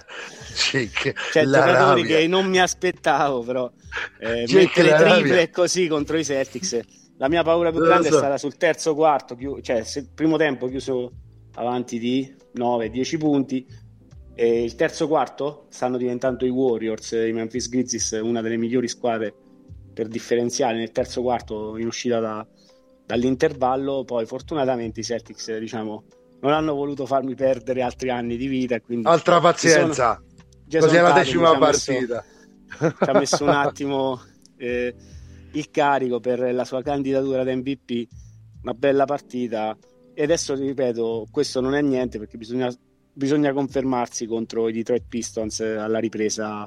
Jake 0.72 1.16
cioè, 1.32 1.44
giocatori 1.44 2.04
che 2.04 2.28
non 2.28 2.48
mi 2.48 2.60
aspettavo, 2.60 3.42
però 3.42 3.72
eh, 4.20 4.44
Jake 4.46 4.84
mettere 4.84 4.96
triple 4.96 5.50
così 5.50 5.88
contro 5.88 6.18
i 6.18 6.24
Celtics 6.24 7.00
la 7.22 7.30
mia 7.30 7.44
paura 7.44 7.70
più 7.70 7.82
grande 7.82 8.10
so. 8.10 8.16
è 8.16 8.18
stata 8.18 8.38
sul 8.40 8.58
terzo 8.58 8.96
quarto, 8.96 9.38
cioè 9.62 9.84
se, 9.84 10.10
primo 10.12 10.38
tempo 10.38 10.68
chiuso 10.68 11.12
avanti 11.54 12.00
di 12.00 12.36
9-10 12.56 13.18
punti. 13.20 13.66
E 14.34 14.64
il 14.64 14.74
terzo 14.74 15.08
quarto 15.08 15.68
stanno 15.70 15.98
diventando 15.98 16.48
i 16.48 16.50
Warriors, 16.50 17.12
i 17.12 17.32
Memphis 17.32 17.70
Grizzlies, 17.70 18.20
una 18.24 18.42
delle 18.42 18.58
migliori 18.58 18.88
squadre 18.88 19.32
per 19.94 20.08
differenziale 20.08 20.80
nel 20.80 20.92
terzo 20.92 21.22
quarto 21.22 21.78
in 21.78 21.86
uscita 21.86 22.20
da, 22.20 22.48
dall'intervallo. 23.06 24.04
Poi, 24.04 24.26
fortunatamente, 24.26 25.02
i 25.02 25.04
Celtics 25.04 25.56
diciamo, 25.60 26.06
non 26.42 26.54
hanno 26.54 26.74
voluto 26.74 27.06
farmi 27.06 27.36
perdere 27.36 27.82
altri 27.82 28.10
anni 28.10 28.38
di 28.38 28.48
vita. 28.48 28.80
Quindi 28.82 29.08
Altra 29.08 29.40
pazienza, 29.40 30.22
così 30.70 30.96
è 30.96 31.02
la 31.02 31.12
decima 31.12 31.58
partita. 31.58 32.24
Messo, 32.80 32.96
ci 33.04 33.10
ha 33.10 33.14
messo 33.14 33.44
un 33.44 33.50
attimo. 33.50 34.22
Eh, 34.58 34.96
il 35.54 35.70
carico 35.70 36.20
per 36.20 36.54
la 36.54 36.64
sua 36.64 36.82
candidatura 36.82 37.44
da 37.44 37.56
MVP, 37.56 38.08
una 38.64 38.74
bella 38.74 39.06
partita. 39.06 39.76
E 40.14 40.24
adesso 40.24 40.56
ripeto, 40.56 41.28
questo 41.32 41.62
non 41.62 41.74
è 41.74 41.82
niente 41.82 42.20
perché 42.20 42.38
bisogna, 42.38 42.72
bisogna 43.14 43.54
confermarsi 43.54 44.26
contro 44.26 44.68
i 44.68 44.74
Detroit 44.74 45.06
Pistons 45.08 45.60
alla 45.62 46.00
ripresa 46.00 46.66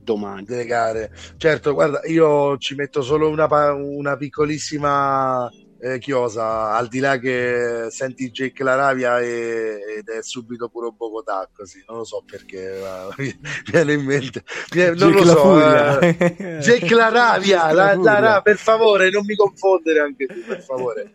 domani. 0.00 0.44
Delle 0.44 0.66
gare. 0.66 1.12
Certo, 1.36 1.72
guarda, 1.72 2.00
io 2.04 2.56
ci 2.58 2.74
metto 2.74 3.02
solo 3.02 3.28
una, 3.28 3.46
una 3.72 4.16
piccolissima 4.16 5.50
eh, 5.84 5.98
chiosa, 5.98 6.70
al 6.70 6.88
di 6.88 6.98
là 6.98 7.18
che 7.18 7.88
senti 7.90 8.30
Jake 8.30 8.64
Laravia 8.64 9.20
e, 9.20 9.80
ed 9.98 10.08
è 10.08 10.22
subito 10.22 10.70
puro 10.70 10.92
Bogotà, 10.92 11.46
così, 11.52 11.84
non 11.86 11.98
lo 11.98 12.04
so 12.04 12.24
perché 12.24 12.80
mi 13.18 13.38
viene 13.70 13.92
in 13.92 14.02
mente, 14.02 14.44
viene, 14.70 14.96
non 14.96 15.12
lo 15.12 15.24
so, 15.26 16.00
eh, 16.00 16.58
Jake 16.62 16.94
Laravia, 16.94 17.70
la, 17.72 17.94
la, 17.96 18.18
la, 18.18 18.40
per 18.40 18.56
favore 18.56 19.10
non 19.10 19.26
mi 19.26 19.36
confondere 19.36 20.00
anche 20.00 20.24
tu, 20.24 20.42
per 20.46 20.62
favore. 20.62 21.12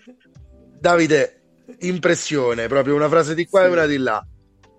Davide, 0.80 1.42
impressione, 1.80 2.68
proprio 2.68 2.94
una 2.94 3.10
frase 3.10 3.34
di 3.34 3.48
qua 3.48 3.62
sì. 3.62 3.66
e 3.66 3.70
una 3.70 3.86
di 3.88 3.98
là. 3.98 4.24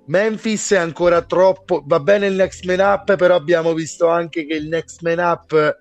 Memphis 0.06 0.70
è 0.70 0.76
ancora 0.76 1.22
troppo, 1.22 1.82
va 1.84 1.98
bene 1.98 2.28
il 2.28 2.34
next 2.34 2.64
man 2.64 2.78
up, 2.78 3.16
però 3.16 3.34
abbiamo 3.34 3.74
visto 3.74 4.06
anche 4.06 4.46
che 4.46 4.54
il 4.54 4.68
next 4.68 5.02
man 5.02 5.18
up 5.18 5.80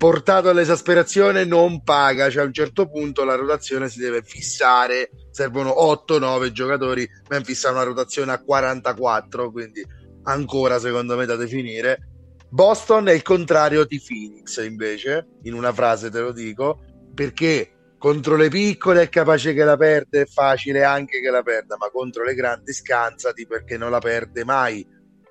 portato 0.00 0.48
all'esasperazione 0.48 1.44
non 1.44 1.82
paga, 1.82 2.30
cioè 2.30 2.44
a 2.44 2.46
un 2.46 2.54
certo 2.54 2.88
punto 2.88 3.22
la 3.22 3.34
rotazione 3.34 3.90
si 3.90 3.98
deve 3.98 4.22
fissare, 4.22 5.10
servono 5.30 5.74
8-9 5.78 6.52
giocatori, 6.52 7.06
Memphis 7.28 7.66
ha 7.66 7.72
una 7.72 7.82
rotazione 7.82 8.32
a 8.32 8.42
44, 8.42 9.50
quindi 9.50 9.84
ancora 10.22 10.78
secondo 10.78 11.16
me 11.18 11.26
da 11.26 11.36
definire. 11.36 12.08
Boston 12.48 13.08
è 13.08 13.12
il 13.12 13.20
contrario 13.20 13.84
di 13.84 14.00
Phoenix 14.00 14.64
invece, 14.64 15.26
in 15.42 15.52
una 15.52 15.70
frase 15.70 16.08
te 16.08 16.20
lo 16.20 16.32
dico, 16.32 16.80
perché 17.12 17.92
contro 17.98 18.36
le 18.36 18.48
piccole 18.48 19.02
è 19.02 19.08
capace 19.10 19.52
che 19.52 19.64
la 19.64 19.76
perde, 19.76 20.22
è 20.22 20.26
facile 20.26 20.82
anche 20.82 21.20
che 21.20 21.28
la 21.28 21.42
perda, 21.42 21.76
ma 21.78 21.90
contro 21.90 22.24
le 22.24 22.32
grandi 22.32 22.72
scansati 22.72 23.46
perché 23.46 23.76
non 23.76 23.90
la 23.90 23.98
perde 23.98 24.46
mai. 24.46 24.82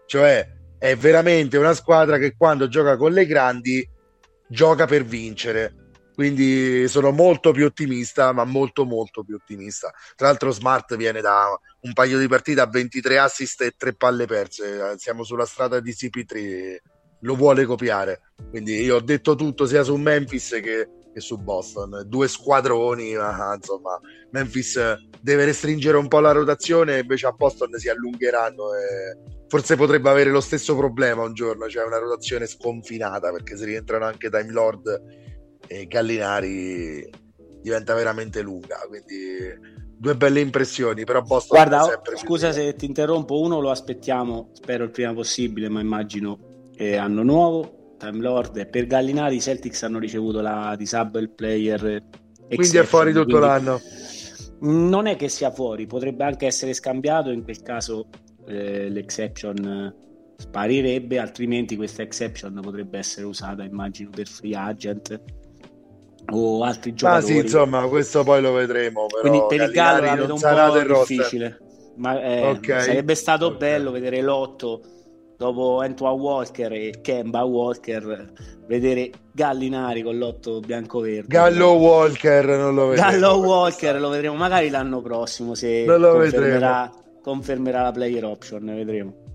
Cioè 0.05 0.47
è 0.77 0.95
veramente 0.95 1.57
una 1.57 1.73
squadra 1.73 2.19
che 2.19 2.35
quando 2.37 2.67
gioca 2.67 2.97
con 2.97 3.13
le 3.13 3.25
grandi 3.25 3.97
gioca 4.49 4.85
per 4.85 5.05
vincere. 5.05 5.75
Quindi 6.13 6.85
sono 6.89 7.11
molto 7.11 7.51
più 7.51 7.63
ottimista, 7.63 8.33
ma 8.33 8.43
molto 8.43 8.83
molto 8.83 9.23
più 9.23 9.35
ottimista. 9.35 9.89
Tra 10.17 10.27
l'altro 10.27 10.51
Smart 10.51 10.97
viene 10.97 11.21
da 11.21 11.57
un 11.81 11.93
paio 11.93 12.19
di 12.19 12.27
partite 12.27 12.59
a 12.59 12.67
23 12.67 13.19
assist 13.19 13.61
e 13.61 13.73
3 13.77 13.93
palle 13.93 14.25
perse. 14.25 14.97
Siamo 14.97 15.23
sulla 15.23 15.45
strada 15.45 15.79
di 15.79 15.91
CP3, 15.91 16.77
lo 17.21 17.35
vuole 17.35 17.63
copiare. 17.63 18.33
Quindi 18.49 18.81
io 18.81 18.97
ho 18.97 19.01
detto 19.01 19.35
tutto 19.35 19.65
sia 19.65 19.81
su 19.83 19.95
Memphis 19.95 20.59
che, 20.61 20.89
che 21.13 21.21
su 21.21 21.37
Boston. 21.37 22.03
Due 22.05 22.27
squadroni, 22.27 23.13
ma 23.15 23.53
insomma, 23.55 23.97
Memphis 24.31 24.77
deve 25.21 25.45
restringere 25.45 25.95
un 25.95 26.09
po' 26.09 26.19
la 26.19 26.33
rotazione, 26.33 26.99
invece 26.99 27.27
a 27.27 27.31
Boston 27.31 27.77
si 27.77 27.87
allungheranno 27.87 28.73
e 28.75 29.37
forse 29.49 29.75
potrebbe 29.75 30.09
avere 30.09 30.29
lo 30.29 30.39
stesso 30.39 30.77
problema 30.77 31.23
un 31.23 31.33
giorno, 31.33 31.67
cioè 31.67 31.83
una 31.83 31.97
rotazione 31.97 32.45
sconfinata 32.45 33.31
perché 33.31 33.57
se 33.57 33.65
rientrano 33.65 34.05
anche 34.05 34.29
Time 34.29 34.51
Lord 34.51 35.03
e 35.67 35.87
Gallinari 35.87 37.09
diventa 37.61 37.93
veramente 37.93 38.41
lunga, 38.41 38.77
quindi 38.87 39.77
due 39.97 40.15
belle 40.15 40.39
impressioni, 40.39 41.03
però 41.03 41.21
Boston 41.21 41.57
Guarda, 41.57 42.01
scusa 42.15 42.53
se 42.53 42.75
ti 42.75 42.85
interrompo, 42.85 43.41
uno 43.41 43.59
lo 43.59 43.69
aspettiamo, 43.69 44.51
spero 44.53 44.85
il 44.85 44.91
prima 44.91 45.13
possibile, 45.13 45.67
ma 45.67 45.81
immagino 45.81 46.69
che 46.73 46.95
anno 46.95 47.23
nuovo, 47.23 47.95
Time 47.97 48.21
Lord 48.21 48.55
e 48.55 48.65
per 48.67 48.87
Gallinari 48.87 49.35
i 49.35 49.41
Celtics 49.41 49.83
hanno 49.83 49.99
ricevuto 49.99 50.39
la 50.39 50.73
disable 50.77 51.27
player 51.27 52.01
quindi 52.55 52.77
è 52.77 52.83
fuori 52.83 53.13
tutto 53.13 53.37
l'anno. 53.37 53.79
Non 54.61 55.07
è 55.07 55.15
che 55.15 55.29
sia 55.29 55.51
fuori, 55.51 55.85
potrebbe 55.85 56.23
anche 56.23 56.47
essere 56.47 56.73
scambiato, 56.73 57.29
in 57.29 57.43
quel 57.43 57.61
caso 57.61 58.09
eh, 58.49 58.89
l'exception 58.89 59.57
eh, 59.65 60.07
sparirebbe, 60.37 61.19
altrimenti 61.19 61.75
questa 61.75 62.01
exception 62.01 62.59
potrebbe 62.61 62.97
essere 62.97 63.25
usata, 63.25 63.63
immagino, 63.63 64.09
per 64.09 64.27
free 64.27 64.55
agent 64.55 65.21
o 66.31 66.63
altri 66.63 66.93
giocatori. 66.93 67.33
Ma 67.33 67.39
sì, 67.39 67.43
insomma, 67.45 67.87
questo 67.87 68.23
poi 68.23 68.41
lo 68.41 68.53
vedremo. 68.53 69.05
Però 69.07 69.29
Quindi 69.29 69.45
per 69.47 69.67
il 69.67 69.73
Gallo 69.73 70.05
la 70.05 70.15
vedo 70.15 70.33
un 70.33 70.39
po' 70.39 71.03
difficile. 71.03 71.59
Ma 71.97 72.21
eh, 72.21 72.47
okay. 72.47 72.81
sarebbe 72.81 73.15
stato 73.15 73.47
okay. 73.47 73.57
bello 73.57 73.91
vedere 73.91 74.21
l'otto 74.21 74.81
dopo 75.39 75.79
Antoine 75.79 76.21
Walker 76.21 76.73
e 76.73 76.99
Kemba 77.01 77.43
Walker 77.43 78.33
vedere 78.67 79.09
Gallinari 79.31 80.01
con 80.01 80.17
l'otto 80.17 80.59
bianco-verde 80.59 81.27
Gallo 81.27 81.71
Walker 81.75 82.45
non 82.45 82.75
lo 82.75 82.87
vedremo 82.87 83.09
Gallo 83.09 83.37
Walker 83.37 83.99
lo 84.01 84.09
vedremo 84.09 84.35
magari 84.35 84.69
l'anno 84.69 85.01
prossimo 85.01 85.55
se 85.55 85.85
confermerà, 85.85 86.91
confermerà, 87.21 87.83
la 87.83 87.91
player 87.91 88.25
option 88.25 88.65
vedremo 88.65 89.27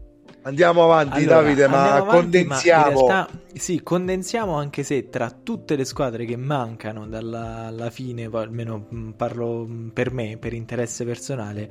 Andiamo 0.46 0.84
avanti, 0.84 1.22
allora, 1.22 1.40
Davide, 1.40 1.66
ma 1.68 1.94
avanti, 1.94 2.16
condensiamo. 2.16 3.06
Ma 3.06 3.06
realtà, 3.06 3.28
sì, 3.54 3.82
condensiamo 3.82 4.54
anche 4.56 4.82
se 4.82 5.08
tra 5.08 5.30
tutte 5.30 5.74
le 5.74 5.86
squadre 5.86 6.26
che 6.26 6.36
mancano 6.36 7.06
dalla 7.06 7.88
fine, 7.90 8.28
almeno 8.30 8.86
parlo 9.16 9.66
per 9.92 10.12
me, 10.12 10.36
per 10.36 10.52
interesse 10.52 11.06
personale, 11.06 11.70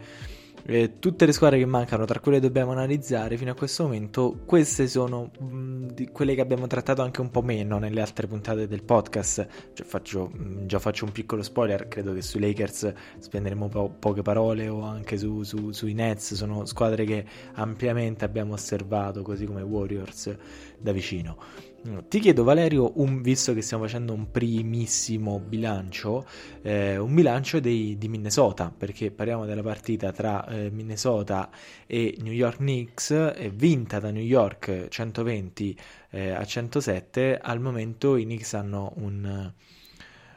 eh, 0.66 1.00
tutte 1.00 1.26
le 1.26 1.34
squadre 1.34 1.60
che 1.60 1.66
mancano, 1.66 2.06
tra 2.06 2.20
quelle 2.20 2.40
che 2.40 2.48
dobbiamo 2.48 2.72
analizzare 2.72 3.38
fino 3.38 3.52
a 3.52 3.54
questo 3.54 3.84
momento, 3.84 4.40
queste 4.46 4.88
sono 4.88 5.32
mh, 5.38 5.46
mm, 5.46 5.88
quelle 6.12 6.36
che 6.36 6.42
abbiamo 6.42 6.68
trattato 6.68 7.02
anche 7.02 7.20
un 7.22 7.30
po' 7.32 7.42
meno 7.42 7.80
nelle 7.80 8.00
altre 8.00 8.28
puntate 8.28 8.68
del 8.68 8.84
podcast. 8.84 9.48
Cioè, 9.74 9.86
faccio, 9.86 10.30
mh, 10.32 10.44
mm, 10.44 10.66
già 10.66 10.80
faccio 10.80 11.06
un 11.06 11.12
piccolo 11.12 11.44
spoiler, 11.44 11.88
credo 11.88 12.14
che 12.14 12.22
sui 12.22 12.40
Lakers 12.40 12.94
spenderemo 13.20 13.68
po- 13.68 13.94
poche 14.00 14.22
parole 14.22 14.70
o 14.70 14.84
anche 14.84 15.18
su, 15.18 15.44
su, 15.44 15.72
sui 15.72 15.94
Nets, 15.94 16.34
sono 16.34 16.66
squadre 16.66 17.04
che 17.04 17.26
ampiamente 17.56 18.24
abbiamo 18.24 18.54
osservato, 18.54 19.22
così 19.22 19.46
come 19.46 19.62
Warriors 19.62 20.36
da 20.80 20.92
vicino. 20.94 21.38
Ti 21.84 22.20
chiedo 22.20 22.46
Valerio, 22.46 22.94
un, 23.02 23.22
visto 23.22 23.54
che 23.54 23.62
stiamo 23.62 23.84
facendo 23.84 24.14
un 24.14 24.32
primissimo 24.32 25.38
bilancio, 25.40 26.26
eh, 26.62 26.96
un 26.96 27.14
bilancio 27.14 27.60
dei, 27.60 27.98
di 27.98 28.08
Minnesota, 28.08 28.74
perché 28.76 29.12
parliamo 29.12 29.46
della 29.46 29.64
partita 29.64 30.14
tra 30.14 30.48
eh, 30.48 30.70
Minnesota 30.70 31.50
e 31.86 32.16
New 32.22 32.32
York 32.32 32.56
Knicks, 32.60 33.12
eh, 33.12 33.52
vinta 33.54 34.00
da 34.00 34.12
New 34.12 34.24
York 34.24 34.88
120 34.88 35.78
eh, 36.12 36.30
a 36.30 36.46
107, 36.46 37.38
al 37.38 37.60
momento 37.60 38.16
i 38.16 38.24
Knicks 38.24 38.54
hanno 38.54 38.94
un, 38.96 39.52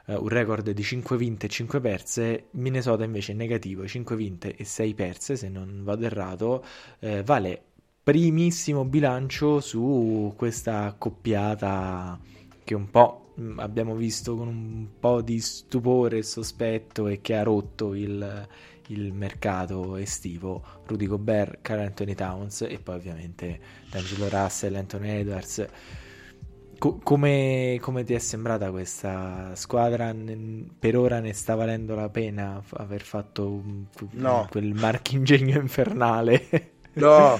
uh, 0.06 0.12
un 0.20 0.28
record 0.28 0.68
di 0.68 0.82
5 0.82 1.16
vinte 1.16 1.46
e 1.46 1.48
5 1.48 1.80
perse, 1.80 2.46
Minnesota 2.52 3.04
invece 3.04 3.30
è 3.32 3.34
negativo, 3.36 3.86
5 3.86 4.16
vinte 4.16 4.56
e 4.56 4.64
6 4.64 4.94
perse, 4.94 5.36
se 5.36 5.48
non 5.48 5.84
vado 5.84 6.06
errato, 6.06 6.64
eh, 6.98 7.22
vale 7.22 7.62
primissimo 8.06 8.84
bilancio 8.84 9.58
su 9.58 10.32
questa 10.36 10.84
accoppiata 10.84 12.16
che 12.62 12.76
un 12.76 12.88
po' 12.88 13.32
mm, 13.40 13.58
abbiamo 13.58 13.96
visto 13.96 14.36
con 14.36 14.46
un 14.46 14.86
po' 15.00 15.22
di 15.22 15.40
stupore 15.40 16.18
e 16.18 16.22
sospetto 16.22 17.08
e 17.08 17.20
che 17.20 17.34
ha 17.34 17.42
rotto 17.42 17.94
il, 17.94 18.46
il 18.86 19.12
mercato 19.12 19.96
estivo 19.96 20.62
Rudy 20.86 21.06
Gobert, 21.06 21.58
Carl 21.62 21.80
Anthony 21.80 22.14
Towns 22.14 22.60
e 22.60 22.78
poi 22.78 22.94
ovviamente 22.94 23.58
D'Angelo 23.90 24.28
Russell, 24.28 24.76
Anthony 24.76 25.08
Edwards 25.08 25.66
Co- 26.78 27.00
come, 27.02 27.78
come, 27.80 28.04
ti 28.04 28.12
è 28.12 28.18
sembrata 28.18 28.70
questa 28.70 29.52
squadra? 29.54 30.14
Per 30.78 30.96
ora 30.96 31.20
ne 31.20 31.32
sta 31.32 31.54
valendo 31.54 31.94
la 31.94 32.10
pena 32.10 32.62
aver 32.74 33.00
fatto 33.00 33.48
un, 33.48 33.86
no. 34.10 34.46
quel 34.50 34.74
marchingegno 34.74 35.58
infernale 35.58 36.74
No, 36.96 37.38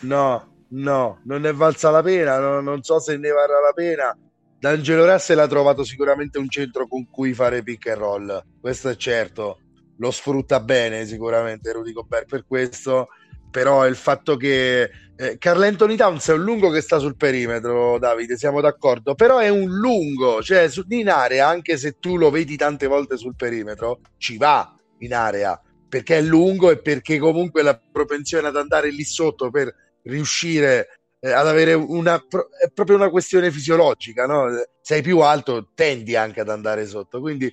no, 0.00 0.64
no, 0.68 1.20
non 1.24 1.40
ne 1.42 1.48
è 1.50 1.54
valsa 1.54 1.90
la 1.90 2.02
pena, 2.02 2.38
no, 2.38 2.60
non 2.60 2.82
so 2.82 2.98
se 2.98 3.16
ne 3.16 3.30
varrà 3.30 3.60
la 3.60 3.72
pena. 3.72 4.16
D'Angelo 4.58 5.08
Russell 5.08 5.38
ha 5.38 5.46
trovato 5.46 5.84
sicuramente 5.84 6.38
un 6.38 6.48
centro 6.48 6.88
con 6.88 7.08
cui 7.08 7.34
fare 7.34 7.62
pick 7.62 7.86
and 7.88 7.98
roll, 7.98 8.44
questo 8.60 8.88
è 8.88 8.96
certo. 8.96 9.60
Lo 9.98 10.10
sfrutta 10.10 10.58
bene 10.58 11.06
sicuramente 11.06 11.70
Rudy 11.70 11.92
Gobert 11.92 12.26
per 12.26 12.44
questo, 12.48 13.08
però 13.48 13.86
il 13.86 13.94
fatto 13.94 14.36
che 14.36 14.90
eh, 15.14 15.38
Carl 15.38 15.62
Anthony 15.62 15.94
Towns 15.94 16.28
è 16.28 16.32
un 16.32 16.42
lungo 16.42 16.70
che 16.70 16.80
sta 16.80 16.98
sul 16.98 17.16
perimetro, 17.16 18.00
Davide, 18.00 18.36
siamo 18.36 18.60
d'accordo, 18.60 19.14
però 19.14 19.38
è 19.38 19.50
un 19.50 19.68
lungo, 19.70 20.42
cioè 20.42 20.68
in 20.88 21.08
area, 21.08 21.46
anche 21.46 21.76
se 21.76 21.98
tu 22.00 22.16
lo 22.16 22.30
vedi 22.30 22.56
tante 22.56 22.88
volte 22.88 23.16
sul 23.16 23.36
perimetro, 23.36 24.00
ci 24.16 24.36
va 24.36 24.76
in 24.98 25.14
area 25.14 25.60
perché 25.94 26.18
è 26.18 26.22
lungo 26.22 26.72
e 26.72 26.78
perché 26.78 27.20
comunque 27.20 27.62
la 27.62 27.78
propensione 27.78 28.48
ad 28.48 28.56
andare 28.56 28.90
lì 28.90 29.04
sotto 29.04 29.48
per 29.48 29.72
riuscire 30.02 30.88
eh, 31.20 31.30
ad 31.30 31.46
avere 31.46 31.72
una 31.74 32.16
è 32.16 32.68
proprio 32.74 32.96
una 32.96 33.10
questione 33.10 33.52
fisiologica, 33.52 34.26
no? 34.26 34.46
Sei 34.80 35.02
più 35.02 35.20
alto, 35.20 35.68
tendi 35.72 36.16
anche 36.16 36.40
ad 36.40 36.48
andare 36.48 36.84
sotto, 36.86 37.20
quindi 37.20 37.48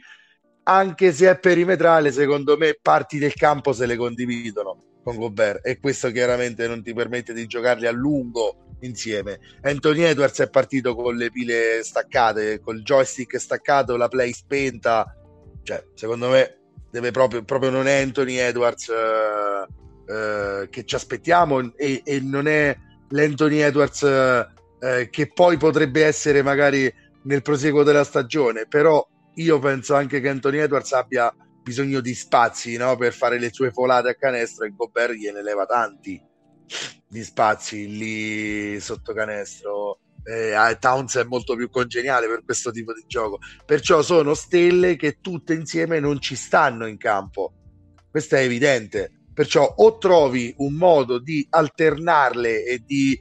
anche 0.64 1.14
se 1.14 1.30
è 1.30 1.38
perimetrale, 1.38 2.12
secondo 2.12 2.58
me 2.58 2.80
parti 2.82 3.20
del 3.20 3.36
campo 3.36 3.74
se 3.74 3.86
le 3.86 3.96
condividono 3.96 4.86
con 5.04 5.18
Gobert 5.18 5.64
e 5.64 5.80
questo 5.80 6.10
chiaramente 6.10 6.68
non 6.68 6.82
ti 6.82 6.96
permette 6.96 7.34
di 7.34 7.46
giocarli 7.46 7.86
a 7.86 7.92
lungo 7.92 8.78
insieme. 8.80 9.40
Anthony 9.62 10.02
Edwards 10.02 10.40
è 10.40 10.50
partito 10.50 10.96
con 10.96 11.16
le 11.16 11.30
pile 11.30 11.84
staccate, 11.84 12.60
col 12.60 12.82
joystick 12.82 13.40
staccato, 13.40 13.98
la 13.98 14.08
play 14.08 14.34
spenta, 14.34 15.16
cioè 15.62 15.86
secondo 15.94 16.30
me 16.30 16.56
deve 16.92 17.12
proprio, 17.12 17.44
proprio 17.44 17.70
non 17.70 17.88
è 17.88 18.02
Anthony 18.02 18.36
Edwards 18.36 18.90
eh, 18.90 19.66
eh, 20.06 20.68
che 20.70 20.86
ci 20.86 20.96
aspettiamo 20.96 21.76
e, 21.76 22.02
e, 22.04 22.20
non 22.20 22.48
è 22.48 22.78
l'Anthony 23.10 23.60
Edwards 23.60 24.04
eh, 24.04 25.10
che 25.10 25.32
poi 25.32 25.58
potrebbe 25.58 26.06
essere 26.06 26.42
magari 26.44 26.94
nel 27.24 27.42
proseguo 27.42 27.84
della 27.84 28.04
stagione, 28.04 28.68
però 28.68 29.06
io 29.36 29.60
penso 29.60 29.96
anche 29.96 30.20
che 30.20 30.30
Anthony 30.30 30.58
Edwards 30.58 30.92
abbia 30.92 31.34
bisogno 31.64 32.02
di 32.02 32.14
spazi 32.14 32.76
no? 32.78 32.96
per 32.98 33.14
fare 33.14 33.40
le 33.40 33.54
sue 33.54 33.72
folate 33.72 34.10
a 34.10 34.16
canestro 34.16 34.66
e 34.66 34.74
Gobert 34.76 35.14
gliene 35.14 35.44
leva 35.44 35.66
tanti 35.66 36.22
di 37.08 37.24
spazi 37.24 37.88
lì 37.98 38.80
sotto 38.80 39.14
canestro 39.14 40.00
eh, 40.24 40.78
Towns 40.80 41.18
è 41.18 41.24
molto 41.24 41.56
più 41.56 41.70
congeniale 41.70 42.28
per 42.28 42.44
questo 42.44 42.72
tipo 42.72 42.94
di 42.94 43.04
gioco. 43.08 43.40
Perciò 43.66 44.02
sono 44.02 44.34
stelle 44.34 44.96
che 44.96 45.18
tutte 45.22 45.54
insieme 45.54 46.00
non 46.00 46.20
ci 46.20 46.36
stanno 46.36 46.86
in 46.86 46.98
campo. 46.98 47.54
Questo 48.10 48.36
è 48.36 48.42
evidente. 48.42 49.12
Perciò 49.34 49.74
o 49.78 49.98
trovi 49.98 50.54
un 50.58 50.74
modo 50.74 51.20
di 51.20 51.46
alternarle 51.50 52.66
e 52.66 52.84
di 52.86 53.14
eh, 53.14 53.20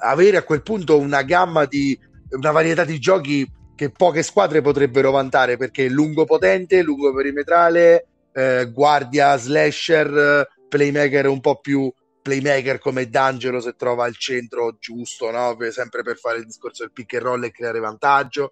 avere 0.00 0.38
a 0.38 0.42
quel 0.42 0.62
punto 0.62 0.98
una 0.98 1.22
gamma 1.22 1.66
di 1.66 1.98
una 2.30 2.50
varietà 2.50 2.84
di 2.84 2.98
giochi 2.98 3.48
che 3.76 3.90
poche 3.90 4.22
squadre 4.22 4.60
potrebbero 4.60 5.10
vantare 5.10 5.56
perché 5.56 5.88
lungo 5.88 6.24
potente, 6.24 6.82
lungo 6.82 7.12
perimetrale, 7.14 8.06
eh, 8.32 8.70
guardia, 8.72 9.36
slasher, 9.36 10.48
playmaker 10.68 11.26
un 11.28 11.40
po' 11.40 11.60
più 11.60 11.92
playmaker 12.24 12.78
come 12.78 13.10
D'Angelo 13.10 13.60
se 13.60 13.74
trova 13.76 14.06
il 14.06 14.16
centro 14.16 14.78
giusto, 14.80 15.30
no? 15.30 15.54
sempre 15.70 16.02
per 16.02 16.16
fare 16.16 16.38
il 16.38 16.46
discorso 16.46 16.82
del 16.82 16.92
pick 16.92 17.12
and 17.14 17.22
roll 17.22 17.44
e 17.44 17.50
creare 17.50 17.80
vantaggio. 17.80 18.50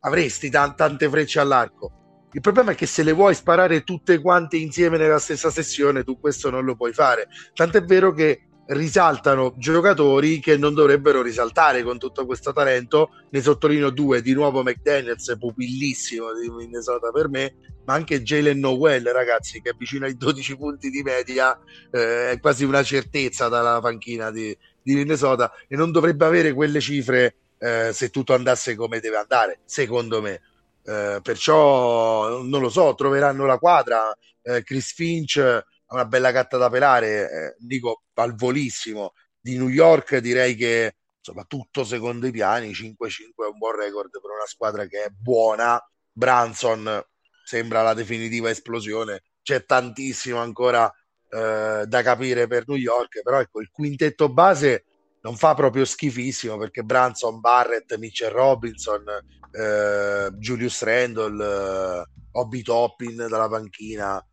Avresti 0.00 0.48
t- 0.48 0.74
tante 0.74 1.10
frecce 1.10 1.38
all'arco. 1.38 2.28
Il 2.32 2.40
problema 2.40 2.72
è 2.72 2.74
che 2.74 2.86
se 2.86 3.02
le 3.02 3.12
vuoi 3.12 3.34
sparare 3.34 3.84
tutte 3.84 4.20
quante 4.20 4.56
insieme 4.56 4.96
nella 4.96 5.18
stessa 5.18 5.50
sessione, 5.50 6.02
tu 6.02 6.18
questo 6.18 6.48
non 6.48 6.64
lo 6.64 6.76
puoi 6.76 6.94
fare. 6.94 7.28
Tant'è 7.52 7.84
vero 7.84 8.12
che 8.12 8.48
risaltano 8.68 9.52
giocatori 9.58 10.40
che 10.40 10.56
non 10.56 10.72
dovrebbero 10.72 11.20
risaltare 11.20 11.82
con 11.82 11.98
tutto 11.98 12.24
questo 12.24 12.54
talento. 12.54 13.10
Ne 13.30 13.42
sottolineo 13.42 13.90
due, 13.90 14.22
di 14.22 14.32
nuovo 14.32 14.62
McDaniels, 14.62 15.36
pupillissimo 15.38 16.32
di 16.32 16.48
Minnesota 16.48 17.10
per 17.10 17.28
me, 17.28 17.54
ma 17.84 17.94
anche 17.94 18.22
Jalen 18.22 18.58
Noel, 18.58 19.06
ragazzi, 19.06 19.60
che 19.60 19.70
è 19.70 19.74
vicino 19.76 20.06
ai 20.06 20.16
12 20.16 20.56
punti 20.56 20.90
di 20.90 21.02
media, 21.02 21.58
eh, 21.90 22.32
è 22.32 22.40
quasi 22.40 22.64
una 22.64 22.82
certezza 22.82 23.48
dalla 23.48 23.80
panchina 23.80 24.30
di, 24.30 24.56
di 24.82 24.94
Minnesota 24.94 25.52
e 25.68 25.76
non 25.76 25.90
dovrebbe 25.92 26.24
avere 26.24 26.52
quelle 26.52 26.80
cifre 26.80 27.36
eh, 27.58 27.92
se 27.92 28.10
tutto 28.10 28.34
andasse 28.34 28.74
come 28.74 29.00
deve 29.00 29.16
andare, 29.16 29.60
secondo 29.64 30.20
me. 30.20 30.40
Eh, 30.86 31.20
perciò 31.22 32.42
non 32.42 32.60
lo 32.60 32.68
so, 32.68 32.94
troveranno 32.94 33.46
la 33.46 33.58
quadra. 33.58 34.16
Eh, 34.42 34.62
Chris 34.62 34.92
Finch 34.92 35.38
ha 35.38 35.64
una 35.94 36.04
bella 36.04 36.30
gatta 36.30 36.56
da 36.56 36.68
pelare, 36.70 37.30
eh, 37.30 37.56
dico 37.58 38.02
al 38.14 38.34
volissimo. 38.34 39.12
Di 39.40 39.56
New 39.56 39.68
York 39.68 40.16
direi 40.18 40.54
che 40.54 40.96
insomma 41.18 41.44
tutto 41.44 41.84
secondo 41.84 42.26
i 42.26 42.30
piani, 42.30 42.72
5-5 42.72 43.44
è 43.44 43.50
un 43.50 43.58
buon 43.58 43.76
record 43.76 44.10
per 44.10 44.30
una 44.30 44.46
squadra 44.46 44.86
che 44.86 45.04
è 45.04 45.08
buona. 45.10 45.82
Branson 46.12 47.02
sembra 47.44 47.82
la 47.82 47.94
definitiva 47.94 48.50
esplosione, 48.50 49.22
c'è 49.42 49.64
tantissimo 49.64 50.38
ancora 50.38 50.90
eh, 51.30 51.84
da 51.86 52.02
capire 52.02 52.46
per 52.46 52.64
New 52.66 52.76
York, 52.76 53.22
però 53.22 53.40
ecco 53.40 53.60
il 53.60 53.70
quintetto 53.70 54.28
base 54.28 54.84
non 55.22 55.36
fa 55.36 55.54
proprio 55.54 55.84
schifissimo 55.84 56.56
perché 56.58 56.82
Branson, 56.82 57.40
Barrett, 57.40 57.96
Mitchell 57.96 58.30
Robinson, 58.30 59.04
eh, 59.50 60.30
Julius 60.38 60.82
Randall, 60.82 61.40
eh, 61.40 62.04
Obi 62.32 62.62
Toppin 62.62 63.16
dalla 63.16 63.48
panchina. 63.48 64.24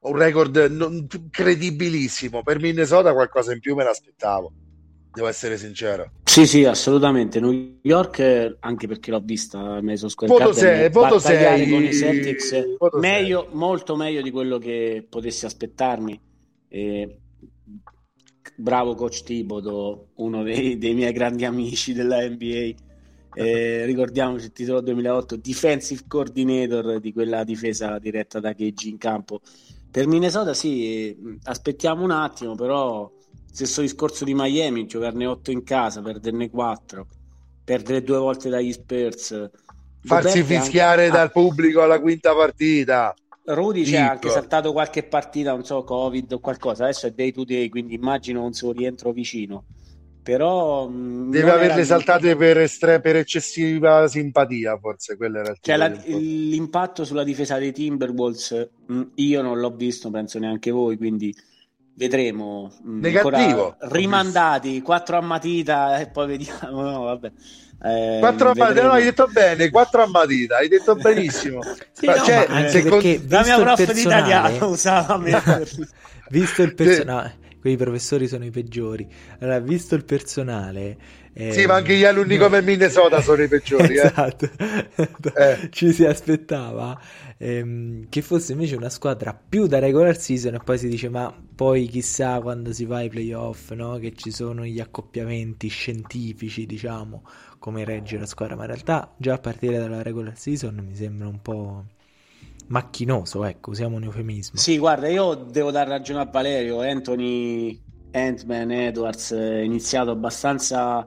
Un 0.00 0.16
record 0.16 0.56
non, 0.70 1.06
credibilissimo. 1.30 2.42
Per 2.42 2.58
Minnesota 2.58 3.12
qualcosa 3.12 3.52
in 3.52 3.60
più 3.60 3.74
me 3.74 3.84
l'aspettavo, 3.84 4.52
devo 5.14 5.28
essere 5.28 5.56
sincero. 5.56 6.10
Sì, 6.24 6.46
sì, 6.46 6.64
assolutamente. 6.64 7.38
New 7.38 7.78
York, 7.82 8.56
anche 8.60 8.88
perché 8.88 9.10
l'ho 9.10 9.20
vista 9.20 9.80
Mason 9.80 10.10
Square 10.10 10.32
voto 10.32 10.52
sei, 10.52 10.90
voto 10.90 11.18
sei, 11.20 11.70
con 11.70 11.84
i 11.84 11.92
Celtics, 11.92 12.76
meglio, 12.98 13.48
molto 13.52 13.94
meglio 13.94 14.20
di 14.20 14.30
quello 14.30 14.58
che 14.58 15.06
potessi 15.08 15.46
aspettarmi. 15.46 16.20
E 16.68 17.18
bravo 18.56 18.94
coach 18.94 19.22
Tibodo, 19.22 20.08
uno 20.16 20.42
dei, 20.42 20.76
dei, 20.76 20.94
miei 20.94 21.12
grandi 21.12 21.44
amici 21.44 21.92
della 21.92 22.28
NBA. 22.28 22.74
Eh, 23.34 23.84
ricordiamoci 23.86 24.46
il 24.46 24.52
titolo 24.52 24.80
2008 24.80 25.36
Defensive 25.36 26.02
Coordinator 26.08 26.98
di 26.98 27.12
quella 27.12 27.44
difesa 27.44 27.98
diretta 27.98 28.40
da 28.40 28.52
KG 28.52 28.82
in 28.86 28.98
campo. 28.98 29.40
Per 29.88 30.08
Minnesota 30.08 30.54
sì, 30.54 31.16
aspettiamo 31.44 32.02
un 32.02 32.10
attimo, 32.10 32.56
però 32.56 33.08
stesso 33.54 33.82
discorso 33.82 34.24
di 34.24 34.34
Miami, 34.34 34.86
giocarne 34.86 35.26
8 35.26 35.52
in 35.52 35.62
casa, 35.62 36.02
perderne 36.02 36.50
4, 36.50 37.06
perdere 37.64 38.02
due 38.02 38.18
volte 38.18 38.48
dagli 38.48 38.72
Spurs. 38.72 39.50
Farsi 40.02 40.42
fischiare 40.42 41.04
anche... 41.06 41.16
dal 41.16 41.30
pubblico 41.30 41.80
alla 41.80 42.00
quinta 42.00 42.34
partita. 42.34 43.14
Rudy 43.46 43.84
ci 43.84 43.96
ha 43.96 44.10
anche 44.10 44.28
saltato 44.28 44.72
qualche 44.72 45.04
partita, 45.04 45.52
non 45.52 45.64
so, 45.64 45.84
Covid 45.84 46.32
o 46.32 46.40
qualcosa. 46.40 46.84
Adesso 46.84 47.06
è 47.06 47.10
day 47.12 47.30
to 47.30 47.44
day, 47.44 47.68
quindi 47.68 47.94
immagino 47.94 48.42
un 48.42 48.52
suo 48.54 48.72
rientro 48.72 49.12
vicino. 49.12 49.66
Però 50.22 50.88
mm, 50.88 51.30
deve 51.30 51.50
averle 51.50 51.84
saltate 51.84 52.34
per, 52.34 52.58
estre- 52.58 53.00
per, 53.00 53.16
eccessiva 53.16 54.08
simpatia, 54.08 54.78
forse 54.78 55.16
quello 55.16 55.40
era 55.40 55.50
il 55.50 55.58
cioè, 55.60 55.76
la, 55.76 55.88
l'impatto 55.88 57.04
sulla 57.04 57.24
difesa 57.24 57.58
dei 57.58 57.72
Timberwolves. 57.72 58.70
Mm, 58.90 59.02
io 59.16 59.42
non 59.42 59.60
l'ho 59.60 59.70
visto, 59.70 60.10
penso 60.10 60.38
neanche 60.38 60.70
voi, 60.70 60.96
quindi 60.96 61.32
vedremo. 61.96 62.72
Mm, 62.86 63.00
Negativo. 63.00 63.76
Rimandati, 63.78 64.80
quattro 64.82 65.16
a 65.16 65.20
matita 65.20 65.98
e 65.98 66.08
poi 66.08 66.26
vediamo. 66.26 66.82
No, 66.94 67.02
vabbè. 67.02 67.32
Eh, 67.82 68.16
quattro 68.18 68.50
a 68.50 68.54
matita, 68.54 68.82
no, 68.82 68.92
hai 68.92 69.04
detto 69.04 69.26
bene, 69.26 69.70
quattro 69.70 70.02
a 70.02 70.08
matita, 70.08 70.56
hai 70.56 70.68
detto 70.68 70.94
benissimo. 70.94 71.60
sì, 71.92 72.06
no, 72.06 72.16
cioè, 72.16 72.46
anche 72.48 72.82
perché 72.82 73.22
la 73.28 73.42
mia 73.42 73.58
prof 73.58 73.92
di 73.92 74.00
italiano 74.00 74.68
usava 74.68 75.20
visto 76.30 76.62
il 76.62 76.74
personale, 76.74 77.36
quei 77.60 77.76
professori 77.76 78.26
sono 78.26 78.44
i 78.44 78.50
peggiori. 78.50 79.06
Allora, 79.40 79.58
visto 79.58 79.94
il 79.94 80.04
personale, 80.04 80.96
eh, 81.34 81.52
sì, 81.52 81.66
ma 81.66 81.74
anche 81.74 81.94
gli 81.94 82.04
alunni 82.04 82.38
come 82.38 82.62
Minnesota 82.62 83.20
sono 83.20 83.42
i 83.42 83.48
peggiori. 83.48 83.98
esatto, 83.98 84.48
eh. 85.34 85.68
ci 85.70 85.92
si 85.92 86.04
aspettava 86.04 86.98
ehm, 87.38 88.08
che 88.08 88.22
fosse 88.22 88.52
invece 88.52 88.76
una 88.76 88.88
squadra 88.88 89.34
più 89.34 89.66
da 89.66 89.78
regular 89.78 90.16
season 90.16 90.54
e 90.54 90.58
poi 90.58 90.78
si 90.78 90.88
dice 90.88 91.08
ma 91.08 91.34
poi 91.54 91.86
chissà 91.86 92.40
quando 92.40 92.72
si 92.72 92.84
va 92.84 92.98
ai 92.98 93.08
playoff, 93.08 93.72
no? 93.72 93.98
che 93.98 94.12
ci 94.14 94.30
sono 94.30 94.64
gli 94.64 94.80
accoppiamenti 94.80 95.68
scientifici, 95.68 96.66
diciamo, 96.66 97.22
come 97.58 97.84
regge 97.84 98.18
la 98.18 98.26
squadra, 98.26 98.56
ma 98.56 98.62
in 98.62 98.68
realtà 98.68 99.14
già 99.16 99.34
a 99.34 99.38
partire 99.38 99.78
dalla 99.78 100.02
regular 100.02 100.36
season 100.36 100.84
mi 100.86 100.94
sembra 100.94 101.28
un 101.28 101.40
po' 101.40 101.84
macchinoso, 102.66 103.44
ecco, 103.44 103.70
usiamo 103.70 103.96
un 103.96 104.04
eufemismo. 104.04 104.58
Sì, 104.58 104.78
guarda, 104.78 105.08
io 105.08 105.34
devo 105.34 105.70
dar 105.70 105.86
ragione 105.86 106.20
a 106.20 106.24
Valerio, 106.24 106.80
Anthony 106.80 107.80
Ant-Man 108.10 108.70
Edwards 108.70 109.32
è 109.32 109.60
iniziato 109.60 110.10
abbastanza 110.10 111.06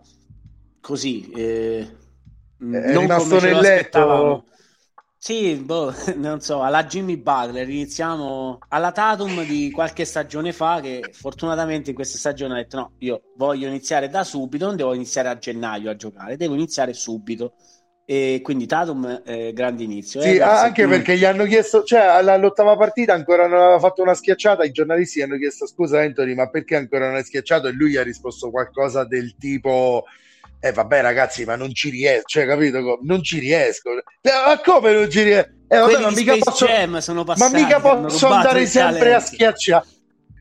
così, 0.82 1.30
eh, 1.32 1.80
è 2.60 2.98
rimasto 2.98 3.40
nel 3.40 3.58
letto 3.58 4.46
sì, 5.18 5.56
boh, 5.56 5.94
non 6.16 6.42
so, 6.42 6.62
alla 6.62 6.86
Jimmy 6.86 7.18
Butler 7.18 7.68
iniziamo 7.68 8.60
alla 8.70 8.92
Tatum 8.92 9.44
di 9.46 9.72
qualche 9.72 10.06
stagione 10.06 10.54
fa 10.54 10.80
che 10.82 11.10
fortunatamente 11.12 11.90
in 11.90 11.96
questa 11.96 12.18
stagione 12.18 12.54
ha 12.54 12.58
detto 12.58 12.78
no, 12.78 12.92
io 13.00 13.22
voglio 13.36 13.68
iniziare 13.68 14.10
da 14.10 14.24
subito, 14.24 14.66
non 14.66 14.76
devo 14.76 14.94
iniziare 14.94 15.30
a 15.30 15.38
gennaio 15.38 15.90
a 15.90 15.96
giocare, 15.96 16.38
devo 16.38 16.54
iniziare 16.54 16.94
subito 16.94 17.54
e 18.10 18.40
quindi 18.42 18.68
Tatum 18.68 19.22
eh, 19.26 19.52
grande 19.52 19.84
inizio. 19.84 20.22
Sì, 20.22 20.36
eh, 20.36 20.42
anche 20.42 20.84
più... 20.84 20.92
perché 20.92 21.18
gli 21.18 21.26
hanno 21.26 21.44
chiesto, 21.44 21.84
cioè 21.84 22.00
all'ottava 22.00 22.78
partita 22.78 23.14
ancora 23.14 23.48
non 23.48 23.60
aveva 23.60 23.80
fatto 23.80 24.02
una 24.02 24.14
schiacciata, 24.14 24.64
i 24.64 24.72
giornalisti 24.72 25.22
hanno 25.22 25.36
chiesto 25.36 25.68
scusa 25.68 26.00
Anthony, 26.00 26.34
ma 26.34 26.50
perché 26.50 26.78
ancora 26.78 27.08
non 27.08 27.16
hai 27.16 27.26
schiacciato? 27.26 27.68
E 27.68 27.74
lui 27.74 27.98
ha 27.98 28.04
risposto 28.04 28.50
qualcosa 28.50 29.04
del 29.04 29.36
tipo 29.38 30.06
eh 30.60 30.72
vabbè 30.72 31.02
ragazzi 31.02 31.46
ma 31.46 31.56
non 31.56 31.72
ci 31.74 31.90
riesco 31.90 32.24
cioè 32.26 32.46
capito 32.46 33.00
non 33.02 33.22
ci 33.22 33.40
riesco. 33.40 33.92
Ma 34.24 34.60
come 34.64 34.94
non 34.94 35.10
ci 35.10 35.24
riesco? 35.24 35.50
Eh, 35.68 35.78
vabbè, 35.78 36.00
ma, 36.00 36.12
mica 36.12 36.36
posso, 36.38 36.66
passati, 36.66 37.54
ma 37.54 37.60
mica 37.60 37.80
posso 37.80 38.28
andare 38.28 38.66
sempre 38.66 39.14
a 39.14 39.20
schiacciare 39.20 39.86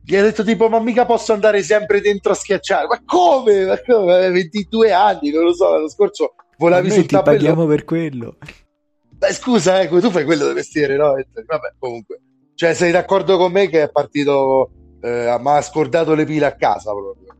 gli 0.08 0.14
ha 0.14 0.22
detto 0.22 0.44
tipo 0.44 0.68
ma 0.68 0.78
mica 0.78 1.04
posso 1.04 1.32
andare 1.32 1.64
sempre 1.64 2.00
dentro 2.00 2.30
a 2.30 2.36
schiacciare. 2.36 2.86
Ma 2.86 3.02
come, 3.04 3.64
ma 3.64 3.80
come? 3.82 4.30
22 4.30 4.92
anni 4.92 5.30
non 5.32 5.42
lo 5.42 5.52
so 5.52 5.68
l'anno 5.68 5.88
scorso 5.90 6.34
volavi 6.58 6.92
sul 6.92 7.06
ti 7.06 7.20
paghiamo 7.20 7.66
per 7.66 7.84
quello. 7.84 8.36
Beh, 9.10 9.32
scusa 9.32 9.80
eh, 9.80 9.88
tu 9.88 10.10
fai 10.10 10.24
quello 10.24 10.44
del 10.44 10.54
mestiere 10.54 10.96
no? 10.96 11.10
vabbè 11.10 11.74
comunque. 11.76 12.20
Cioè 12.54 12.72
sei 12.74 12.92
d'accordo 12.92 13.36
con 13.36 13.50
me 13.50 13.68
che 13.68 13.82
è 13.82 13.90
partito 13.90 14.70
eh, 15.02 15.36
ma 15.40 15.56
ha 15.56 15.62
scordato 15.62 16.14
le 16.14 16.24
pile 16.24 16.46
a 16.46 16.54
casa 16.54 16.92
proprio 16.92 17.34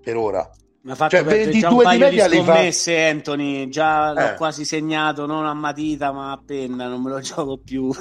per 0.00 0.16
ora 0.16 0.48
mi 0.84 0.90
ha 0.90 0.94
fatto 0.96 1.16
cioè, 1.16 1.24
22 1.24 1.84
di 1.90 1.98
media 1.98 2.28
di 2.28 2.36
scommesse 2.36 2.94
fa... 2.94 3.08
Anthony, 3.08 3.68
già 3.68 4.10
eh. 4.10 4.14
l'ho 4.14 4.34
quasi 4.36 4.64
segnato 4.64 5.26
non 5.26 5.46
a 5.46 5.54
matita 5.54 6.10
ma 6.10 6.32
a 6.32 6.42
penna, 6.44 6.88
non 6.88 7.02
me 7.02 7.10
lo 7.10 7.20
gioco 7.24 7.58
più. 7.58 7.90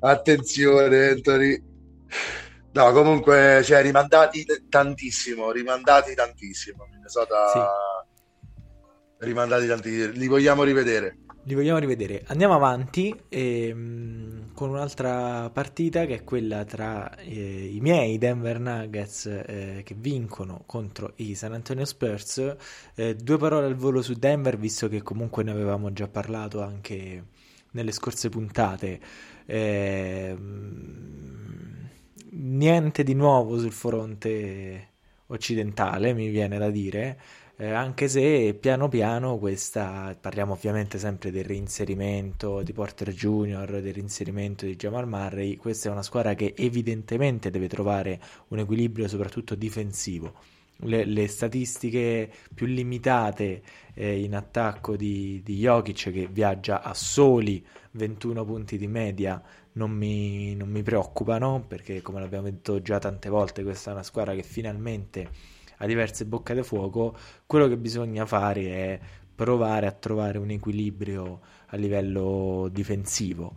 Attenzione 0.00 1.08
Anthony. 1.08 1.62
No, 2.72 2.92
comunque, 2.92 3.62
cioè, 3.64 3.82
rimandati 3.82 4.44
tantissimo, 4.68 5.50
rimandati 5.52 6.14
tantissimo. 6.14 6.86
Minnesota 6.90 7.50
sì. 7.52 9.24
rimandati 9.24 9.66
tantissimo. 9.66 10.12
Li 10.12 10.26
vogliamo 10.26 10.64
rivedere. 10.64 11.18
Li 11.46 11.54
vogliamo 11.54 11.78
rivedere. 11.78 12.22
Andiamo 12.28 12.54
avanti 12.54 13.14
ehm, 13.28 14.54
con 14.54 14.70
un'altra 14.70 15.50
partita 15.50 16.06
che 16.06 16.14
è 16.14 16.24
quella 16.24 16.64
tra 16.64 17.14
eh, 17.16 17.66
i 17.70 17.80
miei 17.80 18.16
Denver 18.16 18.58
Nuggets 18.58 19.26
eh, 19.26 19.82
che 19.84 19.94
vincono 19.94 20.62
contro 20.64 21.12
i 21.16 21.34
San 21.34 21.52
Antonio 21.52 21.84
Spurs. 21.84 22.56
Eh, 22.94 23.14
due 23.16 23.36
parole 23.36 23.66
al 23.66 23.74
volo 23.74 24.00
su 24.00 24.14
Denver, 24.14 24.56
visto 24.56 24.88
che 24.88 25.02
comunque 25.02 25.42
ne 25.42 25.50
avevamo 25.50 25.92
già 25.92 26.08
parlato 26.08 26.62
anche 26.62 27.24
nelle 27.72 27.92
scorse 27.92 28.30
puntate. 28.30 28.98
Ehm, 29.44 30.48
niente 32.30 33.02
di 33.02 33.14
nuovo 33.14 33.58
sul 33.58 33.72
fronte 33.72 34.92
occidentale, 35.26 36.14
mi 36.14 36.28
viene 36.28 36.56
da 36.56 36.70
dire 36.70 37.18
eh, 37.56 37.70
anche 37.70 38.08
se 38.08 38.56
piano 38.58 38.88
piano 38.88 39.38
questa, 39.38 40.16
parliamo 40.20 40.54
ovviamente 40.54 40.98
sempre 40.98 41.30
del 41.30 41.44
reinserimento 41.44 42.62
di 42.62 42.72
Porter 42.72 43.12
Junior, 43.12 43.80
del 43.80 43.94
reinserimento 43.94 44.66
di 44.66 44.74
Jamal 44.74 45.06
Murray, 45.06 45.56
questa 45.56 45.88
è 45.88 45.92
una 45.92 46.02
squadra 46.02 46.34
che 46.34 46.54
evidentemente 46.56 47.50
deve 47.50 47.68
trovare 47.68 48.20
un 48.48 48.58
equilibrio 48.58 49.06
soprattutto 49.06 49.54
difensivo. 49.54 50.34
le, 50.78 51.04
le 51.04 51.28
statistiche 51.28 52.28
più 52.52 52.66
limitate 52.66 53.62
eh, 53.94 54.20
in 54.20 54.34
attacco 54.34 54.96
di, 54.96 55.40
di 55.44 55.58
Jokic 55.58 56.10
che 56.10 56.28
viaggia 56.30 56.82
a 56.82 56.92
soli 56.94 57.64
21 57.92 58.44
punti 58.44 58.76
di 58.76 58.88
media 58.88 59.40
non 59.74 59.92
mi, 59.92 60.54
non 60.56 60.68
mi 60.68 60.82
preoccupano 60.82 61.64
perché 61.66 62.02
come 62.02 62.20
l'abbiamo 62.20 62.44
detto 62.50 62.82
già 62.82 62.98
tante 62.98 63.28
volte 63.28 63.62
questa 63.62 63.90
è 63.90 63.94
una 63.94 64.02
squadra 64.02 64.34
che 64.34 64.42
finalmente 64.42 65.30
ha 65.78 65.86
diverse 65.86 66.24
bocche 66.26 66.54
di 66.54 66.62
fuoco 66.62 67.16
quello 67.46 67.68
che 67.68 67.76
bisogna 67.76 68.26
fare 68.26 68.62
è 68.62 69.00
provare 69.34 69.86
a 69.86 69.92
trovare 69.92 70.38
un 70.38 70.50
equilibrio 70.50 71.40
a 71.66 71.76
livello 71.76 72.68
difensivo. 72.70 73.54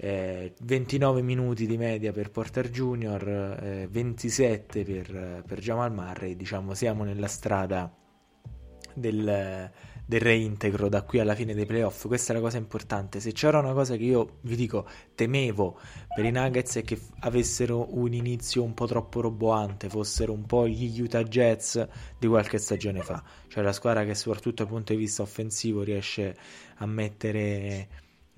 Eh, 0.00 0.54
29 0.62 1.22
minuti 1.22 1.66
di 1.66 1.76
media 1.76 2.12
per 2.12 2.30
Porter 2.30 2.70
Junior, 2.70 3.28
eh, 3.60 3.88
27 3.90 4.84
per, 4.84 5.42
per 5.46 5.58
Jamal 5.58 5.92
Murray, 5.92 6.36
diciamo 6.36 6.72
siamo 6.74 7.04
nella 7.04 7.26
strada 7.26 7.92
del, 8.94 9.70
del 10.08 10.20
reintegro 10.20 10.88
da 10.88 11.02
qui 11.02 11.20
alla 11.20 11.34
fine 11.34 11.52
dei 11.52 11.66
playoff. 11.66 12.06
Questa 12.06 12.32
è 12.32 12.36
la 12.36 12.40
cosa 12.40 12.56
importante. 12.56 13.20
Se 13.20 13.32
c'era 13.32 13.58
una 13.58 13.74
cosa 13.74 13.94
che 13.94 14.04
io 14.04 14.38
vi 14.40 14.56
dico 14.56 14.88
temevo 15.14 15.78
per 16.14 16.24
i 16.24 16.30
Nuggets 16.30 16.76
è 16.76 16.82
che 16.82 16.98
avessero 17.20 17.94
un 17.94 18.14
inizio 18.14 18.62
un 18.62 18.72
po' 18.72 18.86
troppo 18.86 19.20
roboante, 19.20 19.90
fossero 19.90 20.32
un 20.32 20.46
po' 20.46 20.66
gli 20.66 20.98
Utah 20.98 21.22
Jets 21.22 21.86
di 22.18 22.26
qualche 22.26 22.56
stagione 22.56 23.02
fa. 23.02 23.22
Cioè 23.48 23.62
la 23.62 23.72
squadra 23.72 24.06
che 24.06 24.14
soprattutto 24.14 24.62
dal 24.62 24.72
punto 24.72 24.94
di 24.94 24.98
vista 24.98 25.20
offensivo 25.20 25.82
riesce 25.82 26.34
a 26.76 26.86
mettere 26.86 27.88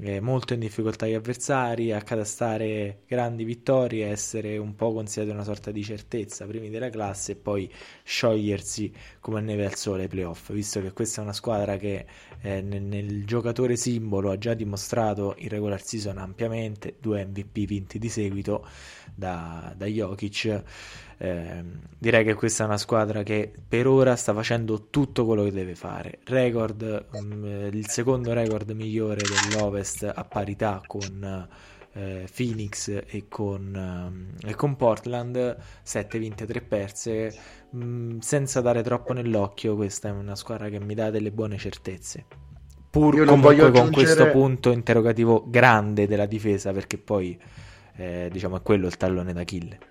eh, 0.02 0.20
molto 0.20 0.54
in 0.54 0.60
difficoltà 0.60 1.06
gli 1.06 1.14
avversari, 1.14 1.92
a 1.92 2.00
catastare 2.02 3.02
grandi 3.06 3.44
vittorie, 3.44 4.06
essere 4.08 4.56
un 4.56 4.74
po' 4.74 4.92
considerato 4.92 5.34
una 5.34 5.44
sorta 5.44 5.70
di 5.70 5.82
certezza 5.82 6.46
primi 6.46 6.70
della 6.70 6.90
classe 6.90 7.32
e 7.32 7.36
poi 7.36 7.70
sciogliersi 8.02 8.92
come 9.20 9.40
neve 9.40 9.66
al 9.66 9.74
sole 9.74 10.02
ai 10.02 10.08
playoff, 10.08 10.52
visto 10.52 10.80
che 10.80 10.92
questa 10.92 11.20
è 11.20 11.24
una 11.24 11.32
squadra 11.32 11.76
che 11.76 12.06
eh, 12.40 12.60
nel, 12.62 12.82
nel, 12.82 13.24
giocatore 13.24 13.76
simbolo 13.76 14.30
ha 14.30 14.38
già 14.38 14.54
dimostrato 14.54 15.34
il 15.38 15.50
regular 15.50 15.82
season 15.82 16.18
ampiamente, 16.18 16.96
due 17.00 17.24
MVP 17.24 17.66
vinti 17.66 17.98
di 17.98 18.08
seguito 18.08 18.66
da, 19.14 19.74
da 19.76 19.86
Jokic. 19.86 20.62
Eh, 21.22 21.62
direi 21.98 22.24
che 22.24 22.32
questa 22.32 22.62
è 22.62 22.66
una 22.66 22.78
squadra 22.78 23.22
che 23.22 23.52
per 23.68 23.86
ora 23.86 24.16
sta 24.16 24.32
facendo 24.32 24.88
tutto 24.88 25.26
quello 25.26 25.44
che 25.44 25.52
deve 25.52 25.74
fare. 25.74 26.20
Record, 26.24 27.08
um, 27.12 27.68
il 27.70 27.86
secondo 27.88 28.32
record 28.32 28.70
migliore 28.70 29.20
dell'Ovest 29.20 30.10
a 30.14 30.24
parità 30.24 30.80
con 30.86 31.46
eh, 31.92 32.26
Phoenix 32.34 33.02
e 33.06 33.26
con, 33.28 33.74
um, 33.74 34.48
e 34.48 34.54
con, 34.54 34.76
Portland, 34.76 35.58
7 35.82 36.18
vinte, 36.18 36.46
3 36.46 36.62
perse. 36.62 37.38
Um, 37.72 38.18
senza 38.20 38.62
dare 38.62 38.82
troppo 38.82 39.12
nell'occhio, 39.12 39.76
questa 39.76 40.08
è 40.08 40.12
una 40.12 40.34
squadra 40.34 40.70
che 40.70 40.80
mi 40.80 40.94
dà 40.94 41.10
delle 41.10 41.32
buone 41.32 41.58
certezze. 41.58 42.24
Pur 42.88 43.14
comunque 43.26 43.56
con 43.56 43.66
aggiungere... 43.66 43.90
questo 43.92 44.30
punto 44.30 44.72
interrogativo 44.72 45.44
grande 45.46 46.06
della 46.06 46.24
difesa, 46.24 46.72
perché 46.72 46.96
poi 46.96 47.38
eh, 47.96 48.30
diciamo 48.32 48.56
è 48.56 48.62
quello 48.62 48.86
il 48.86 48.96
tallone 48.96 49.34
d'Achille. 49.34 49.90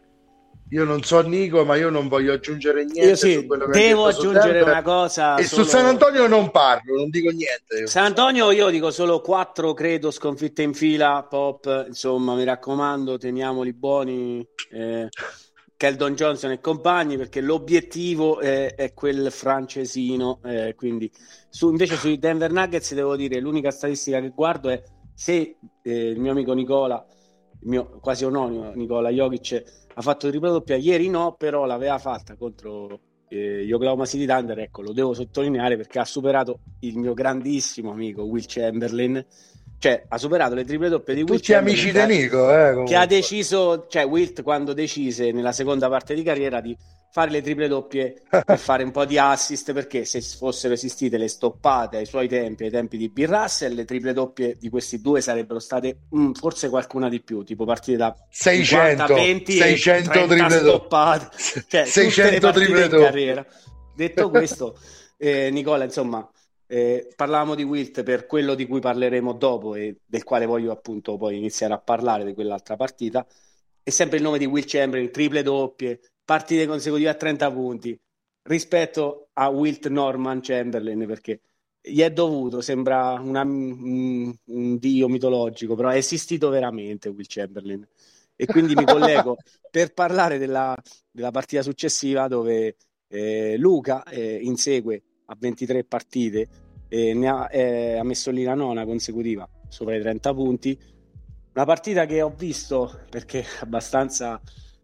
Io 0.71 0.83
non 0.83 1.01
so 1.01 1.21
Nico, 1.21 1.65
ma 1.65 1.75
io 1.75 1.89
non 1.89 2.07
voglio 2.07 2.33
aggiungere 2.33 2.83
niente. 2.83 3.01
Io 3.01 3.15
sì, 3.15 3.47
devo 3.71 4.05
aggiungere 4.05 4.61
una 4.61 4.83
cosa. 4.83 5.35
E 5.35 5.43
solo... 5.45 5.63
su 5.63 5.69
San 5.69 5.85
Antonio 5.85 6.27
non 6.27 6.51
parlo, 6.51 6.95
non 6.95 7.09
dico 7.09 7.31
niente. 7.31 7.87
San 7.87 8.05
Antonio 8.05 8.51
io 8.51 8.69
dico 8.69 8.91
solo 8.91 9.19
quattro, 9.21 9.73
credo, 9.73 10.11
sconfitte 10.11 10.61
in 10.61 10.75
fila, 10.75 11.25
pop, 11.27 11.85
insomma, 11.87 12.35
mi 12.35 12.43
raccomando, 12.43 13.17
teniamoli 13.17 13.73
buoni. 13.73 14.47
Eh, 14.71 15.09
Keldon 15.75 16.13
Johnson 16.13 16.51
e 16.51 16.59
compagni, 16.59 17.17
perché 17.17 17.41
l'obiettivo 17.41 18.39
è, 18.39 18.75
è 18.75 18.93
quel 18.93 19.31
francesino. 19.31 20.39
Eh, 20.43 20.75
quindi, 20.75 21.09
su, 21.49 21.69
invece 21.69 21.95
sui 21.95 22.19
Denver 22.19 22.51
Nuggets 22.51 22.93
devo 22.93 23.15
dire, 23.15 23.39
l'unica 23.39 23.71
statistica 23.71 24.19
che 24.19 24.33
guardo 24.35 24.69
è 24.69 24.83
se 25.15 25.57
eh, 25.81 26.09
il 26.09 26.19
mio 26.19 26.31
amico 26.31 26.53
Nicola, 26.53 27.03
il 27.61 27.67
mio 27.67 27.97
quasi 28.01 28.23
omonimo 28.23 28.71
Nicola 28.75 29.09
Jokic 29.09 29.78
ha 29.93 30.01
fatto 30.01 30.29
tripla 30.29 30.49
doppia 30.49 30.75
ieri 30.75 31.09
no 31.09 31.35
però 31.37 31.65
l'aveva 31.65 31.97
fatta 31.97 32.35
contro 32.35 32.99
eh, 33.29 33.63
gli 33.65 33.71
Oklahoma 33.71 34.05
City 34.05 34.25
Thunder 34.25 34.59
ecco 34.59 34.81
lo 34.81 34.91
devo 34.91 35.13
sottolineare 35.13 35.77
perché 35.77 35.99
ha 35.99 36.05
superato 36.05 36.59
il 36.79 36.97
mio 36.97 37.13
grandissimo 37.13 37.91
amico 37.91 38.23
Will 38.23 38.45
Chamberlain. 38.45 39.25
Cioè 39.77 40.03
ha 40.09 40.17
superato 40.17 40.55
le 40.55 40.65
triple 40.65 40.89
doppie 40.89 41.15
di 41.15 41.21
Will 41.21 41.37
tutti 41.37 41.53
amici 41.53 41.91
di 41.93 42.05
Nico 42.05 42.51
eh, 42.51 42.83
che 42.83 42.95
ha 42.97 43.05
deciso 43.05 43.85
cioè 43.87 44.05
Wilt 44.05 44.43
quando 44.43 44.73
decise 44.73 45.31
nella 45.31 45.53
seconda 45.53 45.87
parte 45.87 46.13
di 46.15 46.21
carriera 46.21 46.59
di 46.59 46.75
fare 47.11 47.31
le 47.31 47.41
triple 47.41 47.68
doppie 47.68 48.22
e 48.45 48.57
fare 48.57 48.84
un 48.84 48.91
po' 48.91 49.06
di 49.06 49.18
assist 49.18 49.73
perché 49.73 50.06
se 50.06 50.22
fossero 50.22 50.73
esistite 50.73 51.18
le 51.18 51.27
stoppate 51.27 51.98
ai 51.98 52.06
suoi 52.06 52.27
tempi, 52.27 52.65
ai 52.65 52.69
tempi 52.69 52.98
di 52.98 53.10
Bill 53.10 53.30
Russell, 53.30 53.73
le 53.73 53.86
triple 53.86 54.14
doppie 54.14 54.57
di 54.60 54.69
questi 54.69 55.02
due 55.02 55.22
sarebbero 55.22 55.60
state 55.60 56.02
mm, 56.15 56.34
forse 56.34 56.69
qualcuna 56.69 57.10
di 57.10 57.22
più, 57.22 57.44
tipo 57.44 57.65
partite 57.65 57.98
da 57.98 58.15
600, 58.30 59.06
50, 59.06 59.14
20 59.14 59.52
600 59.52 60.27
triple 60.27 60.49
stoppate, 60.49 61.30
cioè 61.68 61.86
600 61.86 62.52
triple 62.52 62.88
doppie. 62.88 63.06
carriera. 63.06 63.45
Detto 63.95 64.30
questo, 64.30 64.77
eh, 65.18 65.49
Nicola, 65.52 65.84
insomma, 65.84 66.30
eh, 66.68 67.11
parlavamo 67.15 67.56
di 67.56 67.64
Wilt 67.64 68.03
per 68.03 68.27
quello 68.27 68.53
di 68.53 68.68
cui 68.68 68.80
parleremo 68.80 69.34
dopo 69.34 69.73
e 69.73 70.02
del 70.06 70.23
quale 70.23 70.45
voglio 70.45 70.72
appunto 70.72 71.18
poi 71.18 71.36
iniziare 71.36 71.73
a 71.73 71.80
parlare 71.80 72.23
di 72.23 72.34
quell'altra 72.34 72.76
partita. 72.76 73.26
È 73.81 73.90
sempre 73.90 74.18
il 74.18 74.23
nome 74.23 74.38
di 74.38 74.45
Will 74.45 74.65
Chamberlain, 74.68 75.11
triple 75.11 75.41
doppie, 75.41 75.99
partite 76.30 76.68
consecutive 76.68 77.10
a 77.10 77.15
30 77.15 77.51
punti 77.51 77.99
rispetto 78.43 79.30
a 79.34 79.49
Wilt 79.49 79.88
Norman 79.88 80.41
Chamberlain 80.41 81.07
perché 81.07 81.41
gli 81.81 82.01
è 82.01 82.11
dovuto, 82.11 82.61
sembra 82.61 83.14
una, 83.14 83.41
un, 83.41 84.31
un, 84.43 84.77
dio 84.77 85.07
mitologico, 85.07 85.73
però 85.73 85.89
è 85.89 85.95
esistito 85.95 86.49
veramente 86.49 87.10
Will 87.10 87.26
Chamberlain. 87.27 87.84
E 88.35 88.45
quindi 88.45 88.76
mi 88.76 88.85
collego 88.85 89.38
per 89.72 89.91
parlare 89.93 90.38
della, 90.38 90.77
della, 91.10 91.31
partita 91.31 91.64
successiva 91.64 92.27
dove 92.27 92.76
eh, 93.07 93.57
Luca 93.57 94.03
eh, 94.03 94.35
insegue 94.39 95.01
a 95.26 95.35
23 95.35 95.84
partite 95.84 96.47
e 96.89 97.15
ne 97.15 97.27
ha, 97.27 97.49
eh, 97.51 97.97
ha 97.97 98.03
messo 98.03 98.30
lì 98.30 98.43
la 98.43 98.53
nona 98.53 98.85
consecutiva 98.85 99.49
sopra 99.68 99.95
i 99.95 99.99
30 99.99 100.34
punti. 100.35 100.80
Una 101.56 101.65
partita 101.65 102.06
che 102.06 102.22
ho 102.22 102.30
visto 102.30 102.99
perché 103.10 103.43
abbastanza, 103.61 104.39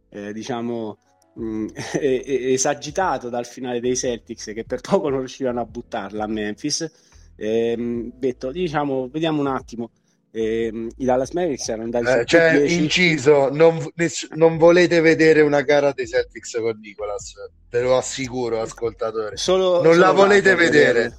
eh, 0.09 0.33
diciamo, 0.33 0.97
mh, 1.35 1.67
esagitato 1.99 3.29
dal 3.29 3.45
finale 3.45 3.79
dei 3.79 3.95
Celtics 3.95 4.51
che 4.53 4.63
per 4.63 4.81
poco 4.81 5.09
non 5.09 5.19
riuscivano 5.19 5.61
a 5.61 5.65
buttarla 5.65 6.23
a 6.23 6.27
Memphis. 6.27 6.89
E, 7.35 8.11
detto, 8.15 8.51
diciamo, 8.51 9.09
vediamo 9.11 9.41
un 9.41 9.47
attimo. 9.47 9.91
E, 10.31 10.89
I 10.97 11.05
Dallas 11.05 11.31
Mavericks 11.31 11.67
erano 11.69 11.83
andati 11.83 12.19
eh, 12.19 12.25
cioè, 12.25 12.57
10. 12.57 12.81
inciso, 12.81 13.49
non, 13.49 13.81
ness- 13.95 14.31
non, 14.31 14.57
volete 14.57 14.99
vedere 14.99 15.41
una 15.41 15.61
gara 15.61 15.93
dei 15.93 16.07
Celtics 16.07 16.57
con 16.59 16.77
Nicolas, 16.79 17.33
te 17.69 17.81
lo 17.81 17.95
assicuro, 17.97 18.59
ascoltatore. 18.59 19.37
Solo, 19.37 19.81
non 19.81 19.93
solo 19.93 20.05
la 20.05 20.11
volete 20.11 20.55
vedere. 20.55 20.93
vedere. 20.93 21.17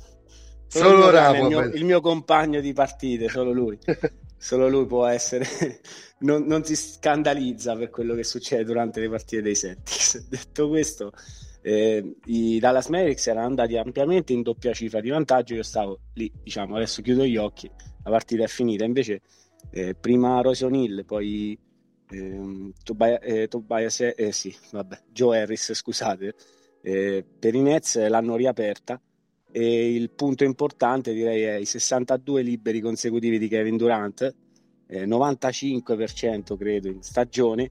Solo, 0.68 0.88
solo 0.88 1.10
Rapo, 1.10 1.42
il, 1.42 1.46
mio, 1.46 1.60
il 1.60 1.84
mio 1.84 2.00
compagno 2.00 2.60
di 2.60 2.72
partite, 2.72 3.28
solo 3.28 3.52
lui. 3.52 3.78
solo 4.46 4.68
lui 4.68 4.86
può 4.86 5.04
essere 5.06 5.44
non, 6.20 6.44
non, 6.44 6.62
si 6.62 6.76
scandalizza 6.76 7.74
per 7.74 7.90
quello 7.90 8.14
che 8.14 8.22
succede 8.22 8.62
durante 8.62 9.00
le 9.00 9.08
partite 9.08 9.42
dei 9.42 9.56
Celtics. 9.56 10.22
Detto 10.30 10.68
questo, 10.68 11.12
eh, 11.62 12.14
i 12.26 12.60
Dallas 12.60 12.86
Mavericks 12.86 13.26
erano 13.26 13.46
andati 13.46 13.76
ampiamente 13.76 14.32
in 14.32 14.42
doppia 14.42 14.72
cifra 14.72 15.00
di 15.00 15.08
vantaggio. 15.08 15.54
Io 15.54 15.64
stavo 15.64 15.98
lì, 16.14 16.30
diciamo, 16.44 16.76
adesso 16.76 17.02
chiudo 17.02 17.24
gli 17.24 17.36
occhi, 17.36 17.68
la 18.04 18.10
partita 18.10 18.44
è 18.44 18.46
finita. 18.46 18.84
Invece, 18.84 19.20
eh, 19.72 19.96
prima 19.96 20.40
Rosy 20.42 20.64
O'Neill, 20.64 21.04
poi 21.04 21.58
ehm, 22.10 22.72
Tobias, 22.84 23.18
eh, 23.22 23.48
Tobias 23.48 24.00
eh, 24.00 24.30
sì, 24.30 24.54
vabbè, 24.70 25.02
Joe 25.12 25.40
Harris, 25.40 25.72
scusate, 25.74 26.34
eh, 26.82 27.24
per 27.36 27.52
i 27.52 27.62
Nets 27.62 27.96
l'hanno 28.08 28.36
riaperta. 28.36 29.00
E 29.52 29.94
il 29.94 30.10
punto 30.10 30.44
importante 30.44 31.12
direi 31.12 31.42
è 31.42 31.54
i 31.54 31.64
62 31.64 32.42
liberi 32.42 32.80
consecutivi 32.80 33.38
di 33.38 33.48
Kevin 33.48 33.76
Durant, 33.76 34.34
eh, 34.86 35.06
95% 35.06 36.56
credo 36.56 36.88
in 36.88 37.02
stagione, 37.02 37.70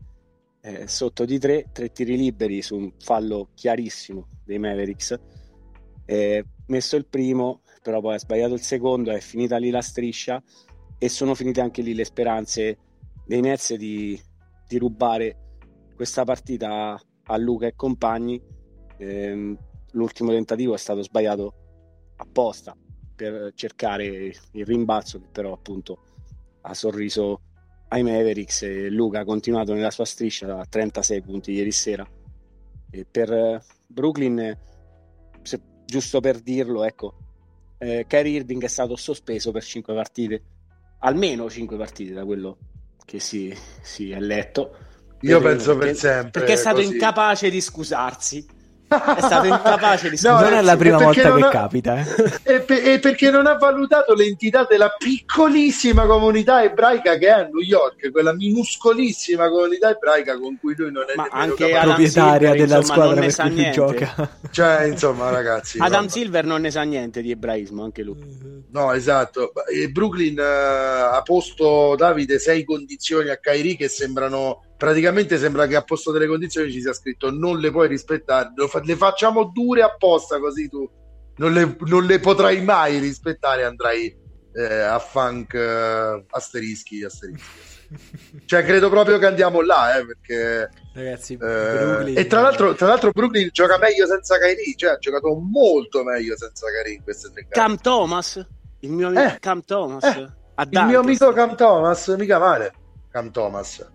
eh, 0.62 0.88
sotto 0.88 1.26
di 1.26 1.38
3, 1.38 1.70
3 1.72 1.92
tiri 1.92 2.18
liberi 2.18 2.62
su 2.62 2.76
un 2.76 2.92
fallo 2.98 3.50
chiarissimo 3.54 4.28
dei 4.44 4.58
Mavericks. 4.58 5.16
Eh, 6.06 6.44
messo 6.68 6.96
il 6.96 7.06
primo, 7.06 7.62
però 7.82 8.02
poi 8.02 8.16
ha 8.16 8.20
sbagliato 8.20 8.54
il 8.54 8.62
secondo, 8.62 9.12
è 9.12 9.20
finita 9.20 9.58
lì 9.58 9.70
la 9.70 9.82
striscia 9.82 10.42
e 10.98 11.10
sono 11.10 11.36
finite 11.36 11.62
anche 11.62 11.82
lì 11.82 11.94
le 11.94 12.06
speranze 12.06 12.78
dei 13.26 13.42
Nets 13.42 13.76
di, 13.76 14.20
di 14.68 14.78
rubare 14.78 15.38
questa 15.96 16.24
partita 16.24 17.00
a 17.24 17.38
Luca 17.38 17.68
e 17.68 17.76
compagni. 17.76 18.42
Eh, 18.98 19.58
l'ultimo 19.92 20.32
tentativo 20.32 20.74
è 20.74 20.78
stato 20.78 21.02
sbagliato 21.02 21.65
apposta 22.18 22.76
per 23.16 23.52
cercare 23.56 24.06
il 24.52 24.66
rimbalzo 24.66 25.20
che 25.20 25.28
però 25.32 25.54
appunto 25.54 26.00
ha 26.62 26.74
sorriso 26.74 27.42
ai 27.90 28.04
Mavericks 28.04 28.64
e 28.64 28.90
Luca 28.90 29.20
ha 29.20 29.26
continuato 29.26 29.74
nella 29.74 29.92
sua 29.92 30.06
striscia 30.06 30.48
da 30.48 30.66
36 30.68 31.22
punti 31.22 31.52
ieri 31.52 31.72
sera 31.72 32.06
E 32.90 33.06
per 33.10 33.64
Brooklyn, 33.88 34.58
se, 35.42 35.62
giusto 35.86 36.20
per 36.20 36.40
dirlo, 36.40 36.84
ecco, 36.84 37.16
eh, 37.78 38.06
Kyrie 38.08 38.38
Irving 38.38 38.64
è 38.64 38.68
stato 38.68 38.96
sospeso 38.96 39.52
per 39.52 39.64
5 39.64 39.94
partite, 39.94 40.44
almeno 41.00 41.50
5 41.50 41.78
partite 41.78 42.14
da 42.14 42.26
quello 42.26 42.58
che 43.06 43.20
si, 43.20 43.56
si 43.82 44.12
è 44.12 44.20
letto. 44.20 44.76
Io 45.22 45.40
penso 45.40 45.78
per 45.78 45.96
sempre. 45.96 46.32
Perché 46.32 46.54
è 46.54 46.58
stato 46.58 46.78
così. 46.78 46.94
incapace 46.94 47.50
di 47.50 47.62
scusarsi 47.62 48.46
è 48.88 49.22
stato 49.22 49.48
incapace 49.48 50.10
di 50.10 50.20
no, 50.22 50.40
non 50.40 50.54
è 50.54 50.62
la 50.62 50.78
prima 50.78 50.98
volta 50.98 51.34
che 51.34 51.44
ha... 51.44 51.50
capita 51.50 52.00
eh. 52.00 52.56
e, 52.56 52.60
per, 52.62 52.88
e, 52.88 53.00
perché 53.00 53.32
non 53.32 53.48
ha 53.48 53.56
valutato 53.56 54.14
l'entità 54.14 54.66
della 54.70 54.94
piccolissima 54.96 56.06
comunità 56.06 56.64
ebraica 56.64 57.18
che 57.18 57.28
è 57.28 57.32
a 57.32 57.42
New 57.44 57.62
York 57.62 58.12
quella 58.12 58.34
minuscolissima 58.34 59.50
comunità 59.50 59.90
ebraica 59.90 60.38
con 60.38 60.58
cui 60.60 60.76
lui 60.76 60.92
non 60.92 61.06
è 61.08 61.16
Ma 61.16 61.28
anche 61.32 61.68
capace. 61.70 61.86
proprietaria 61.86 62.50
Silver, 62.50 62.68
della 62.68 62.78
insomma, 62.78 63.02
squadra 63.02 63.22
per 63.22 63.36
cui 63.36 63.50
niente. 63.56 63.72
gioca 63.72 64.30
cioè 64.52 64.84
insomma 64.84 65.30
ragazzi 65.30 65.80
Adam 65.80 66.04
no. 66.04 66.10
Silver 66.10 66.46
non 66.46 66.62
ne 66.62 66.72
sa 66.72 66.84
niente 66.84 67.22
di 67.22 67.32
ebraismo 67.32 67.84
anche 67.84 68.04
lui 68.04 68.66
no 68.70 68.94
esatto 68.94 69.52
e 69.74 69.90
Brooklyn 69.90 70.38
uh, 70.38 71.16
ha 71.16 71.22
posto 71.24 71.96
Davide 71.96 72.38
sei 72.40 72.64
condizioni 72.64 73.30
a 73.30 73.38
Kairi 73.38 73.76
che 73.76 73.88
sembrano 73.88 74.62
praticamente 74.78 75.38
sembra 75.38 75.68
che 75.68 75.76
a 75.76 75.84
posto 75.84 76.12
delle 76.12 76.28
condizioni 76.28 76.72
ci 76.72 76.82
sia 76.82 76.94
scritto 76.94 77.32
non 77.32 77.60
le 77.60 77.72
puoi 77.72 77.88
rispettare, 77.88 78.52
le 78.84 78.96
facciamo 78.96 79.46
dure 79.46 79.82
apposta 79.82 80.40
così 80.40 80.70
tu 80.70 80.90
non 81.38 81.54
le, 81.54 81.76
non 81.82 82.06
le 82.06 82.20
potrai 82.20 82.62
mai 82.62 83.00
rispettare 83.00 83.64
andrai 83.64 84.16
eh, 84.54 84.80
a 84.80 85.00
funk 85.00 85.54
eh, 85.54 86.26
asterischi, 86.30 87.04
asterischi. 87.04 87.74
Cioè 88.46 88.64
credo 88.64 88.90
proprio 88.90 89.20
che 89.20 89.28
andiamo 89.28 89.62
là 89.62 90.00
eh, 90.00 90.06
perché 90.06 90.72
ragazzi 90.94 91.38
eh, 91.40 92.14
e 92.16 92.26
tra 92.26 92.42
l'altro, 92.42 92.74
tra 92.74 92.88
l'altro 92.88 93.12
Brooklyn 93.12 93.50
gioca 93.52 93.78
meglio 93.78 94.08
senza 94.08 94.40
Kairi 94.40 94.74
cioè 94.76 94.94
ha 94.94 94.98
giocato 94.98 95.36
molto 95.36 96.04
meglio 96.04 96.36
senza 96.36 96.66
Kairi 96.72 96.96
in 96.96 97.04
queste 97.04 97.30
tre 97.32 97.44
gare 97.44 97.54
Cam 97.54 97.78
Thomas? 97.80 98.44
Il 98.80 98.90
mio 98.90 99.08
amico 99.08 99.22
Eh, 99.24 99.38
Cam 99.40 99.64
Thomas? 99.64 100.04
Eh, 100.04 100.32
il 100.70 100.86
mio 100.86 101.00
amico 101.02 101.32
Cam 101.32 101.56
Thomas 101.56 102.08
mica 102.18 102.40
male. 102.40 102.74
Cam 103.12 103.32
Thomas 103.32 103.86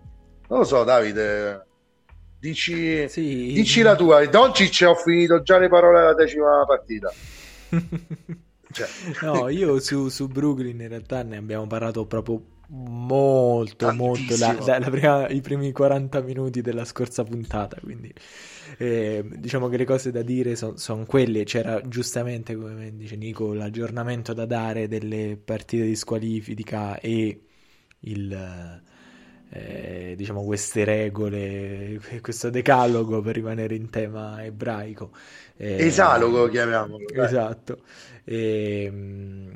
non 0.51 0.59
lo 0.59 0.65
so, 0.65 0.83
Davide. 0.83 1.65
Dici, 2.37 3.07
sì. 3.07 3.53
dici 3.53 3.81
la 3.81 3.95
tua. 3.95 4.25
Doncic 4.25 4.83
ho 4.85 4.95
finito 4.95 5.41
già 5.43 5.57
le 5.57 5.69
parole 5.69 5.99
alla 5.99 6.13
decima 6.13 6.65
partita. 6.65 7.09
cioè. 8.73 8.87
No, 9.21 9.47
io 9.47 9.79
su, 9.79 10.09
su, 10.09 10.27
Brooklyn 10.27 10.81
in 10.81 10.89
realtà 10.89 11.23
ne 11.23 11.37
abbiamo 11.37 11.67
parlato 11.67 12.05
proprio 12.05 12.43
molto, 12.67 13.85
Tantissimo. 13.85 14.07
molto 14.07 14.65
da, 14.65 14.79
da 14.79 14.89
prima, 14.89 15.29
i 15.29 15.39
primi 15.39 15.71
40 15.71 16.19
minuti 16.19 16.59
della 16.59 16.83
scorsa 16.83 17.23
puntata. 17.23 17.79
Quindi 17.81 18.13
eh, 18.77 19.23
diciamo 19.25 19.69
che 19.69 19.77
le 19.77 19.85
cose 19.85 20.11
da 20.11 20.21
dire 20.21 20.57
sono 20.57 20.75
son 20.75 21.05
quelle. 21.05 21.45
C'era 21.45 21.79
giustamente, 21.87 22.57
come 22.57 22.93
dice 22.97 23.15
Nico, 23.15 23.53
l'aggiornamento 23.53 24.33
da 24.33 24.45
dare 24.45 24.89
delle 24.89 25.39
partite 25.41 25.85
di 25.85 25.95
squalifica 25.95 26.99
e 26.99 27.41
il 27.99 28.81
eh, 29.53 30.13
diciamo 30.15 30.43
queste 30.43 30.83
regole, 30.85 31.99
questo 32.21 32.49
decalogo 32.49 33.21
per 33.21 33.35
rimanere 33.35 33.75
in 33.75 33.89
tema 33.89 34.43
ebraico. 34.43 35.11
Eh, 35.57 35.85
Esalogo 35.85 36.47
chiamiamolo. 36.47 37.11
Dai. 37.13 37.25
Esatto. 37.25 37.83
E, 38.23 38.89
mh, 38.89 39.51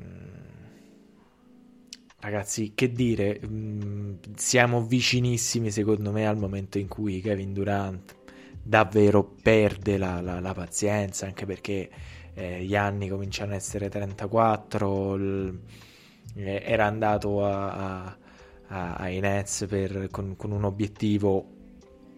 ragazzi, 2.19 2.73
che 2.76 2.91
dire, 2.91 3.39
mh, 3.39 4.34
siamo 4.35 4.85
vicinissimi 4.85 5.72
secondo 5.72 6.11
me 6.11 6.27
al 6.27 6.38
momento 6.38 6.77
in 6.77 6.88
cui 6.88 7.22
Kevin 7.22 7.53
Durant 7.53 8.15
davvero 8.61 9.23
perde 9.41 9.97
la, 9.97 10.22
la, 10.22 10.39
la 10.39 10.53
pazienza, 10.53 11.26
anche 11.26 11.45
perché 11.45 11.89
eh, 12.34 12.63
gli 12.63 12.76
anni 12.76 13.07
cominciano 13.09 13.53
a 13.53 13.55
essere 13.55 13.89
34, 13.89 15.15
l, 15.15 15.59
eh, 16.35 16.61
era 16.65 16.85
andato 16.85 17.45
a, 17.45 18.05
a 18.05 18.17
ai 18.67 19.19
Nets 19.19 19.65
per, 19.67 20.07
con, 20.11 20.35
con, 20.35 20.51
un 20.51 20.63
obiettivo 20.63 21.45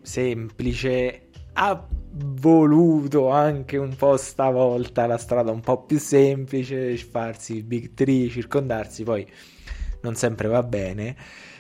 semplice. 0.01 1.29
Ha 1.53 1.87
voluto 2.13 3.29
anche 3.29 3.77
un 3.77 3.95
po' 3.95 4.17
stavolta 4.17 5.05
la 5.07 5.17
strada 5.17 5.51
un 5.51 5.61
po' 5.61 5.83
più 5.83 5.99
semplice 5.99 6.95
farsi 6.97 7.63
big 7.63 7.93
three 7.93 8.29
circondarsi 8.29 9.03
poi 9.03 9.27
non 10.01 10.15
sempre 10.15 10.47
va 10.47 10.63
bene. 10.63 11.15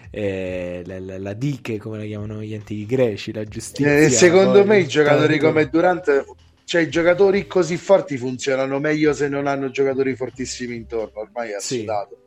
Eh, 0.09 0.83
la, 0.85 0.99
la, 0.99 1.17
la, 1.17 1.33
diche 1.33 1.77
come 1.77 1.97
la 1.97 2.05
chiamano 2.05 2.41
gli 2.41 2.53
antichi 2.53 2.85
greci 2.85 3.33
la 3.33 3.43
giustizia 3.43 3.97
eh, 3.97 4.09
secondo 4.09 4.63
me 4.63 4.79
i 4.79 4.87
giocatori 4.87 5.37
tanto... 5.37 5.47
come 5.47 5.67
Durant 5.67 6.25
cioè 6.63 6.81
i 6.83 6.89
giocatori 6.89 7.45
così 7.45 7.75
forti 7.75 8.17
funzionano 8.17 8.79
meglio 8.79 9.11
se 9.11 9.27
non 9.27 9.47
hanno 9.47 9.69
giocatori 9.69 10.15
fortissimi 10.15 10.77
intorno 10.77 11.19
ormai 11.19 11.51
è 11.51 11.55
assodato 11.55 12.17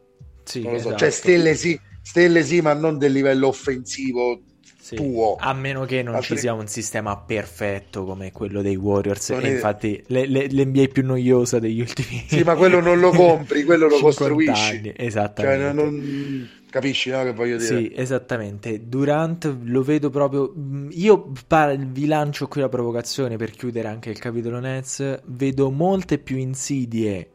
sì, 0.44 0.60
lo 0.60 0.68
so 0.68 0.76
esatto. 0.76 0.96
cioè 0.96 1.10
stelle 1.10 1.54
sì 1.54 1.80
Stelle 2.10 2.42
sì, 2.42 2.60
ma 2.60 2.72
non 2.74 2.98
del 2.98 3.12
livello 3.12 3.46
offensivo 3.48 4.40
sì. 4.80 4.96
tuo. 4.96 5.36
A 5.38 5.52
meno 5.54 5.84
che 5.84 6.02
non 6.02 6.16
Altri... 6.16 6.34
ci 6.34 6.40
sia 6.40 6.52
un 6.54 6.66
sistema 6.66 7.16
perfetto 7.16 8.04
come 8.04 8.32
quello 8.32 8.62
dei 8.62 8.74
Warriors. 8.74 9.30
È- 9.30 9.46
infatti 9.46 10.02
le, 10.08 10.26
le, 10.26 10.48
l'NBA 10.50 10.86
più 10.88 11.04
noiosa 11.04 11.58
degli 11.60 11.80
ultimi 11.80 12.24
Sì, 12.26 12.42
ma 12.42 12.56
quello 12.56 12.80
non 12.80 12.98
lo 12.98 13.10
compri, 13.10 13.62
quello 13.64 13.86
lo 13.86 13.96
50 13.98 14.24
costruisci. 14.24 14.76
anni. 14.76 14.92
Cioè, 14.96 15.04
Esattamente. 15.06 15.72
non... 15.72 16.48
Capisci, 16.70 17.10
no? 17.10 17.22
Che 17.24 17.32
voglio 17.32 17.56
dire? 17.58 17.78
Sì, 17.78 17.92
esattamente. 17.94 18.88
Durant 18.88 19.56
lo 19.64 19.82
vedo 19.82 20.10
proprio. 20.10 20.52
mh, 20.54 20.88
Io 20.92 21.32
vi 21.32 22.06
lancio 22.06 22.46
qui 22.48 22.60
la 22.60 22.68
provocazione 22.68 23.36
per 23.36 23.50
chiudere 23.50 23.88
anche 23.88 24.10
il 24.10 24.18
capitolo 24.18 24.58
Nets. 24.60 25.20
Vedo 25.26 25.70
molte 25.70 26.18
più 26.18 26.36
insidie 26.36 27.30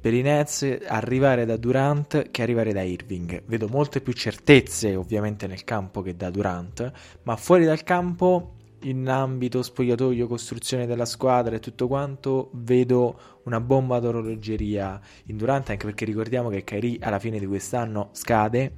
per 0.00 0.14
i 0.14 0.22
Nets 0.22 0.78
arrivare 0.86 1.44
da 1.44 1.56
Durant 1.56 2.30
che 2.30 2.42
arrivare 2.42 2.72
da 2.72 2.82
Irving. 2.82 3.42
Vedo 3.46 3.68
molte 3.68 4.00
più 4.00 4.12
certezze, 4.12 4.96
ovviamente, 4.96 5.46
nel 5.46 5.64
campo 5.64 6.00
che 6.02 6.16
da 6.16 6.30
Durant, 6.30 6.90
ma 7.22 7.36
fuori 7.36 7.64
dal 7.64 7.82
campo. 7.82 8.54
In 8.84 9.06
ambito 9.10 9.62
spogliatoio, 9.62 10.26
costruzione 10.26 10.86
della 10.86 11.04
squadra 11.04 11.54
e 11.54 11.60
tutto 11.60 11.86
quanto, 11.86 12.48
vedo 12.54 13.42
una 13.44 13.60
bomba 13.60 13.98
d'orologeria 13.98 14.98
in 15.26 15.36
Durant, 15.36 15.68
anche 15.68 15.84
perché 15.84 16.06
ricordiamo 16.06 16.48
che 16.48 16.64
Kyrie 16.64 16.96
alla 17.00 17.18
fine 17.18 17.38
di 17.38 17.44
quest'anno 17.44 18.08
scade 18.12 18.72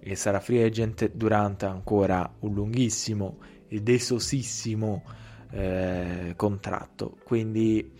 e 0.00 0.14
sarà 0.14 0.40
free 0.40 0.64
agent 0.64 1.10
Durant 1.12 1.64
ancora 1.64 2.30
un 2.40 2.54
lunghissimo 2.54 3.38
ed 3.68 3.88
esosissimo 3.88 5.02
eh, 5.50 6.32
contratto 6.36 7.16
quindi 7.24 7.92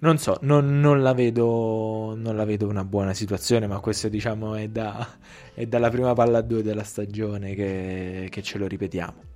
non 0.00 0.18
so 0.18 0.38
non, 0.42 0.80
non 0.80 1.02
la 1.02 1.12
vedo 1.12 2.14
non 2.16 2.36
la 2.36 2.44
vedo 2.44 2.68
una 2.68 2.84
buona 2.84 3.14
situazione 3.14 3.66
ma 3.66 3.80
questo 3.80 4.08
diciamo 4.08 4.54
è, 4.54 4.68
da, 4.68 5.06
è 5.54 5.66
dalla 5.66 5.90
prima 5.90 6.12
palla 6.14 6.38
a 6.38 6.42
due 6.42 6.62
della 6.62 6.84
stagione 6.84 7.54
che, 7.54 8.28
che 8.30 8.42
ce 8.42 8.58
lo 8.58 8.66
ripetiamo 8.66 9.27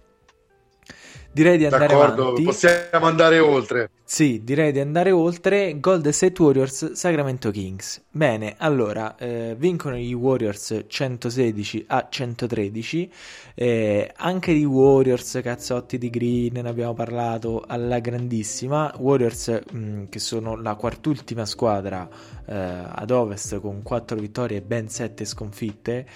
direi 1.33 1.57
di 1.59 1.65
andare 1.65 1.87
D'accordo, 1.89 2.23
avanti 2.23 2.43
possiamo 2.43 3.07
andare 3.07 3.39
oltre. 3.39 3.91
sì, 4.05 4.43
direi 4.45 4.73
di 4.73 4.81
andare 4.81 5.11
oltre. 5.11 5.81
Golden 5.81 6.13
State 6.13 6.43
Warriors, 6.43 6.93
Sacramento 6.93 7.51
Kings. 7.51 8.03
Bene, 8.11 8.55
allora, 8.59 9.17
eh, 9.17 9.55
vincono 9.59 9.97
gli 9.97 10.13
Warriors 10.13 10.85
116 10.87 11.85
a 11.89 12.07
113. 12.11 13.11
Eh, 13.55 14.13
anche 14.17 14.53
di 14.53 14.65
Warriors, 14.65 15.41
cazzotti 15.43 15.99
di 15.99 16.11
Green, 16.11 16.61
ne 16.63 16.69
abbiamo 16.69 16.95
parlato 16.95 17.65
alla 17.67 17.99
grandissima. 17.99 18.93
Warriors, 18.99 19.61
mh, 19.71 20.05
che 20.09 20.19
sono 20.19 20.61
la 20.61 20.75
quartultima 20.75 21.45
squadra 21.47 22.09
eh, 22.47 22.55
ad 22.55 23.11
ovest 23.11 23.61
con 23.61 23.83
4 23.83 24.17
vittorie 24.17 24.59
e 24.59 24.63
ben 24.63 24.89
7 24.89 25.25
sconfitte. 25.25 26.07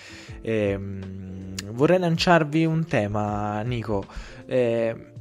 Ehm, 0.43 1.55
vorrei 1.73 1.99
lanciarvi 1.99 2.65
un 2.65 2.87
tema, 2.87 3.61
Nico. 3.63 4.05
Eh, 4.47 5.15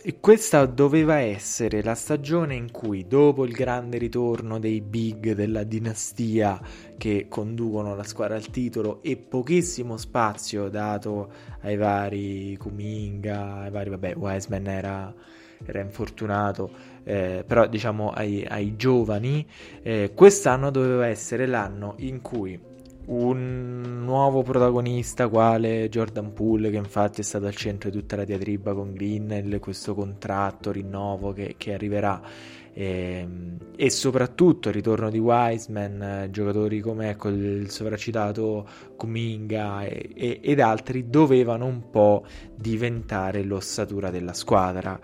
e 0.00 0.20
questa 0.20 0.64
doveva 0.64 1.18
essere 1.18 1.82
la 1.82 1.96
stagione 1.96 2.54
in 2.54 2.70
cui, 2.70 3.08
dopo 3.08 3.44
il 3.44 3.52
grande 3.52 3.98
ritorno 3.98 4.60
dei 4.60 4.80
big 4.80 5.32
della 5.32 5.64
dinastia 5.64 6.60
che 6.96 7.26
conducono 7.28 7.96
la 7.96 8.04
squadra 8.04 8.36
al 8.36 8.48
titolo 8.48 9.02
e 9.02 9.16
pochissimo 9.16 9.96
spazio 9.96 10.68
dato 10.68 11.32
ai 11.62 11.76
vari 11.76 12.56
Kuminga, 12.56 13.56
ai 13.62 13.70
vari, 13.70 13.90
vabbè, 13.90 14.14
Wiseman 14.16 14.66
era, 14.68 15.14
era 15.64 15.80
infortunato, 15.80 16.70
eh, 17.04 17.44
però 17.46 17.66
diciamo 17.66 18.10
ai, 18.10 18.44
ai 18.48 18.76
giovani, 18.76 19.46
eh, 19.82 20.12
quest'anno 20.14 20.70
doveva 20.70 21.06
essere 21.06 21.46
l'anno 21.46 21.94
in 21.98 22.20
cui 22.20 22.58
un 23.08 24.02
nuovo 24.04 24.42
protagonista 24.42 25.28
quale 25.28 25.88
Jordan 25.88 26.34
Poole 26.34 26.70
che 26.70 26.76
infatti 26.76 27.22
è 27.22 27.24
stato 27.24 27.46
al 27.46 27.54
centro 27.54 27.88
di 27.88 27.96
tutta 27.96 28.16
la 28.16 28.24
diatriba 28.24 28.74
con 28.74 28.92
Green 28.92 29.56
questo 29.60 29.94
contratto 29.94 30.70
rinnovo 30.70 31.32
che, 31.32 31.54
che 31.56 31.72
arriverà 31.72 32.20
e, 32.74 33.26
e, 33.74 33.90
soprattutto 33.90 34.68
il 34.68 34.74
ritorno 34.74 35.10
di 35.10 35.18
Wiseman 35.18 36.02
eh, 36.02 36.30
giocatori 36.30 36.80
come 36.80 37.10
ecco, 37.10 37.28
il 37.28 37.70
sovracitato 37.70 38.68
Kuminga 38.96 39.84
e, 39.84 40.10
e, 40.14 40.40
ed 40.42 40.60
altri 40.60 41.08
dovevano 41.08 41.64
un 41.64 41.90
po' 41.90 42.24
diventare 42.54 43.42
l'ossatura 43.42 44.10
della 44.10 44.32
squadra 44.32 45.00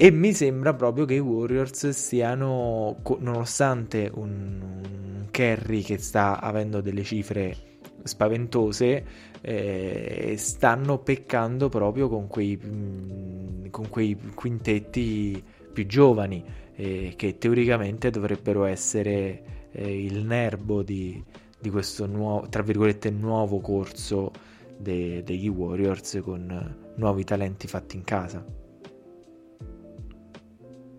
e 0.00 0.12
mi 0.12 0.32
sembra 0.32 0.74
proprio 0.74 1.04
che 1.06 1.14
i 1.14 1.18
Warriors 1.18 1.88
stiano, 1.88 3.02
nonostante 3.18 4.08
un, 4.14 4.60
un 4.62 5.26
Kerry 5.32 5.82
che 5.82 5.98
sta 5.98 6.40
avendo 6.40 6.80
delle 6.80 7.02
cifre 7.02 7.56
spaventose, 8.04 9.04
eh, 9.40 10.34
stanno 10.38 10.98
peccando 10.98 11.68
proprio 11.68 12.08
con 12.08 12.28
quei, 12.28 12.56
mh, 12.56 13.70
con 13.70 13.88
quei 13.88 14.16
quintetti 14.36 15.42
più 15.72 15.84
giovani 15.84 16.44
eh, 16.76 17.14
che 17.16 17.36
teoricamente 17.36 18.10
dovrebbero 18.10 18.66
essere 18.66 19.68
eh, 19.72 20.04
il 20.04 20.24
nervo 20.24 20.84
di, 20.84 21.20
di 21.58 21.70
questo 21.70 22.06
nuovo, 22.06 22.48
tra 22.48 22.62
virgolette, 22.62 23.10
nuovo 23.10 23.58
corso 23.58 24.30
de, 24.78 25.24
degli 25.24 25.48
Warriors 25.48 26.20
con 26.22 26.92
nuovi 26.94 27.24
talenti 27.24 27.66
fatti 27.66 27.96
in 27.96 28.04
casa. 28.04 28.57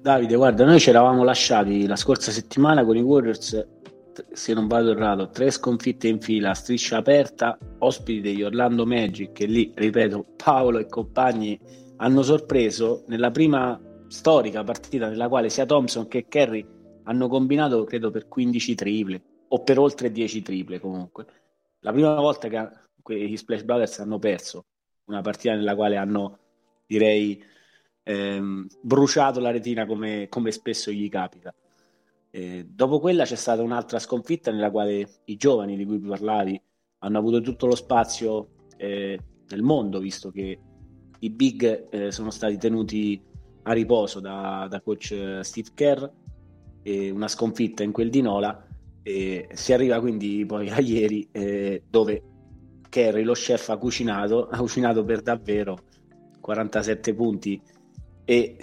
Davide, 0.02 0.36
guarda, 0.36 0.64
noi 0.64 0.80
ci 0.80 0.90
eravamo 0.90 1.26
lasciati 1.26 1.86
la 1.86 1.98
scorsa 1.98 2.32
settimana 2.32 2.86
con 2.86 2.96
i 2.96 3.02
Warriors, 3.02 3.68
se 4.32 4.54
non 4.54 4.68
vado 4.68 4.92
errato, 4.92 5.30
tre 5.30 5.52
sconfitte 5.52 6.08
in 6.08 6.22
fila, 6.22 6.54
striscia 6.54 6.96
aperta, 6.98 7.58
ospiti 7.80 8.22
degli 8.22 8.42
Orlando 8.42 8.86
Magic, 8.86 9.34
che 9.34 9.46
lì, 9.46 9.74
ripeto, 9.76 10.36
Paolo 10.38 10.78
e 10.78 10.86
compagni 10.86 11.60
hanno 11.98 12.22
sorpreso 12.22 13.04
nella 13.08 13.30
prima 13.30 13.78
storica 14.08 14.64
partita 14.64 15.10
nella 15.10 15.28
quale 15.28 15.50
sia 15.50 15.66
Thompson 15.66 16.08
che 16.08 16.28
Kerry 16.30 16.66
hanno 17.04 17.28
combinato, 17.28 17.84
credo, 17.84 18.10
per 18.10 18.30
15 18.30 18.76
triple 18.76 19.22
o 19.50 19.64
per 19.64 19.80
oltre 19.80 20.12
10 20.12 20.42
triple 20.42 20.80
comunque. 20.80 21.26
La 21.82 21.92
prima 21.92 22.16
volta 22.16 22.48
che 22.48 23.28
gli 23.28 23.36
Splash 23.36 23.64
Brothers 23.64 24.00
hanno 24.00 24.18
perso 24.18 24.64
una 25.08 25.22
partita 25.22 25.56
nella 25.56 25.76
quale 25.76 25.98
hanno, 25.98 26.38
direi, 26.86 27.44
ehm, 28.10 28.65
bruciato 28.81 29.40
la 29.40 29.52
retina 29.52 29.86
come, 29.86 30.27
come 30.30 30.52
spesso 30.52 30.91
gli 30.91 31.07
capita. 31.10 31.53
Eh, 32.31 32.65
dopo 32.68 32.99
quella 32.99 33.23
c'è 33.23 33.36
stata 33.36 33.61
un'altra 33.61 33.99
sconfitta 33.99 34.52
nella 34.52 34.72
quale 34.72 35.07
i 35.26 35.36
giovani 35.36 35.76
di 35.76 35.86
cui 35.86 35.99
parlavi 35.99 36.60
hanno 36.99 37.18
avuto 37.18 37.41
tutto 37.41 37.68
lo 37.68 37.76
spazio 37.76 38.49
eh, 38.77 39.19
nel 39.48 39.61
mondo, 39.61 39.99
visto 39.99 40.31
che 40.31 40.60
i 41.19 41.30
big 41.30 41.88
eh, 41.90 42.11
sono 42.11 42.31
stati 42.31 42.57
tenuti 42.57 43.22
a 43.64 43.73
riposo 43.73 44.19
da, 44.19 44.68
da 44.69 44.81
coach 44.81 45.40
Steve 45.41 45.69
Kerr, 45.73 46.10
una 47.11 47.27
sconfitta 47.27 47.84
in 47.84 47.91
quel 47.91 48.10
di 48.10 48.22
Nola. 48.22 48.65
E 49.03 49.49
si 49.53 49.73
arriva 49.73 49.99
quindi 49.99 50.44
poi 50.45 50.69
a 50.69 50.80
ieri, 50.80 51.27
eh, 51.31 51.84
dove 51.88 52.23
Kerry, 52.90 53.22
lo 53.23 53.34
chef, 53.34 53.69
ha 53.69 53.77
cucinato, 53.77 54.48
ha 54.48 54.57
cucinato 54.57 55.03
per 55.03 55.22
davvero 55.22 55.77
47 56.40 57.14
punti 57.14 57.61
e 58.30 58.57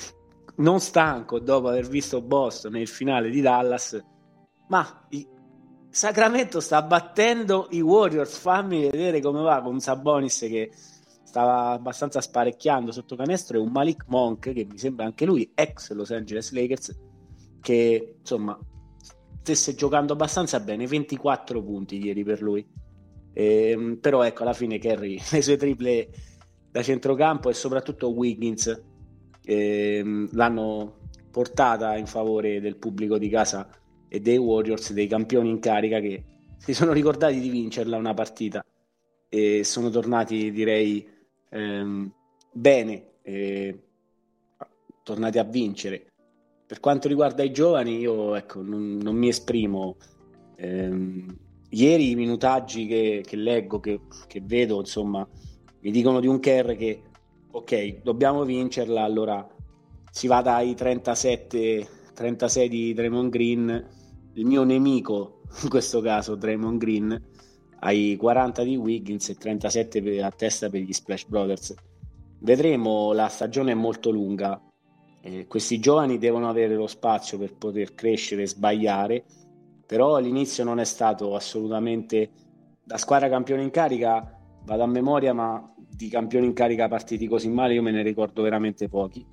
non 0.59 0.79
stanco 0.79 1.41
dopo 1.41 1.67
aver 1.67 1.89
visto 1.89 2.23
Boston 2.23 2.75
nel 2.75 2.87
finale 2.87 3.31
di 3.31 3.41
Dallas, 3.41 4.01
ma. 4.69 5.09
Sacramento 5.89 6.61
sta 6.61 6.83
battendo 6.83 7.67
i 7.71 7.81
Warriors. 7.81 8.37
Fammi 8.37 8.83
vedere 8.83 9.21
come 9.21 9.41
va 9.41 9.61
con 9.63 9.81
Sabonis 9.81 10.39
che 10.41 10.71
stava 11.25 11.71
abbastanza 11.71 12.21
sparecchiando 12.21 12.93
sotto 12.93 13.17
canestro 13.17 13.57
e 13.57 13.61
un 13.61 13.73
Malik 13.73 14.05
Monk 14.07 14.53
che 14.53 14.67
mi 14.71 14.79
sembra 14.79 15.05
anche 15.07 15.25
lui 15.25 15.51
ex 15.53 15.91
Los 15.93 16.13
Angeles 16.13 16.53
Lakers 16.53 16.99
che 17.61 18.17
insomma 18.21 18.57
stesse 19.41 19.75
giocando 19.75 20.13
abbastanza 20.13 20.61
bene 20.61 20.87
24 20.87 21.63
punti 21.63 22.03
ieri 22.03 22.23
per 22.25 22.41
lui 22.41 22.67
eh, 23.33 23.99
però 24.01 24.23
ecco 24.23 24.43
alla 24.43 24.53
fine 24.53 24.79
Kerry 24.79 25.19
le 25.33 25.43
sue 25.43 25.57
triple 25.57 26.09
da 26.71 26.83
centrocampo 26.83 27.51
e 27.51 27.55
soprattutto 27.55 28.13
Wiggins 28.13 28.95
eh, 29.47 30.27
l'hanno 30.33 30.99
portata 31.31 31.97
in 31.97 32.07
favore 32.07 32.61
del 32.61 32.77
pubblico 32.77 33.17
di 33.17 33.29
casa 33.29 33.69
e 34.09 34.21
dei 34.21 34.37
Warriors, 34.37 34.93
dei 34.93 35.07
campioni 35.07 35.49
in 35.49 35.61
carica 35.61 36.01
che 36.01 36.25
si 36.59 36.75
sono 36.75 36.93
ricordati 36.93 37.39
di 37.39 37.49
vincerla 37.49 37.97
una 37.97 38.15
partita 38.15 38.65
e 39.29 39.63
sono 39.65 39.89
tornati 39.91 40.51
direi 40.51 41.07
ehm, 41.51 42.13
bene, 42.53 43.05
eh, 43.23 43.79
tornati 45.03 45.39
a 45.39 45.45
vincere. 45.45 46.07
Per 46.67 46.81
quanto 46.81 47.07
riguarda 47.07 47.45
i 47.45 47.53
giovani, 47.53 47.99
io 47.99 48.35
ecco, 48.35 48.63
non, 48.63 48.97
non 48.97 49.15
mi 49.15 49.29
esprimo. 49.29 49.97
Ehm, 50.57 51.27
ieri 51.71 52.11
i 52.11 52.17
minutaggi 52.17 52.87
che, 52.87 53.23
che 53.25 53.37
leggo, 53.37 53.79
che, 53.79 54.01
che, 54.27 54.41
vedo, 54.43 54.81
insomma, 54.81 55.29
mi 55.81 55.91
dicono 55.91 56.19
di 56.19 56.27
un 56.27 56.41
Kerr 56.41 56.73
che 56.73 57.03
ok, 57.57 58.03
dobbiamo 58.03 58.45
vincerla, 58.45 59.03
allora 59.03 59.47
si 60.11 60.27
va 60.27 60.43
dai 60.43 60.75
37, 60.75 61.89
36 62.13 62.69
di 62.69 62.93
Draymond 62.93 63.31
Green, 63.31 63.89
il 64.35 64.45
mio 64.45 64.63
nemico, 64.63 65.41
in 65.63 65.71
questo 65.71 66.03
caso 66.03 66.35
Draymond 66.35 66.79
Green, 66.79 67.29
ai 67.81 68.17
40 68.17 68.63
di 68.63 68.77
Wiggins 68.77 69.31
e 69.31 69.37
37 69.37 70.23
a 70.23 70.31
testa 70.31 70.69
per 70.69 70.83
gli 70.83 70.93
Splash 70.93 71.25
Brothers. 71.25 71.75
Vedremo, 72.41 73.15
la 73.15 73.29
stagione 73.29 73.73
è 73.73 73.75
molto 73.75 74.11
lunga, 74.11 74.61
eh, 75.23 75.47
questi 75.47 75.79
giovani 75.79 76.19
devono 76.19 76.51
avere 76.51 76.75
lo 76.75 76.87
spazio 76.87 77.39
per 77.39 77.55
poter 77.55 77.95
crescere 77.95 78.43
e 78.43 78.49
sbagliare, 78.49 79.25
però 79.87 80.17
all'inizio 80.17 80.63
non 80.63 80.79
è 80.79 80.85
stato 80.85 81.35
assolutamente 81.35 82.31
da 82.85 82.99
squadra 82.99 83.31
campione 83.31 83.63
in 83.63 83.71
carica, 83.71 84.36
vado 84.67 84.83
a 84.83 84.87
memoria, 84.87 85.33
ma 85.33 85.75
di 85.77 86.09
campioni 86.09 86.47
in 86.47 86.53
carica 86.53 86.89
partiti 86.89 87.27
così 87.27 87.49
male 87.49 87.75
io 87.75 87.83
me 87.83 87.93
ne 87.93 88.03
ricordo 88.03 88.43
veramente 88.43 88.89
pochi. 88.89 89.25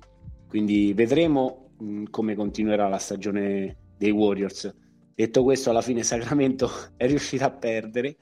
Quindi 0.48 0.94
vedremo 0.94 1.72
mh, 1.78 2.04
come 2.10 2.34
continuerà 2.34 2.88
la 2.88 2.98
stagione 2.98 3.76
dei 3.98 4.10
Warriors. 4.10 4.74
Detto 5.14 5.42
questo, 5.42 5.70
alla 5.70 5.82
fine 5.82 6.02
Sacramento 6.02 6.70
è 6.96 7.06
riuscito 7.06 7.44
a 7.44 7.50
perdere, 7.50 8.16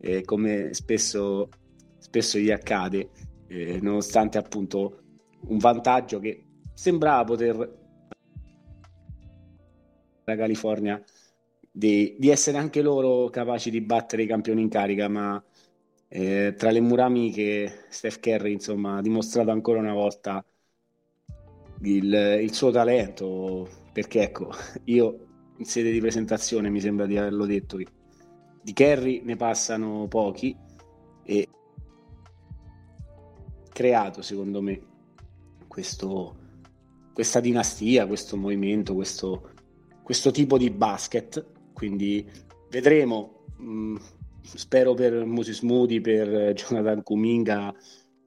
eh, 0.00 0.22
come 0.22 0.72
spesso, 0.72 1.48
spesso 1.98 2.38
gli 2.38 2.50
accade, 2.50 3.10
eh, 3.48 3.78
nonostante 3.80 4.38
appunto 4.38 5.02
un 5.48 5.58
vantaggio 5.58 6.18
che 6.18 6.44
sembrava 6.74 7.24
poter 7.24 7.78
la 10.24 10.36
California 10.36 11.02
di, 11.70 12.16
di, 12.18 12.28
essere 12.28 12.58
anche 12.58 12.82
loro 12.82 13.28
capaci 13.30 13.70
di 13.70 13.80
battere 13.80 14.22
i 14.22 14.26
campioni 14.26 14.60
in 14.60 14.68
carica, 14.68 15.08
ma 15.08 15.42
eh, 16.12 16.54
tra 16.56 16.70
le 16.70 16.80
mura 16.80 17.04
amiche 17.04 17.86
Steph 17.88 18.20
Curry 18.20 18.52
insomma 18.52 18.96
ha 18.96 19.00
dimostrato 19.00 19.50
ancora 19.50 19.78
una 19.78 19.94
volta 19.94 20.44
il, 21.82 22.38
il 22.42 22.52
suo 22.52 22.70
talento 22.70 23.68
perché 23.92 24.22
ecco 24.22 24.50
io 24.84 25.26
in 25.56 25.64
sede 25.64 25.90
di 25.90 26.00
presentazione 26.00 26.68
mi 26.68 26.80
sembra 26.80 27.06
di 27.06 27.16
averlo 27.16 27.46
detto 27.46 27.76
che 27.76 27.86
di 28.62 28.72
Kerry 28.72 29.22
ne 29.24 29.36
passano 29.36 30.06
pochi 30.08 30.54
e 31.22 31.48
creato 33.72 34.20
secondo 34.20 34.60
me 34.60 34.88
questo, 35.70 36.36
questa 37.12 37.38
dinastia, 37.38 38.08
questo 38.08 38.36
movimento, 38.36 38.92
questo, 38.94 39.50
questo 40.02 40.32
tipo 40.32 40.58
di 40.58 40.68
basket. 40.68 41.46
Quindi 41.72 42.28
vedremo. 42.68 43.44
Mh, 43.56 43.70
mm, 43.70 43.96
spero 44.42 44.94
per 44.94 45.24
Moses 45.24 45.60
Moody, 45.62 46.00
per 46.00 46.52
Jonathan 46.54 47.02
Kuminga, 47.02 47.74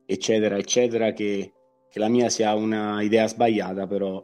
eccetera, 0.06 0.58
eccetera, 0.58 1.12
che, 1.12 1.54
che 1.90 2.00
la 2.00 2.10
mia 2.10 2.30
sia 2.30 2.54
una 2.54 3.02
idea 3.02 3.28
sbagliata, 3.28 3.88
però 3.88 4.22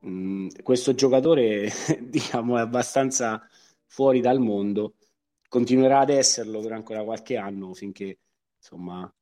mh, 0.00 0.10
mm, 0.10 0.48
questo 0.62 0.94
giocatore, 0.94 1.70
diciamo, 2.02 2.56
è 2.58 2.60
abbastanza 2.60 3.42
fuori 3.86 4.20
dal 4.20 4.40
mondo, 4.40 4.94
continuerà 5.48 6.00
ad 6.00 6.10
esserlo 6.10 6.60
per 6.60 6.72
ancora 6.72 7.04
qualche 7.04 7.36
anno 7.36 7.74
finché, 7.74 8.18
insomma, 8.56 9.12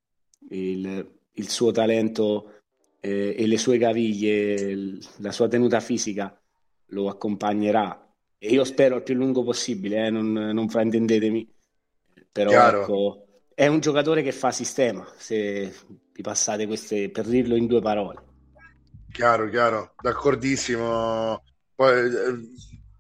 il, 0.51 1.19
il 1.33 1.49
suo 1.49 1.71
talento 1.73 2.61
eh, 3.01 3.35
e 3.39 3.47
le 3.47 3.59
sue 3.59 3.79
caviglie, 3.79 4.99
la 5.19 5.33
sua 5.33 5.49
tenuta 5.49 5.81
fisica 5.81 6.39
lo 6.89 7.09
accompagnerà. 7.09 8.05
E 8.39 8.51
io 8.51 8.65
spero 8.65 8.97
il 8.97 9.03
più 9.03 9.15
lungo 9.15 9.43
possibile, 9.43 10.07
eh, 10.07 10.11
non, 10.11 10.33
non 10.33 10.69
fraintendetemi 10.69 11.57
però 12.31 12.83
ecco, 12.83 13.27
è 13.55 13.67
un 13.67 13.81
giocatore 13.81 14.23
che 14.23 14.33
fa 14.33 14.51
sistema, 14.51 15.07
se 15.17 15.73
vi 16.13 16.23
passate 16.23 16.67
queste, 16.67 17.11
per 17.11 17.27
dirlo 17.27 17.57
in 17.57 17.67
due 17.67 17.81
parole. 17.81 18.23
Chiaro, 19.11 19.49
chiaro, 19.49 19.95
d'accordissimo. 20.01 21.43
Poi 21.75 22.07
eh, 22.07 22.39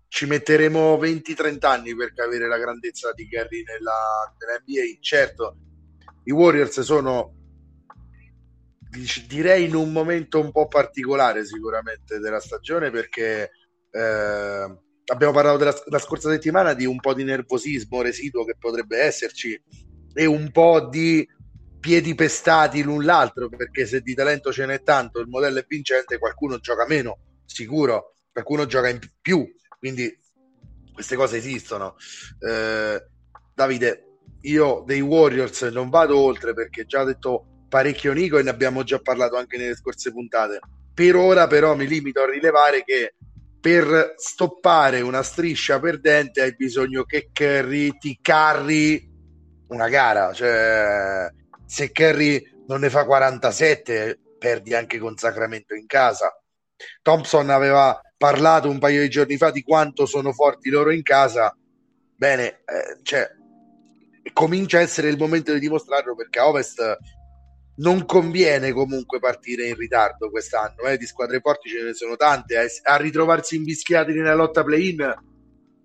ci 0.09 0.27
metteremo 0.27 0.97
20-30 0.97 1.67
anni 1.67 1.95
per 1.95 2.13
capire 2.15 2.49
la 2.49 2.59
grandezza 2.59 3.13
di 3.13 3.27
Gary 3.29 3.63
nella, 3.63 4.35
nella 4.39 4.59
NBA. 4.61 4.99
Certo, 5.01 5.57
i 6.25 6.33
Warriors 6.33 6.81
sono 6.81 7.35
direi 9.27 9.65
in 9.65 9.75
un 9.75 9.93
momento 9.93 10.41
un 10.41 10.51
po' 10.51 10.67
particolare 10.67 11.45
sicuramente 11.45 12.19
della 12.19 12.41
stagione 12.41 12.91
perché 12.91 13.51
eh, 13.91 14.79
abbiamo 15.11 15.33
parlato 15.33 15.59
della, 15.59 15.75
la 15.87 15.99
scorsa 15.99 16.31
settimana 16.31 16.75
di 16.75 16.85
un 16.85 16.99
po' 17.01 17.15
di 17.15 17.25
nervosismo 17.25 18.03
residuo 18.03 18.45
che 18.45 18.57
potrebbe 18.59 18.99
esserci 18.99 19.61
e 20.13 20.27
un 20.27 20.51
po' 20.51 20.89
di 20.89 21.27
piedi 21.81 22.15
pestati 22.15 22.83
l'un 22.83 23.05
l'altro, 23.05 23.49
perché 23.49 23.87
se 23.87 24.01
di 24.01 24.15
talento 24.15 24.53
ce 24.53 24.67
n'è 24.67 24.83
tanto, 24.83 25.21
il 25.21 25.29
modello 25.29 25.61
è 25.61 25.65
vincente, 25.67 26.19
qualcuno 26.19 26.59
gioca 26.59 26.87
meno, 26.87 27.19
sicuro, 27.45 28.15
qualcuno 28.33 28.67
gioca 28.67 28.89
in 28.89 28.99
più, 29.21 29.49
quindi 29.79 30.17
queste 30.93 31.17
cose 31.17 31.37
esistono. 31.37 31.97
Eh, 32.41 33.07
Davide, 33.55 34.19
io 34.43 34.83
dei 34.87 35.01
Warriors 35.01 35.63
non 35.63 35.89
vado 35.89 36.19
oltre 36.19 36.53
perché 36.53 36.85
già 36.85 37.03
ho 37.03 37.05
detto 37.05 37.47
parecchio 37.69 38.13
Nico 38.13 38.39
e 38.39 38.43
ne 38.43 38.51
abbiamo 38.51 38.83
già 38.83 38.99
parlato 38.99 39.37
anche 39.37 39.57
nelle 39.57 39.77
scorse 39.77 40.11
puntate. 40.11 40.59
Per 40.93 41.15
ora 41.15 41.47
però 41.47 41.77
mi 41.77 41.87
limito 41.87 42.21
a 42.23 42.31
rilevare 42.31 42.83
che 42.83 43.15
per 43.61 44.15
stoppare 44.17 45.01
una 45.01 45.23
striscia 45.23 45.81
perdente 45.81 46.43
hai 46.43 46.55
bisogno 46.55 47.05
che 47.05 47.31
Curry 47.33 47.97
ti 47.99 48.19
carri 48.21 49.07
una 49.69 49.89
gara, 49.89 50.33
cioè 50.33 51.29
se 51.67 51.91
Curry 51.93 52.43
non 52.67 52.81
ne 52.81 52.91
fa 52.91 53.05
47 53.05 54.19
perdi 54.39 54.75
anche 54.75 54.99
con 54.99 55.17
Sacramento 55.17 55.75
in 55.75 55.87
casa. 55.87 56.33
Thompson 57.03 57.51
aveva 57.51 58.01
parlato 58.17 58.71
un 58.71 58.79
paio 58.79 59.03
di 59.03 59.09
giorni 59.09 59.37
fa 59.37 59.51
di 59.51 59.63
quanto 59.63 60.07
sono 60.07 60.33
forti 60.33 60.71
loro 60.71 60.91
in 60.91 61.03
casa. 61.03 61.55
Bene, 62.17 62.61
eh, 62.65 62.99
cioè, 63.03 63.29
comincia 64.33 64.79
a 64.79 64.83
essere 64.83 65.09
il 65.09 65.19
momento 65.19 65.53
di 65.53 65.61
dimostrarlo 65.61 66.15
perché 66.15 66.39
a 66.39 66.49
Ovest 66.49 66.97
non 67.79 68.05
conviene 68.05 68.73
comunque 68.73 69.19
partire 69.19 69.67
in 69.67 69.75
ritardo 69.75 70.31
quest'anno. 70.31 70.83
Eh, 70.89 70.97
di 70.97 71.07
squadre 71.07 71.41
forti 71.41 71.69
ce 71.69 71.83
ne 71.83 71.95
sono 71.95 72.17
tante. 72.17 72.57
A, 72.57 72.65
a 72.93 72.97
ritrovarsi 72.97 73.57
invischiati 73.57 74.13
nella 74.13 74.35
lotta 74.35 74.63
play-in 74.63 75.15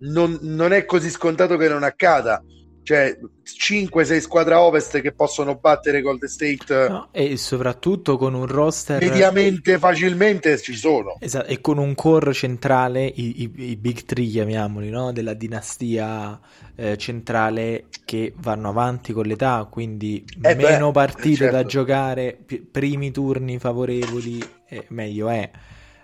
non, 0.00 0.38
non 0.42 0.72
è 0.72 0.84
così 0.84 1.10
scontato 1.10 1.56
che 1.56 1.68
non 1.68 1.82
accada 1.82 2.42
cioè 2.84 3.18
5-6 3.42 4.18
squadre 4.18 4.54
ovest 4.54 5.00
che 5.00 5.12
possono 5.12 5.56
battere 5.56 6.02
Golden 6.02 6.28
State 6.28 6.88
no, 6.88 7.08
e 7.12 7.36
soprattutto 7.38 8.18
con 8.18 8.34
un 8.34 8.46
roster 8.46 9.00
mediamente 9.00 9.78
facilmente 9.78 10.58
ci 10.58 10.74
sono 10.74 11.16
esatto, 11.18 11.46
e 11.46 11.60
con 11.62 11.78
un 11.78 11.94
core 11.94 12.34
centrale 12.34 13.04
i, 13.06 13.42
i, 13.42 13.52
i 13.70 13.76
big 13.76 14.04
three 14.04 14.26
chiamiamoli 14.26 14.90
no? 14.90 15.12
della 15.12 15.32
dinastia 15.32 16.38
eh, 16.76 16.98
centrale 16.98 17.86
che 18.04 18.34
vanno 18.36 18.68
avanti 18.68 19.14
con 19.14 19.24
l'età 19.24 19.66
quindi 19.70 20.22
eh 20.42 20.54
meno 20.54 20.90
beh, 20.90 20.92
partite 20.92 21.36
certo. 21.36 21.56
da 21.56 21.64
giocare 21.64 22.38
p- 22.44 22.60
primi 22.70 23.10
turni 23.10 23.58
favorevoli 23.58 24.46
eh, 24.68 24.84
meglio 24.88 25.30
è 25.30 25.50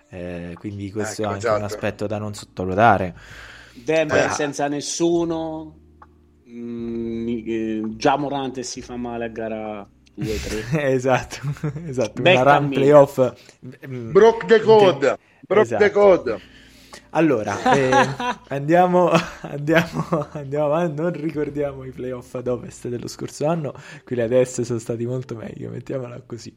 eh, 0.09 0.55
quindi 0.59 0.91
questo 0.91 1.23
ecco, 1.23 1.31
è 1.31 1.35
anche 1.35 1.47
esatto. 1.47 1.59
un 1.59 1.65
aspetto 1.65 2.07
da 2.07 2.17
non 2.17 2.33
sottovalutare 2.33 3.15
Denver 3.85 4.27
eh, 4.27 4.31
senza 4.31 4.67
nessuno 4.67 5.80
mm, 6.51 7.97
già 7.97 8.17
Morante 8.17 8.63
si 8.63 8.81
fa 8.83 8.97
male 8.97 9.25
a 9.25 9.29
gara 9.29 9.89
2-3 10.19 10.79
esatto, 10.81 11.39
esatto. 11.87 12.21
una 12.21 12.43
run 12.43 12.69
playoff 12.69 13.35
mm, 13.87 14.11
Brock 14.13 14.45
the 14.47 14.61
code 14.61 15.19
Brock 15.47 15.65
esatto. 15.65 15.85
the 15.85 15.91
code 15.91 16.41
allora, 17.11 17.61
eh, 17.75 17.91
andiamo, 18.49 19.11
andiamo, 19.43 20.29
andiamo 20.33 20.67
avanti, 20.67 21.01
non 21.01 21.13
ricordiamo 21.13 21.85
i 21.85 21.91
playoff 21.91 22.35
ad 22.35 22.47
ovest 22.47 22.89
dello 22.89 23.09
scorso 23.09 23.47
anno, 23.47 23.75
quelli 24.05 24.23
adesso 24.23 24.63
sono 24.65 24.79
stati 24.79 25.07
molto 25.07 25.35
meglio, 25.35 25.71
mettiamola 25.71 26.23
così. 26.27 26.53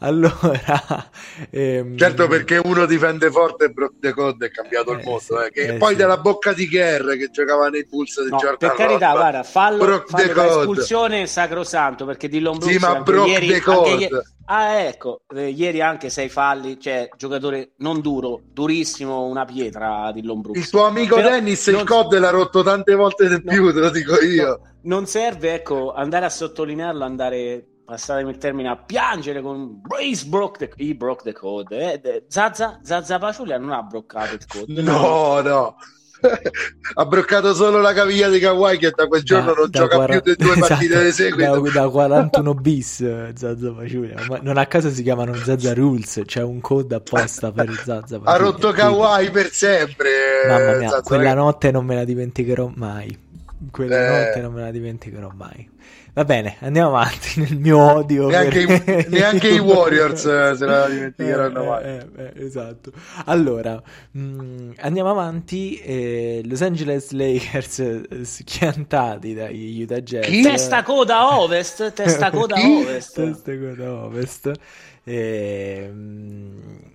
Allora, 0.00 1.10
ehm... 1.50 1.96
certo 1.96 2.26
perché 2.26 2.60
uno 2.62 2.86
difende 2.86 3.30
forte 3.30 3.66
e 3.66 3.70
Brock 3.70 3.94
De 3.98 4.12
Code 4.12 4.46
è 4.46 4.50
cambiato 4.50 4.92
eh, 4.92 4.96
il 4.96 5.02
mondo, 5.04 5.20
sì, 5.20 5.32
eh, 5.34 5.50
che 5.50 5.74
eh, 5.74 5.76
poi 5.78 5.90
sì. 5.90 5.96
della 5.96 6.16
bocca 6.16 6.52
di 6.52 6.68
Kerr 6.68 7.12
che 7.16 7.30
giocava 7.30 7.68
nei 7.68 7.84
Bulls 7.84 8.22
di 8.22 8.30
no, 8.30 8.38
Jordan 8.38 8.70
Per 8.70 8.74
carità, 8.74 9.08
Robb, 9.10 9.18
guarda, 9.18 9.42
fallo, 9.42 10.04
fallo 10.06 10.60
espulsione 10.60 11.26
sacrosanto 11.26 12.04
perché 12.04 12.28
Dillon 12.28 12.58
Brooks 12.58 12.74
sì, 12.74 12.80
ma 12.80 13.00
Brock 13.00 13.28
ieri, 13.28 13.46
De 13.46 13.60
Code 13.60 14.08
Ah, 14.46 14.80
ecco, 14.80 15.22
eh, 15.34 15.48
ieri 15.48 15.80
anche 15.80 16.10
sei 16.10 16.28
falli, 16.28 16.78
cioè 16.80 17.08
giocatore 17.16 17.72
non 17.78 18.00
duro, 18.00 18.40
durissimo, 18.52 19.24
una 19.24 19.44
pietra 19.44 20.10
di 20.12 20.22
Lombrus. 20.22 20.56
Il 20.56 20.68
tuo 20.68 20.84
amico 20.84 21.16
Però 21.16 21.30
Dennis 21.30 21.68
non... 21.68 21.80
il 21.80 21.86
COD 21.86 22.18
l'ha 22.18 22.30
rotto 22.30 22.62
tante 22.62 22.94
volte 22.94 23.28
di 23.28 23.42
più, 23.42 23.66
no, 23.66 23.72
te 23.72 23.80
lo 23.80 23.90
dico 23.90 24.20
io. 24.20 24.46
No, 24.46 24.60
non 24.82 25.06
serve, 25.06 25.54
ecco, 25.54 25.92
andare 25.92 26.26
a 26.26 26.30
sottolinearlo, 26.30 27.04
andare, 27.04 27.64
passatemi 27.84 28.30
il 28.30 28.38
termine, 28.38 28.68
a 28.68 28.76
piangere 28.76 29.40
con 29.40 29.80
Brace 29.80 30.26
broke 30.26 30.58
the, 30.58 30.72
he 30.76 30.94
broke 30.94 31.22
the 31.22 31.32
code. 31.32 32.00
Eh, 32.02 32.24
Zazza, 32.28 32.80
Zazza 32.82 33.18
Paciulia 33.18 33.58
non 33.58 33.70
ha 33.70 33.82
bloccato 33.82 34.34
il 34.34 34.46
code. 34.46 34.82
No, 34.82 35.40
no 35.40 35.76
ha 36.94 37.04
broccato 37.04 37.54
solo 37.54 37.80
la 37.80 37.92
caviglia 37.92 38.28
di 38.28 38.38
Kawhi 38.38 38.78
che 38.78 38.92
da 38.94 39.06
quel 39.06 39.22
giorno 39.22 39.52
da, 39.52 39.60
non 39.60 39.70
da 39.70 39.78
gioca 39.80 39.94
40... 39.96 40.22
più 40.22 40.34
di 40.36 40.44
due 40.44 40.58
partite 40.58 40.92
esatto, 40.92 41.04
di 41.04 41.12
seguito. 41.12 41.60
da, 41.60 41.80
da 41.80 41.88
41 41.88 42.54
bis 42.60 43.32
Zazza 43.34 43.72
Paciulia 43.72 44.14
ma 44.28 44.38
non 44.42 44.56
a 44.56 44.66
caso 44.66 44.90
si 44.90 45.02
chiamano 45.02 45.34
Zazza 45.34 45.74
Rules 45.74 46.22
c'è 46.24 46.42
un 46.42 46.60
code 46.60 46.94
apposta 46.94 47.50
per 47.52 47.70
Zazza 47.70 48.18
Paciulia 48.18 48.30
ha 48.30 48.36
rotto 48.36 48.72
Kawhi 48.72 49.30
per 49.30 49.50
sempre 49.50 50.10
mamma 50.46 50.76
mia 50.76 50.88
Zazza 50.88 51.02
quella 51.02 51.34
notte 51.34 51.70
non 51.70 51.84
me 51.84 51.94
la 51.94 52.04
dimenticherò 52.04 52.72
mai. 52.74 53.30
Quella 53.70 54.06
eh... 54.06 54.24
notte 54.24 54.40
non 54.40 54.52
me 54.52 54.62
la 54.62 54.70
dimenticherò 54.70 55.30
mai 55.34 55.70
Va 56.14 56.26
bene, 56.26 56.56
andiamo 56.60 56.88
avanti 56.88 57.40
nel 57.40 57.56
mio 57.56 57.78
odio. 57.78 58.28
Neanche, 58.28 58.66
per... 58.66 59.06
i, 59.06 59.08
neanche 59.08 59.48
i, 59.48 59.58
Warriors 59.58 60.26
eh, 60.26 60.54
se 60.56 60.66
la 60.66 60.86
dimenticheranno 60.86 61.62
eh, 61.62 61.66
mai. 61.66 61.84
Eh, 61.84 62.06
eh, 62.16 62.44
esatto. 62.44 62.92
Allora, 63.24 63.82
mh, 64.10 64.20
mm, 64.20 64.70
andiamo 64.80 65.10
avanti. 65.10 65.78
Eh, 65.78 66.42
Los 66.44 66.60
Angeles 66.60 67.12
Lakers 67.12 67.78
eh, 67.78 68.24
schiantati 68.24 69.32
dagli 69.32 69.82
Utah 69.82 70.02
Jazz. 70.02 70.26
Chi? 70.26 70.42
Testa 70.42 70.82
coda 70.82 71.38
ovest. 71.38 71.92
Testa 71.94 72.30
coda 72.30 72.56
ovest. 72.56 73.14
testa 73.14 73.58
coda 73.58 73.92
ovest. 73.92 74.52
Eh, 75.04 75.90
mh, 75.90 76.91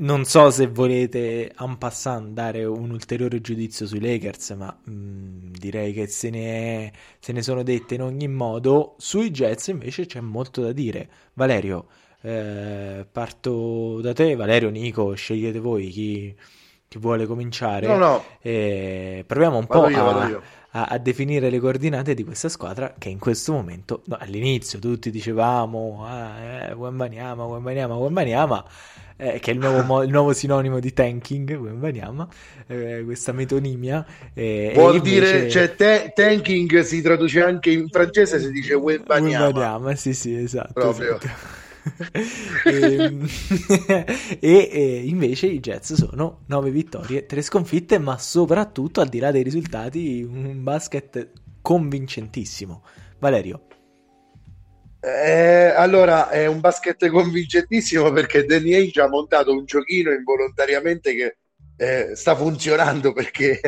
non 0.00 0.24
so 0.24 0.50
se 0.50 0.66
volete 0.66 1.52
en 1.58 1.76
passant 1.76 2.32
dare 2.32 2.64
un 2.64 2.90
ulteriore 2.90 3.40
giudizio 3.40 3.86
sui 3.86 4.00
Lakers, 4.00 4.50
ma 4.50 4.74
mh, 4.84 4.92
mm, 4.92 5.52
direi 5.52 5.92
che 5.92 6.06
se 6.06 6.30
ne, 6.30 6.92
se 7.18 7.32
ne, 7.32 7.42
sono 7.42 7.62
dette 7.62 7.94
in 7.94 8.02
ogni 8.02 8.28
modo. 8.28 8.94
Sui 8.98 9.30
Jets 9.30 9.68
invece 9.68 10.06
c'è 10.06 10.20
molto 10.20 10.62
da 10.62 10.72
dire. 10.72 11.08
Valerio, 11.34 11.86
eh, 12.22 13.06
parto 13.10 14.00
da 14.00 14.12
te. 14.12 14.34
Valerio, 14.36 14.70
Nico, 14.70 15.12
scegliete 15.14 15.58
voi 15.58 15.88
chi, 15.88 16.34
chi 16.88 16.98
vuole 16.98 17.26
cominciare. 17.26 17.86
No, 17.86 17.96
no. 17.96 18.24
Eh, 18.40 19.24
proviamo 19.26 19.58
un 19.58 19.66
vado 19.68 19.82
po' 19.82 19.88
io, 19.90 20.08
a, 20.08 20.42
a, 20.70 20.84
a, 20.84 20.98
definire 20.98 21.50
le 21.50 21.58
coordinate 21.60 22.14
di 22.14 22.24
questa 22.24 22.48
squadra 22.48 22.94
che 22.96 23.10
in 23.10 23.18
questo 23.18 23.52
momento, 23.52 24.02
no, 24.06 24.16
all'inizio 24.18 24.78
tutti 24.78 25.10
dicevamo, 25.10 26.06
ah, 26.06 26.38
eh, 26.38 26.72
Wembanyama, 26.72 27.44
Wembanyama, 27.44 27.96
Wembanyama 27.96 28.64
eh, 29.20 29.38
che 29.38 29.50
è 29.50 29.54
il 29.54 29.60
nuovo, 29.60 29.82
mo- 29.82 30.02
il 30.02 30.10
nuovo, 30.10 30.32
sinonimo 30.32 30.80
di 30.80 30.92
tanking, 30.92 31.54
Wembanyama, 31.58 32.26
eh, 32.66 33.02
questa 33.04 33.32
metonimia. 33.32 34.04
Eh, 34.32 34.72
Vuol 34.74 34.96
invece... 34.96 35.10
dire, 35.10 35.50
cioè, 35.50 35.74
te- 35.74 36.12
tanking 36.14 36.80
si 36.80 37.02
traduce 37.02 37.42
anche 37.42 37.70
in 37.70 37.88
francese, 37.88 38.40
si 38.40 38.50
dice 38.50 38.74
Wembanyama. 38.74 39.44
Wembanyama, 39.44 39.94
sì, 39.94 40.14
sì, 40.14 40.34
esatto. 40.34 40.72
Proprio. 40.72 41.16
Esatto. 41.16 41.58
e, 42.64 43.26
e, 44.40 44.68
e, 44.72 45.02
invece 45.04 45.46
i 45.46 45.60
Jets 45.60 45.94
sono 45.94 46.40
9 46.46 46.70
vittorie, 46.70 47.26
3 47.26 47.42
sconfitte, 47.42 47.98
ma 47.98 48.18
soprattutto 48.18 49.00
al 49.00 49.08
di 49.08 49.18
là 49.18 49.30
dei 49.30 49.42
risultati 49.42 50.22
un 50.22 50.62
basket 50.62 51.28
convincentissimo. 51.60 52.82
Valerio. 53.18 53.64
Eh, 55.02 55.72
allora 55.74 56.28
è 56.28 56.44
un 56.44 56.60
basket 56.60 57.08
convincentissimo 57.08 58.12
perché 58.12 58.44
Danny 58.44 58.74
Ainge 58.74 59.00
ha 59.00 59.08
montato 59.08 59.50
un 59.50 59.64
giochino 59.64 60.12
involontariamente 60.12 61.14
che 61.14 61.36
eh, 61.76 62.14
sta 62.14 62.36
funzionando 62.36 63.12
perché 63.14 63.60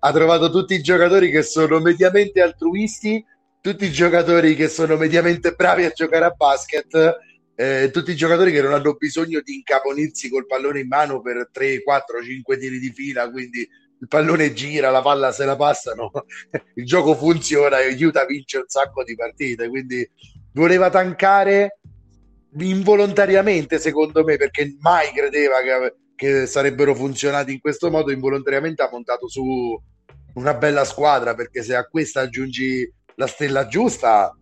ha 0.00 0.12
trovato 0.12 0.50
tutti 0.50 0.74
i 0.74 0.80
giocatori 0.80 1.30
che 1.30 1.42
sono 1.42 1.80
mediamente 1.80 2.40
altruisti, 2.40 3.22
tutti 3.60 3.84
i 3.84 3.92
giocatori 3.92 4.54
che 4.54 4.68
sono 4.68 4.96
mediamente 4.96 5.52
bravi 5.52 5.84
a 5.84 5.90
giocare 5.90 6.24
a 6.24 6.30
basket, 6.30 7.16
eh, 7.54 7.90
tutti 7.92 8.12
i 8.12 8.16
giocatori 8.16 8.52
che 8.52 8.62
non 8.62 8.72
hanno 8.72 8.94
bisogno 8.94 9.40
di 9.44 9.56
incaponirsi 9.56 10.30
col 10.30 10.46
pallone 10.46 10.80
in 10.80 10.86
mano 10.86 11.20
per 11.20 11.50
3, 11.52 11.82
4, 11.82 12.22
5 12.22 12.56
tiri 12.56 12.78
di 12.78 12.92
fila, 12.92 13.28
quindi 13.30 13.68
il 14.00 14.06
pallone 14.06 14.52
gira, 14.52 14.90
la 14.90 15.02
palla 15.02 15.32
se 15.32 15.44
la 15.44 15.56
passano, 15.56 16.10
il 16.76 16.86
gioco 16.86 17.14
funziona 17.16 17.80
e 17.80 17.88
aiuta 17.88 18.22
a 18.22 18.26
vincere 18.26 18.62
un 18.62 18.68
sacco 18.68 19.02
di 19.02 19.16
partite, 19.16 19.68
quindi 19.68 20.08
voleva 20.52 20.90
tankare 20.90 21.80
involontariamente 22.58 23.78
secondo 23.78 24.24
me 24.24 24.36
perché 24.36 24.76
mai 24.80 25.12
credeva 25.12 25.60
che, 25.60 25.94
che, 26.14 26.46
sarebbero 26.46 26.94
funzionati 26.94 27.52
in 27.52 27.60
questo 27.60 27.90
modo 27.90 28.10
involontariamente 28.10 28.82
ha 28.82 28.88
montato 28.90 29.28
su 29.28 29.80
una 30.34 30.54
bella 30.54 30.84
squadra 30.84 31.34
perché 31.34 31.62
se 31.62 31.74
a 31.74 31.84
questa 31.84 32.22
aggiungi 32.22 32.90
la 33.16 33.26
stella 33.26 33.66
giusta 33.66 34.34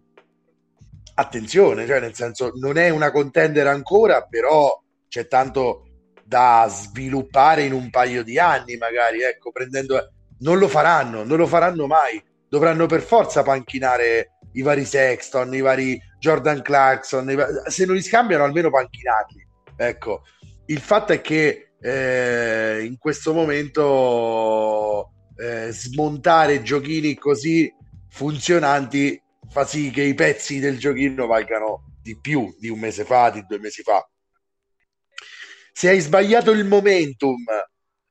attenzione 1.14 1.86
cioè 1.86 2.00
nel 2.00 2.14
senso 2.14 2.52
non 2.56 2.76
è 2.76 2.90
una 2.90 3.10
contender 3.10 3.66
ancora 3.66 4.22
però 4.22 4.82
c'è 5.08 5.26
tanto 5.26 5.82
da 6.24 6.66
sviluppare 6.68 7.62
in 7.62 7.72
un 7.72 7.90
paio 7.90 8.22
di 8.22 8.38
anni 8.38 8.76
magari 8.76 9.22
ecco 9.22 9.50
prendendo 9.50 10.12
non 10.40 10.58
lo 10.58 10.68
faranno 10.68 11.24
non 11.24 11.38
lo 11.38 11.46
faranno 11.46 11.86
mai. 11.86 12.22
Dovranno 12.48 12.86
per 12.86 13.02
forza 13.02 13.42
panchinare 13.42 14.35
i 14.56 14.62
vari 14.62 14.84
Sexton, 14.84 15.54
i 15.54 15.60
vari 15.60 16.00
Jordan 16.18 16.62
Clarkson, 16.62 17.62
se 17.66 17.84
non 17.84 17.94
li 17.94 18.02
scambiano 18.02 18.44
almeno 18.44 18.70
panchinarli. 18.70 19.46
Ecco, 19.76 20.22
il 20.66 20.80
fatto 20.80 21.12
è 21.12 21.20
che 21.20 21.72
eh, 21.80 22.84
in 22.84 22.96
questo 22.98 23.32
momento 23.32 25.12
eh, 25.36 25.70
smontare 25.70 26.62
giochini 26.62 27.14
così 27.16 27.72
funzionanti 28.08 29.22
fa 29.50 29.64
sì 29.64 29.90
che 29.90 30.02
i 30.02 30.14
pezzi 30.14 30.58
del 30.58 30.78
giochino 30.78 31.26
valgano 31.26 31.98
di 32.02 32.18
più 32.18 32.54
di 32.58 32.68
un 32.68 32.78
mese 32.78 33.04
fa, 33.04 33.30
di 33.30 33.44
due 33.46 33.58
mesi 33.58 33.82
fa. 33.82 34.08
Se 35.72 35.90
hai 35.90 36.00
sbagliato 36.00 36.50
il 36.52 36.64
momentum, 36.64 37.44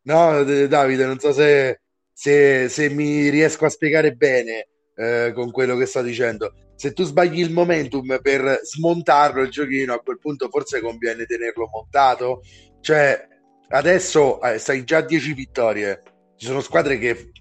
no, 0.04 0.44
Davide, 0.68 1.06
non 1.06 1.18
so 1.18 1.34
se, 1.34 1.82
se, 2.14 2.70
se 2.70 2.90
mi 2.90 3.30
riesco 3.30 3.66
a 3.66 3.70
spiegare 3.70 4.14
bene 4.14 4.68
eh, 4.96 5.32
con 5.34 5.52
quello 5.52 5.76
che 5.76 5.86
sto 5.86 6.02
dicendo. 6.02 6.54
Se 6.76 6.94
tu 6.94 7.04
sbagli 7.04 7.40
il 7.40 7.52
momentum 7.52 8.20
per 8.22 8.62
smontarlo 8.64 9.42
il 9.42 9.50
giochino, 9.50 9.94
a 9.94 10.00
quel 10.00 10.20
punto 10.20 10.50
forse 10.50 10.82
conviene 10.82 11.26
tenerlo 11.26 11.70
montato. 11.72 12.42
Cioè, 12.82 13.28
adesso 13.70 14.42
eh, 14.42 14.58
stai 14.58 14.84
già 14.84 14.98
a 14.98 15.02
10 15.02 15.34
vittorie. 15.34 16.02
Ci 16.36 16.46
sono 16.46 16.62
squadre 16.62 16.98
che 16.98 17.32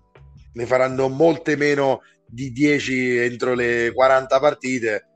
ne 0.52 0.66
faranno 0.66 1.08
molte 1.08 1.56
meno 1.56 2.02
di 2.26 2.52
10 2.52 3.16
entro 3.18 3.54
le 3.54 3.92
40 3.92 4.40
partite. 4.40 5.08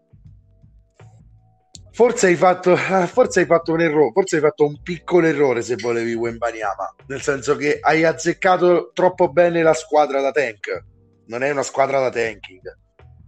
Forse 1.93 2.29
hai, 2.29 2.37
fatto, 2.37 2.77
forse 3.07 3.41
hai 3.41 3.47
fatto 3.47 3.73
un 3.73 3.81
errore, 3.81 4.13
forse 4.13 4.37
hai 4.37 4.43
fatto 4.43 4.65
un 4.65 4.81
piccolo 4.83 5.27
errore 5.27 5.63
se 5.63 5.75
volevi 5.75 6.15
Wembaniama, 6.15 6.95
nel 7.09 7.21
senso 7.21 7.57
che 7.57 7.79
hai 7.81 8.05
azzeccato 8.05 8.93
troppo 8.95 9.33
bene 9.33 9.63
la 9.63 9.75
squadra 9.75 10.21
da 10.21 10.31
tank. 10.31 10.85
Non 11.29 11.43
è 11.43 11.51
una 11.51 11.63
squadra 11.63 12.01
da 12.01 12.11
tanking. 12.11 12.79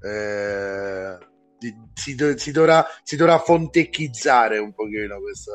Eh, 0.03 1.19
si, 1.95 2.17
si, 2.37 2.53
dovrà, 2.53 2.87
si 3.03 3.17
dovrà 3.17 3.39
fontecchizzare 3.39 4.57
un 4.57 4.73
pochino 4.73 5.21
questa 5.21 5.53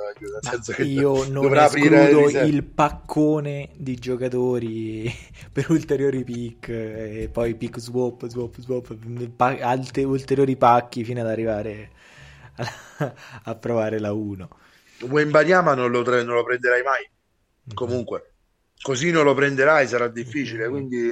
che 0.75 0.83
io 0.83 1.27
non 1.27 1.51
escludo 1.57 2.29
il 2.43 2.63
paccone 2.63 3.71
di 3.75 3.95
giocatori 3.95 5.11
per 5.51 5.71
ulteriori 5.71 6.23
pick 6.23 6.69
e 6.69 7.29
poi 7.31 7.55
pick 7.55 7.79
swap 7.79 8.27
swap 8.27 8.59
swap 8.59 8.95
pa- 9.35 9.57
altri 9.61 10.03
ulteriori 10.03 10.55
pacchi 10.55 11.03
fino 11.03 11.21
ad 11.21 11.27
arrivare 11.27 11.89
a, 12.57 13.13
a 13.45 13.55
provare 13.55 13.99
la 13.99 14.13
1 14.13 14.49
Wembanyama 15.09 15.73
non 15.73 15.89
lo, 15.89 16.03
non 16.03 16.35
lo 16.35 16.43
prenderai 16.43 16.83
mai 16.83 17.01
mm-hmm. 17.01 17.73
comunque 17.73 18.33
così 18.79 19.09
non 19.09 19.23
lo 19.23 19.33
prenderai 19.33 19.87
sarà 19.87 20.07
difficile 20.07 20.69
mm-hmm. 20.69 20.71
quindi 20.71 21.11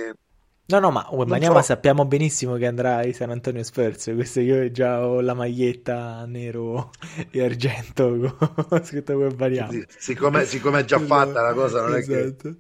No, 0.65 0.79
no, 0.79 0.91
ma 0.91 1.05
Wembanyama 1.11 1.59
so. 1.59 1.65
sappiamo 1.65 2.05
benissimo 2.05 2.55
che 2.55 2.65
andrà 2.65 2.97
ai 2.97 3.11
San 3.11 3.31
Antonio 3.31 3.63
Spurs. 3.63 4.11
Questo 4.15 4.39
io 4.39 4.71
già 4.71 5.05
ho 5.05 5.19
la 5.19 5.33
maglietta 5.33 6.23
nero 6.25 6.91
e 7.31 7.43
argento 7.43 8.37
con 8.69 8.83
scritto 8.85 9.13
Wembanyama. 9.13 9.71
Sì, 9.71 9.85
siccome, 9.97 10.45
siccome, 10.45 10.79
è 10.79 10.85
già 10.85 10.99
fatta 10.99 11.41
la 11.41 11.53
cosa, 11.53 11.81
non 11.81 11.97
esatto. 11.97 12.17
è 12.17 12.35
che... 12.35 12.55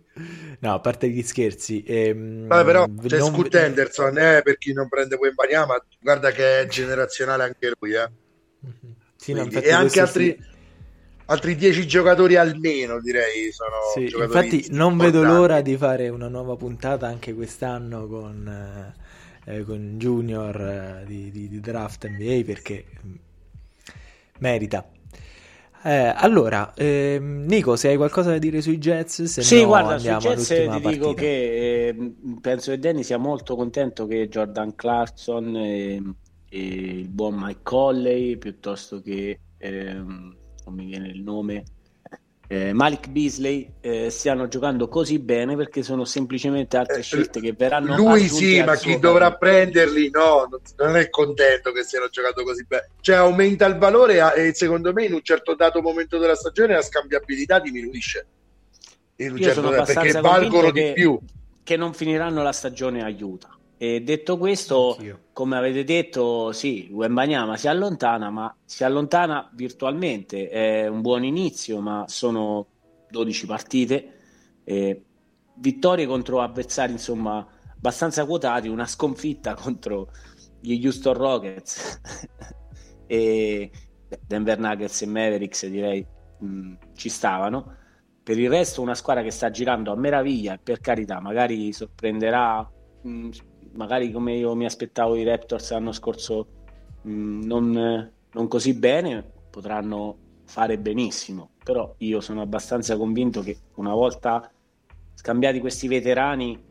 No, 0.59 0.73
a 0.73 0.79
parte 0.79 1.07
gli 1.09 1.23
scherzi. 1.23 1.83
Ehm, 1.83 2.47
Vabbè, 2.47 2.65
però 2.65 2.85
c'è 3.05 3.19
non... 3.19 3.31
Scoot 3.31 3.55
Henderson, 3.55 4.17
eh, 4.17 4.41
per 4.43 4.57
chi 4.57 4.73
non 4.73 4.89
prende 4.89 5.15
Wembanyama, 5.15 5.81
guarda 5.99 6.31
che 6.31 6.59
è 6.59 6.67
generazionale 6.67 7.43
anche 7.43 7.71
lui, 7.79 7.93
eh. 7.93 8.11
Mm-hmm. 8.65 8.93
Sì, 9.15 9.31
no, 9.31 9.49
e 9.49 9.71
anche 9.71 10.01
altri... 10.01 10.37
Sì 10.37 10.51
altri 11.25 11.55
dieci 11.55 11.87
giocatori 11.87 12.35
almeno 12.35 12.99
direi 12.99 13.51
sono 13.51 13.77
sì, 13.93 14.13
infatti 14.15 14.67
non 14.71 14.97
vedo 14.97 15.23
l'ora 15.23 15.61
di 15.61 15.77
fare 15.77 16.09
una 16.09 16.27
nuova 16.27 16.55
puntata 16.55 17.07
anche 17.07 17.33
quest'anno 17.33 18.07
con, 18.07 18.93
eh, 19.45 19.57
eh 19.57 19.63
con 19.63 19.95
Junior 19.97 20.59
eh, 20.59 21.03
di, 21.05 21.31
di, 21.31 21.47
di, 21.47 21.59
draft 21.59 22.07
NBA 22.07 22.41
perché 22.45 22.85
mm, 23.05 23.13
merita 24.39 24.85
eh, 25.85 26.13
allora 26.15 26.73
ehm, 26.75 27.45
Nico 27.45 27.75
se 27.75 27.89
hai 27.89 27.97
qualcosa 27.97 28.31
da 28.31 28.37
dire 28.37 28.61
sui 28.61 28.77
Jets 28.77 29.23
se 29.23 29.41
sì 29.41 29.61
no, 29.61 29.67
guarda 29.67 29.97
sui 29.97 30.15
Jets 30.15 30.47
ti 30.47 30.65
partita. 30.65 30.89
dico 30.89 31.13
che 31.13 31.87
eh, 31.87 32.13
penso 32.41 32.71
che 32.71 32.79
Danny 32.79 33.03
sia 33.03 33.17
molto 33.17 33.55
contento 33.55 34.05
che 34.07 34.27
Jordan 34.27 34.75
Clarkson 34.75 35.55
e, 35.55 36.01
e 36.49 36.59
il 36.59 37.09
buon 37.09 37.35
Mike 37.37 37.61
Colley 37.63 38.37
piuttosto 38.37 39.01
che 39.01 39.39
ehm, 39.57 40.35
non 40.65 40.75
mi 40.75 40.85
viene 40.85 41.07
il 41.09 41.21
nome, 41.21 41.63
eh, 42.47 42.73
Malik 42.73 43.07
Beasley 43.07 43.67
eh, 43.79 44.09
stiano 44.09 44.47
giocando 44.47 44.87
così 44.87 45.17
bene 45.17 45.55
perché 45.55 45.81
sono 45.81 46.03
semplicemente 46.03 46.77
altre 46.77 46.99
eh, 46.99 47.01
scelte 47.01 47.39
che 47.39 47.53
verranno 47.53 47.95
lui 47.95 48.27
sì 48.27 48.61
ma 48.61 48.75
chi 48.75 48.99
dovrà 48.99 49.33
prenderli? 49.35 50.09
No 50.11 50.47
non 50.77 50.97
è 50.97 51.09
contento 51.09 51.71
che 51.71 51.83
siano 51.83 52.09
giocato 52.09 52.43
così 52.43 52.65
bene. 52.65 52.89
Cioè 52.99 53.15
aumenta 53.15 53.65
il 53.65 53.77
valore 53.77 54.35
e 54.35 54.53
secondo 54.53 54.91
me 54.93 55.05
in 55.05 55.13
un 55.13 55.23
certo 55.23 55.55
dato 55.55 55.81
momento 55.81 56.17
della 56.17 56.35
stagione 56.35 56.73
la 56.73 56.81
scambiabilità 56.81 57.59
diminuisce. 57.59 58.27
In 59.17 59.31
un 59.31 59.37
Io 59.37 59.45
certo 59.45 59.69
dato, 59.69 59.93
perché 59.93 60.19
valgono 60.19 60.71
di 60.71 60.91
più. 60.93 61.17
che 61.63 61.77
non 61.77 61.93
finiranno 61.93 62.43
la 62.43 62.51
stagione 62.51 63.03
aiuta 63.03 63.52
e 63.83 64.01
detto 64.01 64.37
questo, 64.37 64.93
Anch'io. 64.93 65.19
come 65.33 65.57
avete 65.57 65.83
detto, 65.83 66.53
sì, 66.53 66.87
Wembanyama 66.89 67.57
si 67.57 67.67
allontana, 67.67 68.29
ma 68.29 68.55
si 68.63 68.85
allontana 68.85 69.51
virtualmente. 69.53 70.47
È 70.47 70.87
un 70.87 71.01
buon 71.01 71.25
inizio, 71.25 71.81
ma 71.81 72.05
sono 72.07 72.65
12 73.09 73.45
partite. 73.45 74.13
Eh, 74.63 75.03
vittorie 75.55 76.05
contro 76.05 76.39
avversari, 76.39 76.93
insomma, 76.93 77.45
abbastanza 77.75 78.25
quotati, 78.25 78.69
una 78.69 78.87
sconfitta 78.87 79.53
contro 79.59 80.11
gli 80.61 80.81
Houston 80.85 81.15
Rockets 81.15 81.99
e 83.05 83.69
Denver 84.25 84.59
Nuggets 84.59 85.01
e 85.01 85.05
Mavericks, 85.07 85.67
direi, 85.67 86.07
mh, 86.39 86.73
ci 86.95 87.09
stavano. 87.09 87.75
Per 88.23 88.39
il 88.39 88.49
resto, 88.49 88.81
una 88.81 88.95
squadra 88.95 89.23
che 89.23 89.31
sta 89.31 89.49
girando 89.49 89.91
a 89.91 89.97
meraviglia, 89.97 90.57
per 90.57 90.79
carità, 90.79 91.19
magari 91.19 91.73
sorprenderà. 91.73 92.65
Mh, 93.01 93.29
magari 93.73 94.11
come 94.11 94.35
io 94.35 94.55
mi 94.55 94.65
aspettavo 94.65 95.15
i 95.15 95.23
Raptors 95.23 95.71
l'anno 95.71 95.91
scorso 95.91 96.47
mh, 97.01 97.11
mm, 97.11 97.41
non, 97.43 98.11
non, 98.31 98.47
così 98.47 98.73
bene, 98.73 99.23
potranno 99.49 100.17
fare 100.45 100.77
benissimo, 100.77 101.51
però 101.63 101.93
io 101.99 102.21
sono 102.21 102.41
abbastanza 102.41 102.97
convinto 102.97 103.41
che 103.41 103.57
una 103.75 103.93
volta 103.93 104.49
scambiati 105.13 105.59
questi 105.59 105.87
veterani, 105.87 106.61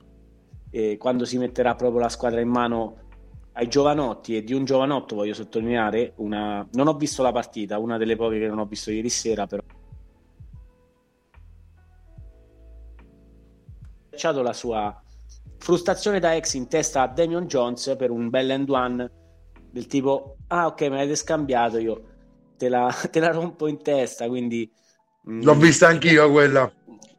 eh, 0.70 0.96
quando 0.98 1.24
si 1.24 1.38
metterà 1.38 1.74
proprio 1.74 2.00
la 2.00 2.08
squadra 2.08 2.40
in 2.40 2.48
mano 2.48 2.96
ai 3.52 3.68
giovanotti 3.68 4.36
e 4.36 4.44
di 4.44 4.54
un 4.54 4.64
giovanotto 4.64 5.14
voglio 5.14 5.34
sottolineare 5.34 6.14
una... 6.16 6.66
non 6.72 6.88
ho 6.88 6.94
visto 6.94 7.22
la 7.22 7.32
partita, 7.32 7.78
una 7.78 7.98
delle 7.98 8.16
poche 8.16 8.38
che 8.38 8.48
non 8.48 8.58
ho 8.58 8.64
visto 8.64 8.90
ieri 8.90 9.10
sera, 9.10 9.46
però 9.46 9.62
la 14.42 14.52
sua 14.52 15.01
Frustrazione 15.62 16.18
da 16.18 16.34
ex 16.34 16.54
in 16.54 16.66
testa 16.66 17.02
a 17.02 17.06
Damian 17.06 17.46
Jones 17.46 17.94
per 17.96 18.10
un 18.10 18.30
bell 18.30 18.50
end 18.50 18.68
one 18.68 19.08
del 19.70 19.86
tipo 19.86 20.38
ah 20.48 20.66
ok 20.66 20.80
me 20.82 20.96
l'avete 20.96 21.14
scambiato 21.14 21.78
io 21.78 22.02
te 22.56 22.68
la, 22.68 22.92
te 23.08 23.20
la 23.20 23.30
rompo 23.30 23.68
in 23.68 23.80
testa 23.80 24.26
quindi 24.26 24.68
mm, 25.30 25.42
l'ho 25.42 25.54
vista 25.54 25.86
anch'io 25.86 26.32
quella. 26.32 26.68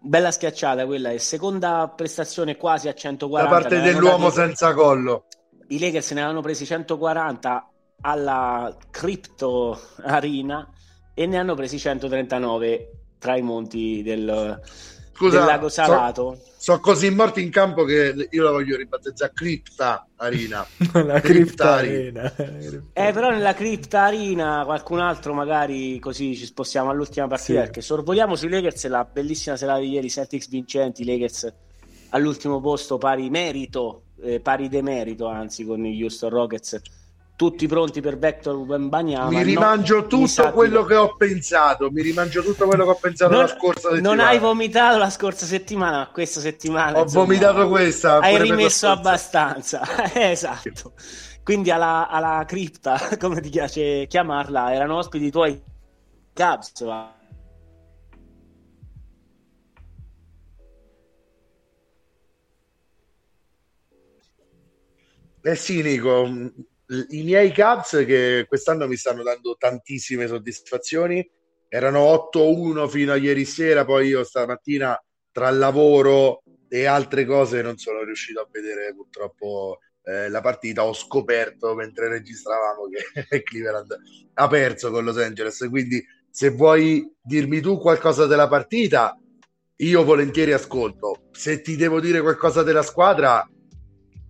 Bella 0.02 0.30
schiacciata 0.30 0.86
quella 0.86 1.12
e 1.12 1.20
seconda 1.20 1.88
prestazione 1.96 2.58
quasi 2.58 2.90
a 2.90 2.94
140 2.94 3.50
da 3.50 3.62
parte 3.62 3.80
dell'uomo 3.80 4.26
dati... 4.26 4.36
senza 4.36 4.74
collo. 4.74 5.28
I 5.70 5.80
Lakers 5.80 6.12
ne 6.12 6.20
avevano 6.20 6.42
presi 6.42 6.66
140 6.66 7.72
alla 8.02 8.76
Crypto 8.92 9.80
Arena 10.04 10.70
e 11.14 11.26
ne 11.26 11.38
hanno 11.38 11.56
presi 11.56 11.80
139 11.80 12.92
tra 13.20 13.38
i 13.38 13.42
monti 13.42 14.04
del, 14.04 14.60
Scusa, 15.14 15.38
del 15.38 15.48
lago 15.48 15.70
Salato 15.70 16.36
so 16.36 16.52
sono 16.64 16.80
così 16.80 17.10
morti 17.10 17.42
in 17.42 17.50
campo 17.50 17.84
che 17.84 18.30
io 18.30 18.44
la 18.44 18.52
voglio 18.52 18.78
ribattezzare 18.78 19.32
Cripta 19.36 20.08
Arena. 20.16 20.66
la 20.94 21.20
Cripta 21.20 21.74
Arena. 21.74 22.34
eh, 22.36 23.12
però 23.12 23.32
nella 23.32 23.54
Cripta 23.54 24.04
Arena 24.04 24.64
qualcun 24.64 25.00
altro 25.00 25.34
magari 25.34 26.00
così 26.00 26.36
ci 26.36 26.46
spostiamo 26.46 26.90
all'ultima 26.90 27.28
partita 27.28 27.60
sì. 27.60 27.66
perché 27.66 27.82
sorvoliamo 27.82 28.36
sui 28.36 28.50
Lakers 28.50 28.88
la 28.88 29.04
bellissima 29.04 29.58
serata 29.58 29.80
di 29.80 29.90
ieri, 29.90 30.10
Celtics 30.10 30.48
vincenti, 30.48 31.04
Lakers 31.04 31.54
all'ultimo 32.12 32.62
posto 32.62 32.98
pari 32.98 33.30
merito, 33.30 34.04
eh, 34.22 34.40
pari 34.40 34.70
demerito 34.70 35.28
anzi 35.28 35.66
con 35.66 35.82
gli 35.82 36.02
Houston 36.02 36.30
Rockets 36.30 36.82
tutti 37.36 37.68
pronti 37.68 38.02
per 38.02 38.18
Vector 38.18 38.56
Wembanyama. 38.56 39.30
Mi 39.30 39.44
rimangio 39.44 39.96
no, 40.02 40.08
tutto 40.08 40.52
quello 40.52 40.84
che 40.86 40.96
ho 40.96 41.16
pensato, 41.16 41.90
mi 41.92 42.02
rimangio 42.02 42.44
tutto 42.44 42.66
quello 42.66 42.84
che 42.86 42.90
ho 42.92 42.98
pensato 43.00 43.32
non, 43.32 43.42
la 43.42 43.48
scorsa 43.48 43.90
settimana. 43.90 44.16
Non 44.16 44.26
hai 44.26 44.40
vomitato 44.40 44.98
la 44.98 45.10
scorsa 45.10 45.46
settimana, 45.46 45.98
ma 45.98 46.10
questa 46.12 46.40
settimana 46.40 47.00
ho 47.00 47.04
insomma, 47.04 47.26
vomitato 47.26 47.68
questa. 47.68 48.20
Hai 48.20 48.42
rimesso 48.42 48.88
abbastanza, 48.88 49.82
esatto. 50.14 50.94
Quindi 51.44 51.72
alla, 51.72 52.08
alla, 52.08 52.44
cripta, 52.46 53.00
come 53.20 53.42
ti 53.42 53.50
piace 53.50 54.08
chiamarla, 54.08 54.74
erano 54.74 54.98
ospiti 54.98 55.26
i 55.26 55.32
tuoi 55.32 55.62
Cubs. 56.34 56.84
Va. 56.84 57.18
Eh 65.46 65.56
sì, 65.56 65.82
Nico, 65.82 66.26
i 67.10 67.24
miei 67.24 67.54
Cubs 67.54 68.04
che 68.06 68.46
quest'anno 68.48 68.88
mi 68.88 68.96
stanno 68.96 69.24
dando 69.24 69.56
tantissime 69.58 70.28
soddisfazioni. 70.28 71.28
Erano 71.68 72.30
8-1 72.34 72.88
fino 72.88 73.14
a 73.14 73.16
ieri 73.16 73.46
sera 73.46 73.84
poi 73.84 74.08
io 74.08 74.24
stamattina 74.24 75.02
tra 75.32 75.50
lavoro 75.50 76.44
e 76.70 76.86
altre 76.86 77.26
cose 77.26 77.62
non 77.62 77.78
sono 77.78 78.04
riuscito 78.04 78.42
a 78.42 78.48
vedere 78.52 78.94
purtroppo 78.94 79.80
eh, 80.04 80.30
la 80.30 80.42
partita. 80.42 80.86
Ho 80.86 80.94
scoperto 80.94 81.74
mentre 81.74 82.10
registravamo 82.10 82.88
che 82.90 83.42
Cleveland 83.44 83.96
ha 84.34 84.48
perso 84.48 84.92
con 84.92 85.04
Los 85.04 85.18
Angeles. 85.18 85.68
Quindi 85.70 86.04
se 86.30 86.50
vuoi 86.50 87.12
dirmi 87.22 87.62
tu 87.62 87.78
qualcosa 87.78 88.26
della 88.26 88.48
partita 88.48 89.18
io 89.78 90.04
volentieri 90.04 90.54
ascolto. 90.54 91.30
Se 91.32 91.62
ti 91.62 91.76
devo 91.76 92.00
dire 92.00 92.22
qualcosa 92.22 92.64
della 92.64 92.84
squadra 92.84 93.48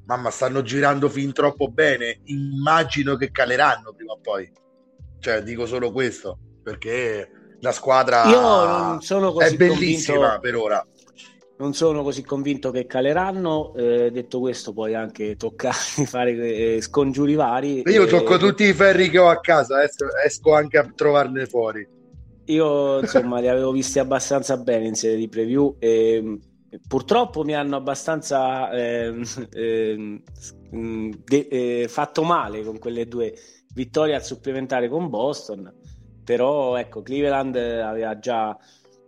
mamma 0.05 0.29
stanno 0.29 0.61
girando 0.61 1.09
fin 1.09 1.33
troppo 1.33 1.69
bene. 1.69 2.21
Immagino 2.25 3.15
che 3.15 3.31
caleranno 3.31 3.93
prima 3.93 4.13
o 4.13 4.19
poi. 4.19 4.51
Cioè 5.19 5.41
dico 5.41 5.65
solo 5.65 5.91
questo 5.91 6.37
perché 6.63 7.29
la 7.59 7.71
squadra 7.71 8.23
è 8.23 9.55
bellissima 9.55 10.17
convinto, 10.17 10.39
per 10.41 10.55
ora. 10.55 10.87
Non 11.57 11.73
sono 11.73 12.03
così 12.03 12.23
convinto 12.23 12.71
che 12.71 12.85
caleranno. 12.85 13.73
Eh, 13.75 14.11
detto 14.11 14.39
questo 14.39 14.73
poi 14.73 14.95
anche 14.95 15.35
tocca 15.35 15.71
fare 15.71 16.31
eh, 16.31 16.81
scongiuri 16.81 17.35
vari. 17.35 17.83
Io 17.85 18.03
eh, 18.03 18.07
tocco 18.07 18.37
tutti 18.37 18.63
i 18.63 18.73
ferri 18.73 19.09
che 19.09 19.19
ho 19.19 19.29
a 19.29 19.39
casa 19.39 19.83
esco, 19.83 20.05
esco 20.25 20.53
anche 20.53 20.77
a 20.77 20.91
trovarne 20.93 21.45
fuori. 21.45 21.87
Io 22.45 22.99
insomma 22.99 23.39
li 23.39 23.47
avevo 23.47 23.71
visti 23.71 23.99
abbastanza 23.99 24.57
bene 24.57 24.87
in 24.87 24.95
serie 24.95 25.15
di 25.15 25.29
preview 25.29 25.77
e 25.79 26.39
purtroppo 26.87 27.43
mi 27.43 27.53
hanno 27.55 27.75
abbastanza 27.75 28.71
eh, 28.71 29.21
eh, 29.51 30.23
de- 30.69 31.85
fatto 31.87 32.23
male 32.23 32.63
con 32.63 32.79
quelle 32.79 33.07
due 33.07 33.33
vittorie 33.73 34.15
al 34.15 34.23
supplementare 34.23 34.89
con 34.89 35.09
Boston 35.09 35.71
però 36.23 36.75
ecco 36.77 37.01
Cleveland 37.01 37.55
aveva 37.55 38.17
già 38.17 38.57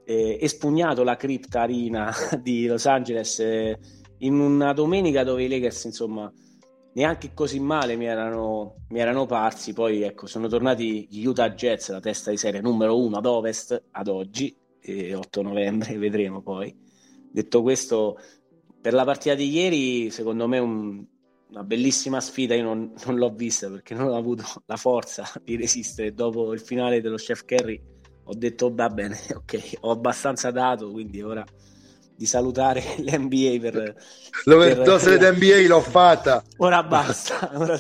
eh, 0.03 0.37
espugnato 0.39 1.03
la 1.03 1.15
cripta 1.15 1.61
arena 1.61 2.13
di 2.41 2.67
Los 2.67 2.85
Angeles 2.85 3.39
eh, 3.39 3.77
in 4.19 4.39
una 4.39 4.73
domenica 4.73 5.23
dove 5.23 5.43
i 5.43 5.47
Lakers 5.47 5.85
insomma 5.85 6.31
neanche 6.93 7.33
così 7.33 7.59
male 7.59 7.95
mi 7.95 8.05
erano, 8.05 8.85
mi 8.89 8.99
erano 8.99 9.25
parsi. 9.25 9.73
Poi 9.73 10.03
ecco 10.03 10.27
sono 10.27 10.47
tornati 10.47 11.07
gli 11.09 11.25
Utah 11.25 11.49
Jets 11.51 11.91
la 11.91 11.99
testa 11.99 12.31
di 12.31 12.37
serie 12.37 12.61
numero 12.61 12.97
uno 12.97 13.17
ad 13.17 13.25
ovest 13.25 13.83
ad 13.91 14.07
oggi 14.07 14.55
8 14.85 15.41
novembre 15.41 15.97
vedremo 15.99 16.41
poi 16.41 16.84
Detto 17.35 17.61
questo, 17.61 18.17
per 18.79 18.93
la 18.93 19.03
partita 19.03 19.35
di 19.35 19.49
ieri, 19.49 20.09
secondo 20.09 20.47
me 20.47 20.57
un, 20.57 21.05
una 21.49 21.63
bellissima 21.65 22.21
sfida. 22.21 22.55
Io 22.55 22.63
non, 22.63 22.93
non, 23.05 23.17
l'ho 23.17 23.29
vista 23.35 23.69
perché 23.69 23.93
non 23.93 24.07
ho 24.07 24.15
avuto 24.15 24.45
la 24.67 24.77
forza 24.77 25.29
di 25.43 25.57
resistere. 25.57 26.13
Dopo 26.13 26.53
il 26.53 26.61
finale 26.61 27.01
dello 27.01 27.17
Chef 27.17 27.43
Kerry, 27.43 27.77
ho 28.23 28.33
detto: 28.33 28.73
Va 28.73 28.87
bene, 28.87 29.19
ok, 29.35 29.79
ho 29.81 29.91
abbastanza 29.91 30.49
dato. 30.51 30.89
Quindi 30.89 31.21
ora 31.21 31.43
di 32.15 32.25
salutare 32.25 32.81
l'NBA 33.03 33.57
per 33.59 33.95
l'overdose 34.45 35.17
per... 35.17 35.33
d'NBA 35.33 35.67
l'ho 35.67 35.81
fatta. 35.81 36.41
Ora 36.59 36.83
basta, 36.83 37.51
ora 37.53 37.77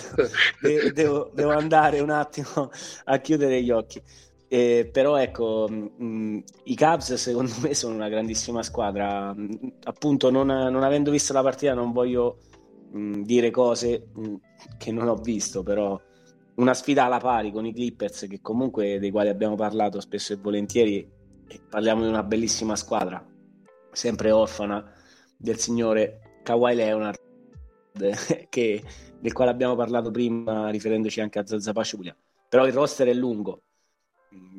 devo, 0.93 1.31
devo 1.33 1.51
andare 1.51 2.01
un 2.01 2.09
attimo 2.09 2.69
a 3.05 3.17
chiudere 3.19 3.63
gli 3.63 3.71
occhi. 3.71 4.01
Eh, 4.55 4.89
però 4.89 5.17
ecco, 5.17 5.67
mh, 5.69 5.89
mm, 6.01 6.39
i 6.65 6.75
Cavs 6.75 7.15
secondo 7.15 7.51
me 7.59 7.73
sono 7.73 7.93
una 7.93 8.07
grandissima 8.07 8.63
squadra. 8.63 9.33
Mh, 9.33 9.41
mm, 9.41 9.67
appunto, 9.83 10.29
non, 10.31 10.47
non, 10.47 10.81
avendo 10.81 11.11
visto 11.11 11.33
la 11.33 11.41
partita, 11.41 11.73
non 11.73 11.91
voglio 11.91 12.37
mh, 12.91 12.97
mm, 12.99 13.23
dire 13.23 13.51
cose 13.51 14.07
che 14.77 14.93
non 14.93 15.09
ho 15.09 15.15
visto, 15.15 15.61
però 15.61 15.99
una 16.55 16.73
sfida 16.73 17.03
alla 17.03 17.17
pari 17.17 17.51
con 17.51 17.65
i 17.65 17.73
Clippers, 17.73 18.27
che 18.29 18.39
comunque 18.41 18.97
dei 18.97 19.11
quali 19.11 19.27
abbiamo 19.27 19.55
parlato 19.55 19.99
spesso 19.99 20.31
e 20.31 20.37
volentieri, 20.37 21.05
e 21.47 21.61
parliamo 21.69 22.03
di 22.03 22.07
una 22.07 22.23
bellissima 22.23 22.77
squadra, 22.77 23.21
sempre 23.91 24.31
orfana 24.31 24.89
del 25.35 25.57
signore 25.57 26.39
Kawhi 26.43 26.75
Leonard, 26.75 27.19
che, 28.47 28.83
del 29.19 29.33
quale 29.33 29.51
abbiamo 29.51 29.75
parlato 29.75 30.11
prima, 30.11 30.69
riferendoci 30.69 31.19
anche 31.19 31.39
a 31.39 31.45
Zazza 31.45 31.73
Paciulia. 31.73 32.15
Però 32.47 32.65
il 32.65 32.71
roster 32.73 33.07
è 33.09 33.13
lungo 33.13 33.64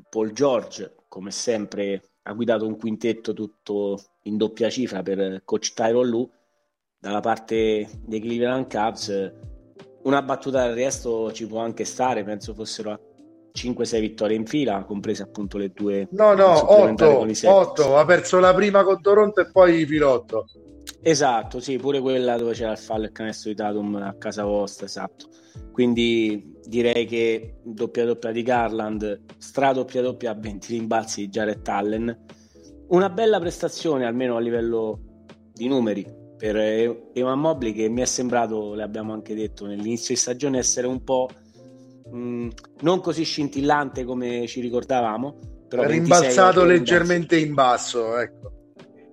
Paul 0.08 0.32
George, 0.32 0.94
come 1.08 1.30
sempre, 1.30 2.10
ha 2.22 2.32
guidato 2.32 2.66
un 2.66 2.78
quintetto 2.78 3.32
tutto 3.32 3.98
in 4.22 4.36
doppia 4.36 4.70
cifra 4.70 5.02
per 5.02 5.42
coach 5.44 5.72
Tyron 5.74 6.06
Lu. 6.06 6.30
Dalla 6.98 7.20
parte 7.20 7.88
dei 8.04 8.20
Cleveland 8.20 8.66
Cavs, 8.66 9.32
una 10.02 10.22
battuta 10.22 10.66
del 10.66 10.74
resto 10.74 11.30
ci 11.32 11.46
può 11.46 11.60
anche 11.60 11.84
stare, 11.84 12.24
penso 12.24 12.54
fossero 12.54 12.90
a 12.90 13.00
5-6 13.56 14.00
vittorie 14.00 14.36
in 14.36 14.46
fila, 14.46 14.84
comprese 14.84 15.22
appunto 15.22 15.58
le 15.58 15.70
due. 15.70 16.08
No, 16.10 16.34
no, 16.34 16.72
8, 16.72 17.26
8, 17.44 17.96
ha 17.96 18.04
perso 18.04 18.38
la 18.38 18.54
prima 18.54 18.82
con 18.84 19.00
Toronto 19.00 19.40
e 19.40 19.50
poi 19.50 19.80
i 19.80 19.86
pilotto. 19.86 20.46
Esatto, 21.06 21.60
sì, 21.60 21.76
pure 21.76 22.00
quella 22.00 22.36
dove 22.36 22.52
c'era 22.52 22.72
il 22.72 22.78
fallo 22.78 23.04
e 23.04 23.06
il 23.06 23.12
canestro 23.12 23.50
di 23.50 23.54
Tatum 23.54 23.94
a 23.94 24.14
casa 24.14 24.42
vostra, 24.42 24.86
esatto. 24.86 25.28
Quindi 25.70 26.56
direi 26.66 27.06
che 27.06 27.58
doppia 27.62 28.04
doppia 28.04 28.32
di 28.32 28.42
Garland, 28.42 29.20
stra 29.38 29.72
doppia 29.72 30.02
doppia 30.02 30.32
a 30.32 30.34
20 30.34 30.72
rimbalzi 30.72 31.20
di 31.20 31.28
Jared 31.28 31.64
Allen. 31.68 32.24
Una 32.88 33.08
bella 33.08 33.38
prestazione, 33.38 34.04
almeno 34.04 34.34
a 34.34 34.40
livello 34.40 34.98
di 35.52 35.68
numeri, 35.68 36.04
per 36.36 36.56
Evan 36.56 37.38
Mobley 37.38 37.72
che 37.72 37.88
mi 37.88 38.00
è 38.00 38.04
sembrato, 38.04 38.74
l'abbiamo 38.74 39.12
anche 39.12 39.36
detto 39.36 39.64
nell'inizio 39.64 40.12
di 40.12 40.18
stagione, 40.18 40.58
essere 40.58 40.88
un 40.88 41.04
po' 41.04 41.28
mh, 42.10 42.48
non 42.80 43.00
così 43.00 43.22
scintillante 43.22 44.02
come 44.02 44.48
ci 44.48 44.60
ricordavamo. 44.60 45.38
Però 45.68 45.84
rimbalzato 45.84 46.64
leggermente 46.64 47.38
in 47.38 47.54
basso, 47.54 48.18
ecco 48.18 48.55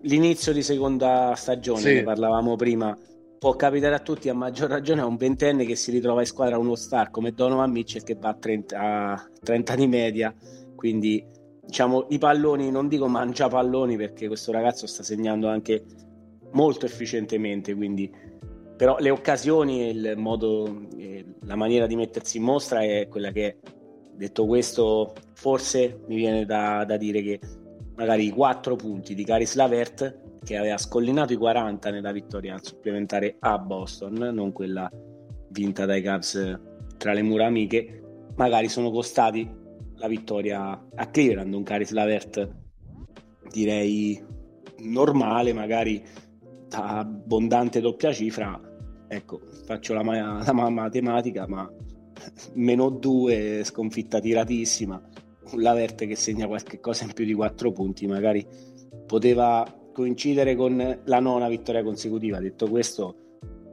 l'inizio 0.04 0.54
di 0.54 0.64
seconda 0.64 1.34
stagione, 1.36 1.82
sì. 1.82 1.94
ne 1.96 2.04
parlavamo 2.04 2.56
prima, 2.56 2.98
può 3.38 3.56
capitare 3.56 3.96
a 3.96 4.00
tutti, 4.00 4.30
a 4.30 4.34
maggior 4.34 4.70
ragione 4.70 5.02
a 5.02 5.06
un 5.06 5.18
ventenne 5.18 5.66
che 5.66 5.76
si 5.76 5.92
ritrova 5.92 6.22
in 6.22 6.28
squadra 6.28 6.58
uno 6.58 6.76
star 6.76 7.10
come 7.10 7.34
Donovan 7.34 7.72
Mitchell 7.72 8.04
che 8.04 8.16
va 8.16 8.30
a 8.30 8.36
30, 8.36 8.80
a 8.80 9.30
30 9.42 9.76
di 9.76 9.88
media, 9.88 10.34
quindi 10.76 11.26
diciamo 11.66 12.08
i 12.10 12.18
palloni, 12.18 12.72
non 12.72 12.88
dico 12.88 13.08
mangia 13.08 13.48
palloni 13.48 13.98
perché 13.98 14.28
questo 14.28 14.52
ragazzo 14.52 14.88
sta 14.88 15.04
segnando 15.04 15.48
anche 15.48 15.84
molto 16.52 16.86
efficientemente, 16.86 17.74
quindi 17.76 18.10
però 18.76 18.98
le 19.00 19.10
occasioni, 19.12 19.90
il 19.90 20.14
modo, 20.18 20.88
la 21.46 21.56
maniera 21.56 21.86
di 21.86 21.96
mettersi 21.96 22.38
in 22.38 22.44
mostra 22.44 22.82
è 22.82 23.08
quella 23.08 23.32
che 23.32 23.48
è. 23.48 23.56
Detto 24.16 24.46
questo, 24.46 25.14
forse 25.34 26.02
mi 26.08 26.16
viene 26.16 26.46
da, 26.46 26.84
da 26.86 26.98
dire 26.98 27.22
che 27.22 27.40
magari 28.04 28.26
i 28.26 28.32
4 28.32 28.76
punti 28.76 29.16
di 29.16 29.24
Caris 29.24 29.56
Lavert 29.56 30.42
che 30.44 30.58
aveva 30.58 30.78
scollinato 30.78 31.32
i 31.32 31.38
40 31.38 31.90
nella 31.90 32.12
vittoria 32.12 32.60
supplementare 32.62 33.38
a 33.40 33.58
Boston, 33.58 34.16
non 34.34 34.52
quella 34.52 34.92
vinta 35.52 35.86
dai 35.86 36.02
Cavs 36.02 36.60
tra 36.98 37.14
le 37.14 37.22
mura 37.22 37.46
amiche, 37.46 38.04
magari 38.36 38.68
sono 38.68 38.92
costati 38.92 39.50
la 39.96 40.08
vittoria 40.10 40.86
a 40.94 41.08
Cleveland, 41.08 41.54
un 41.54 41.64
Caris 41.64 41.92
Lavert 41.92 42.50
direi 43.50 44.22
normale, 44.80 45.54
magari 45.54 46.04
da 46.68 46.98
abbondante 46.98 47.80
doppia 47.80 48.12
cifra, 48.12 48.60
ecco, 49.08 49.40
faccio 49.66 49.94
la, 49.94 50.04
ma- 50.04 50.44
la 50.44 50.70
matematica, 50.70 51.48
ma 51.48 51.72
meno 52.56 52.90
2, 52.90 53.62
sconfitta 53.64 54.20
tiratissima, 54.20 55.02
un 55.52 55.62
Laverte 55.62 56.08
che 56.08 56.16
segna 56.16 56.48
qualche 56.48 56.80
cosa 56.80 57.04
in 57.06 57.14
più 57.14 57.26
di 57.26 57.34
4 57.34 57.72
punti, 57.72 58.08
magari 58.08 58.46
poteva 59.06 59.66
coincidere 59.94 60.56
con 60.56 61.02
la 61.04 61.20
nona 61.20 61.48
vittoria 61.48 61.84
consecutiva. 61.84 62.40
Detto 62.40 62.68
questo, 62.70 63.16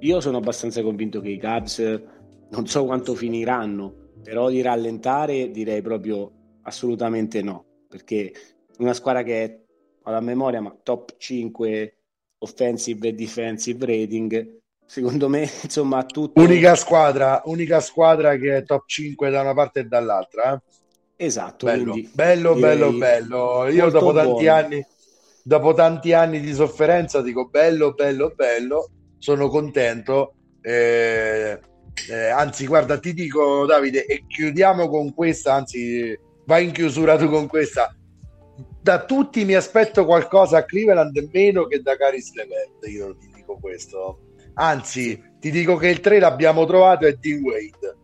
io 0.00 0.20
sono 0.20 0.38
abbastanza 0.38 0.82
convinto 0.82 1.20
che 1.20 1.30
i 1.30 1.40
Cubs 1.40 2.02
non 2.50 2.66
so 2.66 2.84
quanto 2.84 3.14
finiranno, 3.14 4.10
però 4.22 4.48
di 4.48 4.60
rallentare 4.60 5.50
direi 5.50 5.82
proprio 5.82 6.30
assolutamente 6.62 7.42
no, 7.42 7.64
perché 7.88 8.32
una 8.78 8.92
squadra 8.92 9.22
che 9.22 9.44
è 9.44 9.60
alla 10.04 10.20
memoria, 10.20 10.60
ma 10.60 10.76
top 10.82 11.16
5 11.16 11.96
offensive 12.38 13.08
e 13.08 13.12
defensive 13.12 13.86
rating, 13.86 14.58
secondo 14.84 15.28
me, 15.28 15.42
insomma, 15.62 16.04
tutto... 16.04 16.40
Unica 16.40 16.74
squadra, 16.74 17.42
unica 17.44 17.80
squadra 17.80 18.36
che 18.36 18.56
è 18.56 18.64
top 18.64 18.86
5 18.86 19.30
da 19.30 19.42
una 19.42 19.54
parte 19.54 19.80
e 19.80 19.84
dall'altra, 19.84 20.54
eh? 20.54 20.60
Esatto, 21.22 21.66
bello, 21.66 21.94
bello, 22.14 22.54
bello, 22.54 22.92
bello. 22.92 23.68
Io 23.68 23.90
dopo 23.90 24.14
tanti 24.14 24.44
buono. 24.44 24.54
anni 24.54 24.86
dopo 25.42 25.74
tanti 25.74 26.14
anni 26.14 26.40
di 26.40 26.54
sofferenza 26.54 27.20
dico 27.20 27.46
bello, 27.46 27.92
bello, 27.92 28.32
bello, 28.34 28.90
sono 29.18 29.48
contento. 29.48 30.32
Eh, 30.62 31.60
eh, 32.10 32.28
anzi, 32.30 32.66
guarda, 32.66 32.98
ti 32.98 33.12
dico 33.12 33.66
Davide, 33.66 34.06
e 34.06 34.24
chiudiamo 34.26 34.88
con 34.88 35.12
questa, 35.12 35.52
anzi, 35.52 36.18
vai 36.46 36.64
in 36.64 36.72
chiusura 36.72 37.18
tu 37.18 37.28
con 37.28 37.46
questa. 37.48 37.94
Da 38.80 39.04
tutti 39.04 39.44
mi 39.44 39.52
aspetto 39.52 40.06
qualcosa 40.06 40.56
a 40.56 40.64
Cleveland 40.64 41.28
meno 41.30 41.66
che 41.66 41.82
da 41.82 41.98
Caris 41.98 42.32
Levert, 42.32 42.86
io 42.86 43.14
ti 43.18 43.30
dico 43.34 43.58
questo. 43.60 44.20
Anzi, 44.54 45.22
ti 45.38 45.50
dico 45.50 45.76
che 45.76 45.88
il 45.88 46.00
3 46.00 46.18
l'abbiamo 46.18 46.64
trovato 46.64 47.04
è 47.04 47.12
D 47.12 47.40
Wade 47.42 47.98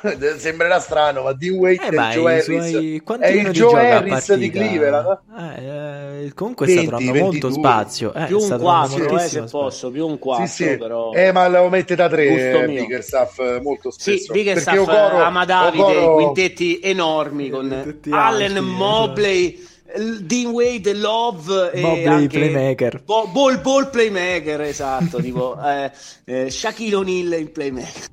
sembrerà 0.38 0.80
strano, 0.80 1.22
ma 1.22 1.32
Dean 1.32 1.56
Wade 1.56 1.86
eh, 1.86 1.92
ma 1.92 2.10
Joe 2.10 2.32
Harris. 2.32 2.44
Suoi... 2.44 3.02
È 3.18 3.28
il 3.28 3.50
Joe 3.50 3.92
Harris 3.92 4.34
di 4.34 4.50
Cleveland. 4.50 5.18
Eh, 5.38 6.24
eh, 6.26 6.32
comunque 6.34 6.66
20, 6.66 6.80
sta 6.80 6.96
trovando 6.96 7.12
22. 7.12 7.40
molto 7.40 7.50
spazio. 7.50 8.14
Eh, 8.14 8.24
più 8.26 8.38
un 8.38 8.58
4, 8.58 9.18
eh, 9.18 9.28
se 9.28 9.42
posso, 9.42 9.90
più 9.90 10.06
un 10.06 10.18
4. 10.18 10.46
Sì, 10.46 10.52
sì. 10.52 10.76
Però... 10.76 11.12
Eh, 11.12 11.32
ma 11.32 11.48
lo 11.48 11.68
mette 11.68 11.94
da 11.94 12.08
3 12.08 12.66
Bickerstaff 12.66 13.60
molto 13.60 13.90
spesso. 13.90 14.24
Sì, 14.24 14.32
Bickerstaff 14.32 14.78
Okoro, 14.78 15.22
ama 15.22 15.44
Davide, 15.44 15.82
Okoro... 15.82 16.14
quintetti 16.14 16.80
enormi 16.82 17.50
con 17.50 18.00
Allen, 18.10 18.58
Mobley 18.58 19.72
Dean 20.20 20.46
Wade, 20.46 20.92
Love 20.92 21.70
e 21.72 22.06
anche 22.06 22.38
playmaker. 22.38 23.02
Ball, 23.04 23.60
ball 23.60 23.90
playmaker, 23.90 24.60
esatto, 24.62 25.20
tipo 25.20 25.56
eh, 25.62 25.90
eh, 26.24 26.50
Shaquille 26.50 26.96
O'Neal 26.96 27.38
in 27.38 27.52
playmaker. 27.52 28.06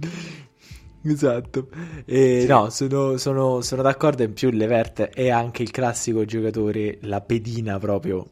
Esatto, 1.04 1.68
e 2.04 2.42
sì. 2.42 2.46
no, 2.46 2.70
sono, 2.70 3.16
sono, 3.16 3.60
sono, 3.60 3.82
d'accordo. 3.82 4.22
In 4.22 4.32
più, 4.34 4.50
Levert 4.50 5.02
è 5.10 5.30
anche 5.30 5.62
il 5.62 5.70
classico 5.70 6.24
giocatore, 6.24 6.98
la 7.02 7.20
pedina 7.20 7.78
proprio 7.78 8.24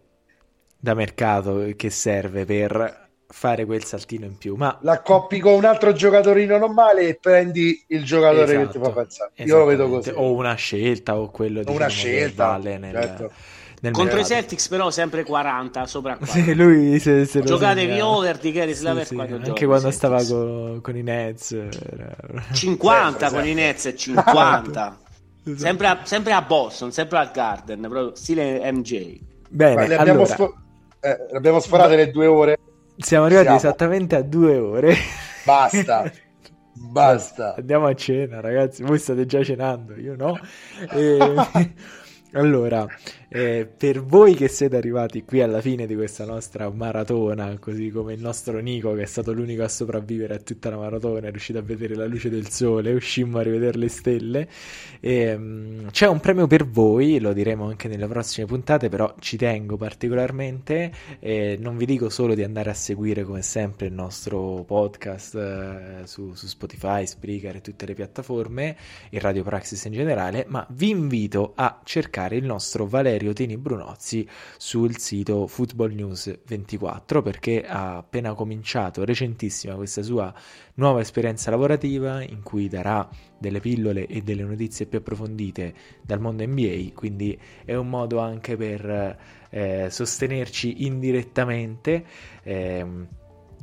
da 0.78 0.94
mercato 0.94 1.72
che 1.76 1.90
serve 1.90 2.44
per 2.44 3.08
fare 3.26 3.64
quel 3.64 3.84
saltino 3.84 4.24
in 4.26 4.36
più. 4.38 4.54
Ma 4.56 4.78
l'accoppi 4.82 5.40
con 5.40 5.54
un 5.54 5.64
altro 5.64 5.92
giocatorino 5.92 6.58
normale 6.58 7.08
e 7.08 7.14
prendi 7.16 7.84
il 7.88 8.04
giocatore 8.04 8.44
esatto, 8.44 8.66
che 8.66 8.78
ti 8.78 8.78
fa 8.78 8.90
pensare. 8.90 9.30
Io 9.34 9.58
lo 9.58 9.64
vedo 9.64 9.88
così. 9.88 10.12
O 10.14 10.32
una 10.32 10.54
scelta 10.54 11.18
o 11.18 11.30
quello 11.30 11.62
di 11.62 11.72
una 11.72 11.88
scelta 11.88 12.46
vale 12.46 12.78
nel, 12.78 12.94
certo. 12.94 13.32
Nel 13.80 13.92
contro 13.92 14.16
mercato. 14.16 14.32
i 14.32 14.36
Celtics, 14.36 14.68
però 14.68 14.90
sempre 14.90 15.24
40 15.24 15.86
sopra 15.86 16.16
40. 16.16 16.32
Sì, 16.32 16.54
lui 16.54 16.98
se, 16.98 17.24
se 17.24 17.42
giocatevi 17.42 18.00
over 18.00 18.38
di 18.38 18.52
Keris 18.52 18.78
sì, 18.78 18.84
Laver 18.84 19.06
sì, 19.06 19.16
anche 19.16 19.40
giochi, 19.40 19.64
quando 19.64 19.90
stava 19.90 20.24
con, 20.24 20.80
con, 20.82 20.96
i 20.96 21.02
Nets 21.02 21.52
era... 21.52 22.16
50 22.52 23.18
sempre, 23.18 23.28
con 23.28 23.44
sempre. 23.44 23.50
i 23.50 23.54
Nets 23.54 23.86
e 23.86 23.96
50. 23.96 24.98
esatto. 25.44 25.58
sempre, 25.58 25.86
a, 25.86 26.00
sempre, 26.04 26.32
a, 26.32 26.42
Boston, 26.42 26.92
sempre 26.92 27.18
al 27.18 27.30
Garden, 27.32 27.80
proprio 27.80 28.14
stile 28.14 28.70
MJ. 28.72 29.18
Bene, 29.48 29.88
le 29.88 29.96
abbiamo, 29.96 30.20
allora... 30.20 30.34
sfo- 30.34 30.54
eh, 31.00 31.18
abbiamo 31.34 31.60
sforate 31.60 31.96
le 31.96 32.10
due 32.10 32.26
ore 32.26 32.58
siamo 33.00 33.24
arrivati 33.24 33.46
Siamo. 33.46 33.60
esattamente 33.60 34.16
a 34.16 34.22
due 34.22 34.58
ore. 34.58 34.94
Basta. 35.44 36.10
Basta. 36.72 37.54
Andiamo 37.56 37.86
a 37.86 37.94
cena, 37.94 38.40
ragazzi. 38.40 38.82
Voi 38.82 38.98
state 38.98 39.26
già 39.26 39.42
cenando, 39.42 39.96
io 39.96 40.16
no. 40.16 40.38
E... 40.90 41.18
allora, 42.32 42.86
eh, 43.28 43.68
per 43.76 44.02
voi 44.02 44.34
che 44.34 44.46
siete 44.48 44.76
arrivati 44.76 45.24
qui 45.24 45.40
alla 45.40 45.60
fine 45.60 45.86
di 45.86 45.96
questa 45.96 46.24
nostra 46.24 46.70
maratona, 46.70 47.58
così 47.58 47.90
come 47.90 48.12
il 48.12 48.20
nostro 48.20 48.58
Nico, 48.58 48.94
che 48.94 49.02
è 49.02 49.06
stato 49.06 49.32
l'unico 49.32 49.64
a 49.64 49.68
sopravvivere 49.68 50.34
a 50.34 50.38
tutta 50.38 50.70
la 50.70 50.76
maratona, 50.76 51.26
è 51.26 51.30
riuscito 51.30 51.58
a 51.58 51.62
vedere 51.62 51.96
la 51.96 52.06
luce 52.06 52.30
del 52.30 52.48
sole, 52.48 52.92
uscimmo 52.92 53.38
a 53.38 53.42
rivedere 53.42 53.78
le 53.78 53.88
stelle. 53.88 54.48
E, 55.00 55.34
um, 55.34 55.90
c'è 55.90 56.06
un 56.06 56.20
premio 56.20 56.46
per 56.46 56.68
voi, 56.68 57.18
lo 57.18 57.32
diremo 57.32 57.66
anche 57.66 57.88
nelle 57.88 58.06
prossime 58.06 58.46
puntate, 58.46 58.88
però 58.88 59.12
ci 59.18 59.36
tengo 59.36 59.76
particolarmente. 59.76 60.92
Eh, 61.18 61.56
non 61.60 61.76
vi 61.76 61.86
dico 61.86 62.10
solo 62.10 62.34
di 62.34 62.44
andare 62.44 62.70
a 62.70 62.74
seguire, 62.74 63.24
come 63.24 63.42
sempre, 63.42 63.86
il 63.86 63.92
nostro 63.92 64.62
podcast 64.64 65.34
eh, 65.34 66.00
su, 66.04 66.34
su 66.34 66.46
Spotify, 66.46 67.06
Spreaker 67.06 67.56
e 67.56 67.60
tutte 67.60 67.86
le 67.86 67.94
piattaforme, 67.94 68.76
il 69.10 69.20
Radio 69.20 69.42
Praxis 69.42 69.84
in 69.84 69.92
generale, 69.92 70.44
ma 70.48 70.64
vi 70.70 70.90
invito 70.90 71.52
a 71.56 71.80
cercare 71.82 72.19
il 72.28 72.44
nostro 72.44 72.86
Valerio 72.86 73.32
Tini 73.32 73.56
Brunozzi 73.56 74.28
sul 74.56 74.98
sito 74.98 75.46
Football 75.46 75.92
News 75.94 76.40
24 76.46 77.22
perché 77.22 77.64
ha 77.66 77.96
appena 77.96 78.34
cominciato 78.34 79.04
recentissima 79.04 79.74
questa 79.74 80.02
sua 80.02 80.32
nuova 80.74 81.00
esperienza 81.00 81.50
lavorativa 81.50 82.22
in 82.22 82.42
cui 82.42 82.68
darà 82.68 83.08
delle 83.38 83.60
pillole 83.60 84.06
e 84.06 84.22
delle 84.22 84.44
notizie 84.44 84.86
più 84.86 84.98
approfondite 84.98 85.74
dal 86.02 86.20
mondo 86.20 86.44
NBA, 86.46 86.92
quindi 86.94 87.38
è 87.64 87.74
un 87.74 87.88
modo 87.88 88.18
anche 88.18 88.56
per 88.56 89.18
eh, 89.50 89.88
sostenerci 89.90 90.84
indirettamente. 90.84 92.04
Eh, 92.42 93.18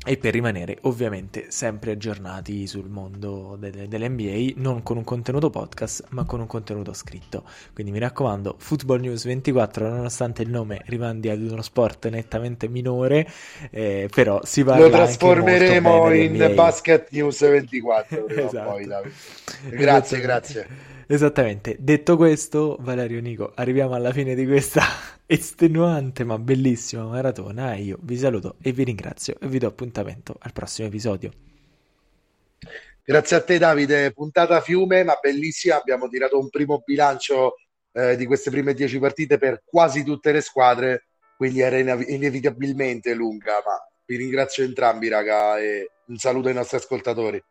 e 0.07 0.17
per 0.17 0.31
rimanere 0.31 0.77
ovviamente 0.83 1.47
sempre 1.49 1.91
aggiornati 1.91 2.65
sul 2.65 2.87
mondo 2.87 3.57
delle, 3.59 3.89
dell'NBA, 3.89 4.53
non 4.55 4.81
con 4.81 4.95
un 4.95 5.03
contenuto 5.03 5.49
podcast, 5.49 6.05
ma 6.09 6.23
con 6.23 6.39
un 6.39 6.47
contenuto 6.47 6.93
scritto. 6.93 7.43
Quindi 7.73 7.91
mi 7.91 7.99
raccomando, 7.99 8.55
Football 8.57 9.01
News 9.01 9.25
24, 9.25 9.89
nonostante 9.89 10.43
il 10.43 10.49
nome 10.49 10.81
rimandi 10.85 11.29
ad 11.29 11.41
uno 11.41 11.61
sport 11.61 12.07
nettamente 12.07 12.69
minore, 12.69 13.27
eh, 13.69 14.07
però 14.13 14.39
si 14.45 14.63
parla 14.63 14.85
Lo 14.85 14.91
trasformeremo 14.91 16.13
in 16.13 16.51
Basket 16.55 17.09
News 17.11 17.41
24. 17.41 18.27
esatto. 18.29 18.69
poi, 18.69 18.87
grazie, 19.69 20.19
grazie. 20.21 20.95
Esattamente. 21.09 21.77
Detto 21.79 22.17
questo, 22.17 22.75
Valerio 22.81 23.21
Nico, 23.21 23.53
arriviamo 23.55 23.93
alla 23.95 24.11
fine 24.11 24.35
di 24.35 24.45
questa 24.45 24.81
estenuante 25.25 26.25
ma 26.25 26.37
bellissima 26.37 27.05
maratona. 27.05 27.75
Io 27.75 27.97
vi 28.01 28.17
saluto 28.17 28.55
e 28.61 28.73
vi 28.73 28.83
ringrazio 28.83 29.37
e 29.39 29.47
vi 29.47 29.57
do 29.57 29.67
appuntamento 29.67 30.35
al 30.37 30.51
prossimo 30.51 30.87
episodio. 30.87 31.31
Grazie 33.05 33.37
a 33.37 33.41
te 33.41 33.57
Davide, 33.57 34.11
puntata 34.11 34.59
fiume 34.59 35.05
ma 35.05 35.17
bellissima, 35.21 35.77
abbiamo 35.77 36.09
tirato 36.09 36.37
un 36.37 36.49
primo 36.49 36.83
bilancio 36.85 37.55
eh, 37.93 38.17
di 38.17 38.25
queste 38.25 38.49
prime 38.49 38.73
dieci 38.73 38.99
partite 38.99 39.37
per 39.37 39.63
quasi 39.63 40.03
tutte 40.03 40.33
le 40.33 40.41
squadre, 40.41 41.07
quindi 41.37 41.61
era 41.61 41.77
inevitabilmente 41.77 43.13
lunga, 43.13 43.63
ma 43.65 43.81
vi 44.05 44.17
ringrazio 44.17 44.65
entrambi 44.65 45.07
raga 45.07 45.57
e 45.57 45.89
un 46.07 46.17
saluto 46.17 46.49
ai 46.49 46.53
nostri 46.53 46.75
ascoltatori. 46.75 47.41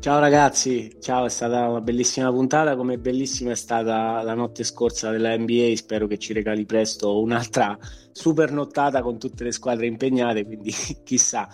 Ciao 0.00 0.18
ragazzi, 0.18 0.96
ciao, 0.98 1.26
è 1.26 1.28
stata 1.28 1.68
una 1.68 1.82
bellissima 1.82 2.32
puntata, 2.32 2.74
come 2.74 2.96
bellissima 2.96 3.50
è 3.50 3.54
stata 3.54 4.22
la 4.22 4.32
notte 4.32 4.64
scorsa 4.64 5.10
della 5.10 5.36
NBA, 5.36 5.76
spero 5.76 6.06
che 6.06 6.16
ci 6.16 6.32
regali 6.32 6.64
presto 6.64 7.20
un'altra 7.20 7.78
super 8.10 8.50
nottata 8.50 9.02
con 9.02 9.18
tutte 9.18 9.44
le 9.44 9.52
squadre 9.52 9.84
impegnate, 9.84 10.46
quindi 10.46 10.72
chissà, 11.04 11.46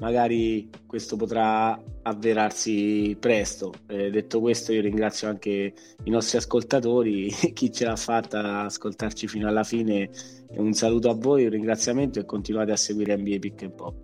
magari 0.00 0.68
questo 0.86 1.16
potrà 1.16 1.82
avverarsi 2.02 3.16
presto. 3.18 3.72
Eh, 3.86 4.10
detto 4.10 4.38
questo 4.38 4.74
io 4.74 4.82
ringrazio 4.82 5.30
anche 5.30 5.72
i 6.02 6.10
nostri 6.10 6.36
ascoltatori, 6.36 7.30
chi 7.54 7.72
ce 7.72 7.86
l'ha 7.86 7.96
fatta 7.96 8.64
ascoltarci 8.64 9.26
fino 9.28 9.48
alla 9.48 9.64
fine, 9.64 10.10
un 10.56 10.74
saluto 10.74 11.08
a 11.08 11.14
voi, 11.14 11.44
un 11.44 11.50
ringraziamento 11.52 12.18
e 12.18 12.26
continuate 12.26 12.70
a 12.70 12.76
seguire 12.76 13.16
NBA 13.16 13.38
Pick 13.38 13.62
and 13.62 13.72
Pop. 13.72 13.94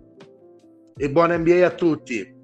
E 0.97 1.11
buona 1.11 1.37
NBA 1.37 1.63
a 1.67 1.69
tutti! 1.69 2.40